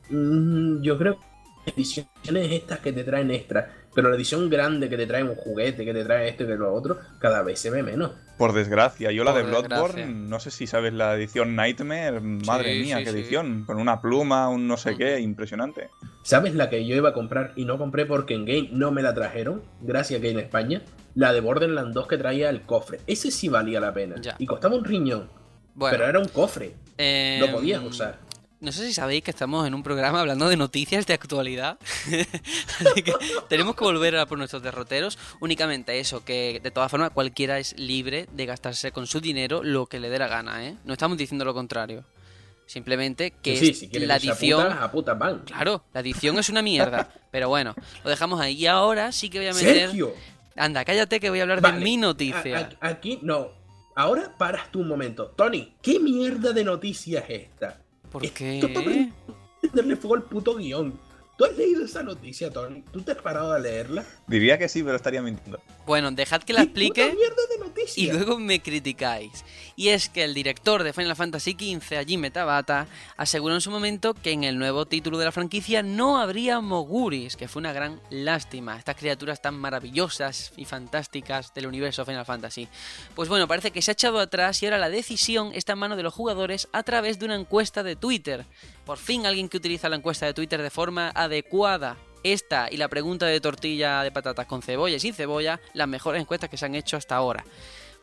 Mm, 0.09 0.81
yo 0.81 0.97
creo 0.97 1.19
que 1.65 1.71
ediciones 1.71 2.51
estas 2.51 2.79
que 2.79 2.91
te 2.91 3.03
traen 3.03 3.31
extra, 3.31 3.71
pero 3.95 4.09
la 4.09 4.15
edición 4.15 4.49
grande 4.49 4.89
que 4.89 4.97
te 4.97 5.05
trae 5.07 5.23
un 5.23 5.35
juguete, 5.35 5.85
que 5.85 5.93
te 5.93 6.03
trae 6.03 6.29
esto 6.29 6.43
y 6.43 6.47
que 6.47 6.55
lo 6.55 6.73
otro, 6.73 6.97
cada 7.19 7.41
vez 7.43 7.59
se 7.59 7.69
ve 7.69 7.83
menos. 7.83 8.11
Por 8.37 8.53
desgracia, 8.53 9.11
yo 9.11 9.23
la 9.23 9.31
Por 9.31 9.41
de 9.43 9.47
Bloodborne, 9.49 10.01
desgracia. 10.01 10.05
no 10.29 10.39
sé 10.39 10.51
si 10.51 10.65
sabes 10.67 10.93
la 10.93 11.15
edición 11.15 11.55
Nightmare, 11.55 12.19
madre 12.19 12.73
Sí, 12.75 12.81
mía, 12.81 12.97
sí, 12.97 13.03
qué 13.03 13.11
sí. 13.11 13.17
edición, 13.17 13.63
con 13.65 13.77
una 13.77 14.01
pluma, 14.01 14.49
un 14.49 14.67
no 14.67 14.75
sé 14.77 14.95
qué, 14.97 15.19
impresionante. 15.19 15.89
¿Sabes 16.23 16.55
la 16.55 16.69
que 16.69 16.85
yo 16.85 16.95
iba 16.95 17.09
a 17.09 17.13
comprar 17.13 17.51
y 17.55 17.65
no 17.65 17.77
compré 17.77 18.05
porque 18.05 18.33
en 18.33 18.45
Game 18.45 18.69
no 18.71 18.91
me 18.91 19.01
la 19.01 19.13
trajeron? 19.13 19.61
Gracias 19.81 20.19
a 20.19 20.23
Game 20.23 20.41
España. 20.41 20.81
La 21.15 21.31
de 21.31 21.41
Borderlands 21.41 21.93
2 21.93 22.07
que 22.07 22.17
traía 22.17 22.49
el 22.49 22.61
cofre. 22.63 22.99
Ese 23.05 23.29
sí 23.29 23.49
valía 23.49 23.79
la 23.79 23.93
pena. 23.93 24.15
Ya. 24.19 24.35
Y 24.39 24.45
costaba 24.47 24.75
un 24.75 24.83
riñón. 24.83 25.29
Bueno, 25.75 25.95
Pero 25.97 26.09
era 26.09 26.19
un 26.19 26.27
cofre. 26.27 26.73
eh, 26.97 27.37
Lo 27.39 27.51
podías 27.51 27.83
usar. 27.83 28.17
No 28.63 28.71
sé 28.71 28.87
si 28.87 28.93
sabéis 28.93 29.23
que 29.25 29.31
estamos 29.31 29.67
en 29.67 29.73
un 29.73 29.83
programa 29.83 30.21
hablando 30.21 30.47
de 30.47 30.55
noticias 30.55 31.05
de 31.05 31.13
actualidad. 31.13 31.77
Así 32.79 33.03
que 33.03 33.13
tenemos 33.49 33.75
que 33.75 33.83
volver 33.83 34.15
a 34.15 34.25
por 34.25 34.37
nuestros 34.37 34.63
derroteros. 34.63 35.19
Únicamente 35.41 35.99
eso, 35.99 36.23
que 36.23 36.61
de 36.63 36.71
todas 36.71 36.89
formas 36.89 37.09
cualquiera 37.11 37.59
es 37.59 37.77
libre 37.77 38.25
de 38.31 38.45
gastarse 38.45 38.93
con 38.93 39.05
su 39.05 39.19
dinero 39.19 39.63
lo 39.63 39.87
que 39.87 39.99
le 39.99 40.09
dé 40.09 40.17
la 40.17 40.29
gana, 40.29 40.65
¿eh? 40.65 40.77
No 40.85 40.93
estamos 40.93 41.17
diciendo 41.17 41.43
lo 41.43 41.53
contrario. 41.53 42.05
Simplemente 42.65 43.31
que 43.31 43.57
sí, 43.57 43.73
si 43.73 43.87
la 43.99 44.13
a 44.13 44.17
edición. 44.17 44.63
putas, 44.63 44.81
a 44.81 44.91
putas 44.91 45.19
van. 45.19 45.39
Claro, 45.39 45.83
la 45.93 45.99
edición 45.99 46.39
es 46.39 46.47
una 46.47 46.61
mierda. 46.61 47.09
Pero 47.31 47.49
bueno, 47.49 47.75
lo 48.05 48.09
dejamos 48.09 48.39
ahí. 48.39 48.53
Y 48.55 48.67
ahora 48.67 49.11
sí 49.11 49.29
que 49.29 49.39
voy 49.39 49.47
a 49.49 49.53
meter. 49.53 49.87
Sergio. 49.87 50.13
Anda, 50.55 50.85
cállate 50.85 51.19
que 51.19 51.29
voy 51.29 51.39
a 51.39 51.41
hablar 51.41 51.59
Vale, 51.59 51.79
de 51.79 51.83
mi 51.83 51.95
a- 51.95 51.99
noticia. 51.99 52.69
a- 52.79 52.87
aquí 52.87 53.19
no. 53.23 53.49
Ahora 53.95 54.33
paras 54.37 54.71
tú 54.71 54.79
un 54.79 54.87
momento. 54.87 55.27
Tony, 55.35 55.73
¿qué 55.81 55.99
mierda 55.99 56.53
de 56.53 56.63
noticia 56.63 57.19
es 57.27 57.41
esta? 57.49 57.79
¿Por 58.13 58.23
Esto 58.23 58.37
qué? 58.37 58.71
para 58.73 58.85
prenderle 59.59 59.95
fuego 59.97 60.15
al 60.15 60.23
puto 60.23 60.55
guion. 60.55 60.93
¿Tú 61.35 61.45
has 61.45 61.57
leído 61.57 61.83
esa 61.83 62.03
noticia, 62.03 62.51
Tony? 62.51 62.83
¿Tú 62.91 63.01
te 63.01 63.13
has 63.13 63.17
parado 63.17 63.53
a 63.53 63.59
leerla? 63.59 64.05
Diría 64.27 64.59
que 64.59 64.69
sí, 64.69 64.83
pero 64.83 64.95
estaría 64.95 65.21
mintiendo. 65.21 65.59
Bueno, 65.85 66.11
dejad 66.11 66.43
que 66.43 66.53
la 66.53 66.61
¿Qué 66.61 66.67
puta 66.67 66.79
explique. 66.81 67.15
mierda 67.15 67.41
de 67.51 67.57
noticia? 67.65 68.03
Y 68.03 68.11
luego 68.11 68.37
me 68.39 68.61
criticáis. 68.61 69.43
Y 69.75 69.89
es 69.89 70.09
que 70.09 70.23
el 70.23 70.35
director 70.35 70.83
de 70.83 70.93
Final 70.93 71.15
Fantasy 71.15 71.53
XV, 71.53 71.97
Hajime 71.97 72.29
Tabata, 72.29 72.85
aseguró 73.17 73.55
en 73.55 73.61
su 73.61 73.71
momento 73.71 74.13
que 74.13 74.31
en 74.31 74.43
el 74.43 74.59
nuevo 74.59 74.85
título 74.85 75.17
de 75.17 75.25
la 75.25 75.31
franquicia 75.31 75.81
no 75.81 76.19
habría 76.19 76.61
Moguris, 76.61 77.35
que 77.35 77.47
fue 77.47 77.61
una 77.61 77.73
gran 77.73 77.99
lástima. 78.11 78.77
Estas 78.77 78.95
criaturas 78.95 79.41
tan 79.41 79.55
maravillosas 79.55 80.53
y 80.55 80.65
fantásticas 80.65 81.51
del 81.55 81.65
universo 81.65 82.05
Final 82.05 82.25
Fantasy. 82.25 82.69
Pues 83.15 83.27
bueno, 83.27 83.47
parece 83.47 83.71
que 83.71 83.81
se 83.81 83.89
ha 83.91 83.93
echado 83.93 84.19
atrás 84.19 84.61
y 84.61 84.67
ahora 84.67 84.77
la 84.77 84.89
decisión 84.91 85.51
está 85.55 85.73
en 85.73 85.79
manos 85.79 85.97
de 85.97 86.03
los 86.03 86.13
jugadores 86.13 86.67
a 86.73 86.83
través 86.83 87.17
de 87.17 87.25
una 87.25 87.35
encuesta 87.35 87.81
de 87.81 87.95
Twitter. 87.95 88.45
Por 88.85 88.97
fin 88.97 89.25
alguien 89.25 89.49
que 89.49 89.57
utiliza 89.57 89.89
la 89.89 89.95
encuesta 89.95 90.25
de 90.25 90.33
Twitter 90.33 90.61
de 90.61 90.69
forma 90.69 91.09
adecuada. 91.15 91.97
Esta 92.23 92.69
y 92.71 92.77
la 92.77 92.87
pregunta 92.87 93.25
de 93.25 93.41
tortilla 93.41 94.01
de 94.01 94.11
patatas 94.11 94.45
con 94.45 94.61
cebolla 94.61 94.95
y 94.95 94.99
sin 94.99 95.13
cebolla, 95.13 95.59
las 95.73 95.87
mejores 95.87 96.21
encuestas 96.21 96.49
que 96.49 96.57
se 96.57 96.65
han 96.65 96.75
hecho 96.75 96.95
hasta 96.95 97.15
ahora. 97.15 97.43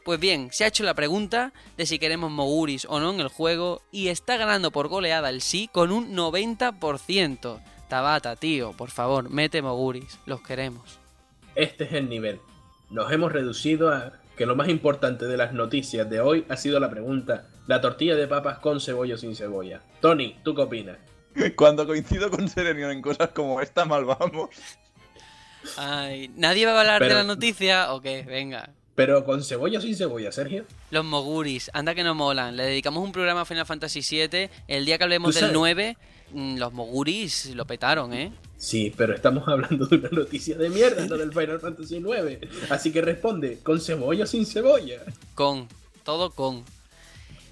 Pues 0.05 0.19
bien, 0.19 0.49
se 0.53 0.65
ha 0.65 0.69
hecho 0.69 0.85
la 0.85 0.95
pregunta 0.95 1.53
de 1.77 1.87
si 1.87 1.99
queremos 1.99 2.31
Moguris 2.31 2.87
o 2.89 3.01
no 3.01 3.11
en 3.13 3.21
el 3.21 3.29
juego 3.29 3.83
y 3.93 4.09
está 4.09 4.37
ganando 4.37 4.71
por 4.71 4.89
goleada 4.89 5.29
el 5.29 5.43
sí 5.43 5.69
con 5.73 5.93
un 5.93 6.17
90%. 6.17 7.61
Tabata, 7.89 8.37
tío, 8.37 8.73
por 8.73 8.91
favor, 8.91 9.29
mete 9.29 9.63
Moguris, 9.63 10.19
los 10.25 10.41
queremos. 10.41 10.99
Este 11.55 11.85
es 11.85 11.93
el 11.93 12.09
nivel. 12.09 12.41
Nos 12.89 13.13
hemos 13.13 13.33
reducido 13.33 13.93
a 13.93 14.13
que 14.37 14.47
lo 14.47 14.57
más 14.57 14.69
importante 14.69 15.27
de 15.27 15.37
las 15.37 15.53
noticias 15.53 16.09
de 16.09 16.21
hoy 16.21 16.47
ha 16.49 16.57
sido 16.57 16.81
la 16.81 16.89
pregunta, 16.89 17.49
¿la 17.67 17.81
tortilla 17.81 18.17
de 18.17 18.27
papas 18.29 18.59
con 18.59 18.81
cebolla 18.81 19.15
o 19.15 19.19
sin 19.19 19.35
cebolla? 19.37 19.81
Tony, 20.01 20.37
¿tú 20.43 20.55
qué 20.55 20.63
opinas? 20.63 20.99
Cuando 21.57 21.87
coincido 21.87 22.31
con 22.31 22.49
Serenion 22.49 22.91
en 22.91 23.03
cosas 23.03 23.31
como 23.31 23.61
esta, 23.61 23.85
mal 23.85 24.05
vamos. 24.05 24.51
Ay, 25.77 26.31
¿nadie 26.37 26.67
va 26.67 26.73
a 26.77 26.81
hablar 26.81 26.99
Pero- 27.01 27.15
de 27.17 27.21
la 27.21 27.27
noticia? 27.27 27.93
¿O 27.93 28.01
qué? 28.01 28.23
Venga. 28.23 28.71
Pero 28.95 29.25
con 29.25 29.43
cebolla 29.43 29.79
o 29.79 29.83
sin 29.83 29.95
cebolla, 29.97 30.31
Sergio. 30.33 30.65
Los 30.91 31.05
Moguris, 31.05 31.71
anda 31.73 31.95
que 31.95 32.03
no 32.03 32.15
molan. 32.15 32.57
Le 32.57 32.65
dedicamos 32.65 33.03
un 33.03 33.13
programa 33.13 33.43
a 33.43 33.45
Final 33.45 33.65
Fantasy 33.65 34.01
VII. 34.01 34.51
El 34.69 34.85
día 34.85 34.99
que 34.99 35.05
hablemos 35.05 35.35
del 35.35 35.45
sabes- 35.45 35.55
9, 35.55 35.97
mm, 36.33 36.57
los 36.59 36.73
Moguris 36.73 37.55
lo 37.55 37.65
petaron, 37.67 38.13
¿eh? 38.13 38.33
Sí, 38.59 38.93
pero 38.95 39.15
estamos 39.15 39.47
hablando 39.49 39.87
de 39.87 39.97
una 39.97 40.09
noticia 40.11 40.59
de 40.59 40.69
mierda, 40.69 41.07
no 41.07 41.17
del 41.17 41.33
Final 41.33 41.61
Fantasy 41.61 41.97
IX. 41.97 42.71
Así 42.71 42.93
que 42.93 43.01
responde, 43.01 43.61
¿con 43.63 43.81
cebolla 43.81 44.25
o 44.25 44.27
sin 44.27 44.45
cebolla? 44.45 45.01
Con, 45.35 45.69
todo 46.05 46.31
con. 46.33 46.65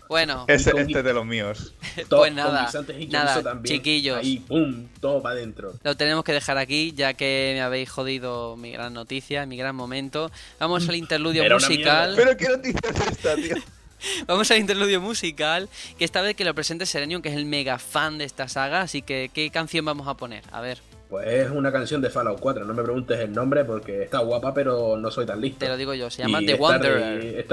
Bueno, 0.09 0.45
Este, 0.49 0.73
con- 0.73 0.81
este 0.81 0.99
es 0.99 1.05
de 1.05 1.13
los 1.13 1.27
míos. 1.27 1.75
Pues 2.09 2.33
nada, 2.33 2.71
nada, 3.11 3.61
chiquillos. 3.65 4.19
Ahí, 4.19 4.39
pum, 4.39 4.87
todo 5.01 5.21
para 5.23 5.35
adentro. 5.35 5.75
Lo 5.83 5.97
tenemos 5.97 6.25
que 6.25 6.33
dejar 6.33 6.57
aquí, 6.59 6.93
ya 6.97 7.15
que 7.15 7.53
me 7.55 7.61
habéis 7.61 7.91
jodido 7.91 8.57
mi 8.57 8.73
gran 8.73 8.95
noticia, 8.95 9.45
mi 9.47 9.57
gran 9.57 9.75
momento. 9.77 10.31
Vamos 10.59 10.89
al 10.89 10.95
interludio 10.95 11.43
Era 11.43 11.57
musical. 11.57 12.15
Pero 12.17 12.37
qué 12.37 12.49
noticia 12.49 12.81
es 12.91 13.07
esta, 13.13 13.35
tío. 13.37 13.57
Vamos 14.29 14.49
al 14.53 14.59
interludio 14.59 15.01
musical, 15.01 15.69
que 15.99 16.05
esta 16.05 16.23
vez 16.23 16.37
que 16.37 16.45
lo 16.45 16.55
presente 16.55 16.87
Serenium, 16.87 17.21
que 17.21 17.31
es 17.31 17.37
el 17.37 17.47
mega 17.47 17.79
fan 17.81 18.17
de 18.17 18.25
esta 18.25 18.47
saga. 18.47 18.81
Así 18.83 19.03
que, 19.03 19.29
¿qué 19.35 19.51
canción 19.51 19.85
vamos 19.85 20.07
a 20.07 20.15
poner? 20.17 20.45
A 20.53 20.61
ver, 20.61 20.79
Pues 21.11 21.27
es 21.27 21.51
una 21.51 21.73
canción 21.73 22.01
de 22.01 22.09
Fallout 22.09 22.39
4, 22.39 22.65
no 22.65 22.75
me 22.75 22.83
preguntes 22.85 23.19
el 23.19 23.33
nombre 23.33 23.65
porque 23.65 24.05
está 24.05 24.19
guapa, 24.21 24.55
pero 24.55 24.97
no 24.97 25.11
soy 25.11 25.27
tan 25.27 25.41
listo. 25.41 25.59
te 25.59 25.69
lo 25.69 25.77
digo 25.77 25.95
yo, 25.95 26.11
se 26.11 26.23
llama 26.23 26.41
Y 26.41 26.47
The 26.47 26.55
Wanderer. 26.55 27.45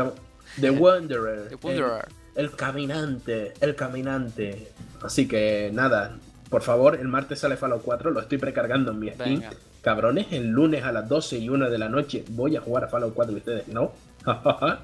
The 0.61 0.69
Wanderer. 0.69 1.49
The 1.49 1.55
Wanderer. 1.55 2.05
El, 2.35 2.51
caminante, 2.51 3.53
el 3.61 3.75
caminante. 3.75 4.71
Así 5.01 5.27
que 5.27 5.69
nada, 5.73 6.17
por 6.49 6.61
favor, 6.61 6.95
el 6.95 7.07
martes 7.07 7.39
sale 7.39 7.57
Fallout 7.57 7.81
4, 7.83 8.11
lo 8.11 8.19
estoy 8.19 8.37
precargando 8.37 8.91
en 8.91 8.99
mi 8.99 9.09
Steam. 9.09 9.39
Venga. 9.41 9.51
Cabrones, 9.81 10.27
el 10.31 10.47
lunes 10.47 10.83
a 10.83 10.91
las 10.91 11.07
12 11.07 11.37
y 11.37 11.49
1 11.49 11.69
de 11.69 11.77
la 11.77 11.89
noche 11.89 12.23
voy 12.29 12.55
a 12.55 12.61
jugar 12.61 12.85
a 12.85 12.87
Fallout 12.87 13.13
4 13.13 13.33
y 13.33 13.37
ustedes 13.37 13.67
no. 13.67 13.91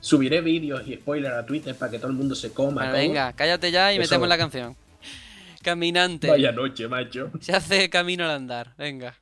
Subiré 0.00 0.40
vídeos 0.40 0.86
y 0.86 0.94
spoilers 0.94 1.34
a 1.34 1.44
Twitter 1.44 1.74
para 1.74 1.90
que 1.90 1.98
todo 1.98 2.10
el 2.10 2.16
mundo 2.16 2.34
se 2.34 2.52
coma. 2.52 2.82
Bueno, 2.82 2.92
venga, 2.92 3.32
cállate 3.34 3.70
ya 3.70 3.92
y 3.92 3.96
Eso. 3.96 4.02
metemos 4.02 4.28
la 4.28 4.38
canción. 4.38 4.76
Caminante. 5.62 6.28
Vaya 6.28 6.52
noche, 6.52 6.88
macho. 6.88 7.30
Se 7.40 7.52
hace 7.52 7.90
camino 7.90 8.24
al 8.24 8.30
andar. 8.30 8.74
Venga. 8.78 9.14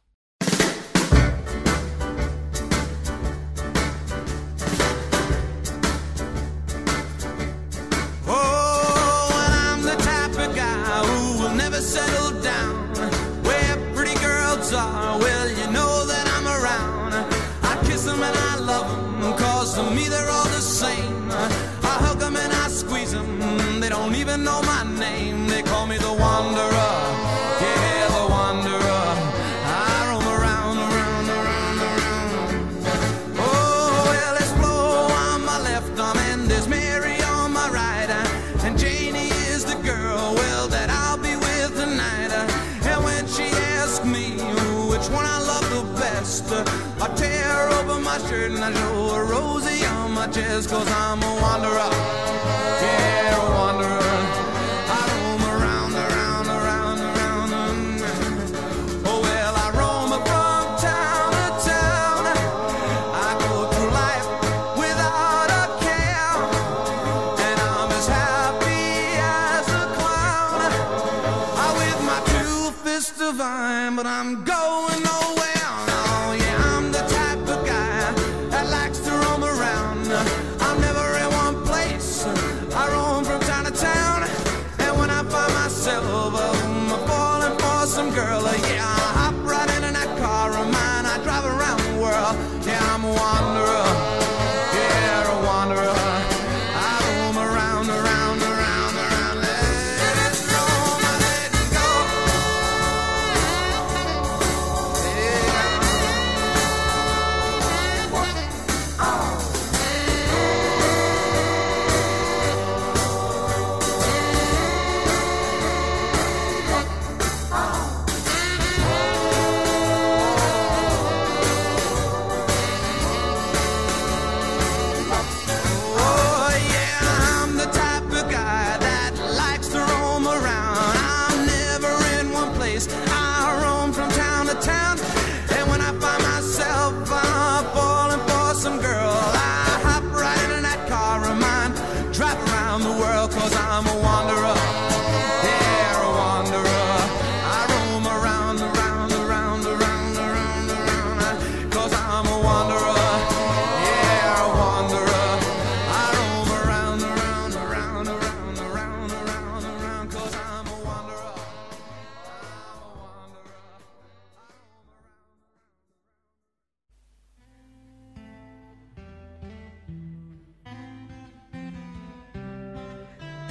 cause 50.64 50.90
I'm 50.90 51.22
a 51.22 51.34
wanderer. 51.42 52.05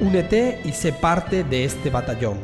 Únete 0.00 0.60
y 0.64 0.72
sé 0.72 0.92
parte 0.92 1.44
de 1.44 1.64
este 1.64 1.88
batallón. 1.88 2.38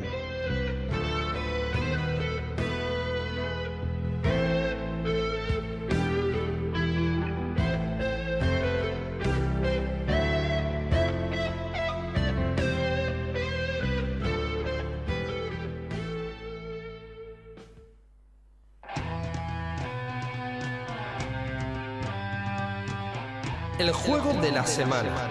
El 23.79 23.93
juego 23.93 24.35
de 24.35 24.53
la 24.53 24.67
semana. 24.67 25.30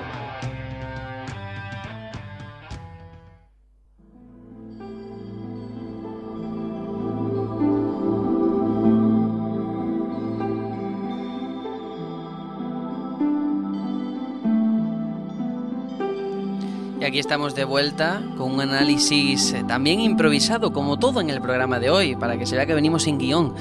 Aquí 17.09 17.17
estamos 17.17 17.55
de 17.55 17.63
vuelta 17.63 18.21
con 18.37 18.51
un 18.51 18.61
análisis 18.61 19.53
eh, 19.53 19.63
también 19.67 19.99
improvisado, 19.99 20.71
como 20.71 20.99
todo 20.99 21.21
en 21.21 21.31
el 21.31 21.41
programa 21.41 21.79
de 21.79 21.89
hoy, 21.89 22.15
para 22.15 22.37
que 22.37 22.45
se 22.45 22.55
vea 22.55 22.67
que 22.67 22.75
venimos 22.75 23.03
sin 23.03 23.17
guion. 23.17 23.55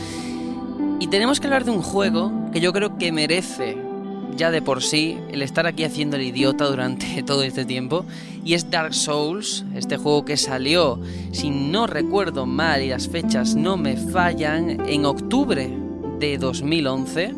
Y 1.00 1.06
tenemos 1.06 1.40
que 1.40 1.46
hablar 1.46 1.64
de 1.64 1.70
un 1.70 1.80
juego 1.80 2.30
que 2.52 2.60
yo 2.60 2.74
creo 2.74 2.98
que 2.98 3.10
merece 3.10 3.78
ya 4.36 4.50
de 4.50 4.60
por 4.60 4.82
sí 4.82 5.18
el 5.30 5.40
estar 5.40 5.66
aquí 5.66 5.84
haciendo 5.84 6.16
el 6.16 6.24
idiota 6.24 6.66
durante 6.66 7.22
todo 7.26 7.42
este 7.42 7.64
tiempo, 7.64 8.04
y 8.44 8.52
es 8.52 8.70
Dark 8.70 8.92
Souls, 8.92 9.64
este 9.74 9.96
juego 9.96 10.26
que 10.26 10.36
salió, 10.36 11.00
si 11.32 11.48
no 11.48 11.86
recuerdo 11.86 12.44
mal 12.44 12.82
y 12.82 12.90
las 12.90 13.08
fechas 13.08 13.54
no 13.54 13.78
me 13.78 13.96
fallan, 13.96 14.86
en 14.86 15.06
octubre 15.06 15.70
de 16.18 16.36
2011 16.36 17.34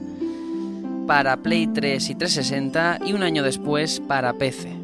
para 1.06 1.36
Play 1.36 1.68
3 1.68 2.11
y 2.11 2.14
360 2.16 2.98
y 3.06 3.12
un 3.12 3.22
año 3.22 3.44
después 3.44 4.00
para 4.00 4.32
PC. 4.32 4.80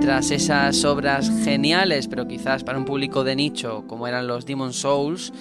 Tras 0.00 0.30
esas 0.30 0.84
obras 0.84 1.30
geniales, 1.44 2.08
pero 2.08 2.26
quizás 2.26 2.64
para 2.64 2.78
un 2.78 2.84
público 2.84 3.24
de 3.24 3.36
nicho, 3.36 3.84
como 3.86 4.06
eran 4.06 4.26
los 4.26 4.46
Demon 4.46 4.72
Souls, 4.72 5.32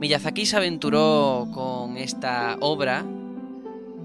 Miyazaki 0.00 0.46
se 0.46 0.56
aventuró 0.56 1.48
con 1.52 1.96
esta 1.96 2.56
obra 2.60 3.04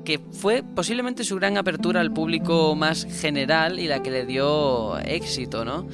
que 0.06 0.20
fue 0.20 0.64
posiblemente 0.64 1.24
su 1.24 1.36
gran 1.36 1.58
apertura 1.58 2.00
al 2.00 2.14
público 2.14 2.76
más 2.76 3.06
general 3.06 3.80
y 3.80 3.88
la 3.88 4.02
que 4.02 4.12
le 4.12 4.26
dio 4.26 4.98
éxito, 5.00 5.66
¿no? 5.66 5.88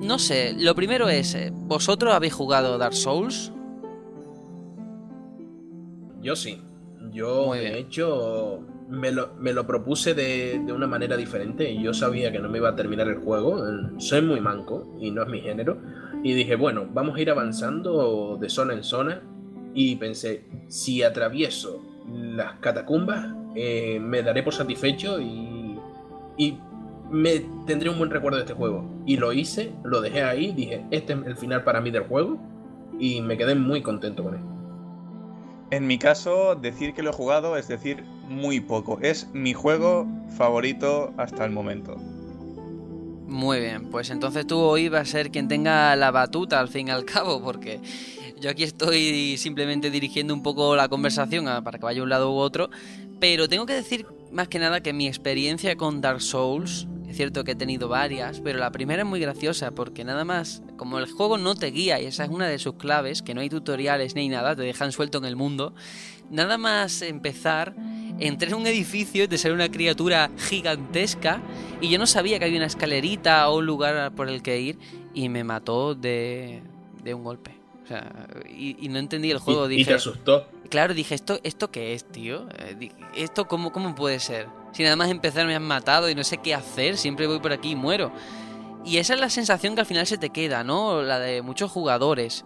No 0.00 0.18
sé, 0.18 0.54
lo 0.56 0.74
primero 0.76 1.08
es, 1.08 1.34
eh, 1.34 1.50
¿vosotros 1.52 2.14
habéis 2.14 2.34
jugado 2.34 2.78
Dark 2.78 2.94
Souls? 2.94 3.50
Yo 6.20 6.36
sí. 6.36 6.60
Yo, 7.12 7.46
Muy 7.46 7.58
de 7.58 7.64
bien. 7.64 7.76
hecho, 7.76 8.60
me 8.88 9.12
lo, 9.12 9.34
me 9.38 9.52
lo 9.52 9.66
propuse 9.66 10.14
de, 10.14 10.60
de 10.64 10.72
una 10.72 10.86
manera 10.86 11.16
diferente 11.16 11.76
yo 11.80 11.92
sabía 11.92 12.32
que 12.32 12.38
no 12.38 12.48
me 12.48 12.58
iba 12.58 12.70
a 12.70 12.76
terminar 12.76 13.08
el 13.08 13.18
juego. 13.18 13.62
Soy 13.98 14.22
muy 14.22 14.40
manco 14.40 14.96
y 15.00 15.10
no 15.10 15.22
es 15.22 15.28
mi 15.28 15.40
género. 15.40 15.78
Y 16.22 16.34
dije, 16.34 16.56
bueno, 16.56 16.86
vamos 16.92 17.16
a 17.16 17.20
ir 17.20 17.30
avanzando 17.30 18.36
de 18.40 18.48
zona 18.48 18.74
en 18.74 18.82
zona. 18.82 19.22
Y 19.74 19.96
pensé, 19.96 20.44
si 20.68 21.02
atravieso 21.02 21.82
las 22.12 22.54
catacumbas, 22.60 23.34
eh, 23.54 24.00
me 24.00 24.22
daré 24.22 24.42
por 24.42 24.54
satisfecho 24.54 25.20
y, 25.20 25.78
y 26.36 26.58
me 27.10 27.42
tendré 27.66 27.88
un 27.90 27.98
buen 27.98 28.10
recuerdo 28.10 28.38
de 28.38 28.44
este 28.44 28.54
juego. 28.54 28.84
Y 29.06 29.16
lo 29.16 29.32
hice, 29.32 29.72
lo 29.84 30.00
dejé 30.00 30.22
ahí, 30.22 30.52
dije, 30.52 30.84
este 30.90 31.12
es 31.12 31.18
el 31.26 31.36
final 31.36 31.62
para 31.64 31.80
mí 31.80 31.90
del 31.90 32.02
juego. 32.04 32.38
Y 32.98 33.20
me 33.20 33.36
quedé 33.36 33.54
muy 33.54 33.80
contento 33.82 34.24
con 34.24 34.34
él. 34.34 34.40
En 35.70 35.86
mi 35.86 35.98
caso, 35.98 36.54
decir 36.54 36.94
que 36.94 37.02
lo 37.02 37.10
he 37.10 37.12
jugado 37.12 37.56
es 37.56 37.68
decir 37.68 38.02
muy 38.28 38.60
poco. 38.60 38.98
Es 39.02 39.28
mi 39.32 39.52
juego 39.52 40.06
favorito 40.36 41.12
hasta 41.18 41.44
el 41.44 41.50
momento. 41.50 41.96
Muy 43.26 43.60
bien, 43.60 43.90
pues 43.90 44.08
entonces 44.08 44.46
tú 44.46 44.58
hoy 44.58 44.88
vas 44.88 45.02
a 45.02 45.12
ser 45.12 45.30
quien 45.30 45.48
tenga 45.48 45.94
la 45.96 46.10
batuta 46.10 46.58
al 46.58 46.68
fin 46.68 46.88
y 46.88 46.90
al 46.90 47.04
cabo, 47.04 47.42
porque 47.42 47.80
yo 48.40 48.48
aquí 48.48 48.62
estoy 48.64 49.36
simplemente 49.36 49.90
dirigiendo 49.90 50.32
un 50.32 50.42
poco 50.42 50.74
la 50.76 50.88
conversación 50.88 51.46
a- 51.48 51.62
para 51.62 51.78
que 51.78 51.84
vaya 51.84 52.02
un 52.02 52.08
lado 52.08 52.32
u 52.32 52.36
otro, 52.36 52.70
pero 53.20 53.46
tengo 53.46 53.66
que 53.66 53.74
decir 53.74 54.06
más 54.32 54.48
que 54.48 54.58
nada 54.58 54.80
que 54.82 54.94
mi 54.94 55.06
experiencia 55.06 55.76
con 55.76 56.00
Dark 56.00 56.22
Souls, 56.22 56.86
es 57.08 57.16
cierto 57.16 57.42
que 57.44 57.52
he 57.52 57.56
tenido 57.56 57.88
varias, 57.88 58.40
pero 58.40 58.58
la 58.58 58.70
primera 58.70 59.02
es 59.02 59.08
muy 59.08 59.18
graciosa 59.20 59.70
porque 59.70 60.04
nada 60.04 60.24
más, 60.24 60.62
como 60.76 60.98
el 60.98 61.10
juego 61.10 61.38
no 61.38 61.54
te 61.54 61.70
guía 61.70 62.00
y 62.00 62.06
esa 62.06 62.24
es 62.24 62.30
una 62.30 62.46
de 62.46 62.58
sus 62.58 62.74
claves, 62.74 63.22
que 63.22 63.34
no 63.34 63.40
hay 63.40 63.48
tutoriales 63.48 64.14
ni 64.14 64.28
nada, 64.28 64.54
te 64.54 64.62
dejan 64.62 64.92
suelto 64.92 65.18
en 65.18 65.24
el 65.24 65.34
mundo, 65.36 65.74
nada 66.30 66.58
más 66.58 67.00
empezar, 67.02 67.74
entré 68.18 68.48
en 68.50 68.54
un 68.56 68.66
edificio 68.66 69.24
y 69.24 69.28
te 69.28 69.38
sale 69.38 69.54
una 69.54 69.70
criatura 69.70 70.30
gigantesca 70.38 71.40
y 71.80 71.88
yo 71.88 71.98
no 71.98 72.06
sabía 72.06 72.38
que 72.38 72.44
había 72.44 72.58
una 72.58 72.66
escalerita 72.66 73.48
o 73.48 73.58
un 73.58 73.66
lugar 73.66 74.12
por 74.12 74.28
el 74.28 74.42
que 74.42 74.60
ir 74.60 74.78
y 75.14 75.28
me 75.28 75.44
mató 75.44 75.94
de, 75.94 76.62
de 77.02 77.14
un 77.14 77.24
golpe. 77.24 77.52
O 77.84 77.88
sea, 77.88 78.28
y, 78.50 78.76
y 78.84 78.88
no 78.90 78.98
entendí 78.98 79.30
el 79.30 79.38
juego. 79.38 79.70
y, 79.70 79.80
y 79.80 79.84
te 79.86 79.94
asustó. 79.94 80.46
Claro, 80.68 80.92
dije, 80.92 81.14
¿esto, 81.14 81.40
¿esto 81.42 81.70
qué 81.70 81.94
es, 81.94 82.04
tío? 82.04 82.46
Eh, 82.58 82.90
¿Esto 83.16 83.48
cómo, 83.48 83.72
cómo 83.72 83.94
puede 83.94 84.20
ser? 84.20 84.46
Si 84.78 84.84
nada 84.84 84.94
más 84.94 85.10
empezar 85.10 85.44
me 85.44 85.56
han 85.56 85.64
matado 85.64 86.08
y 86.08 86.14
no 86.14 86.22
sé 86.22 86.38
qué 86.38 86.54
hacer, 86.54 86.98
siempre 86.98 87.26
voy 87.26 87.40
por 87.40 87.52
aquí 87.52 87.70
y 87.70 87.74
muero. 87.74 88.12
Y 88.84 88.98
esa 88.98 89.14
es 89.14 89.20
la 89.20 89.28
sensación 89.28 89.74
que 89.74 89.80
al 89.80 89.88
final 89.88 90.06
se 90.06 90.18
te 90.18 90.30
queda, 90.30 90.62
¿no? 90.62 91.02
La 91.02 91.18
de 91.18 91.42
muchos 91.42 91.72
jugadores. 91.72 92.44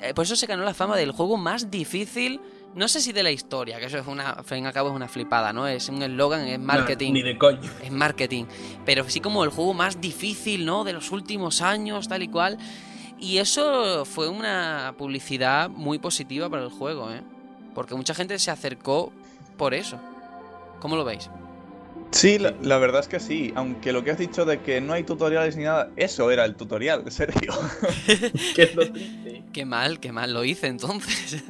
Eh, 0.00 0.14
Por 0.14 0.24
eso 0.24 0.34
se 0.34 0.46
ganó 0.46 0.64
la 0.64 0.72
fama 0.72 0.96
del 0.96 1.12
juego 1.12 1.36
más 1.36 1.70
difícil, 1.70 2.40
no 2.74 2.88
sé 2.88 3.02
si 3.02 3.12
de 3.12 3.22
la 3.22 3.32
historia, 3.32 3.78
que 3.78 3.84
eso 3.84 3.98
es 3.98 4.06
una, 4.06 4.30
al 4.30 4.44
fin 4.46 4.64
y 4.64 4.66
al 4.66 4.72
cabo 4.72 4.88
es 4.88 4.96
una 4.96 5.08
flipada, 5.08 5.52
¿no? 5.52 5.68
Es 5.68 5.90
un 5.90 6.02
eslogan, 6.02 6.48
es 6.48 6.58
marketing. 6.58 7.08
No, 7.08 7.12
ni 7.12 7.22
de 7.22 7.36
coño. 7.36 7.70
Es 7.84 7.92
marketing. 7.92 8.46
Pero 8.86 9.06
sí 9.06 9.20
como 9.20 9.44
el 9.44 9.50
juego 9.50 9.74
más 9.74 10.00
difícil, 10.00 10.64
¿no? 10.64 10.84
De 10.84 10.94
los 10.94 11.12
últimos 11.12 11.60
años, 11.60 12.08
tal 12.08 12.22
y 12.22 12.28
cual. 12.28 12.56
Y 13.20 13.36
eso 13.36 14.06
fue 14.06 14.30
una 14.30 14.94
publicidad 14.96 15.68
muy 15.68 15.98
positiva 15.98 16.48
para 16.48 16.62
el 16.62 16.70
juego, 16.70 17.12
¿eh? 17.12 17.20
Porque 17.74 17.94
mucha 17.94 18.14
gente 18.14 18.38
se 18.38 18.50
acercó 18.50 19.12
por 19.58 19.74
eso. 19.74 19.98
¿Cómo 20.80 20.96
lo 20.96 21.04
veis? 21.04 21.28
Sí, 22.10 22.38
la, 22.38 22.54
la 22.62 22.78
verdad 22.78 23.00
es 23.00 23.08
que 23.08 23.20
sí. 23.20 23.52
Aunque 23.54 23.92
lo 23.92 24.02
que 24.02 24.10
has 24.10 24.18
dicho 24.18 24.44
de 24.44 24.60
que 24.60 24.80
no 24.80 24.92
hay 24.94 25.04
tutoriales 25.04 25.56
ni 25.56 25.64
nada, 25.64 25.90
eso 25.96 26.30
era 26.30 26.44
el 26.44 26.56
tutorial, 26.56 27.10
Sergio. 27.10 27.52
Que 28.54 28.62
es 28.62 28.74
lo 28.74 28.90
triste. 28.90 29.44
Qué 29.52 29.64
mal, 29.64 30.00
qué 30.00 30.12
mal 30.12 30.32
lo 30.32 30.44
hice 30.44 30.66
entonces. 30.68 31.44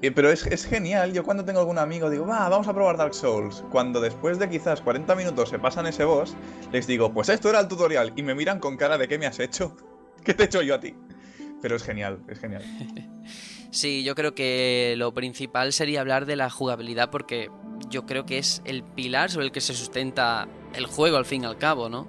Eh, 0.00 0.10
Pero 0.10 0.30
es, 0.30 0.46
es 0.46 0.64
genial. 0.64 1.12
Yo 1.12 1.22
cuando 1.24 1.44
tengo 1.44 1.60
algún 1.60 1.78
amigo 1.78 2.10
digo, 2.10 2.26
va, 2.26 2.48
vamos 2.48 2.66
a 2.68 2.74
probar 2.74 2.96
Dark 2.96 3.14
Souls. 3.14 3.62
Cuando 3.70 4.00
después 4.00 4.38
de 4.38 4.48
quizás 4.48 4.80
40 4.80 5.14
minutos 5.14 5.48
se 5.50 5.58
pasan 5.58 5.86
ese 5.86 6.04
boss, 6.04 6.34
les 6.72 6.86
digo, 6.86 7.12
pues 7.12 7.28
esto 7.28 7.50
era 7.50 7.60
el 7.60 7.68
tutorial. 7.68 8.12
Y 8.16 8.22
me 8.22 8.34
miran 8.34 8.58
con 8.58 8.76
cara 8.76 8.98
de 8.98 9.06
¿qué 9.08 9.18
me 9.18 9.26
has 9.26 9.38
hecho? 9.38 9.76
¿Qué 10.24 10.34
te 10.34 10.44
he 10.44 10.46
hecho 10.46 10.62
yo 10.62 10.74
a 10.74 10.80
ti? 10.80 10.94
Pero 11.60 11.76
es 11.76 11.84
genial, 11.84 12.18
es 12.28 12.38
genial. 12.40 12.64
Sí, 13.74 14.04
yo 14.04 14.14
creo 14.14 14.34
que 14.34 14.92
lo 14.98 15.14
principal 15.14 15.72
sería 15.72 16.02
hablar 16.02 16.26
de 16.26 16.36
la 16.36 16.50
jugabilidad 16.50 17.08
porque 17.08 17.50
yo 17.88 18.06
creo 18.06 18.26
que 18.26 18.38
es 18.38 18.62
el 18.64 18.82
pilar 18.82 19.30
sobre 19.30 19.46
el 19.46 19.52
que 19.52 19.60
se 19.60 19.74
sustenta 19.74 20.48
el 20.74 20.86
juego 20.86 21.16
al 21.16 21.24
fin 21.24 21.42
y 21.42 21.46
al 21.46 21.58
cabo, 21.58 21.88
¿no? 21.88 22.06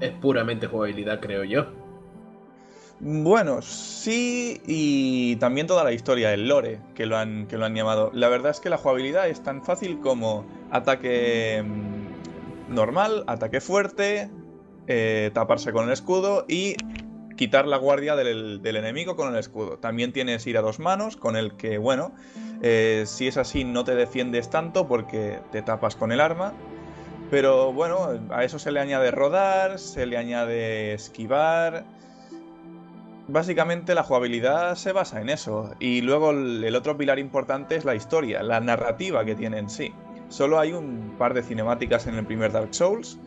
Es 0.00 0.10
puramente 0.12 0.66
jugabilidad, 0.66 1.20
creo 1.20 1.44
yo. 1.44 1.66
Bueno, 3.00 3.60
sí, 3.60 4.60
y 4.66 5.36
también 5.36 5.66
toda 5.66 5.84
la 5.84 5.92
historia, 5.92 6.32
el 6.32 6.48
lore 6.48 6.80
que 6.94 7.06
lo 7.06 7.16
han, 7.16 7.46
que 7.46 7.58
lo 7.58 7.64
han 7.64 7.74
llamado. 7.74 8.10
La 8.14 8.28
verdad 8.28 8.50
es 8.50 8.60
que 8.60 8.70
la 8.70 8.78
jugabilidad 8.78 9.28
es 9.28 9.42
tan 9.42 9.62
fácil 9.62 10.00
como 10.00 10.46
ataque 10.70 11.62
mm, 11.64 12.74
normal, 12.74 13.24
ataque 13.26 13.60
fuerte, 13.60 14.30
eh, 14.86 15.30
taparse 15.34 15.72
con 15.72 15.86
el 15.86 15.92
escudo 15.92 16.44
y 16.48 16.76
quitar 17.36 17.66
la 17.66 17.76
guardia 17.76 18.16
del, 18.16 18.60
enemigo 18.64 19.16
con 19.16 19.32
el 19.32 19.38
escudo. 19.38 19.78
También 19.78 20.12
tienes 20.12 20.46
ir 20.46 20.56
a 20.58 20.62
dos 20.62 20.78
manos, 20.78 21.16
con 21.16 21.36
el 21.36 21.56
que, 21.56 21.78
bueno, 21.78 22.12
eh, 22.62 23.04
si 23.06 23.26
es 23.26 23.36
así 23.36 23.64
no 23.64 23.84
te 23.84 23.94
defiendes 23.94 24.50
tanto 24.50 24.86
porque 24.86 25.40
te 25.52 25.62
tapas 25.62 25.96
con 25.96 26.12
el 26.12 26.20
arma. 26.20 26.52
Pero 27.30 27.72
bueno, 27.72 28.20
a 28.30 28.44
eso 28.44 28.58
se 28.58 28.70
le 28.70 28.80
añade 28.80 29.10
rodar, 29.10 29.78
se 29.78 30.06
le 30.06 30.16
añade 30.16 30.92
esquivar. 30.92 31.84
Básicamente 33.26 33.94
la 33.94 34.02
jugabilidad 34.02 34.76
se 34.76 34.92
basa 34.92 35.20
en 35.20 35.30
eso. 35.30 35.74
Y 35.80 36.02
luego 36.02 36.30
el 36.30 36.74
otro 36.76 36.96
pilar 36.96 37.18
importante 37.18 37.76
es 37.76 37.84
la 37.84 37.94
historia, 37.94 38.42
la 38.42 38.60
narrativa 38.60 39.24
que 39.24 39.34
tiene 39.34 39.58
en 39.58 39.70
sí. 39.70 39.92
Solo 40.28 40.58
hay 40.58 40.72
un 40.72 41.14
par 41.18 41.34
de 41.34 41.42
cinemáticas 41.42 42.06
en 42.06 42.16
el 42.16 42.26
primer 42.26 42.52
Dark 42.52 42.74
Souls. 42.74 43.18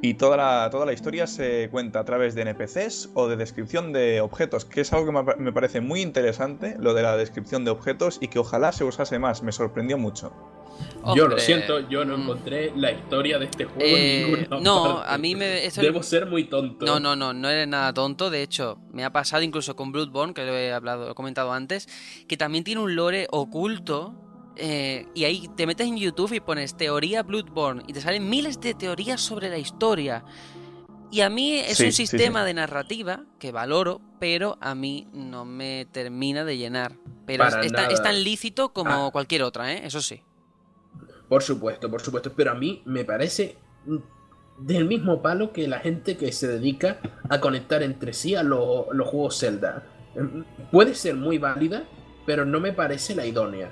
Y 0.00 0.14
toda 0.14 0.36
la, 0.36 0.68
toda 0.70 0.86
la 0.86 0.92
historia 0.92 1.26
se 1.26 1.68
cuenta 1.70 1.98
a 2.00 2.04
través 2.04 2.34
de 2.36 2.42
NPCs 2.42 3.10
o 3.14 3.26
de 3.26 3.36
descripción 3.36 3.92
de 3.92 4.20
objetos, 4.20 4.64
que 4.64 4.82
es 4.82 4.92
algo 4.92 5.06
que 5.06 5.12
me 5.12 5.24
pa- 5.24 5.36
me 5.36 5.52
parece 5.52 5.80
muy 5.80 6.00
interesante, 6.02 6.76
lo 6.78 6.94
de 6.94 7.02
la 7.02 7.16
descripción 7.16 7.64
de 7.64 7.72
objetos, 7.72 8.18
y 8.20 8.28
que 8.28 8.38
ojalá 8.38 8.70
se 8.70 8.84
usase 8.84 9.18
más, 9.18 9.42
me 9.42 9.50
sorprendió 9.50 9.98
mucho. 9.98 10.32
Yo 11.16 11.26
lo 11.26 11.38
siento, 11.38 11.80
yo 11.88 12.04
no 12.04 12.16
mm, 12.16 12.22
encontré 12.22 12.72
la 12.76 12.92
historia 12.92 13.38
de 13.40 13.46
este 13.46 13.64
juego 13.64 13.80
eh, 13.84 14.22
en 14.22 14.30
ninguna 14.46 14.60
no, 14.60 14.94
parte. 14.98 15.12
a 15.14 15.18
mí 15.18 15.34
me... 15.34 15.68
Debo 15.70 16.02
ser 16.04 16.26
muy 16.26 16.44
tonto. 16.44 16.86
No, 16.86 17.00
no, 17.00 17.16
no, 17.16 17.32
no 17.32 17.48
eres 17.48 17.66
nada 17.66 17.92
tonto. 17.92 18.30
De 18.30 18.42
hecho, 18.42 18.78
me 18.92 19.04
ha 19.04 19.10
pasado 19.10 19.42
incluso 19.42 19.74
con 19.74 19.90
Bloodborne, 19.90 20.32
que 20.34 20.44
lo 20.44 20.56
he 20.56 20.72
hablado, 20.72 21.06
lo 21.06 21.12
he 21.12 21.14
comentado 21.16 21.52
antes, 21.52 21.88
que 22.28 22.36
también 22.36 22.62
tiene 22.62 22.80
un 22.80 22.94
lore 22.94 23.26
oculto. 23.30 24.14
Eh, 24.58 25.06
y 25.14 25.24
ahí 25.24 25.48
te 25.56 25.66
metes 25.66 25.86
en 25.86 25.96
YouTube 25.96 26.32
y 26.34 26.40
pones 26.40 26.76
teoría 26.76 27.22
Bloodborne 27.22 27.82
y 27.86 27.92
te 27.92 28.00
salen 28.00 28.28
miles 28.28 28.60
de 28.60 28.74
teorías 28.74 29.20
sobre 29.20 29.48
la 29.48 29.58
historia. 29.58 30.24
Y 31.10 31.22
a 31.22 31.30
mí 31.30 31.54
es 31.58 31.78
Sí, 31.78 31.86
un 31.86 31.92
sistema 31.92 32.40
sí. 32.42 32.46
de 32.48 32.54
narrativa 32.54 33.24
que 33.38 33.50
valoro, 33.52 34.00
pero 34.20 34.58
a 34.60 34.74
mí 34.74 35.06
no 35.14 35.44
me 35.46 35.86
termina 35.90 36.44
de 36.44 36.58
llenar. 36.58 36.92
Pero 37.24 37.44
es, 37.46 37.54
es 37.54 37.72
tan, 37.72 37.82
nada. 37.84 37.94
es 37.94 38.02
tan 38.02 38.22
lícito 38.22 38.72
como 38.74 39.06
Ah. 39.06 39.10
cualquier 39.10 39.42
otra, 39.42 39.72
¿eh? 39.72 39.80
Eso 39.86 40.02
sí. 40.02 40.20
Por 41.28 41.42
supuesto, 41.42 41.90
por 41.90 42.00
supuesto. 42.02 42.32
Pero 42.36 42.50
a 42.50 42.54
mí 42.54 42.82
me 42.84 43.04
parece 43.04 43.56
del 44.58 44.84
mismo 44.86 45.22
palo 45.22 45.52
que 45.52 45.68
la 45.68 45.78
gente 45.78 46.16
que 46.16 46.32
se 46.32 46.48
dedica 46.48 47.00
a 47.30 47.40
conectar 47.40 47.82
entre 47.82 48.12
sí 48.12 48.34
a 48.34 48.42
lo- 48.42 48.92
los 48.92 49.08
juegos 49.08 49.38
Zelda. 49.38 49.84
Puede 50.72 50.94
ser 50.94 51.14
muy 51.14 51.38
válida, 51.38 51.84
pero 52.26 52.44
no 52.44 52.60
me 52.60 52.72
parece 52.72 53.14
la 53.14 53.24
idónea. 53.24 53.70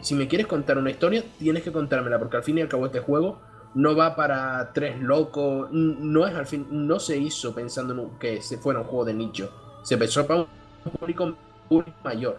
Si 0.00 0.14
me 0.14 0.28
quieres 0.28 0.46
contar 0.46 0.78
una 0.78 0.90
historia, 0.90 1.22
tienes 1.38 1.62
que 1.62 1.72
contármela, 1.72 2.18
porque 2.18 2.36
al 2.38 2.42
fin 2.42 2.58
y 2.58 2.62
al 2.62 2.68
cabo 2.68 2.86
este 2.86 3.00
juego 3.00 3.40
no 3.74 3.94
va 3.94 4.16
para 4.16 4.72
tres 4.72 4.98
locos, 5.00 5.68
no 5.72 6.26
es 6.26 6.34
al 6.34 6.46
fin, 6.46 6.66
no 6.70 6.98
se 6.98 7.18
hizo 7.18 7.54
pensando 7.54 7.92
en 7.92 7.98
un- 8.00 8.18
que 8.18 8.40
se 8.42 8.58
fuera 8.58 8.80
un 8.80 8.86
juego 8.86 9.04
de 9.04 9.14
nicho, 9.14 9.50
se 9.82 9.96
pensó 9.98 10.26
para 10.26 10.40
un 10.40 10.92
público, 10.98 11.36
público 11.68 11.96
mayor. 12.04 12.38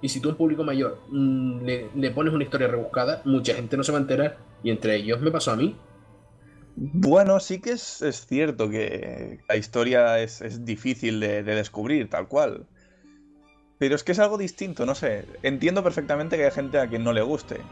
Y 0.00 0.08
si 0.08 0.20
tú 0.20 0.28
a 0.28 0.32
un 0.32 0.38
público 0.38 0.64
mayor 0.64 0.98
mm, 1.08 1.62
le, 1.64 1.90
le 1.94 2.10
pones 2.10 2.32
una 2.34 2.44
historia 2.44 2.66
rebuscada, 2.68 3.22
mucha 3.24 3.54
gente 3.54 3.76
no 3.76 3.84
se 3.84 3.92
va 3.92 3.98
a 3.98 4.00
enterar, 4.00 4.38
y 4.62 4.70
entre 4.70 4.96
ellos 4.96 5.20
me 5.20 5.30
pasó 5.30 5.52
a 5.52 5.56
mí. 5.56 5.76
Bueno, 6.74 7.38
sí 7.40 7.60
que 7.60 7.72
es, 7.72 8.00
es 8.02 8.26
cierto 8.26 8.70
que 8.70 9.44
la 9.48 9.56
historia 9.56 10.20
es, 10.20 10.40
es 10.40 10.64
difícil 10.64 11.20
de, 11.20 11.42
de 11.42 11.54
descubrir, 11.54 12.08
tal 12.08 12.28
cual. 12.28 12.68
Pero 13.82 13.96
es 13.96 14.04
que 14.04 14.12
es 14.12 14.20
algo 14.20 14.38
distinto, 14.38 14.86
no 14.86 14.94
sé. 14.94 15.24
Entiendo 15.42 15.82
perfectamente 15.82 16.36
que 16.36 16.44
hay 16.44 16.52
gente 16.52 16.78
a 16.78 16.86
quien 16.86 17.02
no 17.02 17.12
le 17.12 17.20
guste. 17.20 17.62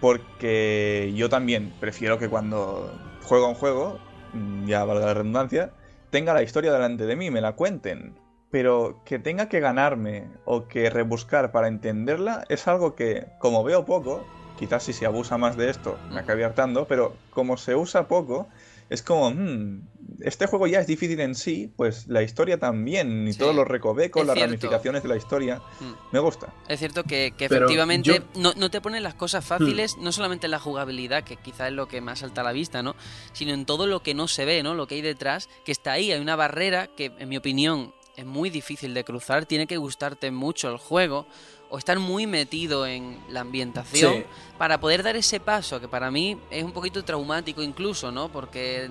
Porque 0.00 1.12
yo 1.16 1.28
también 1.28 1.72
prefiero 1.80 2.16
que 2.16 2.28
cuando 2.28 2.88
juego 3.24 3.48
un 3.48 3.56
juego, 3.56 3.98
mm, 4.34 4.66
ya 4.66 4.84
valga 4.84 5.06
la 5.06 5.14
redundancia, 5.14 5.72
tenga 6.10 6.32
la 6.32 6.44
historia 6.44 6.72
delante 6.72 7.06
de 7.06 7.16
mí, 7.16 7.32
me 7.32 7.40
la 7.40 7.56
cuenten. 7.56 8.14
Pero 8.52 9.00
que 9.04 9.18
tenga 9.18 9.48
que 9.48 9.58
ganarme 9.58 10.28
o 10.44 10.68
que 10.68 10.90
rebuscar 10.90 11.50
para 11.50 11.66
entenderla 11.66 12.44
es 12.48 12.68
algo 12.68 12.94
que, 12.94 13.26
como 13.40 13.64
veo 13.64 13.84
poco, 13.84 14.24
quizás 14.60 14.84
si 14.84 14.92
se 14.92 15.06
abusa 15.06 15.38
más 15.38 15.56
de 15.56 15.70
esto 15.70 15.98
me 16.12 16.20
acabe 16.20 16.44
hartando, 16.44 16.86
pero 16.86 17.16
como 17.30 17.56
se 17.56 17.74
usa 17.74 18.06
poco, 18.06 18.46
es 18.90 19.02
como, 19.02 19.30
"Hmm, 19.30 19.88
este 20.24 20.46
juego 20.46 20.66
ya 20.66 20.80
es 20.80 20.86
difícil 20.86 21.20
en 21.20 21.34
sí, 21.34 21.70
pues 21.76 22.06
la 22.08 22.22
historia 22.22 22.58
también, 22.58 23.26
y 23.28 23.32
Sí, 23.32 23.38
todos 23.38 23.54
los 23.54 23.66
recovecos, 23.66 24.22
es 24.22 24.26
las 24.28 24.34
cierto. 24.36 24.50
ramificaciones 24.52 25.02
de 25.02 25.08
la 25.08 25.16
historia, 25.16 25.60
Mm. 25.80 25.92
me 26.12 26.18
gusta. 26.20 26.52
Es 26.68 26.78
cierto 26.78 27.04
que, 27.04 27.32
efectivamente 27.38 28.08
yo- 28.08 28.40
no, 28.40 28.52
no 28.56 28.70
te 28.70 28.80
ponen 28.80 29.02
las 29.02 29.14
cosas 29.14 29.44
fáciles, 29.44 29.96
no 29.98 30.12
solamente 30.12 30.46
en 30.46 30.50
la 30.52 30.58
jugabilidad, 30.58 31.24
que 31.24 31.36
quizás 31.36 31.68
es 31.68 31.74
lo 31.74 31.88
que 31.88 32.00
más 32.00 32.20
salta 32.20 32.40
a 32.40 32.44
la 32.44 32.52
vista, 32.52 32.82
¿no? 32.82 32.94
Sino 33.32 33.52
en 33.52 33.66
todo 33.66 33.86
lo 33.86 34.02
que 34.02 34.14
no 34.14 34.28
se 34.28 34.44
ve, 34.44 34.62
¿no? 34.62 34.74
Lo 34.74 34.86
que 34.86 34.96
hay 34.96 35.02
detrás, 35.02 35.48
que 35.64 35.72
está 35.72 35.92
ahí. 35.92 36.12
Hay 36.12 36.20
una 36.20 36.36
barrera 36.36 36.86
que, 36.88 37.12
en 37.18 37.28
mi 37.28 37.36
opinión, 37.36 37.92
es 38.16 38.26
muy 38.26 38.50
difícil 38.50 38.92
de 38.94 39.04
cruzar. 39.04 39.46
Tiene 39.46 39.66
que 39.66 39.76
gustarte 39.78 40.30
mucho 40.30 40.68
el 40.70 40.76
juego 40.76 41.26
o 41.70 41.78
estar 41.78 41.98
muy 41.98 42.26
metido 42.26 42.86
en 42.86 43.18
la 43.30 43.40
ambientación 43.40 44.14
Sí. 44.18 44.24
para 44.58 44.78
poder 44.78 45.02
dar 45.02 45.16
ese 45.16 45.40
paso, 45.40 45.80
que 45.80 45.88
para 45.88 46.10
mí 46.10 46.38
es 46.50 46.62
un 46.62 46.72
poquito 46.72 47.02
traumático 47.02 47.62
incluso, 47.62 48.12
¿no? 48.12 48.30
Porque 48.30 48.90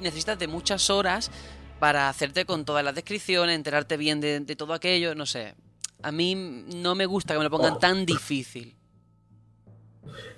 necesitas 0.00 0.38
de 0.38 0.46
muchas 0.46 0.90
horas 0.90 1.30
para 1.78 2.08
hacerte 2.08 2.44
con 2.44 2.64
todas 2.64 2.84
las 2.84 2.94
descripciones, 2.94 3.56
enterarte 3.56 3.96
bien 3.96 4.20
de, 4.20 4.40
de 4.40 4.56
todo 4.56 4.74
aquello, 4.74 5.14
no 5.14 5.26
sé. 5.26 5.54
A 6.02 6.12
mí 6.12 6.34
no 6.34 6.94
me 6.94 7.06
gusta 7.06 7.34
que 7.34 7.38
me 7.38 7.44
lo 7.44 7.50
pongan 7.50 7.78
tan 7.78 8.06
difícil. 8.06 8.76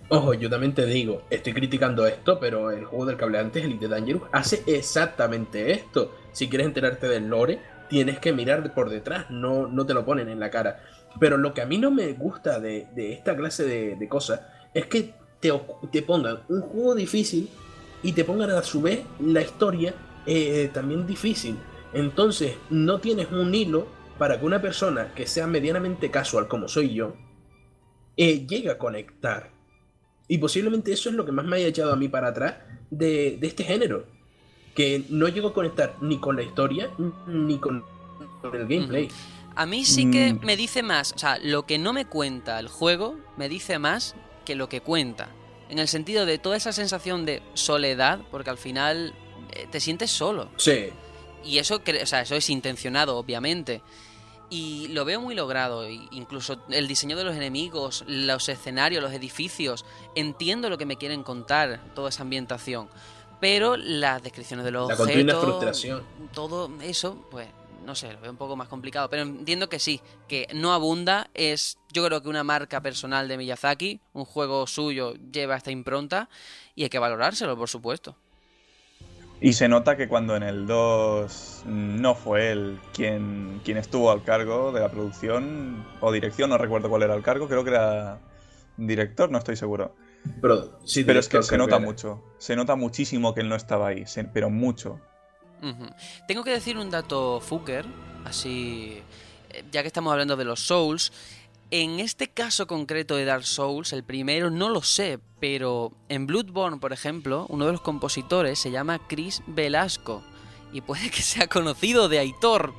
Ojo, 0.09 0.35
yo 0.35 0.51
también 0.51 0.75
te 0.75 0.85
digo, 0.85 1.23
estoy 1.31 1.55
criticando 1.55 2.07
esto, 2.07 2.39
pero 2.39 2.71
el 2.71 2.85
juego 2.85 3.07
del 3.07 3.17
cable 3.17 3.39
antes, 3.39 3.65
Elite 3.65 3.89
Dangerous, 3.89 4.25
hace 4.33 4.63
exactamente 4.67 5.73
esto. 5.73 6.15
Si 6.33 6.49
quieres 6.49 6.67
enterarte 6.67 7.09
del 7.09 7.29
lore, 7.29 7.61
tienes 7.89 8.19
que 8.19 8.33
mirar 8.33 8.75
por 8.75 8.91
detrás, 8.91 9.31
no, 9.31 9.67
no 9.69 9.87
te 9.87 9.95
lo 9.95 10.05
ponen 10.05 10.29
en 10.29 10.39
la 10.39 10.51
cara. 10.51 10.83
Pero 11.19 11.39
lo 11.39 11.55
que 11.55 11.63
a 11.63 11.67
mí 11.67 11.79
no 11.79 11.91
me 11.91 12.13
gusta 12.13 12.61
de, 12.61 12.89
de 12.95 13.13
esta 13.13 13.37
clase 13.37 13.65
de, 13.65 13.97
de 13.97 14.09
cosas 14.09 14.41
es 14.75 14.87
que 14.87 15.15
te 15.41 16.03
pongan 16.03 16.41
un 16.49 16.61
juego 16.61 16.95
difícil 16.95 17.49
y 18.03 18.13
te 18.13 18.25
pongan 18.25 18.51
a 18.51 18.63
su 18.63 18.83
vez 18.83 19.01
la 19.21 19.43
historia 19.43 19.95
eh, 20.27 20.71
también 20.73 21.07
difícil. 21.07 21.57
Entonces, 21.93 22.57
no 22.71 22.99
tienes 23.01 23.31
un 23.31 23.55
hilo 23.55 23.87
para 24.19 24.39
que 24.39 24.47
una 24.47 24.61
persona 24.63 25.13
que 25.15 25.27
sea 25.27 25.47
medianamente 25.47 26.11
casual 26.11 26.49
como 26.49 26.69
soy 26.69 26.95
yo, 26.95 27.15
eh, 28.17 28.47
llegue 28.47 28.71
a 28.71 28.79
conectar. 28.79 29.51
Y 30.29 30.39
posiblemente 30.39 30.93
eso 30.93 31.09
es 31.09 31.15
lo 31.15 31.25
que 31.27 31.33
más 31.33 31.45
me 31.45 31.57
haya 31.57 31.67
echado 31.67 31.93
a 31.93 31.97
mí 31.97 32.09
para 32.09 32.29
atrás 32.29 32.57
de, 32.91 33.37
de 33.41 33.47
este 33.47 33.65
género. 33.65 34.07
Que 34.75 35.05
no 35.11 35.29
llego 35.29 35.49
a 35.49 35.53
conectar 35.55 35.97
ni 36.01 36.19
con 36.19 36.35
la 36.37 36.43
historia 36.43 36.89
ni 37.27 37.59
con, 37.59 37.85
con 38.41 38.55
el 38.55 38.67
gameplay. 38.67 39.09
A 39.55 39.67
mí 39.67 39.85
sí 39.85 40.11
que 40.11 40.33
Mm. 40.33 40.47
me 40.47 40.57
dice 40.57 40.83
más, 40.83 41.13
o 41.13 41.19
sea, 41.19 41.39
lo 41.43 41.67
que 41.67 41.79
no 41.79 41.93
me 41.93 42.07
cuenta 42.07 42.59
el 42.59 42.69
juego 42.69 43.17
me 43.37 43.51
dice 43.51 43.79
más 43.79 44.15
que 44.47 44.55
lo 44.55 44.71
que 44.71 44.81
cuenta. 44.81 45.29
En 45.73 45.79
el 45.79 45.89
sentido 45.89 46.27
de 46.27 46.37
toda 46.37 46.59
esa 46.59 46.71
sensación 46.71 47.25
de 47.25 47.43
soledad, 47.55 48.21
porque 48.31 48.51
al 48.51 48.59
final 48.59 49.15
eh, 49.55 49.67
te 49.71 49.81
sientes 49.81 50.11
solo. 50.11 50.51
Sí, 50.59 50.91
Y 51.45 51.57
eso, 51.57 51.81
o 52.03 52.07
sea, 52.07 52.21
eso 52.21 52.35
es 52.35 52.51
intencionado, 52.51 53.17
obviamente. 53.17 53.81
Y 54.51 54.89
lo 54.89 55.07
veo 55.07 55.19
muy 55.19 55.35
logrado. 55.35 55.89
Incluso 55.89 56.61
el 56.69 56.87
diseño 56.87 57.17
de 57.17 57.25
los 57.25 57.35
enemigos, 57.35 58.05
los 58.07 58.51
escenarios, 58.51 59.03
los 59.03 59.15
edificios. 59.15 59.87
Entiendo 60.15 60.69
lo 60.69 60.77
que 60.77 60.85
me 60.85 60.99
quieren 60.99 61.23
contar, 61.23 61.81
toda 61.95 62.11
esa 62.11 62.21
ambientación. 62.23 62.91
Pero 63.41 63.79
las 63.79 64.23
descripciones 64.23 64.67
de 64.67 64.73
los 64.73 64.91
La 64.91 64.95
objetos, 65.03 65.43
frustración. 65.43 66.03
todo 66.35 66.71
eso, 66.83 67.17
pues 67.31 67.49
no 67.87 67.95
sé, 67.95 68.13
lo 68.13 68.21
veo 68.21 68.31
un 68.31 68.37
poco 68.37 68.57
más 68.57 68.69
complicado. 68.69 69.09
Pero 69.09 69.23
entiendo 69.23 69.71
que 69.71 69.79
sí, 69.79 70.03
que 70.29 70.49
no 70.53 70.75
abunda. 70.75 71.31
Es, 71.33 71.79
yo 71.93 72.05
creo 72.07 72.23
que 72.23 72.29
una 72.29 72.45
marca 72.45 72.81
personal 72.81 73.29
de 73.29 73.37
Miyazaki. 73.37 74.01
Un 74.13 74.25
juego 74.25 74.67
suyo 74.67 75.15
lleva 75.33 75.57
esta 75.57 75.71
impronta. 75.71 76.29
Y 76.75 76.85
hay 76.85 76.89
que 76.91 76.99
valorárselo, 76.99 77.57
por 77.57 77.69
supuesto. 77.69 78.17
Y 79.41 79.55
se 79.55 79.69
nota 79.69 79.97
que 79.97 80.07
cuando 80.07 80.37
en 80.37 80.45
el 80.45 80.67
2 80.69 81.63
no 81.67 82.15
fue 82.15 82.53
él 82.53 82.79
quien, 82.95 83.61
quien 83.65 83.77
estuvo 83.77 84.11
al 84.13 84.23
cargo 84.23 84.71
de 84.71 84.79
la 84.81 84.89
producción 84.89 85.85
o 86.01 86.13
dirección, 86.13 86.51
no 86.51 86.59
recuerdo 86.59 86.89
cuál 86.89 87.03
era 87.03 87.15
el 87.15 87.23
cargo, 87.25 87.49
creo 87.49 87.65
que 87.65 87.71
era 87.71 88.21
director, 88.77 89.31
no 89.33 89.39
estoy 89.39 89.57
seguro. 89.57 89.97
pero 90.41 90.79
sí. 90.85 91.03
Pero 91.03 91.19
es 91.19 91.29
que 91.29 91.43
se 91.43 91.59
nota 91.59 91.81
mucho, 91.81 92.23
se 92.39 92.55
nota 92.55 92.77
muchísimo 92.77 93.35
que 93.35 93.41
él 93.41 93.49
no 93.49 93.57
estaba 93.57 93.89
ahí, 93.89 94.07
se- 94.07 94.23
pero 94.23 94.49
mucho. 94.49 95.01
Tengo 96.29 96.45
que 96.45 96.51
decir 96.51 96.77
un 96.79 96.91
dato 96.91 97.41
fucker, 97.41 97.85
así, 98.25 99.03
eh, 99.51 99.65
ya 99.73 99.83
que 99.83 99.89
estamos 99.89 100.13
hablando 100.13 100.37
de 100.37 100.45
los 100.45 100.61
Souls. 100.61 101.13
En 101.75 102.01
este 102.01 102.29
caso 102.29 102.67
concreto 102.67 103.17
de 103.17 103.25
Dark 103.25 103.47
Souls, 103.47 103.95
el 103.95 104.05
primero, 104.05 104.51
no 104.51 104.69
lo 104.69 104.83
sé, 104.83 105.19
pero 105.41 105.91
en 106.11 106.27
Bloodborne, 106.27 106.77
por 106.77 106.93
ejemplo, 106.93 107.47
uno 107.49 107.65
de 107.65 107.73
los 107.73 107.81
compositores 107.81 108.59
se 108.59 108.71
llama 108.71 109.01
Chris 109.09 109.43
Velasco 109.47 110.23
y 110.75 110.83
puede 110.83 111.11
que 111.11 111.23
sea 111.23 111.47
conocido 111.47 112.11
de 112.11 112.19
Aitor. 112.19 112.75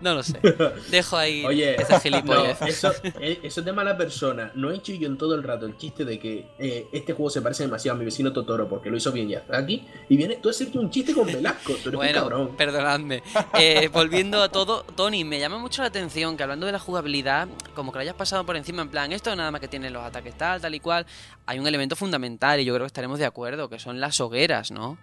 No 0.00 0.14
lo 0.14 0.22
sé. 0.22 0.38
Dejo 0.90 1.16
ahí 1.16 1.44
Oye, 1.44 1.74
esa 1.80 1.94
no, 1.94 2.00
gilipollez. 2.00 2.62
eso, 2.62 2.92
eh, 3.20 3.40
eso 3.42 3.60
es 3.60 3.66
de 3.66 3.72
mala 3.72 3.96
persona. 3.96 4.52
No 4.54 4.70
he 4.70 4.76
hecho 4.76 4.92
yo 4.92 5.06
en 5.08 5.18
todo 5.18 5.34
el 5.34 5.42
rato 5.42 5.66
el 5.66 5.76
chiste 5.76 6.04
de 6.04 6.18
que 6.18 6.46
eh, 6.58 6.86
este 6.92 7.12
juego 7.14 7.30
se 7.30 7.42
parece 7.42 7.64
demasiado 7.64 7.96
a 7.96 7.98
mi 7.98 8.04
vecino 8.04 8.32
Totoro 8.32 8.68
porque 8.68 8.90
lo 8.90 8.96
hizo 8.96 9.10
bien 9.12 9.28
ya 9.28 9.44
aquí. 9.52 9.86
Y 10.08 10.16
viene 10.16 10.36
tú 10.36 10.48
a 10.48 10.52
hacerte 10.52 10.78
un 10.78 10.90
chiste 10.90 11.12
con 11.14 11.26
Velasco. 11.26 11.72
Tú 11.74 11.78
eres 11.78 11.86
un 11.86 11.92
Bueno, 11.96 12.20
cabrón. 12.20 12.56
perdonadme. 12.56 13.22
Eh, 13.60 13.88
volviendo 13.92 14.40
a 14.42 14.48
todo, 14.50 14.84
Tony, 14.96 15.24
me 15.24 15.40
llama 15.40 15.58
mucho 15.58 15.82
la 15.82 15.88
atención 15.88 16.36
que 16.36 16.42
hablando 16.44 16.66
de 16.66 16.72
la 16.72 16.78
jugabilidad, 16.78 17.48
como 17.74 17.90
que 17.92 17.96
lo 17.98 18.02
hayas 18.02 18.14
pasado 18.14 18.44
por 18.46 18.56
encima, 18.56 18.82
en 18.82 18.88
plan, 18.88 19.10
esto 19.12 19.34
nada 19.34 19.50
más 19.50 19.60
que 19.60 19.68
tiene 19.68 19.90
los 19.90 20.02
ataques 20.04 20.36
tal, 20.38 20.60
tal 20.60 20.74
y 20.74 20.80
cual, 20.80 21.06
hay 21.46 21.58
un 21.58 21.66
elemento 21.66 21.96
fundamental 21.96 22.60
y 22.60 22.64
yo 22.64 22.72
creo 22.74 22.84
que 22.84 22.88
estaremos 22.88 23.18
de 23.18 23.24
acuerdo, 23.26 23.68
que 23.68 23.78
son 23.80 24.00
las 24.00 24.20
hogueras, 24.20 24.70
¿no? 24.70 24.96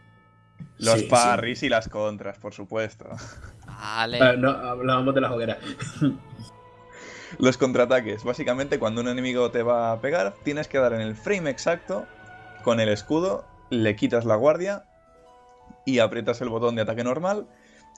Los 0.78 0.93
Sí, 0.96 1.00
sí. 1.02 1.06
parries 1.08 1.64
y 1.64 1.70
las 1.70 1.89
contras, 1.89 2.38
por 2.38 2.54
supuesto. 2.54 3.06
Vale. 3.80 4.38
No, 4.38 4.49
hablábamos 4.49 5.13
de 5.16 5.21
las 5.21 5.32
hogueras. 5.32 5.58
Los 7.39 7.58
contraataques, 7.58 8.24
básicamente 8.24 8.79
cuando 8.79 9.01
un 9.01 9.09
enemigo 9.09 9.51
te 9.51 9.63
va 9.63 9.91
a 9.91 10.00
pegar, 10.00 10.36
tienes 10.43 10.67
que 10.67 10.78
dar 10.78 10.93
en 10.93 11.01
el 11.01 11.16
frame 11.16 11.50
exacto, 11.50 12.05
con 12.63 12.79
el 12.79 12.87
escudo, 12.87 13.45
le 13.70 13.95
quitas 13.95 14.25
la 14.25 14.36
guardia 14.36 14.86
y 15.86 16.00
aprietas 16.00 16.39
el 16.41 16.50
botón 16.50 16.75
de 16.75 16.83
ataque 16.83 17.04
normal 17.04 17.47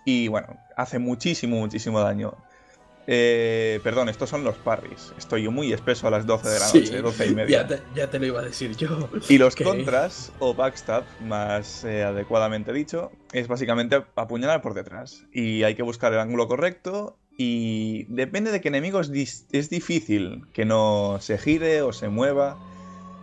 y 0.06 0.28
bueno, 0.28 0.58
hace 0.76 1.00
muchísimo, 1.00 1.58
muchísimo 1.58 2.00
daño. 2.00 2.34
Eh, 3.10 3.80
perdón, 3.84 4.10
estos 4.10 4.30
son 4.30 4.44
los 4.44 4.56
parries. 4.58 5.14
Estoy 5.18 5.48
muy 5.48 5.72
espeso 5.72 6.08
a 6.08 6.12
las 6.12 6.26
12 6.26 6.50
de 6.50 6.60
la 6.60 6.66
Sí, 6.66 6.80
noche, 6.82 7.02
12 7.02 7.28
y 7.28 7.36
media. 7.36 7.62
Ya 7.62 7.68
te, 7.68 7.82
ya 7.96 8.10
te 8.10 8.20
lo 8.20 8.26
iba 8.26 8.42
a 8.42 8.44
decir 8.44 8.76
yo. 8.76 9.10
Y 9.30 9.38
los 9.38 9.56
contras, 9.56 10.34
o 10.40 10.54
backstab, 10.54 11.06
más 11.22 11.86
eh, 11.86 12.04
adecuadamente 12.04 12.74
dicho, 12.74 13.12
es 13.32 13.48
básicamente 13.48 14.04
apuñalar 14.16 14.62
por 14.62 14.74
detrás. 14.74 15.24
Y 15.32 15.64
hay 15.64 15.76
que 15.76 15.84
buscar 15.84 16.12
el 16.12 16.20
ángulo 16.20 16.50
correcto. 16.50 17.18
Y 17.38 18.04
depende 18.10 18.52
de 18.52 18.60
qué 18.60 18.68
enemigo 18.68 19.00
es, 19.00 19.46
es 19.52 19.70
difícil 19.70 20.44
que 20.52 20.66
no 20.66 21.20
se 21.22 21.38
gire 21.38 21.84
o 21.84 21.94
se 21.94 22.10
mueva. 22.10 22.58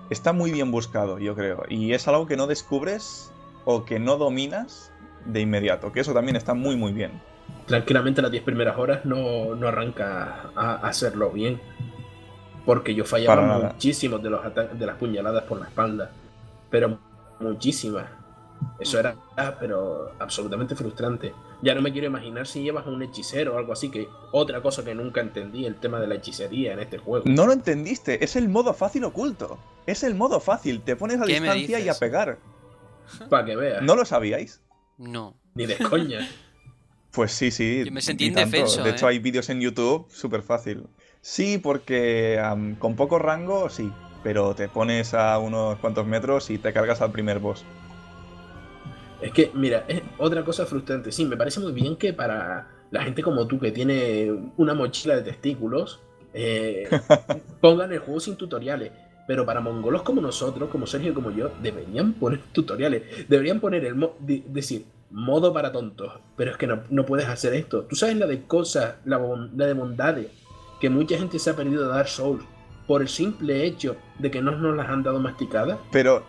Está 0.09 0.32
muy 0.32 0.51
bien 0.51 0.70
buscado, 0.70 1.19
yo 1.19 1.35
creo. 1.35 1.65
Y 1.69 1.93
es 1.93 2.09
algo 2.09 2.27
que 2.27 2.36
no 2.36 2.47
descubres 2.47 3.31
o 3.66 3.85
que 3.85 3.98
no 3.98 4.16
dominas 4.16 4.93
de 5.27 5.40
inmediato. 5.40 5.93
Que 5.93 6.01
eso 6.01 6.15
también 6.15 6.36
está 6.36 6.55
muy, 6.55 6.77
muy 6.77 6.93
bien. 6.93 7.20
Tranquilamente 7.66 8.21
las 8.21 8.31
10 8.31 8.45
primeras 8.45 8.77
horas 8.79 9.05
no, 9.05 9.55
no 9.55 9.69
arranca 9.69 10.51
a, 10.55 10.73
a 10.75 10.89
hacerlo 10.89 11.31
bien. 11.31 11.61
Porque 12.66 12.95
yo 12.95 13.05
fallaba 13.05 13.35
Para 13.37 13.47
nada. 13.47 13.73
muchísimo 13.73 14.19
de, 14.19 14.31
los 14.31 14.41
de 14.55 14.87
las 14.87 14.97
puñaladas 14.97 15.45
por 15.45 15.61
la 15.61 15.66
espalda. 15.66 16.11
Pero 16.71 16.99
muchísimas. 17.41 18.07
Eso 18.79 18.99
era, 18.99 19.15
pero 19.61 20.12
absolutamente 20.19 20.75
frustrante. 20.75 21.35
Ya 21.62 21.75
no 21.75 21.83
me 21.83 21.93
quiero 21.93 22.07
imaginar 22.07 22.47
si 22.47 22.62
llevas 22.62 22.87
a 22.87 22.91
un 22.91 23.03
hechicero 23.03 23.55
o 23.55 23.59
algo 23.59 23.73
así, 23.73 23.91
que 23.91 24.09
otra 24.33 24.62
cosa 24.62 24.85
que 24.85 24.95
nunca 24.95 25.21
entendí, 25.21 25.66
el 25.66 25.77
tema 25.77 26.01
de 26.01 26.07
la 26.07 26.15
hechicería 26.16 26.73
en 26.73 26.79
este 26.81 26.99
juego. 26.99 27.25
No 27.29 27.47
lo 27.47 27.53
entendiste, 27.53 28.25
es 28.25 28.37
el 28.37 28.49
modo 28.49 28.73
fácil 28.73 29.05
oculto. 29.05 29.59
Es 29.87 30.03
el 30.03 30.15
modo 30.15 30.41
fácil, 30.41 30.81
te 30.83 30.97
pones 30.97 31.21
a 31.21 31.25
¿Qué 31.25 31.41
me 31.41 31.53
distancia 31.53 31.81
y 31.81 31.89
a 31.89 31.95
pegar. 31.95 32.39
Para 33.29 33.45
que 33.45 33.57
veas. 33.57 33.83
¿No 33.83 33.97
lo 33.97 34.05
sabíais? 34.05 34.62
No. 34.97 35.35
Ni 35.55 35.66
de 35.66 35.77
coña. 35.79 36.27
Pues 37.15 37.32
sí, 37.32 37.51
sí. 37.51 37.85
Yo 37.85 37.93
me 37.93 38.01
sentí 38.03 38.27
indefenso, 38.27 38.82
De 38.82 38.91
hecho, 38.91 39.07
¿eh? 39.07 39.11
hay 39.11 39.19
vídeos 39.19 39.49
en 39.49 39.61
YouTube 39.61 40.07
súper 40.11 40.43
fácil. 40.43 40.89
Sí, 41.20 41.59
porque 41.59 42.41
con 42.78 42.97
poco 42.97 43.19
rango, 43.19 43.69
sí. 43.70 43.91
Pero 44.23 44.55
te 44.55 44.69
pones 44.69 45.15
a 45.15 45.39
unos 45.39 45.78
cuantos 45.78 46.07
metros 46.07 46.51
y 46.51 46.59
te 46.59 46.73
cargas 46.73 47.01
al 47.03 47.12
primer 47.12 47.39
boss. 47.39 47.65
Es 49.20 49.32
que, 49.32 49.51
mira, 49.55 49.85
es 49.89 50.03
otra 50.19 50.45
cosa 50.45 50.66
frustrante. 50.66 51.12
Sí, 51.12 51.24
me 51.24 51.36
parece 51.36 51.61
muy 51.61 51.73
bien 51.73 51.97
que 51.97 52.12
para 52.12 52.69
la 52.91 53.03
gente 53.05 53.23
como 53.23 53.47
tú 53.47 53.59
que 53.59 53.73
tiene 53.73 54.31
una 54.57 54.74
mochila 54.74 55.16
de 55.16 55.23
testículos, 55.23 56.01
eh, 56.32 56.91
pongan 57.61 57.93
el 57.93 58.01
juego 58.01 58.20
sin 58.20 58.36
tutoriales. 58.36 58.93
Pero 59.27 59.47
para 59.47 59.61
mongolos 59.61 60.03
como 60.03 60.20
nosotros, 60.20 60.69
como 60.69 60.86
Sergio 60.86 61.12
y 61.12 61.15
como 61.15 61.31
yo, 61.31 61.51
deberían 61.62 62.12
poner 62.15 62.41
tutoriales. 62.53 63.27
Deberían 63.28 63.61
poner 63.61 63.85
el 63.86 63.95
mo- 63.95 64.16
decir 64.20 64.85
modo 65.15 65.53
para 65.53 65.73
tontos. 65.73 66.12
Pero 66.36 66.51
es 66.51 66.57
que 66.57 66.66
no, 66.66 66.82
no 66.91 67.07
puedes 67.07 67.27
hacer 67.28 67.55
esto. 67.55 67.85
Tú 67.85 67.97
sabes 67.97 68.16
la 68.16 68.27
de 68.27 68.43
cosas, 68.43 68.97
la, 69.05 69.19
la 69.57 69.66
de 69.66 69.73
bondades, 69.73 70.27
que 70.81 70.91
mucha 70.91 71.16
gente 71.16 71.39
se 71.39 71.51
ha 71.51 71.57
perdido 71.57 71.85
de 71.85 71.89
Dark 71.95 72.09
Souls 72.09 72.45
por 72.86 73.01
el 73.01 73.09
simple 73.09 73.65
hecho 73.65 73.97
de 74.19 74.31
que 74.31 74.43
no 74.43 74.51
nos 74.53 74.77
las 74.77 74.89
han 74.91 75.03
dado 75.03 75.19
masticadas. 75.20 75.78
Pero, 75.91 76.23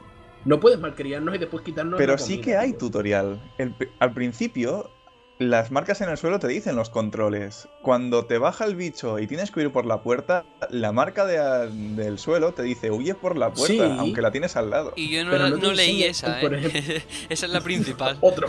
No 0.45 0.59
puedes 0.59 0.79
malcriarnos 0.79 1.35
y 1.35 1.39
después 1.39 1.63
quitarnos. 1.63 1.97
pero 1.97 2.13
la 2.13 2.17
sí 2.19 2.39
que 2.39 2.55
hay 2.55 2.73
tutorial. 2.73 3.41
El 3.57 3.73
al 3.99 4.13
principio, 4.13 4.89
las 5.37 5.69
marcas 5.69 5.99
en 5.99 6.07
el 6.09 6.17
suelo 6.17 6.39
te 6.39 6.47
dicen 6.47 6.77
los 6.77 6.89
controles. 6.89 7.67
Cuando 7.81 8.25
te 8.25 8.37
baja 8.37 8.63
el 8.63 8.75
bicho 8.77 9.19
y 9.19 9.27
tienes 9.27 9.51
que 9.51 9.59
huir 9.59 9.71
por 9.71 9.85
la 9.85 10.01
puerta, 10.01 10.45
la 10.69 10.93
marca 10.93 11.25
de- 11.25 11.69
del 12.01 12.17
suelo 12.19 12.53
te 12.53 12.63
dice 12.63 12.89
huye 12.89 13.15
por 13.15 13.37
la 13.37 13.51
puerta, 13.51 13.73
Sí. 13.73 13.95
aunque 13.99 14.21
la 14.21 14.31
tienes 14.31 14.55
al 14.55 14.69
lado. 14.69 14.93
Y 14.95 15.09
yo 15.09 15.25
no, 15.25 15.31
Pero 15.31 15.43
la- 15.43 15.49
no 15.49 15.55
te 15.59 15.67
no 15.67 15.73
leí 15.73 16.03
enseñan, 16.03 16.35
esa, 16.35 16.39
por 16.41 16.53
¿eh? 16.53 16.59
ejemplo- 16.67 16.95
esa 17.29 17.45
es 17.47 17.51
la 17.51 17.59
principal. 17.61 18.17
Otro. 18.21 18.47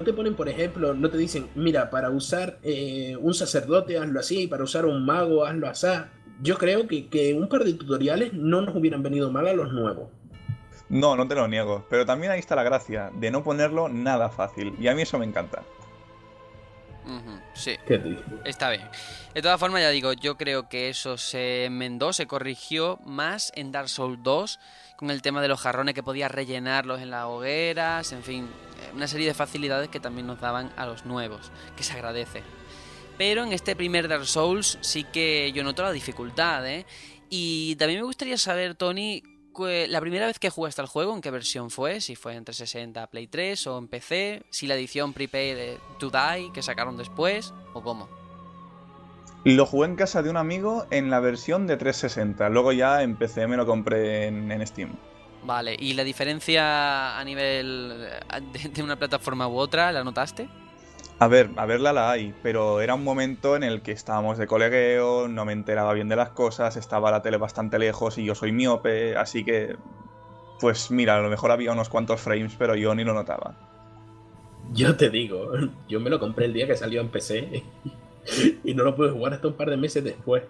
No 0.00 0.04
te 0.04 0.12
ponen, 0.12 0.34
por 0.34 0.48
ejemplo, 0.48 0.92
no 0.92 1.08
te 1.08 1.18
dicen, 1.18 1.46
mira, 1.54 1.88
para 1.90 2.10
usar 2.10 2.58
eh, 2.64 3.16
un 3.20 3.32
sacerdote 3.32 3.96
hazlo 3.98 4.18
así, 4.18 4.48
para 4.48 4.64
usar 4.64 4.86
un 4.86 5.04
mago 5.06 5.44
hazlo 5.44 5.68
así. 5.68 5.86
Yo 6.42 6.58
creo 6.58 6.88
que, 6.88 7.06
que 7.06 7.32
un 7.34 7.48
par 7.48 7.62
de 7.62 7.74
tutoriales 7.74 8.32
no 8.32 8.60
nos 8.60 8.74
hubieran 8.74 9.04
venido 9.04 9.30
mal 9.30 9.46
a 9.46 9.52
los 9.52 9.72
nuevos. 9.72 10.08
No, 10.88 11.14
no 11.14 11.28
te 11.28 11.36
lo 11.36 11.46
niego. 11.46 11.86
Pero 11.88 12.04
también 12.04 12.32
ahí 12.32 12.40
está 12.40 12.56
la 12.56 12.64
gracia, 12.64 13.10
de 13.14 13.30
no 13.30 13.44
ponerlo 13.44 13.88
nada 13.88 14.28
fácil. 14.30 14.74
Y 14.80 14.88
a 14.88 14.94
mí 14.96 15.02
eso 15.02 15.16
me 15.18 15.26
encanta. 15.26 15.62
Sí. 17.52 17.76
Está 18.44 18.70
bien. 18.70 18.88
De 19.34 19.42
todas 19.42 19.60
formas, 19.60 19.82
ya 19.82 19.90
digo, 19.90 20.12
yo 20.12 20.36
creo 20.36 20.68
que 20.68 20.88
eso 20.88 21.16
se 21.18 21.66
enmendó, 21.66 22.12
se 22.12 22.26
corrigió 22.26 22.98
más 23.04 23.52
en 23.54 23.72
Dark 23.72 23.88
Souls 23.88 24.18
2, 24.22 24.58
con 24.96 25.10
el 25.10 25.22
tema 25.22 25.42
de 25.42 25.48
los 25.48 25.60
jarrones 25.60 25.94
que 25.94 26.02
podías 26.02 26.30
rellenarlos 26.30 27.00
en 27.00 27.10
las 27.10 27.24
hogueras, 27.24 28.12
en 28.12 28.22
fin, 28.22 28.44
eh, 28.44 28.90
una 28.94 29.08
serie 29.08 29.26
de 29.26 29.34
facilidades 29.34 29.88
que 29.88 30.00
también 30.00 30.26
nos 30.26 30.40
daban 30.40 30.72
a 30.76 30.86
los 30.86 31.04
nuevos, 31.04 31.50
que 31.76 31.82
se 31.82 31.92
agradece. 31.94 32.42
Pero 33.18 33.44
en 33.44 33.52
este 33.52 33.76
primer 33.76 34.08
Dark 34.08 34.26
Souls 34.26 34.78
sí 34.80 35.04
que 35.04 35.52
yo 35.52 35.62
noto 35.62 35.82
la 35.82 35.92
dificultad, 35.92 36.66
¿eh? 36.68 36.86
Y 37.28 37.76
también 37.76 38.00
me 38.00 38.06
gustaría 38.06 38.38
saber, 38.38 38.74
Tony, 38.74 39.22
la 39.58 40.00
primera 40.00 40.26
vez 40.26 40.38
que 40.38 40.50
jugaste 40.50 40.80
al 40.80 40.86
juego, 40.88 41.14
¿en 41.14 41.20
qué 41.20 41.30
versión 41.30 41.70
fue? 41.70 42.00
Si 42.00 42.16
fue 42.16 42.34
en 42.34 42.44
360, 42.44 43.06
Play 43.08 43.26
3 43.26 43.66
o 43.68 43.78
en 43.78 43.88
PC, 43.88 44.42
si 44.50 44.66
la 44.66 44.74
edición 44.74 45.12
prepaid 45.12 45.54
de 45.54 45.78
To 45.98 46.10
Die 46.10 46.50
que 46.52 46.62
sacaron 46.62 46.96
después, 46.96 47.52
o 47.72 47.82
cómo. 47.82 48.08
Lo 49.44 49.66
jugué 49.66 49.88
en 49.88 49.96
casa 49.96 50.22
de 50.22 50.30
un 50.30 50.38
amigo 50.38 50.86
en 50.90 51.10
la 51.10 51.20
versión 51.20 51.66
de 51.66 51.76
360. 51.76 52.48
Luego 52.48 52.72
ya 52.72 53.02
empecé, 53.02 53.46
me 53.46 53.56
lo 53.56 53.66
compré 53.66 54.26
en, 54.26 54.50
en 54.50 54.66
Steam. 54.66 54.96
Vale, 55.44 55.76
¿y 55.78 55.92
la 55.92 56.04
diferencia 56.04 57.18
a 57.18 57.24
nivel 57.24 58.08
eh, 58.08 58.40
de, 58.52 58.68
de 58.70 58.82
una 58.82 58.96
plataforma 58.96 59.46
u 59.46 59.58
otra, 59.58 59.92
la 59.92 60.02
notaste? 60.02 60.48
A 61.18 61.28
ver, 61.28 61.50
a 61.56 61.64
verla 61.64 61.92
la 61.92 62.10
hay, 62.10 62.34
pero 62.42 62.80
era 62.80 62.94
un 62.94 63.04
momento 63.04 63.54
en 63.54 63.62
el 63.62 63.82
que 63.82 63.92
estábamos 63.92 64.36
de 64.36 64.46
colegueo, 64.46 65.28
no 65.28 65.44
me 65.44 65.52
enteraba 65.52 65.92
bien 65.94 66.08
de 66.08 66.16
las 66.16 66.30
cosas, 66.30 66.76
estaba 66.76 67.10
la 67.10 67.22
tele 67.22 67.36
bastante 67.36 67.78
lejos 67.78 68.18
y 68.18 68.24
yo 68.24 68.34
soy 68.34 68.52
miope, 68.52 69.16
así 69.16 69.44
que... 69.44 69.76
Pues 70.60 70.90
mira, 70.90 71.16
a 71.16 71.20
lo 71.20 71.28
mejor 71.28 71.50
había 71.50 71.72
unos 71.72 71.88
cuantos 71.88 72.20
frames, 72.20 72.54
pero 72.58 72.74
yo 72.74 72.94
ni 72.94 73.04
lo 73.04 73.12
notaba. 73.12 73.56
Yo 74.72 74.96
te 74.96 75.10
digo, 75.10 75.52
yo 75.88 76.00
me 76.00 76.10
lo 76.10 76.18
compré 76.18 76.46
el 76.46 76.52
día 76.52 76.66
que 76.66 76.76
salió 76.76 77.00
en 77.00 77.08
PC 77.08 77.62
y 78.64 78.74
no 78.74 78.84
lo 78.84 78.96
pude 78.96 79.10
jugar 79.10 79.34
hasta 79.34 79.48
un 79.48 79.54
par 79.54 79.70
de 79.70 79.76
meses 79.76 80.02
después. 80.02 80.42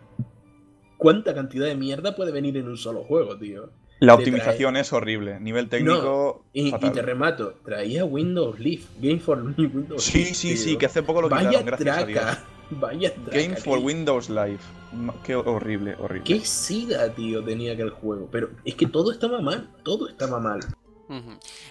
¿Cuánta 0.96 1.34
cantidad 1.34 1.66
de 1.66 1.74
mierda 1.74 2.14
puede 2.14 2.32
venir 2.32 2.56
en 2.56 2.68
un 2.68 2.76
solo 2.76 3.02
juego, 3.04 3.36
tío? 3.36 3.70
La 4.04 4.14
optimización 4.14 4.76
es 4.76 4.92
horrible, 4.92 5.40
nivel 5.40 5.68
técnico... 5.68 6.44
Y, 6.52 6.68
y 6.68 6.70
fatal. 6.70 6.92
te 6.92 7.02
remato, 7.02 7.54
traía 7.64 8.04
Windows 8.04 8.58
Live, 8.58 8.82
Game 9.00 9.20
for 9.20 9.42
Windows 9.42 10.02
Sí, 10.02 10.18
Live, 10.18 10.34
sí, 10.34 10.56
sí, 10.56 10.70
tío. 10.70 10.78
que 10.78 10.86
hace 10.86 11.02
poco 11.02 11.22
lo 11.22 11.28
Vaya 11.28 11.48
quitaron, 11.48 11.66
gracias 11.66 11.98
a 11.98 12.04
Dios. 12.06 12.20
traca, 12.22 12.44
vaya 12.70 13.14
traca. 13.14 13.38
Game 13.40 13.56
for 13.56 13.78
Windows 13.78 14.28
Live. 14.30 14.60
Qué 15.24 15.34
horrible, 15.34 15.96
horrible. 15.98 16.24
Qué 16.24 16.40
sida, 16.44 17.12
tío, 17.14 17.42
tenía 17.42 17.72
aquel 17.72 17.90
juego. 17.90 18.28
Pero 18.30 18.50
es 18.64 18.74
que 18.74 18.86
todo 18.86 19.10
estaba 19.12 19.40
mal, 19.40 19.68
todo 19.82 20.08
estaba 20.08 20.38
mal. 20.38 20.60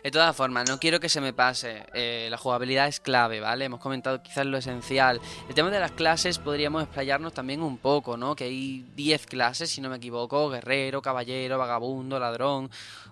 De 0.03 0.11
todas 0.11 0.35
formas, 0.35 0.69
no 0.69 0.79
quiero 0.79 0.99
que 0.99 1.09
se 1.09 1.19
me 1.21 1.33
pase. 1.33 1.85
eh, 1.93 2.27
la 2.29 2.37
jugabilidad 2.37 2.87
es 2.87 2.99
clave, 2.99 3.39
¿vale? 3.39 3.65
Hemos 3.65 3.79
comentado 3.79 4.21
quizás 4.21 4.45
lo 4.45 4.57
esencial. 4.57 5.19
El 5.49 5.55
tema 5.55 5.69
de 5.71 5.79
las 5.79 5.91
clases 5.91 6.37
podríamos 6.39 6.83
explayarnos 6.83 7.33
también 7.33 7.61
un 7.63 7.77
poco, 7.77 8.15
¿no? 8.17 8.35
Que 8.35 8.45
hay 8.45 8.85
10 8.95 9.25
clases, 9.25 9.69
si 9.71 9.81
no 9.81 9.89
me 9.89 9.97
equivoco: 9.97 10.49
guerrero, 10.49 11.01
caballero, 11.01 11.57
vagabundo, 11.57 12.19
ladrón. 12.19 12.69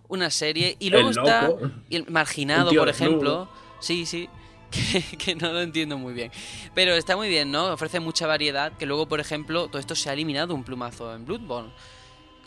Una 0.08 0.30
serie. 0.30 0.76
Y 0.80 0.90
luego 0.90 1.10
El 1.10 1.18
está 1.18 1.48
loco. 1.48 1.72
y 1.90 1.96
el 1.96 2.06
marginado, 2.10 2.72
por 2.74 2.90
ejemplo. 2.90 3.50
Sí, 3.80 4.06
sí. 4.06 4.30
Que, 4.72 5.02
que 5.18 5.36
no 5.36 5.52
lo 5.52 5.60
entiendo 5.60 5.98
muy 5.98 6.14
bien. 6.14 6.32
Pero 6.74 6.94
está 6.96 7.18
muy 7.18 7.28
bien, 7.28 7.52
¿no? 7.52 7.74
Ofrece 7.74 8.00
mucha 8.00 8.26
variedad. 8.26 8.72
Que 8.78 8.86
luego, 8.86 9.06
por 9.06 9.20
ejemplo, 9.20 9.68
todo 9.68 9.80
esto 9.80 9.96
se 9.96 10.10
ha 10.10 10.14
eliminado 10.14 10.56
un 10.56 10.64
plumazo 10.64 11.14
en 11.14 11.26
Bloodborne 11.26 11.72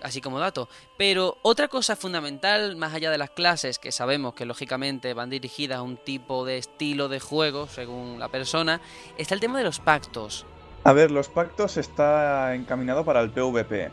así 0.03 0.21
como 0.21 0.39
dato. 0.39 0.69
Pero 0.97 1.39
otra 1.43 1.69
cosa 1.69 1.97
fundamental, 1.97 2.77
más 2.77 2.95
allá 2.95 3.11
de 3.11 3.19
las 3.19 3.31
clases, 3.31 3.79
que 3.79 3.93
sabemos 3.93 4.35
que 4.35 4.45
lógicamente 4.47 5.15
van 5.15 5.31
dirigidas 5.31 5.79
a 5.79 5.83
un 5.83 5.97
tipo 5.97 6.45
de 6.45 6.59
estilo 6.59 7.09
de 7.09 7.21
juego, 7.21 7.67
según 7.67 8.19
la 8.19 8.29
persona, 8.29 8.81
está 9.19 9.35
el 9.35 9.41
tema 9.41 9.59
de 9.59 9.65
los 9.65 9.81
pactos. 9.81 10.47
A 10.85 10.93
ver, 10.93 11.11
los 11.11 11.29
pactos 11.29 11.77
está 11.77 12.55
encaminado 12.55 13.05
para 13.05 13.21
el 13.21 13.31
PvP. 13.31 13.91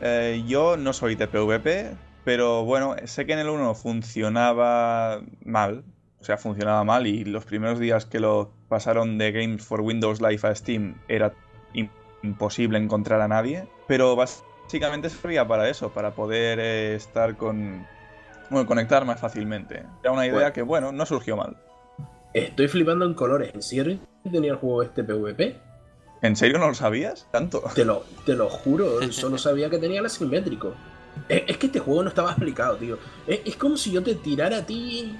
Eh, 0.00 0.44
yo 0.46 0.76
no 0.76 0.92
soy 0.92 1.14
de 1.16 1.26
PvP, 1.26 1.96
pero 2.24 2.64
bueno, 2.64 2.94
sé 3.04 3.26
que 3.26 3.32
en 3.32 3.40
el 3.40 3.48
1 3.48 3.74
funcionaba 3.74 5.20
mal. 5.44 5.84
O 6.20 6.24
sea, 6.24 6.36
funcionaba 6.36 6.84
mal 6.84 7.06
y 7.06 7.24
los 7.24 7.44
primeros 7.46 7.78
días 7.78 8.04
que 8.06 8.20
lo 8.20 8.52
pasaron 8.68 9.16
de 9.18 9.32
Games 9.32 9.64
for 9.64 9.80
Windows 9.80 10.20
Live 10.20 10.46
a 10.46 10.54
Steam 10.54 10.96
era 11.08 11.32
im- 11.72 11.90
imposible 12.22 12.78
encontrar 12.78 13.20
a 13.22 13.28
nadie. 13.28 13.66
Pero 13.88 14.14
servía 14.70 15.46
para 15.46 15.68
eso, 15.68 15.90
para 15.90 16.12
poder 16.12 16.58
eh, 16.60 16.94
estar 16.94 17.36
con... 17.36 17.86
Bueno, 18.50 18.66
conectar 18.66 19.04
más 19.04 19.20
fácilmente. 19.20 19.84
Era 20.02 20.12
una 20.12 20.26
idea 20.26 20.34
Bueno. 20.34 20.52
que, 20.52 20.62
bueno, 20.62 20.92
no 20.92 21.06
surgió 21.06 21.36
mal. 21.36 21.56
Estoy 22.34 22.68
flipando 22.68 23.04
en 23.04 23.14
colores. 23.14 23.54
¿En 23.54 23.62
serio 23.62 23.98
tenía 24.30 24.52
el 24.52 24.56
juego 24.58 24.82
este 24.82 25.04
PvP? 25.04 25.56
¿En 26.22 26.36
serio 26.36 26.58
no 26.58 26.68
lo 26.68 26.74
sabías? 26.74 27.26
¿Tanto? 27.30 27.62
Te 27.74 27.84
lo, 27.84 28.04
te 28.26 28.34
lo 28.34 28.48
juro, 28.48 29.00
solo 29.12 29.38
sabía 29.38 29.70
que 29.70 29.78
tenía 29.78 30.00
el 30.00 30.06
asimétrico. 30.06 30.74
Es, 31.28 31.42
es 31.46 31.56
que 31.58 31.66
este 31.66 31.78
juego 31.78 32.02
no 32.02 32.08
estaba 32.08 32.30
explicado, 32.30 32.76
tío. 32.76 32.98
Es, 33.26 33.40
es 33.44 33.56
como 33.56 33.76
si 33.76 33.92
yo 33.92 34.02
te 34.02 34.14
tirara 34.16 34.58
a 34.58 34.66
ti, 34.66 35.16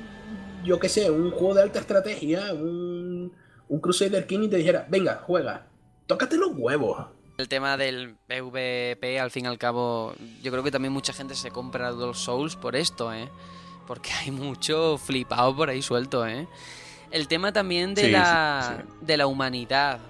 yo 0.65 0.79
qué 0.79 0.89
sé, 0.89 1.11
un 1.11 1.31
juego 1.31 1.55
de 1.55 1.63
alta 1.63 1.79
estrategia, 1.79 2.53
un, 2.53 3.33
un 3.69 3.81
Crusader 3.81 4.27
King 4.27 4.41
y 4.43 4.49
te 4.49 4.57
dijera, 4.57 4.87
venga, 4.91 5.23
juega, 5.25 5.67
tócate 6.07 6.37
los 6.37 6.51
huevos. 6.57 7.07
El 7.41 7.49
tema 7.49 7.77
del 7.79 8.17
PvP, 8.27 9.19
al 9.19 9.31
fin 9.31 9.47
y 9.47 9.49
al 9.49 9.57
cabo, 9.59 10.13
yo 10.43 10.51
creo 10.53 10.63
que 10.63 10.71
también 10.71 10.93
mucha 10.93 11.13
gente 11.15 11.35
se 11.35 11.51
compra 11.51 11.91
los 11.91 12.19
Souls 12.19 12.55
por 12.55 12.77
esto, 12.77 13.13
¿eh? 13.15 13.29
Porque 13.87 14.11
hay 14.13 14.31
mucho 14.31 14.99
flipado 14.99 15.57
por 15.57 15.71
ahí 15.71 15.81
suelto, 15.81 16.27
¿eh? 16.27 16.47
El 17.11 17.27
tema 17.29 17.53
también 17.53 17.95
de, 17.95 18.03
Sí, 18.05 18.11
la, 18.11 18.77
sí, 18.79 18.95
de 19.01 19.17
la 19.17 19.27
humanidad, 19.27 20.01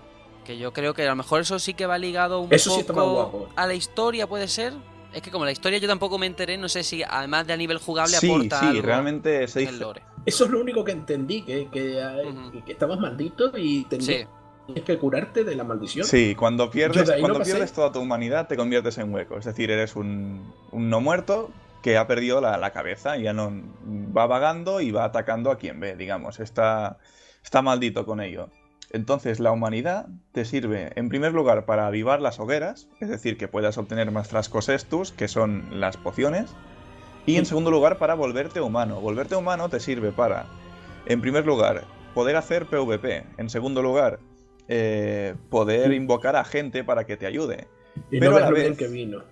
que 0.44 0.58
yo 0.58 0.72
creo 0.72 0.92
que 0.92 1.02
a 1.06 1.10
lo 1.10 1.16
mejor 1.16 1.42
eso 1.42 1.58
sí 1.60 1.72
que 1.72 1.86
va 1.86 1.96
ligado 1.98 2.40
un 2.40 2.52
Eso 2.52 2.70
sí 2.74 2.80
está 2.80 2.92
más 2.92 3.04
poco 3.04 3.14
guapo. 3.14 3.48
a 3.54 3.66
la 3.66 3.74
historia, 3.74 4.26
¿puede 4.26 4.48
ser? 4.48 4.72
Es 5.12 5.22
que 5.22 5.30
como 5.30 5.44
la 5.44 5.52
historia 5.52 5.78
yo 5.78 5.88
tampoco 5.88 6.18
me 6.18 6.26
enteré, 6.26 6.58
no 6.58 6.68
sé 6.68 6.82
si 6.82 7.02
además 7.02 7.46
de 7.46 7.52
a 7.52 7.56
nivel 7.56 7.78
jugable 7.78 8.16
Sí, 8.16 8.28
aporta 8.30 8.58
sí, 8.60 8.66
algo 8.66 8.82
realmente 8.82 9.46
se 9.48 9.60
dice... 9.60 9.72
lore. 9.72 10.02
Eso 10.26 10.44
es 10.44 10.50
lo 10.50 10.60
único 10.60 10.84
que 10.84 10.92
entendí, 10.92 11.42
que, 11.42 11.68
que, 11.70 11.98
eh, 11.98 12.26
Ujú. 12.26 12.62
que 12.64 12.72
estabas 12.72 12.98
maldito 12.98 13.56
y 13.56 13.84
tenías 13.84 14.26
Sí, 14.74 14.80
que 14.82 14.98
curarte 14.98 15.44
de 15.44 15.54
la 15.54 15.64
maldición. 15.64 16.04
Sí, 16.04 16.34
cuando 16.34 16.70
pierdes, 16.70 17.10
cuando 17.20 17.40
pierdes 17.40 17.72
toda 17.72 17.92
tu 17.92 18.00
humanidad 18.00 18.48
te 18.48 18.56
conviertes 18.56 18.98
en 18.98 19.12
hueco. 19.12 19.38
Es 19.38 19.44
decir, 19.44 19.70
eres 19.70 19.96
un, 19.96 20.52
un 20.72 20.90
no 20.90 21.00
muerto 21.00 21.50
que 21.82 21.96
ha 21.96 22.06
perdido 22.06 22.40
la, 22.40 22.58
la 22.58 22.72
cabeza, 22.72 23.16
ya 23.16 23.32
no 23.32 23.52
va 24.16 24.26
vagando 24.26 24.80
y 24.80 24.90
va 24.90 25.04
atacando 25.04 25.50
a 25.50 25.58
quien 25.58 25.80
ve, 25.80 25.96
digamos. 25.96 26.40
Está, 26.40 26.98
está 27.42 27.62
maldito 27.62 28.04
con 28.04 28.20
ello. 28.20 28.50
Entonces, 28.92 29.38
la 29.38 29.52
humanidad 29.52 30.08
te 30.32 30.44
sirve, 30.44 30.90
en 30.96 31.08
primer 31.08 31.32
lugar, 31.32 31.64
para 31.64 31.86
avivar 31.86 32.20
las 32.20 32.40
hogueras, 32.40 32.88
es 33.00 33.08
decir, 33.08 33.38
que 33.38 33.46
puedas 33.46 33.78
obtener 33.78 34.10
más 34.10 34.28
frascos 34.28 34.68
estus, 34.68 35.12
que 35.12 35.28
son 35.28 35.80
las 35.80 35.96
pociones. 35.96 36.50
Y 37.24 37.36
en 37.36 37.46
segundo 37.46 37.70
lugar, 37.70 37.98
para 37.98 38.14
volverte 38.14 38.60
humano. 38.60 39.00
Volverte 39.00 39.36
humano 39.36 39.68
te 39.68 39.78
sirve 39.78 40.10
para, 40.10 40.46
en 41.06 41.20
primer 41.20 41.46
lugar, 41.46 41.84
poder 42.14 42.34
hacer 42.34 42.66
PvP. 42.66 43.24
En 43.38 43.48
segundo 43.48 43.80
lugar, 43.80 44.18
eh, 44.72 45.34
poder 45.50 45.92
invocar 45.92 46.36
a 46.36 46.44
gente 46.44 46.84
para 46.84 47.04
que 47.04 47.16
te 47.16 47.26
ayude. 47.26 47.66
Y 48.10 48.20
Pero 48.20 48.30
no 48.30 48.36
a 48.36 48.40
la 48.40 48.50
vez- 48.52 48.78
que 48.78 48.86
vino. 48.86 49.22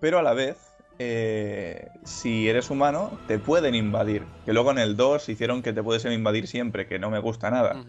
Pero 0.00 0.18
a 0.18 0.22
la 0.22 0.34
vez, 0.34 0.56
eh, 0.98 1.88
si 2.04 2.48
eres 2.48 2.70
humano, 2.70 3.16
te 3.28 3.38
pueden 3.38 3.76
invadir. 3.76 4.24
Que 4.44 4.52
luego 4.52 4.72
en 4.72 4.78
el 4.78 4.96
2 4.96 5.28
hicieron 5.28 5.62
que 5.62 5.72
te 5.72 5.82
puedes 5.82 6.04
invadir 6.06 6.48
siempre, 6.48 6.86
que 6.88 6.98
no 6.98 7.08
me 7.08 7.20
gusta 7.20 7.50
nada. 7.50 7.84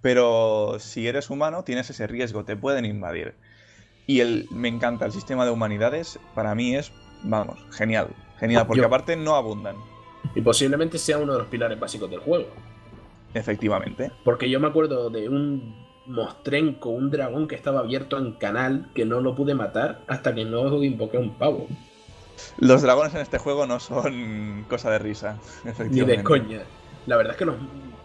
Pero 0.00 0.76
si 0.78 1.08
eres 1.08 1.28
humano, 1.28 1.64
tienes 1.64 1.90
ese 1.90 2.06
riesgo, 2.06 2.44
te 2.44 2.54
pueden 2.56 2.84
invadir. 2.84 3.34
Y 4.06 4.20
el, 4.20 4.46
me 4.52 4.68
encanta 4.68 5.06
el 5.06 5.12
sistema 5.12 5.44
de 5.44 5.50
humanidades, 5.50 6.20
para 6.36 6.54
mí 6.54 6.76
es, 6.76 6.92
vamos, 7.24 7.58
genial. 7.72 8.08
Genial, 8.38 8.64
porque 8.66 8.82
Yo- 8.82 8.86
aparte 8.86 9.16
no 9.16 9.34
abundan, 9.34 9.74
Y 10.36 10.40
posiblemente 10.40 10.98
sea 10.98 11.18
uno 11.18 11.32
de 11.32 11.38
los 11.40 11.48
pilares 11.48 11.78
básicos 11.80 12.08
del 12.08 12.20
juego. 12.20 12.46
efectivamente. 13.34 14.10
Porque 14.24 14.48
yo 14.48 14.60
me 14.60 14.68
acuerdo 14.68 15.10
de 15.10 15.28
un 15.28 15.87
mostrenco, 16.08 16.90
un 16.90 17.10
dragón 17.10 17.48
que 17.48 17.54
estaba 17.54 17.80
abierto 17.80 18.18
en 18.18 18.32
canal, 18.32 18.86
que 18.94 19.04
no 19.04 19.20
lo 19.20 19.34
pude 19.34 19.54
matar 19.54 20.00
hasta 20.08 20.34
que 20.34 20.44
no 20.44 20.82
invoqué 20.82 21.16
a 21.18 21.20
un 21.20 21.34
pavo. 21.34 21.68
Los 22.58 22.82
dragones 22.82 23.14
en 23.14 23.20
este 23.20 23.38
juego 23.38 23.66
no 23.66 23.80
son 23.80 24.64
cosa 24.68 24.90
de 24.90 24.98
risa, 24.98 25.38
Ni 25.90 26.00
de 26.00 26.22
coña. 26.22 26.62
La 27.06 27.16
verdad 27.16 27.32
es 27.32 27.38
que 27.38 27.44
los- 27.44 27.56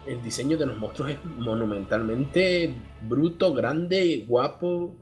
el 0.06 0.22
diseño 0.22 0.56
de 0.58 0.66
los 0.66 0.78
monstruos 0.78 1.10
es 1.12 1.24
monumentalmente 1.24 2.74
bruto, 3.08 3.54
grande, 3.54 4.24
guapo, 4.26 4.94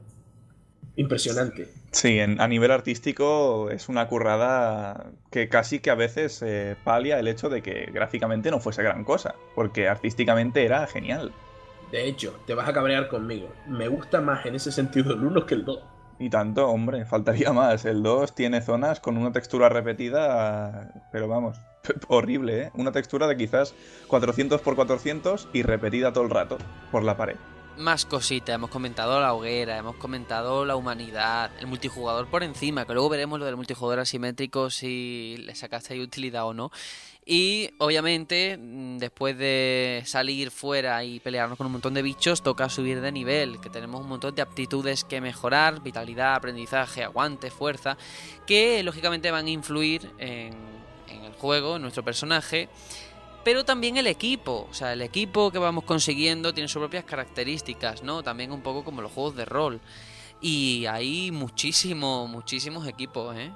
impresionante. 0.95 1.67
Sí, 1.91 2.19
en- 2.19 2.41
a 2.41 2.47
nivel 2.47 2.71
artístico 2.71 3.69
es 3.69 3.87
una 3.87 4.07
currada 4.07 5.11
que 5.31 5.47
casi 5.47 5.79
que 5.79 5.91
a 5.91 5.95
veces 5.95 6.41
eh, 6.41 6.75
palia 6.83 7.19
el 7.19 7.27
hecho 7.27 7.49
de 7.49 7.61
que 7.61 7.85
gráficamente 7.93 8.49
no 8.49 8.59
fuese 8.59 8.81
gran 8.83 9.03
cosa, 9.03 9.35
porque 9.55 9.87
artísticamente 9.87 10.65
era 10.65 10.87
genial. 10.87 11.33
De 11.93 12.07
hecho, 12.07 12.39
te 12.47 12.55
vas 12.55 12.67
a 12.67 12.73
cabrear 12.73 13.07
conmigo. 13.07 13.53
Me 13.67 13.87
gusta 13.87 14.19
más 14.19 14.47
en 14.47 14.55
ese 14.55 14.71
sentido 14.71 15.13
el 15.13 15.23
1 15.23 15.45
que 15.45 15.53
el 15.53 15.63
2. 15.63 15.79
Y 16.17 16.31
tanto, 16.31 16.67
hombre, 16.67 17.05
faltaría 17.05 17.53
más. 17.53 17.85
El 17.85 18.01
2 18.01 18.33
tiene 18.33 18.61
zonas 18.61 18.99
con 18.99 19.15
una 19.15 19.31
textura 19.31 19.69
repetida, 19.69 20.91
pero 21.11 21.27
vamos, 21.27 21.59
horrible, 22.07 22.61
¿eh? 22.63 22.71
Una 22.73 22.91
textura 22.91 23.27
de 23.27 23.37
quizás 23.37 23.75
400 24.07 24.59
x 24.59 24.73
400 24.73 25.49
y 25.53 25.61
repetida 25.61 26.11
todo 26.11 26.23
el 26.23 26.31
rato 26.31 26.57
por 26.91 27.03
la 27.03 27.15
pared. 27.15 27.35
Más 27.77 28.05
cositas, 28.05 28.55
hemos 28.55 28.71
comentado 28.71 29.19
la 29.21 29.33
hoguera, 29.33 29.77
hemos 29.77 29.95
comentado 29.97 30.65
la 30.65 30.75
humanidad, 30.75 31.51
el 31.59 31.67
multijugador 31.67 32.27
por 32.27 32.41
encima, 32.41 32.85
que 32.85 32.93
luego 32.93 33.09
veremos 33.09 33.39
lo 33.39 33.45
del 33.45 33.55
multijugador 33.55 33.99
asimétrico 33.99 34.71
si 34.71 35.37
le 35.39 35.53
sacaste 35.53 35.93
ahí 35.93 36.01
utilidad 36.01 36.45
o 36.45 36.55
no. 36.55 36.71
Y 37.25 37.69
obviamente, 37.77 38.57
mm, 38.57 38.97
después 38.97 39.37
de 39.37 40.03
salir 40.05 40.51
fuera 40.51 41.03
y 41.05 41.19
pelearnos 41.21 41.57
con 41.57 41.67
un 41.67 41.71
montón 41.73 41.93
de 41.93 42.01
bichos, 42.01 42.41
toca 42.43 42.67
subir 42.69 42.99
de 42.99 43.11
nivel, 43.11 43.61
que 43.61 43.69
tenemos 43.69 44.01
un 44.01 44.09
montón 44.09 44.35
de 44.35 44.41
aptitudes 44.41 45.03
que 45.05 45.21
mejorar, 45.21 45.81
vitalidad, 45.81 46.35
aprendizaje, 46.35 47.03
aguante, 47.03 47.49
fuerza, 47.49 47.97
que 48.45 48.83
lógicamente 48.83 49.31
van 49.31 49.45
a 49.45 49.49
influir 49.49 50.11
en, 50.17 50.53
en 51.07 51.23
el 51.23 51.33
juego, 51.33 51.77
en 51.77 51.81
nuestro 51.83 52.03
personaje, 52.03 52.67
pero 53.45 53.63
también 53.65 53.95
el 53.97 54.07
equipo, 54.07 54.67
o 54.69 54.73
sea, 54.73 54.91
el 54.93 55.01
equipo 55.01 55.51
que 55.51 55.59
vamos 55.59 55.83
consiguiendo 55.85 56.53
tiene 56.53 56.67
sus 56.67 56.79
propias 56.81 57.03
características, 57.05 58.03
¿no? 58.03 58.21
También 58.23 58.51
un 58.51 58.61
poco 58.61 58.83
como 58.83 59.01
los 59.01 59.11
juegos 59.11 59.35
de 59.35 59.45
rol. 59.45 59.79
Y 60.41 60.85
hay 60.87 61.31
muchísimo, 61.31 62.27
muchísimos 62.27 62.85
equipos, 62.87 63.35
¿eh? 63.37 63.51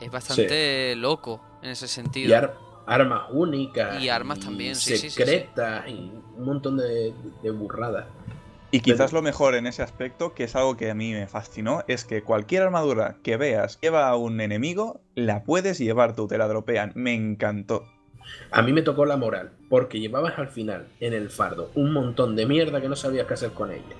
Es 0.00 0.10
bastante 0.10 0.94
loco 0.96 1.40
en 1.62 1.70
ese 1.70 1.86
sentido. 1.88 2.30
Y 2.30 2.32
ar- 2.32 2.54
armas 2.86 3.24
únicas. 3.30 4.02
Y 4.02 4.08
armas 4.08 4.40
también, 4.40 4.76
sí, 4.76 4.92
sí, 4.92 4.96
sí, 4.96 5.10
sí. 5.10 5.16
Secretas 5.16 5.88
y 5.88 6.12
un 6.36 6.44
montón 6.44 6.76
de, 6.76 7.14
de 7.42 7.50
burradas. 7.50 8.06
Y 8.70 8.80
quizás 8.80 9.12
lo 9.12 9.22
mejor 9.22 9.54
en 9.54 9.68
ese 9.68 9.84
aspecto, 9.84 10.34
que 10.34 10.44
es 10.44 10.56
algo 10.56 10.76
que 10.76 10.90
a 10.90 10.94
mí 10.96 11.12
me 11.12 11.28
fascinó, 11.28 11.84
es 11.86 12.04
que 12.04 12.22
cualquier 12.22 12.64
armadura 12.64 13.18
que 13.22 13.36
veas 13.36 13.78
lleva 13.80 14.08
a 14.08 14.16
un 14.16 14.40
enemigo, 14.40 15.00
la 15.14 15.44
puedes 15.44 15.78
llevar 15.78 16.16
tú, 16.16 16.26
te 16.26 16.38
la 16.38 16.48
dropean. 16.48 16.90
Me 16.96 17.14
encantó. 17.14 17.86
A 18.50 18.62
mí 18.62 18.72
me 18.72 18.82
tocó 18.82 19.04
la 19.04 19.16
moral, 19.16 19.52
porque 19.68 20.00
llevabas 20.00 20.38
al 20.40 20.48
final 20.48 20.88
en 20.98 21.12
el 21.12 21.30
fardo 21.30 21.70
un 21.76 21.92
montón 21.92 22.34
de 22.34 22.46
mierda 22.46 22.80
que 22.80 22.88
no 22.88 22.96
sabías 22.96 23.28
qué 23.28 23.34
hacer 23.34 23.50
con 23.50 23.70
ella. 23.70 23.94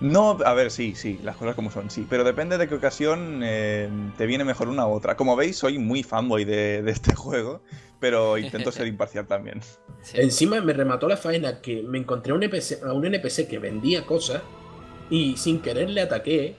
No, 0.00 0.38
a 0.44 0.54
ver, 0.54 0.70
sí, 0.70 0.94
sí, 0.94 1.20
las 1.22 1.36
cosas 1.36 1.54
como 1.54 1.70
son, 1.70 1.90
sí. 1.90 2.06
Pero 2.08 2.24
depende 2.24 2.56
de 2.56 2.68
qué 2.68 2.74
ocasión 2.74 3.42
eh, 3.44 3.88
te 4.16 4.26
viene 4.26 4.44
mejor 4.44 4.68
una 4.68 4.86
u 4.86 4.92
otra. 4.92 5.16
Como 5.16 5.36
veis, 5.36 5.56
soy 5.58 5.78
muy 5.78 6.02
fanboy 6.02 6.44
de, 6.44 6.82
de 6.82 6.90
este 6.90 7.14
juego, 7.14 7.62
pero 8.00 8.38
intento 8.38 8.72
ser 8.72 8.86
imparcial 8.86 9.26
también. 9.26 9.60
Sí. 10.02 10.18
Encima 10.20 10.60
me 10.62 10.72
remató 10.72 11.06
la 11.06 11.18
faena 11.18 11.60
que 11.60 11.82
me 11.82 11.98
encontré 11.98 12.32
a 12.32 12.36
un 12.36 12.42
NPC, 12.42 12.82
a 12.82 12.92
un 12.94 13.04
NPC 13.04 13.46
que 13.46 13.58
vendía 13.58 14.06
cosas 14.06 14.42
y 15.10 15.36
sin 15.36 15.60
querer 15.60 15.90
le 15.90 16.00
ataqué, 16.00 16.54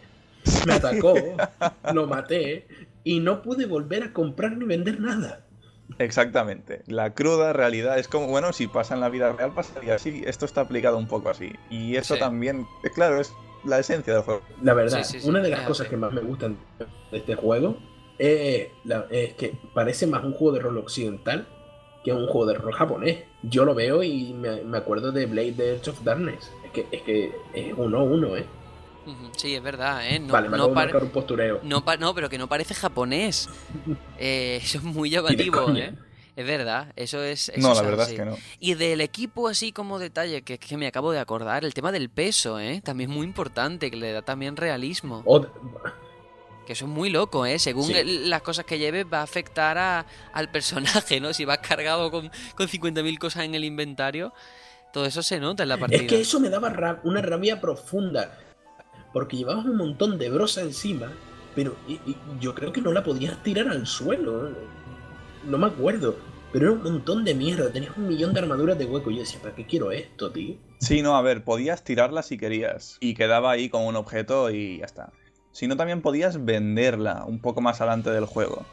me 0.67 0.73
atacó, 0.73 1.15
lo 1.93 2.05
maté 2.05 2.67
y 3.03 3.19
no 3.19 3.41
pude 3.41 3.65
volver 3.65 4.03
a 4.03 4.13
comprar 4.13 4.55
ni 4.55 4.65
vender 4.65 4.99
nada. 4.99 5.45
Exactamente. 5.99 6.81
La 6.87 7.13
cruda 7.13 7.53
realidad 7.53 7.97
es 7.99 8.07
como, 8.07 8.27
bueno, 8.27 8.53
si 8.53 8.67
pasa 8.67 8.93
en 8.95 9.01
la 9.01 9.09
vida 9.09 9.31
real, 9.33 9.53
pasaría 9.53 9.95
así. 9.95 10.23
Esto 10.25 10.45
está 10.45 10.61
aplicado 10.61 10.97
un 10.97 11.07
poco 11.07 11.29
así. 11.29 11.51
Y 11.69 11.95
eso 11.95 12.15
Sí. 12.15 12.19
también, 12.19 12.65
eh, 12.83 12.89
claro, 12.93 13.19
es 13.19 13.33
la 13.63 13.79
esencia 13.79 14.13
del 14.13 14.23
juego. 14.23 14.41
La 14.63 14.73
verdad, 14.73 15.03
Sí, 15.03 15.13
sí, 15.13 15.19
sí, 15.21 15.29
una 15.29 15.39
de 15.41 15.49
las 15.49 15.61
cosas 15.61 15.87
que 15.87 15.97
más 15.97 16.11
me 16.11 16.21
gustan 16.21 16.57
de 17.11 17.17
este 17.17 17.35
juego 17.35 17.77
es, 18.17 18.67
la- 18.83 19.05
es 19.09 19.33
que 19.33 19.53
parece 19.73 20.07
más 20.07 20.23
un 20.23 20.33
juego 20.33 20.53
de 20.55 20.59
rol 20.61 20.77
occidental 20.77 21.47
que 22.03 22.11
un 22.13 22.25
juego 22.27 22.47
de 22.47 22.55
rol 22.55 22.73
japonés. 22.73 23.19
Yo 23.43 23.63
lo 23.65 23.75
veo 23.75 24.01
y 24.01 24.33
me, 24.33 24.63
me 24.63 24.77
acuerdo 24.79 25.11
de 25.11 25.27
Blade 25.27 25.53
the 25.53 25.73
Edge 25.75 25.89
of 25.89 26.03
Darkness. 26.03 26.51
Es 26.65 26.71
que 26.71 26.85
es, 26.91 27.01
que 27.03 27.31
es 27.53 27.73
uno 27.77 27.99
a 27.99 28.03
uno, 28.03 28.35
¿eh? 28.37 28.45
Sí, 29.37 29.55
es 29.55 29.63
verdad, 29.63 30.07
¿eh? 30.07 30.19
No, 30.19 30.33
vale, 30.33 30.49
me 30.49 30.57
no, 30.57 30.69
marcar 30.69 31.03
un 31.03 31.09
postureo. 31.09 31.59
no, 31.63 31.83
pero 32.13 32.29
que 32.29 32.37
no 32.37 32.47
parece 32.47 32.73
japonés. 32.73 33.49
Eh, 34.19 34.59
eso 34.61 34.77
es 34.77 34.83
muy 34.83 35.09
llamativo, 35.09 35.63
coña. 35.65 35.85
¿eh? 35.85 35.95
Es 36.35 36.45
verdad, 36.45 36.93
eso 36.95 37.21
es... 37.23 37.49
eso 37.49 37.59
No, 37.59 37.73
la 37.73 37.81
es 37.81 37.85
verdad 37.87 38.05
así. 38.05 38.13
es 38.13 38.19
que 38.19 38.25
no. 38.25 38.37
Y 38.59 38.75
del 38.75 39.01
equipo, 39.01 39.47
así 39.47 39.71
como 39.71 39.97
detalle, 39.99 40.43
que, 40.43 40.57
que 40.59 40.77
me 40.77 40.85
acabo 40.87 41.11
de 41.11 41.19
acordar, 41.19 41.65
el 41.65 41.73
tema 41.73 41.91
del 41.91 42.09
peso, 42.09 42.59
¿eh? 42.59 42.81
También 42.83 43.09
es 43.09 43.15
muy 43.15 43.25
importante, 43.25 43.89
que 43.89 43.97
le 43.97 44.11
da 44.13 44.21
también 44.21 44.55
realismo. 44.55 45.23
Que 46.65 46.73
eso 46.73 46.85
es 46.85 46.91
muy 46.91 47.09
loco, 47.09 47.45
¿eh? 47.47 47.57
Según 47.57 47.85
Sí. 47.85 47.95
las 48.25 48.43
cosas 48.43 48.65
que 48.65 48.77
lleves, 48.77 49.05
va 49.11 49.19
a 49.19 49.23
afectar 49.23 49.77
a- 49.79 50.05
al 50.31 50.49
personaje, 50.51 51.19
¿no? 51.19 51.33
Si 51.33 51.43
vas 51.43 51.57
cargado 51.57 52.11
con, 52.11 52.29
con 52.55 52.67
50.000 52.67 53.17
cosas 53.17 53.43
en 53.45 53.55
el 53.55 53.63
inventario, 53.65 54.31
todo 54.93 55.05
eso 55.05 55.23
se 55.23 55.39
nota 55.39 55.63
en 55.63 55.69
la 55.69 55.77
partida. 55.77 56.01
Es 56.01 56.07
que 56.07 56.21
eso 56.21 56.39
me 56.39 56.49
daba 56.49 56.99
una 57.03 57.21
rabia 57.23 57.59
profunda. 57.59 58.37
Porque 59.13 59.37
llevabas 59.37 59.65
un 59.65 59.77
montón 59.77 60.17
de 60.17 60.29
brosa 60.29 60.61
encima, 60.61 61.11
pero 61.55 61.75
yo 62.39 62.55
creo 62.55 62.71
que 62.71 62.81
no 62.81 62.91
la 62.91 63.03
podías 63.03 63.41
tirar 63.43 63.67
al 63.67 63.85
suelo. 63.85 64.49
No 65.45 65.57
me 65.57 65.67
acuerdo. 65.67 66.15
Pero 66.53 66.65
era 66.65 66.75
un 66.75 66.83
montón 66.83 67.23
de 67.23 67.33
mierda. 67.33 67.71
Tenías 67.71 67.95
un 67.97 68.07
millón 68.07 68.33
de 68.33 68.39
armaduras 68.39 68.77
de 68.77 68.85
hueco. 68.85 69.09
Y 69.09 69.15
yo 69.15 69.19
decía, 69.21 69.41
¿para 69.41 69.55
qué 69.55 69.65
quiero 69.65 69.91
esto, 69.91 70.31
tío? 70.31 70.55
Sí, 70.79 71.01
no, 71.01 71.15
a 71.15 71.21
ver, 71.21 71.43
podías 71.43 71.83
tirarla 71.83 72.23
si 72.23 72.37
querías. 72.37 72.97
Y 72.99 73.13
quedaba 73.13 73.51
ahí 73.51 73.69
como 73.69 73.87
un 73.87 73.95
objeto 73.95 74.51
y 74.51 74.79
ya 74.79 74.85
está. 74.85 75.13
Si 75.51 75.67
no, 75.67 75.77
también 75.77 76.01
podías 76.01 76.43
venderla 76.43 77.23
un 77.25 77.39
poco 77.39 77.61
más 77.61 77.79
adelante 77.81 78.09
del 78.11 78.25
juego. 78.25 78.65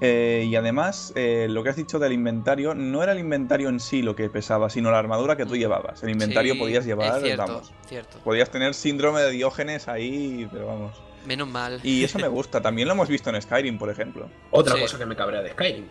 Eh, 0.00 0.46
y 0.48 0.56
además, 0.56 1.12
eh, 1.14 1.46
lo 1.50 1.62
que 1.62 1.68
has 1.70 1.76
dicho 1.76 1.98
del 1.98 2.12
inventario, 2.12 2.74
no 2.74 3.02
era 3.02 3.12
el 3.12 3.18
inventario 3.18 3.68
en 3.68 3.80
sí 3.80 4.00
lo 4.02 4.16
que 4.16 4.28
pesaba, 4.30 4.70
sino 4.70 4.90
la 4.90 4.98
armadura 4.98 5.36
que 5.36 5.44
tú 5.46 5.56
llevabas. 5.56 6.02
El 6.02 6.10
inventario 6.10 6.54
Sí, 6.54 6.58
podías 6.58 6.84
llevar, 6.86 7.20
cierto, 7.20 7.42
vamos. 7.46 7.72
cierto. 7.86 8.18
Podías 8.24 8.50
tener 8.50 8.72
síndrome 8.74 9.20
de 9.20 9.30
Diógenes 9.30 9.88
ahí, 9.88 10.48
pero 10.50 10.66
vamos. 10.68 10.92
Menos 11.26 11.48
mal. 11.48 11.80
Y 11.82 12.02
eso 12.02 12.18
me 12.18 12.28
gusta. 12.28 12.62
También 12.62 12.88
lo 12.88 12.94
hemos 12.94 13.08
visto 13.08 13.28
en 13.28 13.40
Skyrim, 13.42 13.78
por 13.78 13.90
ejemplo. 13.90 14.30
Otra 14.50 14.74
Sí. 14.76 14.80
cosa 14.80 14.96
que 14.98 15.04
me 15.06 15.14
cabrea 15.16 15.42
de 15.42 15.50
Skyrim. 15.50 15.84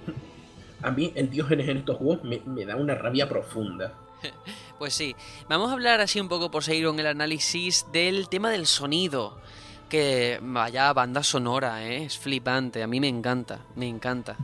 A 0.81 0.91
mí 0.91 1.11
el 1.15 1.30
Diógenes 1.30 1.68
en 1.69 1.77
estos 1.77 1.98
juegos 1.98 2.23
me, 2.23 2.41
me 2.45 2.65
da 2.65 2.76
una 2.76 2.95
rabia 2.95 3.30
profunda. 3.30 3.94
Pues 4.80 4.94
sí, 4.94 5.14
vamos 5.49 5.69
a 5.72 5.73
hablar 5.73 5.99
así 5.99 6.22
un 6.22 6.30
poco 6.30 6.49
por 6.52 6.64
seguir 6.64 6.86
con 6.86 6.98
el 7.02 7.06
análisis 7.07 7.86
del 7.91 8.30
tema 8.30 8.49
del 8.49 8.65
sonido. 8.65 9.38
Que 9.90 10.40
vaya 10.41 10.94
banda 10.94 11.24
sonora, 11.24 11.84
¿eh? 11.84 12.06
es 12.06 12.18
flipante, 12.18 12.84
a 12.84 12.88
mí 12.88 12.99
me 12.99 13.07
encanta, 13.07 13.61
me 13.76 13.88
encanta. 13.88 14.36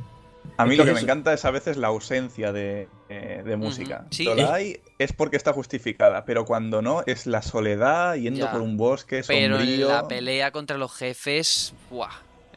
A 0.58 0.66
mí 0.66 0.76
lo 0.76 0.86
que 0.86 0.94
me 0.94 1.02
encanta 1.02 1.34
es 1.34 1.44
a 1.46 1.52
veces 1.52 1.76
la 1.78 1.88
ausencia 1.88 2.52
de, 2.54 2.88
eh, 3.10 3.42
de 3.46 3.56
música. 3.58 4.06
Es- 4.10 4.20
la 4.26 4.54
hay 4.54 4.80
es 4.98 5.12
porque 5.14 5.36
está 5.38 5.54
justificada, 5.54 6.24
pero 6.26 6.46
cuando 6.46 6.82
no 6.82 7.04
es 7.06 7.28
la 7.28 7.42
soledad 7.42 8.16
yendo 8.16 8.46
Ya. 8.46 8.52
por 8.52 8.62
un 8.62 8.78
bosque 8.78 9.22
Pero 9.28 9.56
en 9.58 9.62
sombrío. 9.62 9.90
la 9.90 10.08
pelea 10.08 10.52
contra 10.52 10.78
los 10.78 10.94
jefes, 10.96 11.74
¡buah! 11.90 12.10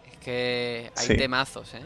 Es 0.07 0.13
Es 0.13 0.19
que 0.25 0.91
hay 0.97 1.07
Sí. 1.09 1.17
temazos, 1.17 1.75
¿eh? 1.75 1.83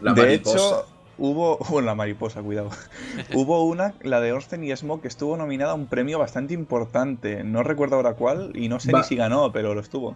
La 0.00 0.12
de 0.12 0.22
mariposa. 0.22 0.56
hecho, 0.56 0.86
hubo. 1.18 1.58
Bueno, 1.70 1.86
la 1.86 1.94
mariposa, 1.94 2.42
cuidado. 2.42 2.70
hubo 3.34 3.64
una, 3.64 3.94
la 4.02 4.20
de 4.20 4.32
Orsten 4.32 4.64
y 4.64 4.74
Smoke, 4.76 5.02
que 5.02 5.08
estuvo 5.08 5.36
nominada 5.36 5.72
a 5.72 5.74
un 5.74 5.86
premio 5.86 6.18
bastante 6.18 6.54
importante. 6.54 7.42
No 7.44 7.62
recuerdo 7.62 7.96
ahora 7.96 8.14
cuál 8.14 8.52
y 8.54 8.68
no 8.68 8.80
sé 8.80 8.92
Va. 8.92 9.00
ni 9.00 9.04
si 9.04 9.16
ganó, 9.16 9.52
pero 9.52 9.74
lo 9.74 9.80
estuvo. 9.80 10.14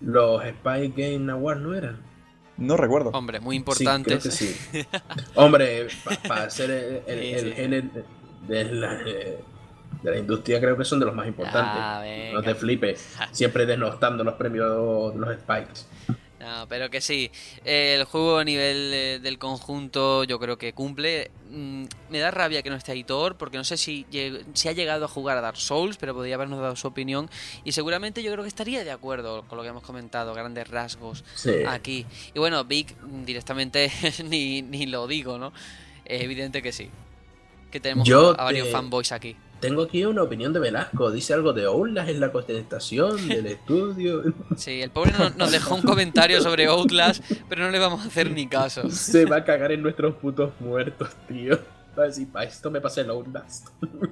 Los 0.00 0.42
Spy 0.42 0.92
Game 0.96 1.30
Awards 1.30 1.60
no 1.60 1.74
eran. 1.74 1.98
No 2.56 2.76
recuerdo. 2.76 3.10
Hombre, 3.10 3.40
muy 3.40 3.62
Sí, 3.74 4.30
sí. 4.30 4.86
Hombre, 5.34 5.88
para 6.28 6.50
ser 6.50 6.70
el, 6.70 7.02
el, 7.06 7.20
Sí, 7.20 7.32
el 7.32 7.40
sí. 7.40 7.52
género 7.52 7.88
de 8.46 8.64
la, 8.64 8.94
de 8.96 9.44
la 10.02 10.18
industria, 10.18 10.60
creo 10.60 10.76
que 10.76 10.84
son 10.84 11.00
de 11.00 11.06
los 11.06 11.14
más 11.14 11.26
importantes. 11.26 11.80
Ah, 11.82 12.04
no 12.32 12.42
te 12.42 12.54
flipes. 12.54 13.16
Siempre 13.32 13.64
denostando 13.66 14.24
los 14.24 14.34
premios 14.34 15.14
de 15.14 15.20
los 15.20 15.34
Spikes. 15.40 15.86
No, 16.50 16.66
pero 16.68 16.90
que 16.90 17.00
sí. 17.00 17.30
El 17.64 18.02
juego 18.04 18.38
a 18.38 18.44
nivel 18.44 18.90
eh, 18.92 19.18
del 19.22 19.38
conjunto 19.38 20.24
yo 20.24 20.40
creo 20.40 20.58
que 20.58 20.72
cumple. 20.72 21.30
Mm, 21.50 21.84
me 22.10 22.18
da 22.18 22.30
rabia 22.32 22.62
que 22.62 22.70
no 22.70 22.76
esté 22.76 22.90
Aitor, 22.92 23.36
porque 23.36 23.56
no 23.56 23.62
sé 23.64 23.76
si, 23.76 24.04
si 24.54 24.68
ha 24.68 24.72
llegado 24.72 25.04
a 25.04 25.08
jugar 25.08 25.36
a 25.38 25.40
Dark 25.40 25.56
Souls, 25.58 25.96
pero 25.96 26.12
podría 26.14 26.34
habernos 26.34 26.60
dado 26.60 26.74
su 26.74 26.88
opinión. 26.88 27.30
Y 27.64 27.72
seguramente 27.72 28.22
yo 28.22 28.32
creo 28.32 28.42
que 28.42 28.48
estaría 28.48 28.82
de 28.82 28.90
acuerdo 28.90 29.42
con 29.46 29.58
lo 29.58 29.62
que 29.62 29.68
hemos 29.68 29.82
comentado, 29.84 30.34
grandes 30.34 30.66
rasgos 30.68 31.24
Sí. 31.36 31.50
aquí. 31.68 32.04
Y 32.34 32.38
bueno, 32.40 32.64
Vic 32.64 32.96
directamente 33.24 33.90
ni, 34.24 34.62
ni 34.62 34.86
lo 34.86 35.06
digo, 35.06 35.38
¿no? 35.38 35.52
Es 36.04 36.22
evidente 36.22 36.62
que 36.62 36.72
sí. 36.72 36.90
Que 37.70 37.78
tenemos 37.78 38.08
Yo 38.08 38.30
a 38.30 38.44
varios 38.44 38.66
te- 38.66 38.72
fanboys 38.72 39.12
aquí. 39.12 39.36
Tengo 39.60 39.82
aquí 39.82 40.04
una 40.04 40.22
opinión 40.22 40.52
de 40.52 40.58
Velasco. 40.60 41.10
Dice 41.10 41.34
algo 41.34 41.52
de 41.52 41.66
Oulas 41.66 42.08
en 42.08 42.18
la 42.20 42.32
contestación 42.32 43.28
del 43.28 43.46
estudio. 43.58 44.22
Sí, 44.56 44.80
el 44.80 44.90
pobre 44.90 45.12
no- 45.12 45.30
nos 45.30 45.52
dejó 45.52 45.74
un 45.74 45.82
comentario 45.82 46.40
sobre 46.40 46.66
Outlast, 46.66 47.22
pero 47.48 47.64
no 47.64 47.70
le 47.70 47.78
vamos 47.78 48.00
a 48.02 48.06
hacer 48.08 48.30
ni 48.30 48.46
caso. 48.46 48.90
Se 48.90 49.26
va 49.26 49.36
a 49.36 49.44
cagar 49.44 49.72
en 49.72 49.82
nuestros 49.82 50.14
putos 50.16 50.52
muertos, 50.60 51.10
tío. 51.28 51.58
Va 51.98 52.04
a 52.04 52.06
decir, 52.06 52.28
para 52.30 52.46
esto 52.46 52.70
me 52.70 52.80
pasé 52.80 53.02
el 53.02 53.10
Outlast. 53.10 53.68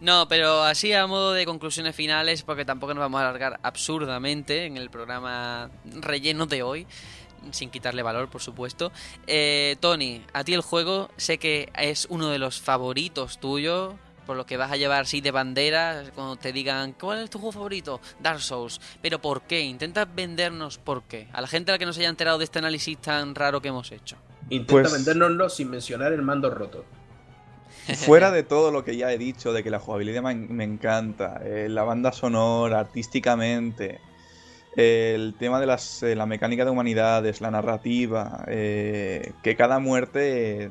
No, 0.00 0.26
pero 0.28 0.64
así 0.64 0.92
a 0.92 1.06
modo 1.06 1.32
de 1.32 1.44
conclusiones 1.46 1.94
finales, 1.94 2.42
porque 2.42 2.64
tampoco 2.64 2.92
nos 2.92 3.02
vamos 3.02 3.20
a 3.20 3.28
alargar 3.28 3.60
absurdamente 3.62 4.64
en 4.66 4.76
el 4.76 4.90
programa 4.90 5.70
relleno 5.84 6.46
de 6.46 6.64
hoy, 6.64 6.86
sin 7.52 7.70
quitarle 7.70 8.02
valor, 8.02 8.28
por 8.28 8.42
supuesto. 8.42 8.90
Eh, 9.28 9.76
Tony, 9.78 10.24
a 10.32 10.42
ti 10.42 10.54
el 10.54 10.60
juego 10.60 11.08
sé 11.16 11.38
que 11.38 11.70
es 11.78 12.08
uno 12.10 12.30
de 12.30 12.40
los 12.40 12.60
favoritos 12.60 13.38
tuyos, 13.38 13.94
por 14.26 14.36
lo 14.36 14.46
que 14.46 14.56
vas 14.56 14.70
a 14.72 14.76
llevar 14.76 15.02
así 15.02 15.20
de 15.20 15.30
bandera 15.30 16.04
cuando 16.14 16.36
te 16.36 16.52
digan, 16.52 16.92
¿cuál 16.92 17.20
es 17.24 17.30
tu 17.30 17.38
juego 17.38 17.52
favorito? 17.52 18.00
Dark 18.20 18.40
Souls. 18.40 18.80
Pero 19.00 19.20
¿por 19.20 19.42
qué? 19.42 19.60
Intenta 19.62 20.04
vendernos 20.04 20.78
por 20.78 21.02
qué. 21.02 21.28
A 21.32 21.40
la 21.40 21.46
gente 21.46 21.70
a 21.70 21.74
la 21.74 21.78
que 21.78 21.86
no 21.86 21.92
se 21.92 22.00
haya 22.00 22.08
enterado 22.10 22.38
de 22.38 22.44
este 22.44 22.58
análisis 22.58 22.98
tan 22.98 23.34
raro 23.34 23.60
que 23.60 23.68
hemos 23.68 23.90
hecho. 23.92 24.16
Intenta 24.50 24.82
Pues- 24.88 24.92
vendérnoslo 24.92 25.48
sin 25.48 25.70
mencionar 25.70 26.12
el 26.12 26.22
mando 26.22 26.50
roto. 26.50 26.84
Fuera 28.06 28.30
de 28.30 28.42
todo 28.44 28.70
lo 28.70 28.84
que 28.84 28.96
ya 28.96 29.12
he 29.12 29.18
dicho, 29.18 29.52
de 29.52 29.64
que 29.64 29.70
la 29.70 29.80
jugabilidad 29.80 30.22
me, 30.22 30.34
me 30.34 30.64
encanta, 30.64 31.40
eh, 31.44 31.68
la 31.68 31.82
banda 31.82 32.12
sonora, 32.12 32.78
artísticamente, 32.80 34.00
eh, 34.76 35.12
el 35.16 35.34
tema 35.38 35.58
de 35.60 35.66
las, 35.66 36.02
eh, 36.02 36.14
la 36.14 36.24
mecánica 36.26 36.64
de 36.64 36.70
humanidades, 36.70 37.40
la 37.40 37.50
narrativa, 37.50 38.44
eh, 38.46 39.32
que 39.42 39.56
cada 39.56 39.80
muerte 39.80 40.70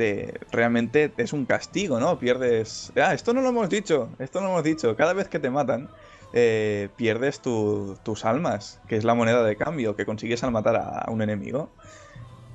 te, 0.00 0.32
realmente 0.50 1.12
es 1.18 1.34
un 1.34 1.44
castigo, 1.44 2.00
¿no? 2.00 2.18
Pierdes... 2.18 2.90
Ah, 2.96 3.12
esto 3.12 3.34
no 3.34 3.42
lo 3.42 3.50
hemos 3.50 3.68
dicho, 3.68 4.08
esto 4.18 4.40
no 4.40 4.46
lo 4.46 4.52
hemos 4.54 4.64
dicho. 4.64 4.96
Cada 4.96 5.12
vez 5.12 5.28
que 5.28 5.38
te 5.38 5.50
matan, 5.50 5.90
eh, 6.32 6.88
pierdes 6.96 7.40
tu- 7.40 7.98
tus 8.02 8.24
almas, 8.24 8.80
que 8.88 8.96
es 8.96 9.04
la 9.04 9.12
moneda 9.14 9.44
de 9.44 9.56
cambio 9.56 9.96
que 9.96 10.06
consigues 10.06 10.42
al 10.42 10.52
matar 10.52 10.76
a, 10.76 11.00
a 11.00 11.10
un 11.10 11.20
enemigo. 11.20 11.68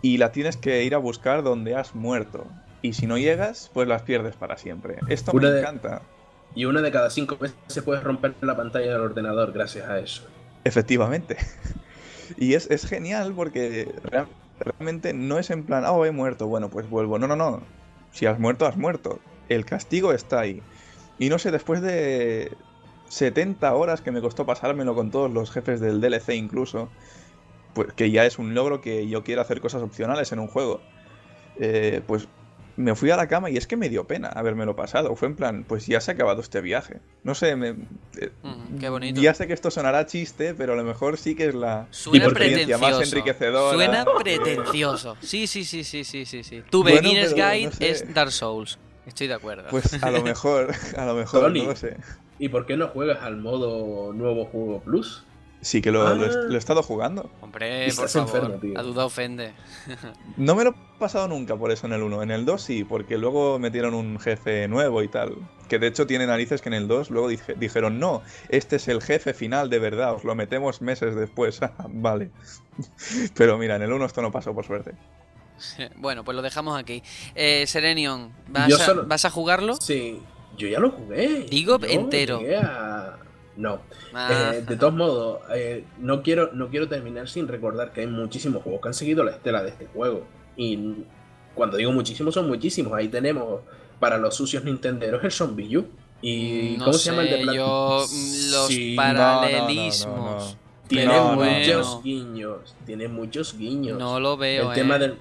Y 0.01 0.17
la 0.17 0.31
tienes 0.31 0.57
que 0.57 0.83
ir 0.83 0.95
a 0.95 0.97
buscar 0.97 1.43
donde 1.43 1.75
has 1.75 1.93
muerto. 1.93 2.47
Y 2.81 2.93
si 2.93 3.05
no 3.05 3.17
llegas, 3.19 3.69
pues 3.75 3.87
las 3.87 4.01
pierdes 4.01 4.35
para 4.35 4.57
siempre. 4.57 4.97
Esto 5.07 5.31
Una 5.33 5.49
me 5.49 5.53
de- 5.53 5.59
encanta. 5.61 6.01
Y 6.55 6.65
una 6.65 6.81
de 6.81 6.91
cada 6.91 7.11
cinco 7.11 7.37
veces 7.37 7.55
se 7.67 7.83
puede 7.83 8.01
romper 8.01 8.33
la 8.41 8.55
pantalla 8.55 8.91
del 8.93 9.01
ordenador 9.01 9.51
gracias 9.51 9.87
a 9.87 9.99
eso. 9.99 10.23
Efectivamente. 10.63 11.37
Y 12.37 12.55
es, 12.55 12.71
es 12.71 12.87
genial 12.87 13.33
porque 13.35 13.87
real- 14.03 14.25
realmente 14.59 15.13
no 15.13 15.39
es 15.39 15.49
en 15.49 15.63
plan, 15.63 15.85
oh, 15.85 16.05
he 16.05 16.11
muerto, 16.11 16.47
bueno, 16.47 16.69
pues 16.69 16.89
vuelvo. 16.89 17.19
No, 17.19 17.27
no, 17.27 17.35
no. 17.35 17.61
Si 18.11 18.25
has 18.25 18.39
muerto, 18.39 18.65
has 18.65 18.77
muerto. 18.77 19.19
El 19.49 19.65
castigo 19.65 20.13
está 20.13 20.39
ahí. 20.39 20.61
Y 21.19 21.29
no 21.29 21.39
sé, 21.39 21.51
después 21.51 21.81
de 21.81 22.55
70 23.09 23.73
horas 23.73 24.01
que 24.01 24.11
me 24.11 24.21
costó 24.21 24.45
pasármelo 24.45 24.95
con 24.95 25.11
todos 25.11 25.31
los 25.31 25.51
jefes 25.51 25.79
del 25.79 26.01
DLC 26.01 26.35
incluso, 26.35 26.89
pues 27.73 27.93
que 27.93 28.11
ya 28.11 28.25
es 28.25 28.39
un 28.39 28.53
logro 28.53 28.81
que 28.81 29.07
yo 29.07 29.23
quiero 29.23 29.41
hacer 29.41 29.61
cosas 29.61 29.81
opcionales 29.81 30.31
en 30.31 30.39
un 30.39 30.47
juego, 30.47 30.81
eh, 31.59 32.01
pues 32.07 32.27
me 32.77 32.93
fui 32.95 33.09
a 33.11 33.15
la 33.17 33.27
cama 33.27 33.49
y 33.49 33.57
es 33.57 33.67
que 33.67 33.77
me 33.77 33.87
dio 33.89 34.05
pena 34.05 34.27
habérmelo 34.29 34.75
pasado. 34.75 35.15
Fue 35.15 35.27
en 35.27 35.35
plan, 35.35 35.63
pues 35.67 35.87
ya 35.87 36.01
se 36.01 36.11
ha 36.11 36.13
acabado 36.13 36.41
este 36.41 36.59
viaje. 36.61 36.99
No 37.23 37.33
sé, 37.35 37.55
me, 37.55 37.69
eh, 38.19 38.31
Mm, 38.43 38.77
qué 38.79 38.89
bonito. 38.89 39.21
ya 39.21 39.33
sé 39.33 39.47
que 39.47 39.53
esto 39.53 39.71
sonará 39.71 40.05
chiste, 40.05 40.53
pero 40.53 40.73
a 40.73 40.75
lo 40.75 40.83
mejor 40.83 41.17
sí 41.17 41.35
que 41.35 41.47
es 41.47 41.55
la 41.55 41.87
Suena 41.91 42.25
experiencia 42.25 42.77
más 42.77 42.89
pretencioso. 42.91 43.15
enriquecedora. 43.17 43.73
Suena 43.75 44.05
pretencioso. 44.21 45.17
Sí, 45.21 45.47
sí, 45.47 45.63
sí, 45.63 45.83
sí, 45.83 46.03
sí, 46.03 46.25
sí, 46.25 46.43
sí. 46.43 46.63
Tu 46.69 46.83
Bueno, 46.83 47.01
Beginner's 47.01 47.33
pero 47.33 47.49
Guide 47.51 47.65
no 47.65 47.71
sé. 47.71 47.89
es 47.89 48.13
Dark 48.13 48.31
Souls. 48.31 48.77
Estoy 49.05 49.27
de 49.27 49.33
acuerdo. 49.35 49.65
Pues 49.69 50.01
a 50.03 50.11
lo 50.11 50.21
mejor, 50.23 50.71
a 50.97 51.05
lo 51.05 51.13
mejor, 51.15 51.41
Tony. 51.41 51.61
no 51.61 51.69
lo 51.69 51.75
sé. 51.75 51.97
¿Y 52.39 52.49
por 52.49 52.65
qué 52.65 52.75
no 52.75 52.87
juegas 52.89 53.19
al 53.21 53.37
modo 53.37 54.11
nuevo 54.13 54.45
juego 54.45 54.81
plus? 54.81 55.23
Sí 55.65 55.81
que 55.81 55.89
lo, 55.91 56.13
lo 56.13 56.25
he- 56.25 56.29
Ah. 56.29 56.41
lo 56.47 56.53
he 56.53 56.57
estado 56.59 56.83
jugando. 56.83 57.27
Hombre, 57.41 57.87
por 57.95 58.05
Estás 58.05 58.13
favor. 58.13 58.35
enfermo, 58.35 58.55
tío. 58.61 58.73
La 58.75 58.83
duda 58.83 59.05
ofende. 59.05 59.51
No 60.37 60.53
me 60.53 60.63
lo 60.63 60.69
he 60.71 60.99
pasado 60.99 61.27
nunca 61.27 61.55
por 61.55 61.71
eso 61.71 61.87
en 61.87 61.93
el 61.93 62.03
1. 62.03 62.21
En 62.21 62.29
el 62.29 62.45
2 62.45 62.61
sí, 62.61 62.83
porque 62.83 63.17
luego 63.17 63.57
metieron 63.57 63.95
un 63.95 64.19
jefe 64.19 64.67
nuevo 64.67 65.01
y 65.01 65.07
tal. 65.07 65.33
Que 65.67 65.79
de 65.79 65.87
hecho 65.87 66.05
tiene 66.05 66.27
narices 66.27 66.61
que 66.61 66.69
en 66.69 66.75
el 66.75 66.87
2 66.87 67.09
luego 67.09 67.29
dije- 67.29 67.55
dijeron, 67.55 67.99
no, 67.99 68.21
este 68.49 68.75
es 68.75 68.87
el 68.87 69.01
jefe 69.01 69.33
final 69.33 69.71
de 69.71 69.79
verdad, 69.79 70.13
os 70.13 70.23
lo 70.23 70.35
metemos 70.35 70.81
meses 70.83 71.15
después. 71.15 71.59
Ah, 71.63 71.87
vale. 71.89 72.29
Pero 73.35 73.57
mira, 73.57 73.75
en 73.77 73.81
el 73.81 73.91
1 73.91 74.05
esto 74.05 74.21
no 74.21 74.31
pasó 74.31 74.53
por 74.53 74.65
suerte. 74.67 74.91
Bueno, 75.95 76.23
pues 76.23 76.35
lo 76.35 76.43
dejamos 76.43 76.77
aquí. 76.79 77.01
Eh, 77.33 77.65
Serenion, 77.65 78.31
¿vas, 78.49 78.71
a, 78.71 78.77
solo- 78.85 79.05
¿vas 79.07 79.25
a 79.25 79.31
jugarlo? 79.31 79.77
Sí, 79.77 80.21
yo 80.57 80.67
ya 80.67 80.79
lo 80.79 80.91
jugué. 80.91 81.47
Digo 81.49 81.79
Yo 81.79 81.87
entero. 81.87 82.39
llegué 82.39 82.57
a- 82.57 83.17
No. 83.57 83.79
Ah, 84.13 84.51
Eh, 84.53 84.61
de 84.61 84.75
todos 84.75 84.93
modos, 84.93 85.39
eh, 85.53 85.85
no, 85.99 86.21
quiero, 86.21 86.51
no 86.53 86.69
quiero 86.69 86.87
terminar 86.87 87.27
sin 87.29 87.47
recordar 87.47 87.93
que 87.93 88.01
hay 88.01 88.07
muchísimos 88.07 88.63
juegos 88.63 88.81
que 88.81 88.87
han 88.89 88.93
seguido 88.93 89.23
la 89.23 89.31
estela 89.31 89.63
de 89.63 89.69
este 89.69 89.85
juego. 89.87 90.25
Y 90.57 90.77
cuando 91.53 91.77
digo 91.77 91.91
muchísimos, 91.91 92.33
son 92.33 92.47
muchísimos. 92.47 92.93
Ahí 92.93 93.07
tenemos 93.07 93.61
para 93.99 94.17
los 94.17 94.35
sucios 94.35 94.63
nintenderos 94.63 95.23
el 95.23 95.31
Zombie 95.31 95.77
U. 95.77 95.85
¿Y 96.21 96.75
no 96.77 96.85
cómo 96.85 96.97
se 96.97 97.11
llama 97.11 97.23
el 97.23 97.45
de 97.47 97.55
yo, 97.55 98.05
mm, 98.09 98.51
los 98.51 98.67
Sí, 98.67 98.95
paralelismos. 98.95 100.15
no, 100.17 100.39
no. 100.39 100.65
Tiene 100.87 101.19
muchos 101.19 101.35
bueno, 101.35 102.01
guiños. 102.03 102.75
Tiene 102.85 103.07
muchos 103.07 103.57
guiños. 103.57 103.97
no 103.97 104.19
lo 104.19 104.37
veo, 104.37 104.69
el 104.69 104.75
tema 104.75 104.97
eh. 104.97 104.99
del 104.99 105.17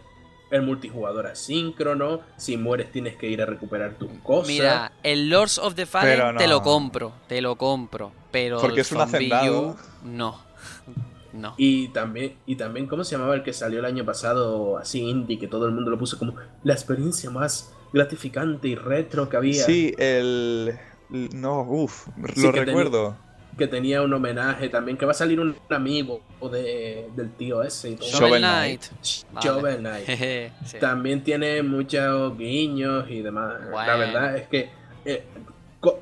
el 0.50 0.62
multijugador 0.62 1.26
asíncrono. 1.26 2.20
Si 2.36 2.56
mueres, 2.56 2.92
tienes 2.92 3.16
que 3.16 3.28
ir 3.28 3.42
a 3.42 3.46
recuperar 3.46 3.94
tus 3.94 4.10
cosas. 4.22 4.48
Mira, 4.48 4.92
el 5.02 5.28
Lords 5.28 5.58
of 5.58 5.74
the 5.74 5.86
Fallen 5.86 6.36
te 6.36 6.46
lo 6.46 6.62
compro, 6.62 7.12
te 7.26 7.40
lo 7.40 7.56
compro, 7.56 8.12
pero 8.30 8.60
Porque 8.60 8.76
el 8.76 8.80
es 8.80 8.92
un 8.92 9.00
hacendado. 9.00 9.60
U, 9.70 9.76
no. 10.04 10.38
No. 11.34 11.52
Y 11.56 11.88
también, 11.88 12.36
y 12.46 12.54
también, 12.54 12.86
¿cómo 12.86 13.02
se 13.02 13.16
llamaba 13.16 13.34
el 13.34 13.42
que 13.42 13.52
salió 13.52 13.80
el 13.80 13.84
año 13.86 14.04
pasado, 14.04 14.78
así 14.78 15.00
indie, 15.00 15.36
que 15.36 15.48
todo 15.48 15.66
el 15.66 15.72
mundo 15.72 15.90
lo 15.90 15.98
puso 15.98 16.16
como 16.16 16.36
la 16.62 16.74
experiencia 16.74 17.28
más 17.28 17.74
gratificante 17.92 18.68
y 18.68 18.76
retro 18.76 19.28
que 19.28 19.36
había? 19.36 19.64
Sí, 19.64 19.92
el... 19.98 20.78
No, 21.08 21.62
uff, 21.62 22.06
Sí, 22.36 22.40
lo 22.40 22.52
recuerdo. 22.52 23.16
Que 23.56 23.66
tenía 23.68 24.02
un 24.02 24.12
homenaje 24.12 24.68
también, 24.68 24.96
que 24.96 25.06
va 25.06 25.12
a 25.12 25.14
salir 25.14 25.38
un 25.40 25.56
amigo 25.70 26.20
de, 26.50 27.08
del 27.14 27.30
tío 27.34 27.62
ese 27.62 27.90
y 27.90 27.96
todo. 27.96 28.08
Shovel 28.08 28.20
Shovel 28.28 28.40
Knight. 28.42 28.82
Vale. 29.32 29.46
Shovel 29.48 29.76
Knight. 29.78 30.06
Jeje, 30.06 30.52
sí. 30.66 30.78
También 30.78 31.22
tiene 31.22 31.62
muchos 31.62 32.36
guiños 32.36 33.08
y 33.10 33.22
demás. 33.22 33.54
La 33.72 33.96
verdad 33.96 34.36
es 34.36 34.48
que, 34.48 34.70
eh, 35.04 35.22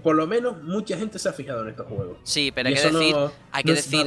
por 0.03 0.15
lo 0.15 0.27
menos, 0.27 0.63
mucha 0.63 0.97
gente 0.97 1.19
se 1.19 1.29
ha 1.29 1.33
fijado 1.33 1.63
en 1.63 1.69
estos 1.71 1.87
juegos. 1.89 2.17
Sí, 2.23 2.53
pero 2.55 2.69
hay 2.69 2.75
que 2.75 2.81
eso 2.81 2.99
decir, 2.99 3.15
no- 3.17 3.33
hay 3.51 3.65
que 3.65 3.73
decir 3.75 4.07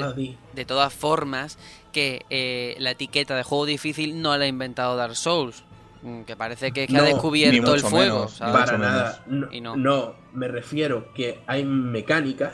de 0.53 0.65
todas 0.65 0.93
formas 0.93 1.57
que 1.91 2.25
eh, 2.29 2.75
la 2.79 2.91
etiqueta 2.91 3.35
de 3.35 3.43
juego 3.43 3.65
difícil 3.65 4.21
no 4.21 4.35
la 4.37 4.45
ha 4.45 4.47
inventado 4.47 4.95
Dark 4.95 5.15
Souls. 5.15 5.63
Mm, 6.01 6.21
Que 6.23 6.35
parece 6.35 6.71
que, 6.71 6.87
que 6.87 6.95
ha 6.97 7.01
No, 7.01 7.05
descubierto 7.07 7.73
el 7.75 7.81
fuego. 7.81 8.19
menos, 8.25 8.39
Para 8.39 8.77
nada. 8.77 9.23
No, 9.27 9.51
Y 9.51 9.59
no. 9.61 9.75
no, 9.75 10.15
me 10.33 10.47
refiero 10.47 11.11
que 11.13 11.39
hay 11.47 11.63
mecánicas 11.65 12.53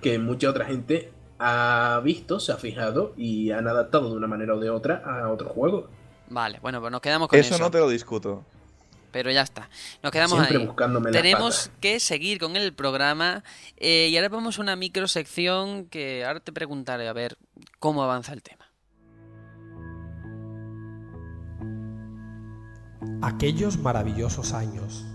que 0.00 0.18
mucha 0.18 0.50
otra 0.50 0.64
gente 0.64 1.12
ha 1.38 2.00
visto, 2.02 2.40
se 2.40 2.52
ha 2.52 2.56
fijado 2.56 3.12
y 3.16 3.50
han 3.50 3.68
adaptado 3.68 4.10
de 4.10 4.16
una 4.16 4.26
manera 4.26 4.54
o 4.54 4.60
de 4.60 4.70
otra 4.70 5.02
a 5.04 5.30
otro 5.30 5.48
juego. 5.48 5.88
Vale, 6.28 6.58
bueno, 6.60 6.80
pues 6.80 6.90
nos 6.90 7.00
quedamos 7.00 7.28
con 7.28 7.38
eso. 7.38 7.54
Eso 7.54 7.62
no 7.62 7.70
te 7.70 7.78
lo 7.78 7.88
discuto. 7.88 8.44
Pero 9.12 9.30
ya 9.30 9.42
está. 9.42 9.70
Nos 10.02 10.12
quedamos 10.12 10.38
Siempre 10.38 10.58
ahí. 10.58 10.66
Buscándome 10.66 11.10
Tenemos 11.10 11.70
que 11.80 12.00
seguir 12.00 12.38
con 12.38 12.56
el 12.56 12.74
programa. 12.74 13.44
Eh, 13.76 14.08
y 14.10 14.16
ahora 14.16 14.28
vamos 14.28 14.58
a 14.58 14.62
una 14.62 14.76
microsección 14.76 15.86
que 15.86 16.24
ahora 16.24 16.40
te 16.40 16.52
preguntaré 16.52 17.08
a 17.08 17.12
ver 17.12 17.38
cómo 17.78 18.02
avanza 18.02 18.32
el 18.34 18.42
tema. 18.42 18.66
Aquellos 23.22 23.78
maravillosos 23.78 24.52
años. 24.52 25.06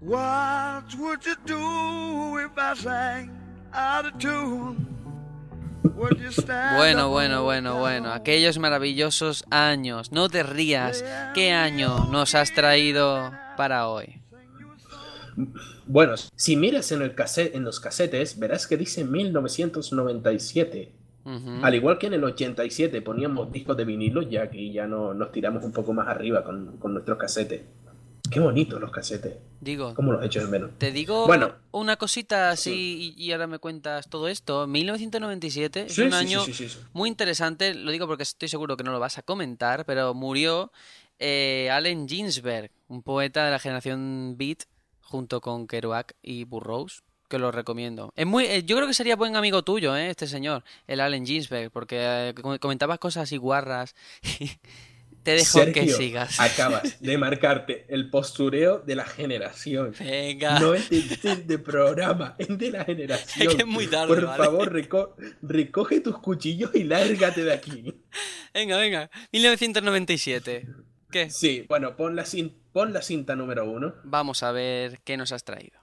What 0.00 0.94
would 0.98 1.20
you 1.20 1.36
do 1.44 2.40
if 2.40 2.52
I 2.56 2.74
sang? 2.74 3.37
Bueno, 6.76 7.10
bueno, 7.10 7.44
bueno, 7.44 7.78
bueno. 7.78 8.12
Aquellos 8.12 8.58
maravillosos 8.58 9.44
años. 9.50 10.12
No 10.12 10.28
te 10.28 10.42
rías. 10.42 11.04
¿Qué 11.34 11.52
año 11.52 12.06
nos 12.10 12.34
has 12.34 12.52
traído 12.52 13.32
para 13.56 13.88
hoy? 13.88 14.22
Bueno, 15.86 16.14
si 16.34 16.56
miras 16.56 16.90
en, 16.92 17.02
el 17.02 17.14
cassette, 17.14 17.54
en 17.54 17.64
los 17.64 17.80
casetes, 17.80 18.38
verás 18.38 18.66
que 18.66 18.76
dice 18.76 19.04
1997. 19.04 20.92
Ujú. 21.24 21.50
Al 21.62 21.74
igual 21.74 21.98
que 21.98 22.06
en 22.06 22.14
el 22.14 22.24
87 22.24 23.02
poníamos 23.02 23.52
discos 23.52 23.76
de 23.76 23.84
vinilo, 23.84 24.22
ya 24.22 24.50
que 24.50 24.72
ya 24.72 24.86
no, 24.86 25.14
nos 25.14 25.30
tiramos 25.30 25.62
un 25.64 25.72
poco 25.72 25.92
más 25.92 26.08
arriba 26.08 26.42
con, 26.42 26.78
con 26.78 26.92
nuestros 26.94 27.18
casetes. 27.18 27.62
Qué 28.30 28.40
bonitos 28.40 28.80
los 28.80 28.90
casetes. 28.90 29.36
Digo, 29.60 29.94
¿Cómo 29.94 30.12
los 30.12 30.24
echo 30.24 30.40
de 30.40 30.46
menos? 30.46 30.70
te 30.78 30.92
digo 30.92 31.26
Bueno. 31.26 31.52
una 31.72 31.96
cosita 31.96 32.50
así 32.50 33.14
y, 33.16 33.24
y 33.24 33.32
ahora 33.32 33.46
me 33.46 33.58
cuentas 33.58 34.08
todo 34.08 34.28
esto. 34.28 34.66
1997 34.66 35.86
es 35.88 35.94
Sí, 35.94 36.02
un 36.02 36.12
sí, 36.12 36.16
año 36.16 36.44
sí, 36.44 36.68
muy 36.92 37.08
interesante. 37.08 37.74
Lo 37.74 37.90
digo 37.90 38.06
porque 38.06 38.22
estoy 38.22 38.48
seguro 38.48 38.76
que 38.76 38.84
no 38.84 38.92
lo 38.92 39.00
vas 39.00 39.18
a 39.18 39.22
comentar, 39.22 39.84
pero 39.84 40.14
murió 40.14 40.70
eh, 41.18 41.68
Allen 41.72 42.08
Ginsberg, 42.08 42.70
un 42.86 43.02
poeta 43.02 43.44
de 43.44 43.50
la 43.50 43.58
generación 43.58 44.36
Beat, 44.38 44.64
junto 45.00 45.40
con 45.40 45.66
Kerouac 45.66 46.14
y 46.22 46.44
Burroughs, 46.44 47.02
que 47.28 47.38
lo 47.38 47.50
recomiendo. 47.50 48.12
Es 48.14 48.26
muy, 48.26 48.44
eh, 48.44 48.62
yo 48.64 48.76
creo 48.76 48.86
que 48.86 48.94
sería 48.94 49.16
buen 49.16 49.34
amigo 49.36 49.62
tuyo, 49.64 49.96
eh, 49.96 50.10
este 50.10 50.26
señor, 50.26 50.62
el 50.86 51.00
Allen 51.00 51.26
Ginsberg, 51.26 51.70
porque 51.72 51.96
eh, 52.28 52.34
com- 52.40 52.58
comentabas 52.58 52.98
cosas 53.00 53.24
así 53.24 53.36
guarras. 53.38 53.94
Te 55.28 55.34
dejo 55.34 55.72
que 55.72 55.88
sigas. 55.92 56.40
Acabas 56.40 57.00
de 57.00 57.18
marcarte 57.18 57.84
el 57.88 58.08
postureo 58.10 58.78
de 58.80 58.94
la 58.96 59.04
generación. 59.04 59.92
Venga. 59.98 60.58
No 60.60 60.74
es 60.74 60.88
de, 60.90 61.02
de- 61.02 61.36
de 61.36 61.58
programa, 61.58 62.34
es 62.38 62.56
de 62.56 62.70
la 62.70 62.84
generación. 62.84 63.48
Es 63.48 63.54
que 63.54 63.62
es 63.62 63.68
muy 63.68 63.86
tarde, 63.88 64.14
Por 64.14 64.24
¿vale? 64.24 64.44
favor, 64.44 64.72
reco- 64.72 65.14
recoge 65.42 66.00
tus 66.00 66.18
cuchillos 66.18 66.70
y 66.74 66.84
lárgate 66.84 67.44
de 67.44 67.52
aquí. 67.52 67.94
Venga, 68.54 68.76
venga. 68.78 69.10
1997. 69.32 70.66
¿Qué? 71.10 71.30
Sí, 71.30 71.64
bueno, 71.68 71.96
pon 71.96 72.16
la, 72.16 72.24
cin- 72.24 72.54
pon 72.72 72.92
la 72.92 73.02
cinta 73.02 73.34
número 73.36 73.70
uno. 73.70 73.94
Vamos 74.04 74.42
a 74.42 74.52
ver 74.52 75.00
qué 75.04 75.16
nos 75.16 75.32
has 75.32 75.44
traído. 75.44 75.78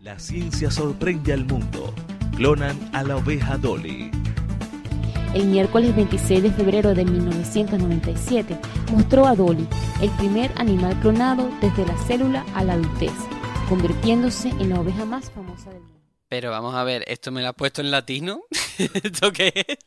La 0.00 0.18
ciencia 0.18 0.70
sorprende 0.70 1.32
al 1.32 1.44
mundo. 1.44 1.94
Clonan 2.36 2.78
a 2.94 3.02
la 3.02 3.16
oveja 3.16 3.56
Dolly. 3.58 4.10
El 5.34 5.46
miércoles 5.46 5.94
26 5.94 6.42
de 6.42 6.50
febrero 6.50 6.92
de 6.94 7.04
1997 7.04 8.56
mostró 8.90 9.26
a 9.26 9.36
Dolly, 9.36 9.66
el 10.02 10.10
primer 10.18 10.50
animal 10.56 10.98
clonado 11.00 11.48
desde 11.60 11.86
la 11.86 11.96
célula 11.98 12.44
a 12.54 12.64
la 12.64 12.72
adultez, 12.74 13.12
convirtiéndose 13.68 14.48
en 14.48 14.70
la 14.70 14.80
oveja 14.80 15.04
más 15.04 15.30
famosa 15.30 15.70
del 15.70 15.80
mundo. 15.82 15.96
Pero 16.28 16.50
vamos 16.50 16.74
a 16.74 16.82
ver, 16.84 17.04
¿esto 17.06 17.30
me 17.32 17.42
lo 17.42 17.48
has 17.48 17.54
puesto 17.54 17.80
en 17.80 17.90
latino? 17.92 18.42
¿Esto 18.78 19.32
qué 19.32 19.52
es? 19.54 19.78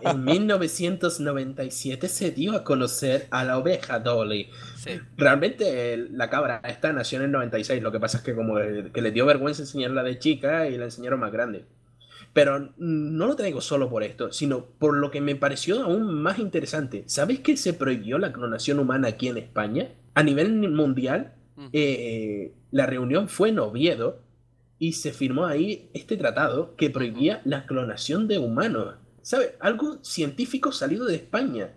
En 0.00 0.24
1997 0.24 2.08
se 2.08 2.30
dio 2.32 2.52
a 2.54 2.62
conocer 2.64 3.26
a 3.30 3.44
la 3.44 3.58
oveja 3.58 3.98
Dolly. 4.00 4.48
Sí. 4.76 4.92
Realmente 5.16 5.96
la 6.10 6.30
cabra 6.30 6.60
esta 6.64 6.92
nació 6.92 7.18
en 7.18 7.24
el 7.26 7.32
96, 7.32 7.82
lo 7.82 7.90
que 7.92 7.98
pasa 8.00 8.18
es 8.18 8.24
que 8.24 8.34
como 8.34 8.58
el- 8.58 8.90
que 8.92 9.02
le 9.02 9.10
dio 9.12 9.26
vergüenza 9.26 9.62
enseñarla 9.62 10.02
de 10.04 10.18
chica 10.18 10.68
y 10.68 10.76
la 10.78 10.84
enseñaron 10.84 11.18
más 11.20 11.32
grande. 11.32 11.64
Pero 12.32 12.72
no 12.76 13.26
lo 13.26 13.36
traigo 13.36 13.60
solo 13.60 13.88
por 13.88 14.02
esto, 14.02 14.32
sino 14.32 14.64
por 14.64 14.96
lo 14.96 15.10
que 15.10 15.20
me 15.20 15.34
pareció 15.34 15.82
aún 15.82 16.14
más 16.14 16.38
interesante. 16.38 17.04
¿Sabes 17.06 17.40
que 17.40 17.56
se 17.56 17.72
prohibió 17.72 18.18
la 18.18 18.32
clonación 18.32 18.78
humana 18.78 19.08
aquí 19.08 19.28
en 19.28 19.38
España? 19.38 19.94
A 20.14 20.22
nivel 20.22 20.70
mundial, 20.70 21.34
eh, 21.72 22.54
la 22.70 22.86
reunión 22.86 23.28
fue 23.28 23.48
en 23.48 23.58
Oviedo 23.58 24.22
y 24.78 24.92
se 24.92 25.12
firmó 25.12 25.46
ahí 25.46 25.90
este 25.94 26.16
tratado 26.16 26.76
que 26.76 26.90
prohibía 26.90 27.42
la 27.44 27.66
clonación 27.66 28.28
de 28.28 28.38
humanos. 28.38 28.96
¿Sabes? 29.22 29.54
Algo 29.60 29.98
científico 30.02 30.72
salido 30.72 31.04
de 31.06 31.16
España. 31.16 31.74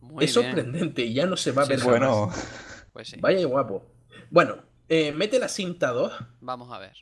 Muy 0.00 0.24
es 0.24 0.34
bien. 0.34 0.44
sorprendente 0.44 1.12
ya 1.12 1.26
no 1.26 1.36
se 1.36 1.52
va 1.52 1.62
a 1.62 1.66
ver 1.66 1.80
sí. 1.80 1.86
Bueno, 1.86 2.28
jamás. 2.28 2.86
Pues 2.92 3.08
sí. 3.08 3.16
Vaya 3.20 3.44
guapo. 3.46 3.84
Bueno, 4.30 4.58
eh, 4.88 5.12
mete 5.12 5.38
la 5.38 5.48
cinta 5.48 5.90
2. 5.90 6.12
Vamos 6.40 6.70
a 6.72 6.78
ver. 6.78 6.92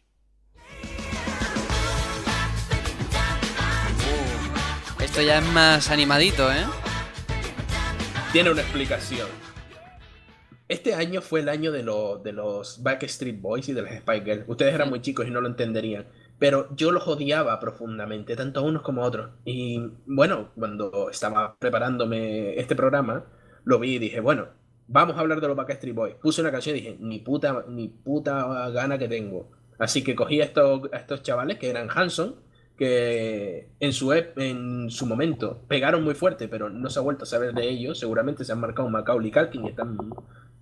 Esto 5.03 5.21
ya 5.23 5.39
es 5.39 5.45
más 5.53 5.91
animadito, 5.91 6.51
¿eh? 6.51 6.65
Tiene 8.33 8.51
una 8.51 8.63
explicación. 8.63 9.29
Este 10.69 10.95
año 10.95 11.21
fue 11.21 11.41
el 11.41 11.49
año 11.49 11.71
de, 11.71 11.83
lo- 11.83 12.19
de 12.19 12.33
los 12.33 12.83
Backstreet 12.83 13.41
Boys 13.41 13.69
y 13.69 13.73
de 13.75 13.83
las 13.83 13.93
Spice 13.99 14.25
Girls. 14.25 14.45
Ustedes 14.47 14.75
eran 14.75 14.89
muy 14.89 15.01
chicos 15.03 15.27
y 15.27 15.31
no 15.31 15.41
lo 15.41 15.49
entenderían. 15.49 16.07
Pero 16.39 16.75
yo 16.75 16.91
los 16.93 17.07
odiaba 17.07 17.59
profundamente, 17.61 18.35
tanto 18.37 18.61
a 18.61 18.63
unos 18.63 18.83
como 18.83 19.03
a 19.03 19.07
otros. 19.07 19.31
Y 19.45 19.83
bueno, 20.07 20.51
cuando 20.57 21.11
estaba 21.11 21.57
preparándome 21.59 22.59
este 22.59 22.75
programa, 22.75 23.25
lo 23.65 23.79
vi 23.79 23.97
y 23.97 23.99
dije, 23.99 24.21
bueno, 24.21 24.49
vamos 24.89 25.17
a 25.17 25.21
hablar 25.21 25.41
de 25.41 25.49
los 25.49 25.57
Backstreet 25.57 25.95
Boys. 25.95 26.15
Puse 26.15 26.41
una 26.41 26.51
canción 26.51 26.75
y 26.77 26.81
dije, 26.81 26.97
ni 27.01 27.19
puta, 27.19 27.65
ni 27.69 27.89
puta 27.89 28.71
gana 28.71 28.97
que 28.99 29.09
tengo. 29.09 29.51
Así 29.79 30.03
que 30.03 30.15
cogí 30.17 30.41
a 30.41 30.45
estos, 30.45 30.89
a 30.93 30.97
estos 30.97 31.23
chavales 31.23 31.59
que 31.59 31.69
eran 31.69 31.89
Hanson, 31.95 32.37
que 32.77 33.69
en 33.81 33.93
su, 33.93 34.13
en 34.13 34.91
su 34.91 35.07
momento 35.07 35.63
pegaron 35.69 36.03
muy 36.03 36.15
fuerte, 36.15 36.49
pero 36.49 36.71
no 36.71 36.91
se 36.91 36.99
ha 36.99 37.03
vuelto 37.03 37.25
a 37.25 37.27
saber 37.27 37.53
de 37.53 37.69
ellos. 37.69 37.99
Seguramente 37.99 38.45
se 38.45 38.53
han 38.53 38.61
marcado 38.61 38.87
un 38.87 38.93
Macaulay 38.93 39.31
Culkin 39.31 39.67
y 39.67 39.69
están 39.69 39.97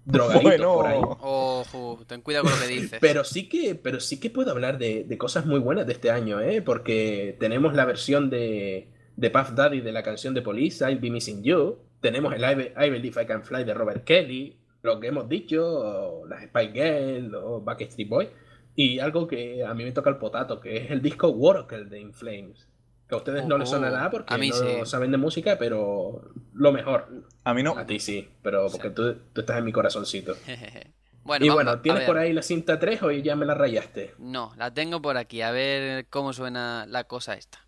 drogaditos 0.05 0.61
por 0.61 0.87
ahí. 0.87 1.01
Ojo, 1.03 2.01
ten 2.07 2.23
cuidado 2.23 2.45
con 2.45 2.53
lo 2.53 2.67
que 2.67 2.73
dices. 2.73 2.99
Pero 3.01 3.25
sí 3.25 3.49
que, 3.49 3.75
pero 3.75 4.01
sí 4.01 4.19
que 4.19 4.31
puedo 4.31 4.51
hablar 4.51 4.79
de, 4.79 5.05
de 5.05 5.19
cosas 5.19 5.47
muy 5.47 5.61
buenas 5.61 5.87
de 5.87 5.93
este 5.93 6.11
año, 6.11 6.41
¿eh? 6.41 6.63
Porque 6.63 7.37
tenemos 7.39 7.75
la 7.75 7.85
versión 7.85 8.31
de, 8.31 8.89
de 9.17 9.31
Puff 9.31 9.53
Daddy 9.53 9.81
de 9.81 9.93
la 9.93 10.03
canción 10.03 10.35
de 10.35 10.43
Police, 10.43 10.85
I'll 10.89 10.99
Be 10.99 11.11
Missing 11.11 11.43
You. 11.43 11.79
Tenemos 12.01 12.35
el 12.35 12.43
I, 12.43 12.73
I 12.87 12.91
Believe 12.91 13.23
I 13.23 13.27
Can 13.27 13.43
Fly 13.43 13.65
de 13.65 13.75
Robert 13.75 14.05
Kelly. 14.05 14.57
Lo 14.83 14.99
que 14.99 15.09
hemos 15.09 15.29
dicho, 15.29 15.63
o 15.63 16.27
las 16.27 16.45
Spy 16.45 16.71
Girls, 16.73 17.35
o 17.35 17.61
Backstreet 17.61 18.09
Boys. 18.09 18.29
Y 18.77 18.99
algo 19.01 19.27
que 19.27 19.65
a 19.65 19.75
mí 19.75 19.85
me 19.85 19.93
toca 19.93 20.11
el 20.11 20.17
potato, 20.17 20.61
que 20.61 20.77
es 20.77 20.91
el 20.91 21.03
disco 21.03 21.29
Oracle 21.39 21.85
de 21.85 22.01
In 22.01 22.15
Flames. 22.15 22.69
Que 23.09 23.15
a 23.17 23.19
ustedes 23.19 23.45
no 23.45 23.59
les 23.59 23.69
Oh, 23.69 23.73
sonará 23.73 24.09
porque 24.11 24.33
a 24.33 24.39
mí 24.39 24.51
no 24.51 24.55
sí. 24.55 24.65
saben 24.85 25.11
de 25.11 25.17
música, 25.19 25.57
pero 25.59 26.31
lo 26.55 26.73
mejor. 26.73 27.09
a 27.45 27.53
mí 27.55 27.63
no. 27.63 27.77
A 27.77 27.85
ti 27.85 27.99
sí, 27.99 28.29
pero 28.43 28.69
porque 28.71 28.91
tú, 28.91 29.15
tú 29.33 29.41
estás 29.41 29.59
en 29.59 29.65
mi 29.65 29.73
corazoncito. 29.73 30.37
bueno, 31.25 31.45
y 31.45 31.49
vamos, 31.49 31.65
bueno, 31.65 31.81
¿tienes 31.81 32.05
por 32.05 32.19
ahí 32.19 32.33
la 32.33 32.43
cinta 32.43 32.79
3 32.79 33.03
o 33.03 33.11
ya 33.11 33.35
me 33.37 33.47
la 33.47 33.55
rayaste? 33.55 34.15
No, 34.19 34.53
la 34.57 34.73
tengo 34.73 35.03
por 35.03 35.17
aquí. 35.17 35.43
A 35.43 35.51
ver 35.51 36.07
cómo 36.09 36.33
suena 36.33 36.87
la 36.87 37.05
cosa 37.05 37.35
esta. 37.35 37.59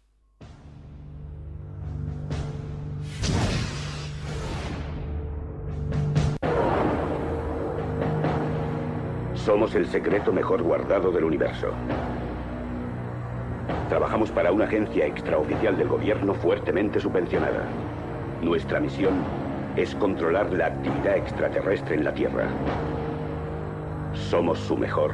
Somos 9.44 9.74
el 9.74 9.86
secreto 9.88 10.32
mejor 10.32 10.62
guardado 10.62 11.10
del 11.10 11.24
universo. 11.24 11.72
Trabajamos 13.88 14.30
para 14.30 14.52
una 14.52 14.66
agencia 14.66 15.04
extraoficial 15.04 15.76
del 15.76 15.88
gobierno 15.88 16.32
fuertemente 16.32 17.00
subvencionada. 17.00 17.66
Nuestra 18.40 18.78
misión 18.78 19.14
es 19.76 19.96
controlar 19.96 20.52
la 20.52 20.66
actividad 20.66 21.16
extraterrestre 21.16 21.96
en 21.96 22.04
la 22.04 22.14
Tierra. 22.14 22.48
Somos 24.14 24.60
su 24.60 24.76
mejor, 24.76 25.12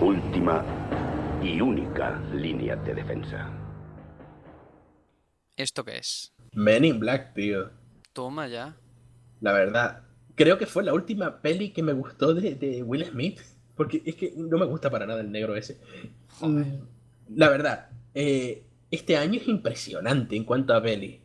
última 0.00 0.64
y 1.40 1.60
única 1.60 2.18
línea 2.32 2.74
de 2.74 2.94
defensa. 2.94 3.50
¿Esto 5.56 5.84
qué 5.84 5.98
es? 5.98 6.34
Men 6.54 6.84
in 6.84 6.98
Black, 6.98 7.34
tío. 7.34 7.70
Toma 8.12 8.48
ya. 8.48 8.74
La 9.40 9.52
verdad. 9.52 10.07
Creo 10.38 10.56
que 10.56 10.66
fue 10.66 10.84
la 10.84 10.94
última 10.94 11.42
peli 11.42 11.70
que 11.70 11.82
me 11.82 11.92
gustó 11.92 12.32
de, 12.32 12.54
de 12.54 12.82
Will 12.82 13.04
Smith. 13.04 13.40
Porque 13.74 14.02
es 14.04 14.14
que 14.14 14.32
no 14.36 14.56
me 14.58 14.66
gusta 14.66 14.88
para 14.88 15.06
nada 15.06 15.20
el 15.20 15.30
negro 15.30 15.54
ese. 15.54 15.78
Joder. 16.40 16.66
La 17.34 17.48
verdad, 17.48 17.90
eh, 18.14 18.64
este 18.90 19.16
año 19.16 19.40
es 19.40 19.46
impresionante 19.46 20.34
en 20.36 20.44
cuanto 20.44 20.74
a 20.74 20.82
peli. 20.82 21.20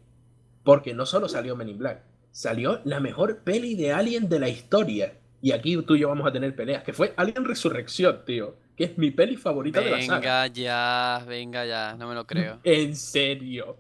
Porque 0.63 0.93
no 0.93 1.05
solo 1.05 1.29
salió 1.29 1.55
Men 1.55 1.69
in 1.69 1.77
Black, 1.77 2.03
salió 2.31 2.81
la 2.85 2.99
mejor 2.99 3.39
peli 3.39 3.75
de 3.75 3.91
Alien 3.91 4.29
de 4.29 4.39
la 4.39 4.49
historia. 4.49 5.13
Y 5.41 5.51
aquí 5.51 5.81
tú 5.81 5.95
y 5.95 5.99
yo 5.99 6.09
vamos 6.09 6.27
a 6.27 6.31
tener 6.31 6.55
peleas, 6.55 6.83
que 6.83 6.93
fue 6.93 7.13
Alien 7.17 7.45
Resurrección, 7.45 8.21
tío. 8.25 8.55
Que 8.75 8.85
es 8.85 8.97
mi 8.97 9.11
peli 9.11 9.37
favorita 9.37 9.81
de 9.81 9.91
la 9.91 10.01
saga. 10.01 10.17
Venga 10.17 10.47
ya, 10.47 11.25
venga 11.27 11.65
ya, 11.65 11.95
no 11.95 12.07
me 12.07 12.15
lo 12.15 12.25
creo. 12.25 12.59
En 12.63 12.95
serio. 12.95 13.77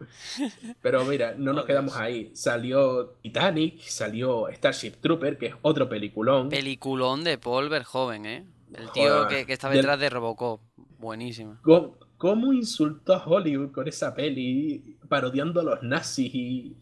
Pero 0.81 1.03
mira, 1.05 1.33
no 1.37 1.53
nos 1.53 1.65
quedamos 1.65 1.95
ahí. 1.95 2.31
Salió 2.33 3.15
Titanic, 3.21 3.79
salió 3.81 4.47
Starship 4.49 4.93
Trooper, 5.01 5.37
que 5.37 5.47
es 5.47 5.55
otro 5.61 5.89
peliculón. 5.89 6.49
Peliculón 6.49 7.23
de 7.23 7.37
Paul 7.37 7.69
Verhoeven, 7.69 8.25
¿eh? 8.25 8.45
El 8.73 8.91
tío 8.91 9.27
que, 9.27 9.45
que 9.45 9.53
estaba 9.53 9.73
detrás 9.73 9.99
de 9.99 10.09
Robocop. 10.09 10.61
Buenísima. 10.97 11.59
¿Cómo, 11.63 11.97
cómo 12.17 12.53
insultó 12.53 13.13
a 13.13 13.23
Hollywood 13.23 13.71
con 13.71 13.87
esa 13.87 14.13
peli, 14.13 14.97
parodiando 15.09 15.59
a 15.59 15.63
los 15.63 15.83
nazis 15.83 16.33
y... 16.33 16.77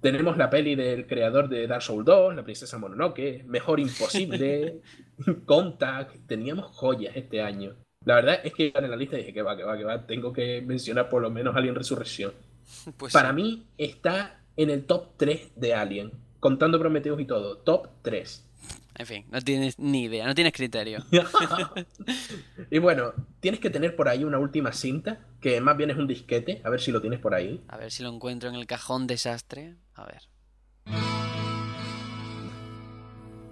Tenemos 0.00 0.36
la 0.36 0.48
peli 0.48 0.76
del 0.76 1.06
creador 1.06 1.48
de 1.48 1.66
Dark 1.66 1.82
Souls 1.82 2.04
2, 2.04 2.34
La 2.36 2.44
Princesa 2.44 2.78
Mononoke, 2.78 3.42
Mejor 3.46 3.80
Imposible, 3.80 4.80
Contact. 5.44 6.26
Teníamos 6.26 6.66
joyas 6.76 7.16
este 7.16 7.42
año. 7.42 7.74
La 8.04 8.14
verdad 8.16 8.40
es 8.44 8.54
que 8.54 8.72
en 8.74 8.90
la 8.90 8.96
lista 8.96 9.16
dije 9.16 9.32
que 9.32 9.42
va, 9.42 9.56
que 9.56 9.64
va, 9.64 9.76
que 9.76 9.84
va. 9.84 10.06
Tengo 10.06 10.32
que 10.32 10.62
mencionar 10.62 11.08
por 11.08 11.20
lo 11.20 11.30
menos 11.30 11.56
Alien 11.56 11.74
Resurrección. 11.74 12.32
Pues 12.98 13.14
Para 13.14 13.30
sí. 13.30 13.34
mí 13.34 13.66
está 13.78 14.44
en 14.56 14.68
el 14.70 14.84
top 14.84 15.16
3 15.16 15.52
de 15.56 15.74
Alien, 15.74 16.12
contando 16.38 16.78
Prometheus 16.78 17.20
y 17.20 17.24
todo. 17.24 17.58
Top 17.58 17.88
3. 18.02 18.47
En 18.98 19.06
fin, 19.06 19.24
no 19.30 19.40
tienes 19.40 19.78
ni 19.78 20.04
idea, 20.04 20.26
no 20.26 20.34
tienes 20.34 20.52
criterio. 20.52 21.04
y 22.70 22.78
bueno, 22.78 23.12
tienes 23.38 23.60
que 23.60 23.70
tener 23.70 23.94
por 23.94 24.08
ahí 24.08 24.24
una 24.24 24.40
última 24.40 24.72
cinta, 24.72 25.20
que 25.40 25.60
más 25.60 25.76
bien 25.76 25.90
es 25.90 25.96
un 25.96 26.08
disquete, 26.08 26.60
a 26.64 26.70
ver 26.70 26.80
si 26.80 26.90
lo 26.90 27.00
tienes 27.00 27.20
por 27.20 27.32
ahí. 27.32 27.62
A 27.68 27.76
ver 27.76 27.92
si 27.92 28.02
lo 28.02 28.08
encuentro 28.12 28.48
en 28.48 28.56
el 28.56 28.66
cajón 28.66 29.06
desastre. 29.06 29.76
A 29.94 30.04
ver. 30.04 30.22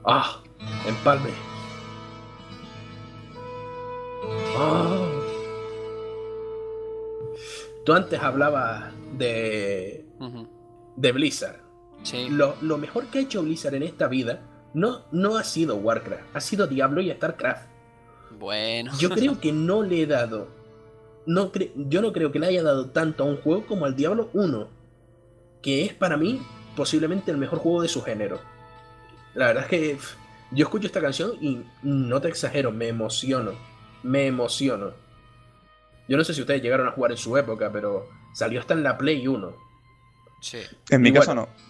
Ah, 0.05 0.43
empalme. 0.89 1.31
Ah. 4.57 5.13
Tú 7.85 7.93
antes 7.93 8.19
hablabas 8.19 8.93
de, 9.17 10.05
de 10.97 11.13
Blizzard. 11.13 11.61
Sí. 12.03 12.29
Lo, 12.31 12.57
lo 12.63 12.79
mejor 12.79 13.07
que 13.07 13.19
ha 13.19 13.23
hecho 13.23 13.45
Blizzard 13.45 13.75
en 13.75 13.85
esta 13.85 14.09
vida 14.09 14.43
no, 14.77 15.03
no 15.11 15.37
ha 15.39 15.43
sido 15.45 15.77
Warcraft, 15.77 16.37
ha 16.37 16.41
sido 16.41 16.67
Diablo 16.67 17.01
y 17.01 17.11
StarCraft. 17.11 17.67
Bueno. 18.39 18.93
Yo 18.99 19.09
creo 19.09 19.41
que 19.41 19.53
no 19.53 19.83
le 19.83 20.03
he 20.03 20.07
dado. 20.07 20.49
No 21.25 21.51
cre- 21.51 21.73
yo 21.75 22.03
no 22.03 22.13
creo 22.13 22.31
que 22.31 22.39
le 22.39 22.47
haya 22.47 22.63
dado 22.63 22.91
tanto 22.91 23.25
a 23.25 23.27
un 23.27 23.39
juego 23.39 23.67
como 23.67 23.87
al 23.87 23.97
Diablo 23.97 24.29
1. 24.35 24.69
Que 25.63 25.85
es 25.85 25.95
para 25.95 26.17
mí 26.17 26.41
posiblemente 26.77 27.31
el 27.31 27.39
mejor 27.39 27.59
juego 27.61 27.81
de 27.83 27.89
su 27.89 28.03
género. 28.03 28.39
La 29.35 29.47
verdad 29.47 29.65
es 29.65 29.69
que 29.71 29.99
yo 30.53 30.65
escucho 30.67 30.87
esta 30.87 31.01
canción 31.01 31.33
y 31.41 31.63
no 31.83 32.21
te 32.21 32.29
exagero, 32.29 32.71
me 32.71 32.89
emociono. 32.89 33.53
Me 34.03 34.27
emociono. 34.27 34.93
Yo 36.07 36.17
no 36.17 36.23
sé 36.23 36.35
si 36.35 36.43
ustedes 36.43 36.63
llegaron 36.63 36.87
a 36.87 36.93
jugar 36.93 37.11
en 37.13 37.17
su 37.17 37.37
época, 37.37 37.71
pero 37.73 38.07
salió 38.35 38.61
hasta 38.61 38.75
en 38.75 38.83
la 38.83 38.97
Play 38.99 39.27
1. 39.27 39.53
Sí. 40.43 40.59
En 40.91 41.01
mi 41.03 41.09
Y 41.09 41.13
caso 41.13 41.35
bueno, 41.35 41.49
no. 41.51 41.66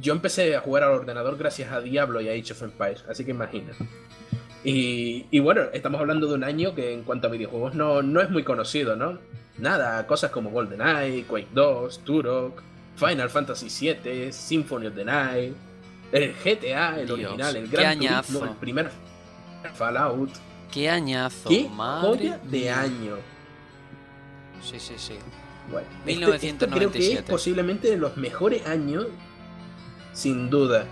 Yo 0.00 0.12
empecé 0.12 0.56
a 0.56 0.60
jugar 0.60 0.82
al 0.84 0.90
ordenador 0.90 1.36
gracias 1.38 1.70
a 1.72 1.80
Diablo 1.80 2.20
y 2.20 2.28
a 2.28 2.32
Age 2.32 2.52
of 2.52 2.62
Empires, 2.62 3.04
así 3.08 3.24
que 3.24 3.30
imagina. 3.30 3.72
Y, 4.64 5.26
y 5.30 5.40
bueno, 5.40 5.62
estamos 5.72 6.00
hablando 6.00 6.26
de 6.26 6.34
un 6.34 6.42
año 6.44 6.74
que 6.74 6.92
en 6.92 7.02
cuanto 7.02 7.28
a 7.28 7.30
videojuegos 7.30 7.74
no, 7.74 8.02
no 8.02 8.20
es 8.20 8.30
muy 8.30 8.42
conocido, 8.44 8.96
¿no? 8.96 9.18
Nada, 9.58 10.06
cosas 10.06 10.30
como 10.30 10.50
GoldenEye, 10.50 11.24
Quake 11.24 11.48
2, 11.52 12.00
Turok, 12.04 12.62
Final 12.96 13.30
Fantasy 13.30 13.68
VII, 13.94 14.32
Symphony 14.32 14.86
of 14.86 14.94
the 14.94 15.04
Night, 15.04 15.54
el 16.12 16.32
GTA, 16.32 16.98
el 17.00 17.06
Dios, 17.06 17.18
original, 17.18 17.56
el 17.56 17.68
Gran. 17.68 17.98
Turismo, 17.98 18.44
el 18.44 18.50
primer 18.56 18.90
Fallout. 19.74 20.30
Qué 20.72 20.90
añazo, 20.90 21.48
¡Qué 21.48 21.68
madre 21.68 22.08
joya 22.08 22.40
de 22.42 22.70
año! 22.70 23.16
Sí, 24.62 24.80
sí, 24.80 24.94
sí. 24.96 25.14
Bueno, 25.70 25.86
este- 26.04 26.16
creo 26.16 26.30
que 26.30 26.36
es 26.36 26.42
1997. 26.42 27.30
posiblemente 27.30 27.90
de 27.90 27.96
los 27.96 28.16
mejores 28.16 28.66
años, 28.66 29.06
sin 30.14 30.48
duda. 30.48 30.86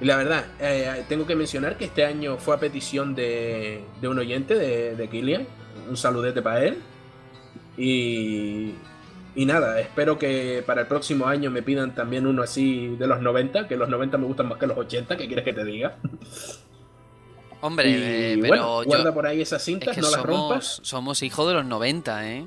Y 0.00 0.04
la 0.04 0.16
verdad, 0.16 0.44
eh, 0.60 1.04
tengo 1.08 1.26
que 1.26 1.34
mencionar 1.34 1.76
que 1.76 1.86
este 1.86 2.04
año 2.04 2.36
fue 2.38 2.54
a 2.54 2.58
petición 2.60 3.14
de, 3.14 3.82
de 4.00 4.08
un 4.08 4.18
oyente, 4.18 4.54
de, 4.54 4.94
de 4.96 5.08
Killian. 5.08 5.46
Un 5.88 5.96
saludete 5.96 6.40
para 6.42 6.64
él. 6.64 6.78
Y, 7.76 8.74
y 9.34 9.46
nada, 9.46 9.80
espero 9.80 10.18
que 10.18 10.62
para 10.66 10.82
el 10.82 10.86
próximo 10.86 11.26
año 11.26 11.50
me 11.50 11.62
pidan 11.62 11.94
también 11.94 12.26
uno 12.26 12.42
así 12.42 12.96
de 12.98 13.06
los 13.06 13.20
90, 13.20 13.66
que 13.68 13.76
los 13.76 13.88
90 13.88 14.18
me 14.18 14.26
gustan 14.26 14.48
más 14.48 14.58
que 14.58 14.66
los 14.66 14.76
80, 14.76 15.16
¿qué 15.16 15.26
quieres 15.26 15.44
que 15.44 15.52
te 15.52 15.64
diga? 15.64 15.96
Hombre, 17.62 17.90
Y 17.90 17.94
eh, 17.94 18.38
pero 18.40 18.48
bueno, 18.48 18.82
yo- 18.82 18.88
guarda 18.88 19.14
por 19.14 19.26
ahí 19.26 19.40
esas 19.42 19.60
es 19.60 19.66
cintas, 19.66 19.94
que 19.94 20.00
no 20.00 20.10
las 20.10 20.20
somos, 20.20 20.26
rompas. 20.40 20.80
somos 20.82 21.22
hijos 21.22 21.46
de 21.46 21.54
los 21.54 21.64
90, 21.66 22.28
¿eh? 22.30 22.46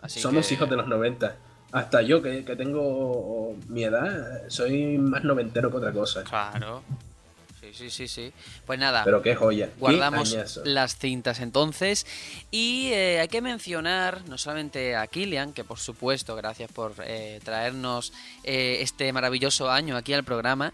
Así 0.00 0.20
Somos 0.20 0.46
que- 0.46 0.54
hijos 0.54 0.68
de 0.70 0.76
los 0.76 0.86
90. 0.86 1.36
Hasta 1.72 2.02
yo, 2.02 2.20
que, 2.22 2.44
que 2.44 2.56
tengo 2.56 3.54
mi 3.68 3.84
edad, 3.84 4.42
soy 4.48 4.98
más 4.98 5.24
noventero 5.24 5.70
que 5.70 5.76
otra 5.76 5.92
cosa. 5.92 6.24
Claro. 6.24 6.82
Sí, 7.60 7.72
sí, 7.74 7.90
sí, 7.90 8.08
sí. 8.08 8.32
Pues 8.66 8.78
nada. 8.78 9.04
Pero 9.04 9.20
qué 9.20 9.34
joya. 9.36 9.68
Guardamos 9.78 10.34
las 10.64 10.96
cintas 10.96 11.40
entonces. 11.40 12.06
Y 12.50 12.88
eh, 12.92 13.20
hay 13.20 13.28
que 13.28 13.42
mencionar 13.42 14.26
no 14.28 14.38
solamente 14.38 14.96
a 14.96 15.06
Kilian, 15.06 15.52
que 15.52 15.62
por 15.62 15.78
supuesto, 15.78 16.34
gracias 16.36 16.72
por 16.72 16.94
eh, 17.04 17.38
traernos 17.44 18.12
eh, 18.44 18.78
este 18.80 19.12
maravilloso 19.12 19.70
año 19.70 19.96
aquí 19.96 20.14
al 20.14 20.24
programa, 20.24 20.72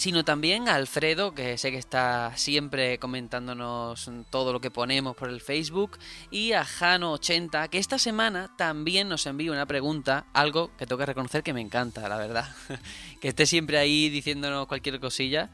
sino 0.00 0.24
también 0.24 0.66
a 0.66 0.76
Alfredo, 0.76 1.34
que 1.34 1.58
sé 1.58 1.70
que 1.70 1.76
está 1.76 2.32
siempre 2.34 2.98
comentándonos 2.98 4.10
todo 4.30 4.50
lo 4.50 4.58
que 4.58 4.70
ponemos 4.70 5.14
por 5.14 5.28
el 5.28 5.42
Facebook, 5.42 5.98
y 6.30 6.52
a 6.52 6.64
Jano80, 6.64 7.68
que 7.68 7.76
esta 7.76 7.98
semana 7.98 8.50
también 8.56 9.10
nos 9.10 9.26
envía 9.26 9.52
una 9.52 9.66
pregunta, 9.66 10.24
algo 10.32 10.74
que 10.78 10.86
tengo 10.86 11.00
que 11.00 11.04
reconocer 11.04 11.42
que 11.42 11.52
me 11.52 11.60
encanta, 11.60 12.08
la 12.08 12.16
verdad. 12.16 12.48
que 13.20 13.28
esté 13.28 13.44
siempre 13.44 13.76
ahí 13.76 14.08
diciéndonos 14.08 14.66
cualquier 14.68 15.00
cosilla. 15.00 15.50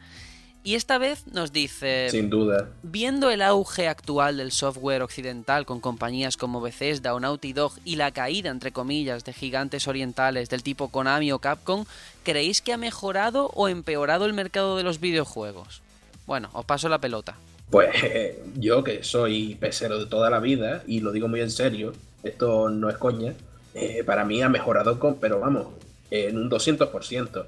Y 0.66 0.74
esta 0.74 0.98
vez 0.98 1.28
nos 1.28 1.52
dice... 1.52 2.08
Sin 2.10 2.28
duda. 2.28 2.70
Viendo 2.82 3.30
el 3.30 3.40
auge 3.40 3.86
actual 3.86 4.38
del 4.38 4.50
software 4.50 5.00
occidental 5.00 5.64
con 5.64 5.78
compañías 5.78 6.36
como 6.36 6.60
Bethesda 6.60 7.14
o 7.14 7.20
Naughty 7.20 7.52
Dog 7.52 7.74
y 7.84 7.94
la 7.94 8.10
caída, 8.10 8.50
entre 8.50 8.72
comillas, 8.72 9.24
de 9.24 9.32
gigantes 9.32 9.86
orientales 9.86 10.50
del 10.50 10.64
tipo 10.64 10.88
Konami 10.88 11.30
o 11.30 11.38
Capcom, 11.38 11.84
¿creéis 12.24 12.62
que 12.62 12.72
ha 12.72 12.78
mejorado 12.78 13.48
o 13.54 13.68
empeorado 13.68 14.26
el 14.26 14.32
mercado 14.32 14.76
de 14.76 14.82
los 14.82 14.98
videojuegos? 14.98 15.82
Bueno, 16.26 16.50
os 16.52 16.64
paso 16.64 16.88
la 16.88 16.98
pelota. 16.98 17.36
Pues 17.70 17.94
yo 18.56 18.82
que 18.82 19.04
soy 19.04 19.54
pesero 19.54 20.00
de 20.00 20.06
toda 20.06 20.30
la 20.30 20.40
vida, 20.40 20.82
y 20.88 20.98
lo 20.98 21.12
digo 21.12 21.28
muy 21.28 21.42
en 21.42 21.52
serio, 21.52 21.92
esto 22.24 22.70
no 22.70 22.90
es 22.90 22.96
coña, 22.96 23.34
eh, 23.74 24.02
para 24.04 24.24
mí 24.24 24.42
ha 24.42 24.48
mejorado, 24.48 24.98
con, 24.98 25.20
pero 25.20 25.38
vamos, 25.38 25.68
en 26.10 26.36
un 26.36 26.50
200%. 26.50 27.46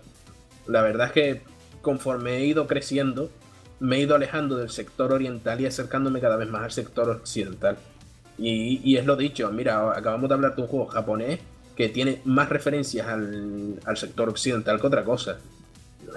La 0.68 0.82
verdad 0.82 1.08
es 1.08 1.12
que 1.12 1.57
conforme 1.88 2.36
he 2.36 2.44
ido 2.44 2.66
creciendo, 2.66 3.30
me 3.80 3.96
he 3.96 4.00
ido 4.00 4.14
alejando 4.14 4.58
del 4.58 4.68
sector 4.68 5.10
oriental 5.10 5.58
y 5.58 5.64
acercándome 5.64 6.20
cada 6.20 6.36
vez 6.36 6.46
más 6.50 6.62
al 6.64 6.70
sector 6.70 7.08
occidental. 7.08 7.78
Y, 8.36 8.78
y 8.84 8.98
es 8.98 9.06
lo 9.06 9.16
dicho, 9.16 9.50
mira, 9.50 9.96
acabamos 9.96 10.28
de 10.28 10.34
hablar 10.34 10.54
de 10.54 10.60
un 10.60 10.68
juego 10.68 10.84
japonés 10.84 11.40
que 11.74 11.88
tiene 11.88 12.20
más 12.26 12.50
referencias 12.50 13.06
al, 13.06 13.78
al 13.86 13.96
sector 13.96 14.28
occidental 14.28 14.78
que 14.78 14.86
otra 14.86 15.02
cosa. 15.02 15.38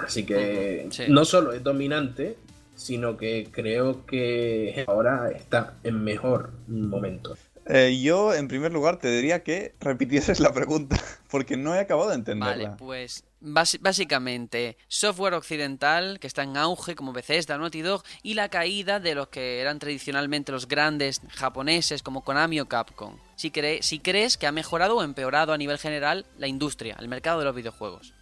Así 0.06 0.26
que 0.26 0.88
Sí. 0.92 1.04
no 1.08 1.24
solo 1.24 1.54
es 1.54 1.64
dominante, 1.64 2.36
sino 2.76 3.16
que 3.16 3.48
creo 3.50 4.06
que 4.06 4.84
ahora 4.88 5.32
está 5.32 5.76
en 5.86 6.04
mejor 6.04 6.50
momento. 6.68 7.38
Eh, 7.68 8.00
yo, 8.02 8.34
en 8.34 8.48
primer 8.48 8.74
lugar, 8.74 8.98
te 8.98 9.10
diría 9.10 9.44
que 9.44 9.76
repitieses 9.80 10.40
la 10.40 10.52
pregunta, 10.52 10.98
porque 11.30 11.58
no 11.58 11.76
he 11.76 11.80
acabado 11.80 12.10
de 12.10 12.16
entenderla. 12.16 12.70
Vale, 12.70 12.78
pues 12.78 13.24
básicamente 13.44 14.78
software 14.88 15.34
occidental 15.34 16.20
que 16.20 16.28
está 16.28 16.44
en 16.44 16.58
auge 16.58 16.96
como 16.96 17.12
Bethesda, 17.12 17.58
Naughty 17.58 17.82
Dog 17.82 18.04
y 18.22 18.36
la 18.36 18.50
caída 18.50 19.00
de 19.00 19.16
los 19.16 19.30
que 19.30 19.60
eran 19.60 19.80
tradicionalmente 19.80 20.52
los 20.52 20.68
grandes 20.68 21.22
japoneses 21.30 22.04
como 22.04 22.24
Konami 22.24 22.60
o 22.60 22.68
Capcom. 22.68 23.18
Si, 23.36 23.50
cre- 23.52 23.82
si 23.82 24.00
crees 24.00 24.38
que 24.38 24.46
ha 24.46 24.52
mejorado 24.52 24.98
o 24.98 25.04
empeorado 25.04 25.54
a 25.54 25.58
nivel 25.58 25.80
general 25.80 26.26
la 26.38 26.48
industria, 26.48 26.96
el 27.00 27.08
mercado 27.08 27.40
de 27.40 27.46
los 27.46 27.56
videojuegos. 27.56 28.14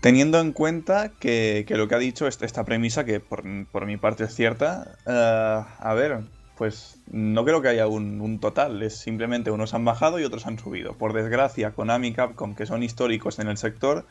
Teniendo 0.00 0.38
en 0.40 0.52
cuenta 0.52 1.12
que, 1.18 1.64
que 1.66 1.76
lo 1.76 1.88
que 1.88 1.94
ha 1.94 1.98
dicho 1.98 2.26
es 2.26 2.42
esta 2.42 2.64
premisa, 2.64 3.04
que 3.04 3.20
por, 3.20 3.42
por 3.68 3.86
mi 3.86 3.96
parte 3.96 4.24
es 4.24 4.34
cierta, 4.34 4.98
eh, 5.06 5.64
a 5.78 5.94
ver, 5.94 6.24
pues 6.56 7.00
no 7.10 7.44
creo 7.44 7.62
que 7.62 7.68
haya 7.68 7.86
un, 7.88 8.38
total, 8.40 8.82
es 8.82 8.96
simplemente 8.96 9.50
unos 9.50 9.74
han 9.74 9.84
bajado 9.84 10.20
y 10.20 10.24
otros 10.24 10.46
han 10.46 10.58
subido. 10.58 10.94
Por 10.96 11.12
desgracia, 11.12 11.72
Konami 11.74 12.08
y 12.08 12.12
Capcom, 12.14 12.54
que 12.54 12.66
son 12.66 12.82
históricos 12.82 13.38
en 13.38 13.48
el 13.48 13.56
sector, 13.56 14.06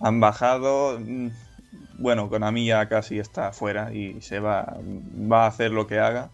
han 0.00 0.20
bajado. 0.20 0.98
mm, 1.00 1.28
Bueno, 1.98 2.28
Konami 2.30 2.66
ya 2.66 2.88
casi 2.88 3.18
está 3.18 3.52
fuera 3.52 3.92
y 3.94 4.20
se 4.22 4.40
va, 4.40 4.78
va 4.82 5.44
a 5.44 5.48
hacer 5.48 5.72
lo 5.72 5.86
que 5.86 5.98
haga. 6.00 6.32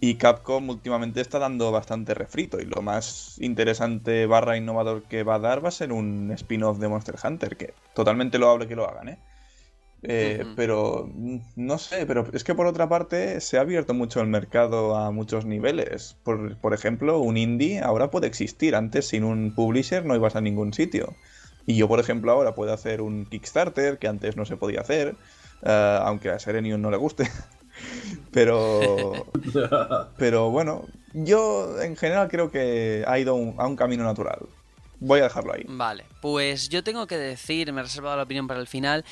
Y 0.00 0.16
Capcom 0.16 0.68
últimamente 0.70 1.20
está 1.20 1.38
dando 1.38 1.72
bastante 1.72 2.14
refrito 2.14 2.60
y 2.60 2.64
lo 2.66 2.82
más 2.82 3.36
interesante 3.40 4.26
barra 4.26 4.56
innovador 4.56 5.06
que 5.08 5.24
va 5.24 5.36
a 5.36 5.38
dar 5.40 5.64
va 5.64 5.68
a 5.68 5.72
ser 5.72 5.92
un 5.92 6.30
spin-off 6.32 6.78
de 6.78 6.88
Monster 6.88 7.16
Hunter, 7.22 7.56
que 7.56 7.74
totalmente 7.94 8.38
loable 8.38 8.68
que 8.68 8.76
lo 8.76 8.88
hagan, 8.88 9.08
¿eh? 9.10 9.18
Eh. 10.02 10.44
Pero 10.54 11.10
no 11.56 11.78
sé, 11.78 12.06
pero 12.06 12.26
es 12.32 12.44
que 12.44 12.54
por 12.54 12.66
otra 12.66 12.88
parte 12.88 13.40
se 13.40 13.58
ha 13.58 13.62
abierto 13.62 13.94
mucho 13.94 14.20
el 14.20 14.28
mercado 14.28 14.96
a 14.96 15.10
muchos 15.10 15.44
niveles. 15.44 16.16
Por, 16.22 16.56
por 16.58 16.72
ejemplo, 16.74 17.18
un 17.18 17.36
indie 17.36 17.80
ahora 17.80 18.10
puede 18.10 18.26
existir. 18.28 18.74
Antes 18.76 19.08
sin 19.08 19.24
un 19.24 19.54
publisher 19.54 20.04
no 20.04 20.14
ibas 20.14 20.36
a 20.36 20.40
ningún 20.40 20.72
sitio. 20.72 21.14
Y 21.66 21.76
yo, 21.76 21.88
por 21.88 21.98
ejemplo, 22.00 22.30
ahora 22.32 22.54
puedo 22.54 22.72
hacer 22.72 23.00
un 23.02 23.26
Kickstarter 23.26 23.98
que 23.98 24.08
antes 24.08 24.36
no 24.36 24.44
se 24.46 24.56
podía 24.56 24.80
hacer, 24.80 25.16
eh, 25.62 25.98
aunque 26.02 26.30
a 26.30 26.38
Serenium 26.38 26.80
no 26.80 26.90
le 26.90 26.96
guste. 26.96 27.28
Pero, 28.32 29.12
pero 30.18 30.50
bueno, 30.50 30.84
yo 31.12 31.80
en 31.80 31.96
general 31.96 32.28
creo 32.28 32.50
que 32.50 33.04
ha 33.06 33.18
ido 33.18 33.34
un- 33.34 33.54
a 33.58 33.66
un 33.66 33.76
camino 33.76 34.04
natural. 34.04 34.40
Voy 35.00 35.20
a 35.20 35.24
dejarlo 35.24 35.52
ahí. 35.52 35.64
Vale, 35.68 36.04
pues 36.20 36.68
yo 36.68 36.82
tengo 36.82 37.06
que 37.06 37.16
decir, 37.16 37.72
me 37.72 37.80
he 37.80 37.84
reservado 37.84 38.16
la 38.16 38.24
opinión 38.24 38.48
para 38.48 38.58
el 38.58 38.66
final, 38.66 39.04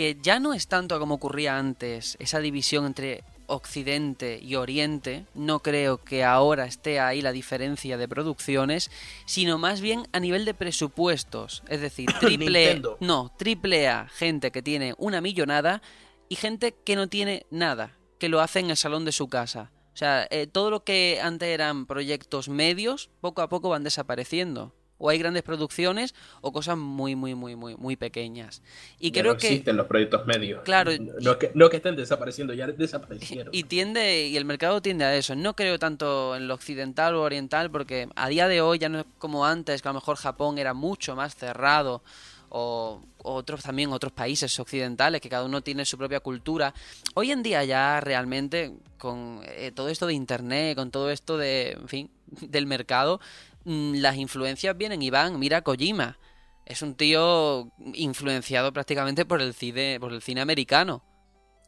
que 0.00 0.16
ya 0.18 0.40
no 0.40 0.54
es 0.54 0.66
tanto 0.66 0.98
como 0.98 1.16
ocurría 1.16 1.58
antes, 1.58 2.16
esa 2.20 2.38
división 2.40 2.86
entre 2.86 3.22
Occidente 3.48 4.40
y 4.42 4.54
Oriente, 4.54 5.26
no 5.34 5.58
creo 5.58 5.98
que 5.98 6.24
ahora 6.24 6.64
esté 6.64 7.00
ahí 7.00 7.20
la 7.20 7.32
diferencia 7.32 7.98
de 7.98 8.08
producciones, 8.08 8.90
sino 9.26 9.58
más 9.58 9.82
bien 9.82 10.08
a 10.12 10.20
nivel 10.20 10.46
de 10.46 10.54
presupuestos, 10.54 11.62
es 11.68 11.82
decir, 11.82 12.08
triple 12.20 12.80
no, 13.00 13.30
triple 13.36 13.88
A, 13.88 14.08
gente 14.08 14.50
que 14.50 14.62
tiene 14.62 14.94
una 14.96 15.20
millonada 15.20 15.82
y 16.30 16.36
gente 16.36 16.74
que 16.82 16.96
no 16.96 17.10
tiene 17.10 17.44
nada, 17.50 17.98
que 18.18 18.30
lo 18.30 18.40
hace 18.40 18.60
en 18.60 18.70
el 18.70 18.78
salón 18.78 19.04
de 19.04 19.12
su 19.12 19.28
casa. 19.28 19.70
O 19.92 19.98
sea, 19.98 20.26
eh, 20.30 20.46
todo 20.46 20.70
lo 20.70 20.82
que 20.82 21.20
antes 21.22 21.50
eran 21.50 21.84
proyectos 21.84 22.48
medios, 22.48 23.10
poco 23.20 23.42
a 23.42 23.50
poco 23.50 23.68
van 23.68 23.84
desapareciendo. 23.84 24.72
O 25.00 25.08
hay 25.08 25.18
grandes 25.18 25.42
producciones 25.42 26.14
o 26.40 26.52
cosas 26.52 26.76
muy, 26.76 27.16
muy, 27.16 27.34
muy, 27.34 27.56
muy, 27.56 27.74
muy 27.74 27.96
pequeñas. 27.96 28.62
Y 29.00 29.10
Ya 29.10 29.22
creo 29.22 29.32
no 29.32 29.38
que... 29.38 29.48
existen 29.48 29.76
los 29.76 29.86
proyectos 29.86 30.26
medios. 30.26 30.62
Claro. 30.62 30.92
No 31.20 31.38
que, 31.38 31.50
no 31.54 31.68
que 31.70 31.78
estén 31.78 31.96
desapareciendo, 31.96 32.54
ya 32.54 32.68
desaparecieron. 32.68 33.52
Y 33.52 33.64
tiende, 33.64 34.28
y 34.28 34.36
el 34.36 34.44
mercado 34.44 34.80
tiende 34.80 35.04
a 35.04 35.16
eso. 35.16 35.34
No 35.34 35.56
creo 35.56 35.78
tanto 35.78 36.36
en 36.36 36.46
lo 36.46 36.54
occidental 36.54 37.14
o 37.16 37.22
oriental, 37.22 37.70
porque 37.70 38.08
a 38.14 38.28
día 38.28 38.46
de 38.46 38.60
hoy 38.60 38.78
ya 38.78 38.88
no 38.88 39.00
es 39.00 39.06
como 39.18 39.44
antes, 39.44 39.82
que 39.82 39.88
a 39.88 39.92
lo 39.92 40.00
mejor 40.00 40.16
Japón 40.16 40.58
era 40.58 40.74
mucho 40.74 41.16
más 41.16 41.34
cerrado, 41.34 42.02
o 42.50 43.00
otros 43.22 43.62
también, 43.62 43.92
otros 43.92 44.12
países 44.12 44.58
occidentales, 44.58 45.20
que 45.20 45.28
cada 45.28 45.44
uno 45.44 45.62
tiene 45.62 45.84
su 45.84 45.96
propia 45.96 46.20
cultura. 46.20 46.74
Hoy 47.14 47.30
en 47.30 47.42
día 47.42 47.64
ya 47.64 48.00
realmente, 48.00 48.72
con 48.98 49.40
eh, 49.44 49.72
todo 49.74 49.88
esto 49.88 50.06
de 50.06 50.14
internet, 50.14 50.76
con 50.76 50.90
todo 50.90 51.10
esto 51.10 51.38
de, 51.38 51.72
en 51.72 51.88
fin, 51.88 52.10
del 52.40 52.66
mercado, 52.66 53.20
las 53.64 54.16
influencias 54.16 54.76
vienen 54.76 55.02
y 55.02 55.10
van. 55.10 55.38
Mira 55.38 55.58
a 55.58 55.62
Kojima. 55.62 56.18
Es 56.64 56.82
un 56.82 56.94
tío 56.94 57.72
influenciado 57.94 58.72
prácticamente 58.72 59.24
por 59.24 59.42
el 59.42 59.54
cine, 59.54 59.98
por 60.00 60.12
el 60.12 60.22
cine 60.22 60.40
americano. 60.40 61.04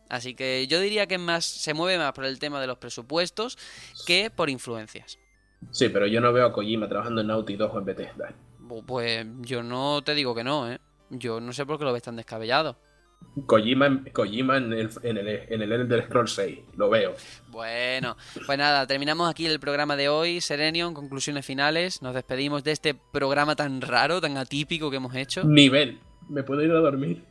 Así 0.09 0.35
que 0.35 0.67
yo 0.67 0.81
diría 0.81 1.07
que 1.07 1.19
más 1.19 1.45
se 1.45 1.75
mueve 1.75 1.99
más 1.99 2.13
por 2.13 2.25
el 2.25 2.39
tema 2.39 2.61
de 2.61 2.67
los 2.67 2.79
presupuestos 2.79 3.57
que 4.07 4.31
por 4.31 4.51
influencias. 4.51 5.19
Sí, 5.71 5.89
pero 5.89 6.07
yo 6.07 6.21
no 6.21 6.33
veo 6.33 6.47
a 6.47 6.53
Kojima 6.53 6.89
trabajando 6.89 7.21
en 7.21 7.29
Naughty 7.29 7.57
Dog 7.57 7.75
o 7.75 7.79
en 7.79 7.85
Bethesda. 7.85 8.35
Pues 8.87 9.27
yo 9.41 9.63
no 9.63 10.03
te 10.03 10.15
digo 10.15 10.35
que 10.35 10.45
no, 10.45 10.71
¿eh? 10.71 10.79
Yo 11.11 11.41
no 11.41 11.53
sé 11.53 11.67
por 11.67 11.79
qué 11.79 11.85
lo 11.85 11.93
ves 11.93 12.03
tan 12.03 12.17
descabellado. 12.17 12.79
Kojima, 13.47 13.87
en- 13.87 14.05
Kojima 14.13 14.57
en, 14.59 14.73
el, 14.73 14.91
en, 15.03 15.17
el, 15.19 15.29
en 15.29 15.63
el 15.63 15.73
Elder 15.73 16.05
Scrolls 16.05 16.33
6, 16.35 16.59
lo 16.77 16.91
veo. 16.91 17.15
Bueno, 17.49 18.17
pues 18.47 18.59
nada, 18.59 18.87
terminamos 18.87 19.31
aquí 19.31 19.47
el 19.47 19.59
programa 19.61 19.97
de 19.97 20.09
hoy. 20.09 20.41
Serenion, 20.41 20.95
conclusiones 20.95 21.45
finales. 21.47 22.03
Nos 22.03 22.15
despedimos 22.15 22.63
de 22.65 22.73
este 22.73 22.95
programa 22.95 23.57
tan 23.57 23.81
raro, 23.81 24.21
tan 24.21 24.37
atípico 24.37 24.91
que 24.91 24.97
hemos 24.97 25.15
hecho. 25.15 25.45
Nivel. 25.47 25.99
¿Me 26.29 26.43
puedo 26.43 26.63
ir 26.63 26.71
a 26.71 26.75
dormir? 26.81 27.25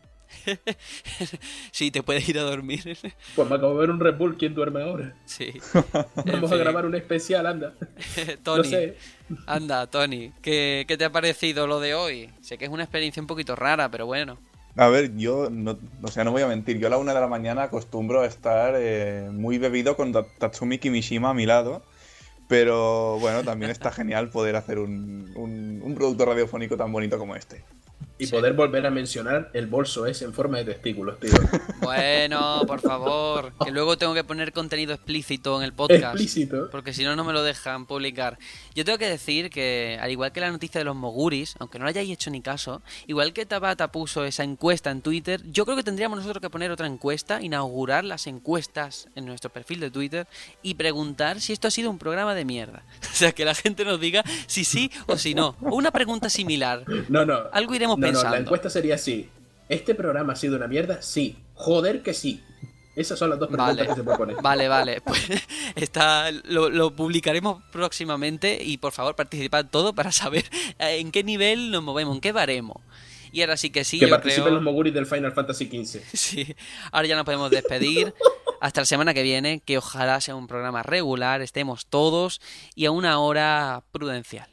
Sí, 1.72 1.92
te 1.92 2.04
puedes 2.04 2.28
ir 2.30 2.40
a 2.40 2.44
dormir. 2.44 2.98
Pues 3.36 3.50
me 3.50 3.56
acabo 3.56 3.74
de 3.74 3.80
ver 3.82 3.90
un 3.92 4.00
Red 4.00 4.16
Bull. 4.16 4.38
¿Quién 4.38 4.54
duerme 4.56 4.82
ahora? 4.82 5.16
Sí. 5.26 5.54
Vamos 6.26 6.52
a 6.52 6.56
grabar 6.56 6.86
un 6.86 6.96
especial, 6.96 7.46
anda. 7.46 7.74
Tony, 8.44 8.58
No 8.58 8.64
sé. 8.64 8.98
anda, 9.46 9.88
Tony, 9.88 10.32
¿qué, 10.42 10.86
¿qué 10.88 10.98
te 10.98 11.06
ha 11.06 11.12
parecido 11.12 11.68
lo 11.68 11.80
de 11.80 11.94
hoy? 11.96 12.30
Sé 12.42 12.58
que 12.58 12.66
es 12.66 12.72
una 12.72 12.84
experiencia 12.84 13.22
un 13.22 13.28
poquito 13.28 13.56
rara, 13.56 13.90
pero 13.92 14.06
bueno. 14.06 14.38
A 14.78 14.88
ver, 14.88 15.16
yo, 15.18 15.50
no, 15.50 15.80
o 16.02 16.12
sea, 16.12 16.24
no 16.24 16.32
voy 16.32 16.42
a 16.44 16.48
mentir, 16.48 16.78
yo 16.80 16.88
a 16.88 16.90
la 16.90 16.98
una 16.98 17.14
de 17.14 17.20
la 17.20 17.28
mañana 17.28 17.64
acostumbro 17.64 18.22
a 18.22 18.26
estar 18.26 18.74
eh, 18.78 19.30
muy 19.32 19.58
bebido 19.58 19.98
con 19.98 20.14
Ta- 20.14 20.30
Tatsumi 20.38 20.80
Kimishima 20.80 21.32
a 21.32 21.34
mi 21.34 21.46
lado, 21.46 21.86
pero 22.48 23.20
bueno, 23.20 23.44
también 23.46 23.72
está 23.72 23.92
genial 23.92 24.32
poder 24.32 24.56
hacer 24.58 24.80
un, 24.80 25.34
un- 25.36 25.82
un 25.84 25.96
producto 25.96 26.26
radiofónico 26.26 26.78
tan 26.78 26.92
bonito 26.94 27.18
como 27.20 27.36
este. 27.36 27.66
Y 28.22 28.28
poder 28.28 28.54
volver 28.54 28.86
a 28.86 28.92
mencionar 28.92 29.50
el 29.54 29.68
bolso 29.68 30.06
ese 30.06 30.26
en 30.26 30.34
forma 30.34 30.58
de 30.60 30.66
testículos, 30.66 31.20
tío. 31.20 31.32
Bueno, 31.82 32.62
por 32.68 32.80
favor, 32.80 33.54
que 33.64 33.72
luego 33.72 33.98
tengo 33.98 34.14
que 34.14 34.24
poner 34.24 34.54
contenido 34.54 34.94
explícito 34.94 35.58
en 35.58 35.64
el 35.64 35.74
podcast. 35.74 36.04
Explícito. 36.16 36.70
Porque 36.70 36.94
si 36.94 37.04
no, 37.04 37.16
no 37.16 37.24
me 37.24 37.34
lo 37.34 37.44
dejan 37.44 37.86
publicar. 37.86 38.38
Yo 38.76 38.86
tengo 38.86 38.98
que 38.98 39.10
decir 39.10 39.50
que, 39.50 39.98
al 40.00 40.12
igual 40.12 40.32
que 40.32 40.40
la 40.40 40.52
noticia 40.52 40.80
de 40.80 40.86
los 40.86 40.96
Moguris, 40.96 41.56
aunque 41.60 41.80
no 41.80 41.86
le 41.86 41.90
hayáis 41.92 42.12
hecho 42.12 42.30
ni 42.30 42.42
caso, 42.42 42.82
igual 43.08 43.34
que 43.34 43.46
Tabata 43.46 43.92
puso 43.92 44.24
esa 44.24 44.44
encuesta 44.44 44.92
en 44.92 45.02
Twitter, 45.02 45.42
yo 45.52 45.66
creo 45.66 45.76
que 45.76 45.84
tendríamos 45.84 46.18
nosotros 46.18 46.42
que 46.42 46.50
poner 46.50 46.72
otra 46.72 46.88
encuesta, 46.88 47.42
inaugurar 47.42 48.04
las 48.04 48.28
encuestas 48.28 49.10
en 49.16 49.26
nuestro 49.26 49.50
perfil 49.52 49.80
de 49.80 49.90
Twitter 49.92 50.28
y 50.62 50.76
preguntar 50.76 51.42
si 51.42 51.54
esto 51.54 51.68
ha 51.68 51.72
sido 51.72 51.90
un 51.90 51.98
programa 51.98 52.36
de 52.36 52.46
mierda. 52.46 52.84
O 53.12 53.24
sea, 53.24 53.34
que 53.34 53.46
la 53.46 53.54
gente 53.54 53.86
nos 53.86 54.00
diga 54.00 54.24
si 54.48 54.64
sí 54.64 54.90
o 55.06 55.16
si 55.16 55.36
no. 55.36 55.56
O 55.62 55.76
una 55.76 55.92
pregunta 55.92 56.28
similar. 56.28 56.86
No, 57.08 57.24
no. 57.24 57.44
Algo 57.52 57.76
iremos 57.76 58.00
No, 58.00 58.11
no, 58.12 58.24
la 58.24 58.38
encuesta 58.38 58.70
sería 58.70 58.96
así. 58.96 59.30
¿Este 59.70 59.96
programa 59.96 60.34
ha 60.34 60.36
sido 60.36 60.58
una 60.58 60.68
mierda? 60.68 61.02
Sí. 61.02 61.38
Joder 61.54 62.02
que 62.02 62.14
sí. 62.14 62.44
Esas 62.96 63.18
son 63.18 63.30
las 63.30 63.40
dos 63.40 63.48
preguntas 63.48 63.78
Vale, 63.78 63.88
que 63.88 63.96
se 63.96 64.04
proponen. 64.04 64.36
vale, 64.42 64.68
vale. 64.68 65.02
Pues 65.06 65.30
está, 65.76 66.30
lo, 66.44 66.70
lo 66.70 66.94
publicaremos 66.94 67.64
próximamente 67.72 68.62
y 68.62 68.78
por 68.78 68.92
favor 68.92 69.16
participad 69.16 69.66
todo 69.68 69.94
para 69.94 70.12
saber 70.12 70.44
eh, 70.80 70.98
en 71.00 71.12
qué 71.12 71.24
nivel 71.24 71.72
nos 71.72 71.84
movemos, 71.84 72.16
en 72.16 72.22
qué 72.22 72.32
baremo. 72.34 72.82
Y 73.32 73.42
ahora 73.42 73.56
sí 73.56 73.70
que 73.70 73.86
sí, 73.86 73.98
que 73.98 74.08
yo 74.08 74.10
participen 74.10 74.44
creo... 74.44 74.56
los 74.56 74.64
Moguris 74.64 74.94
del 74.94 75.06
Final 75.06 75.32
Fantasy 75.32 75.66
XV. 75.68 76.02
Sí, 76.14 76.56
ahora 76.92 77.08
ya 77.08 77.16
nos 77.16 77.26
podemos 77.26 77.50
despedir. 77.50 78.14
Hasta 78.60 78.82
la 78.82 78.86
semana 78.86 79.14
que 79.14 79.24
viene, 79.24 79.62
que 79.62 79.78
ojalá 79.78 80.22
sea 80.22 80.36
un 80.36 80.48
programa 80.48 80.84
regular, 80.84 81.42
estemos 81.42 81.88
todos 81.88 82.42
y 82.76 82.86
a 82.86 82.92
una 82.92 83.20
hora 83.20 83.84
prudencial. 83.92 84.48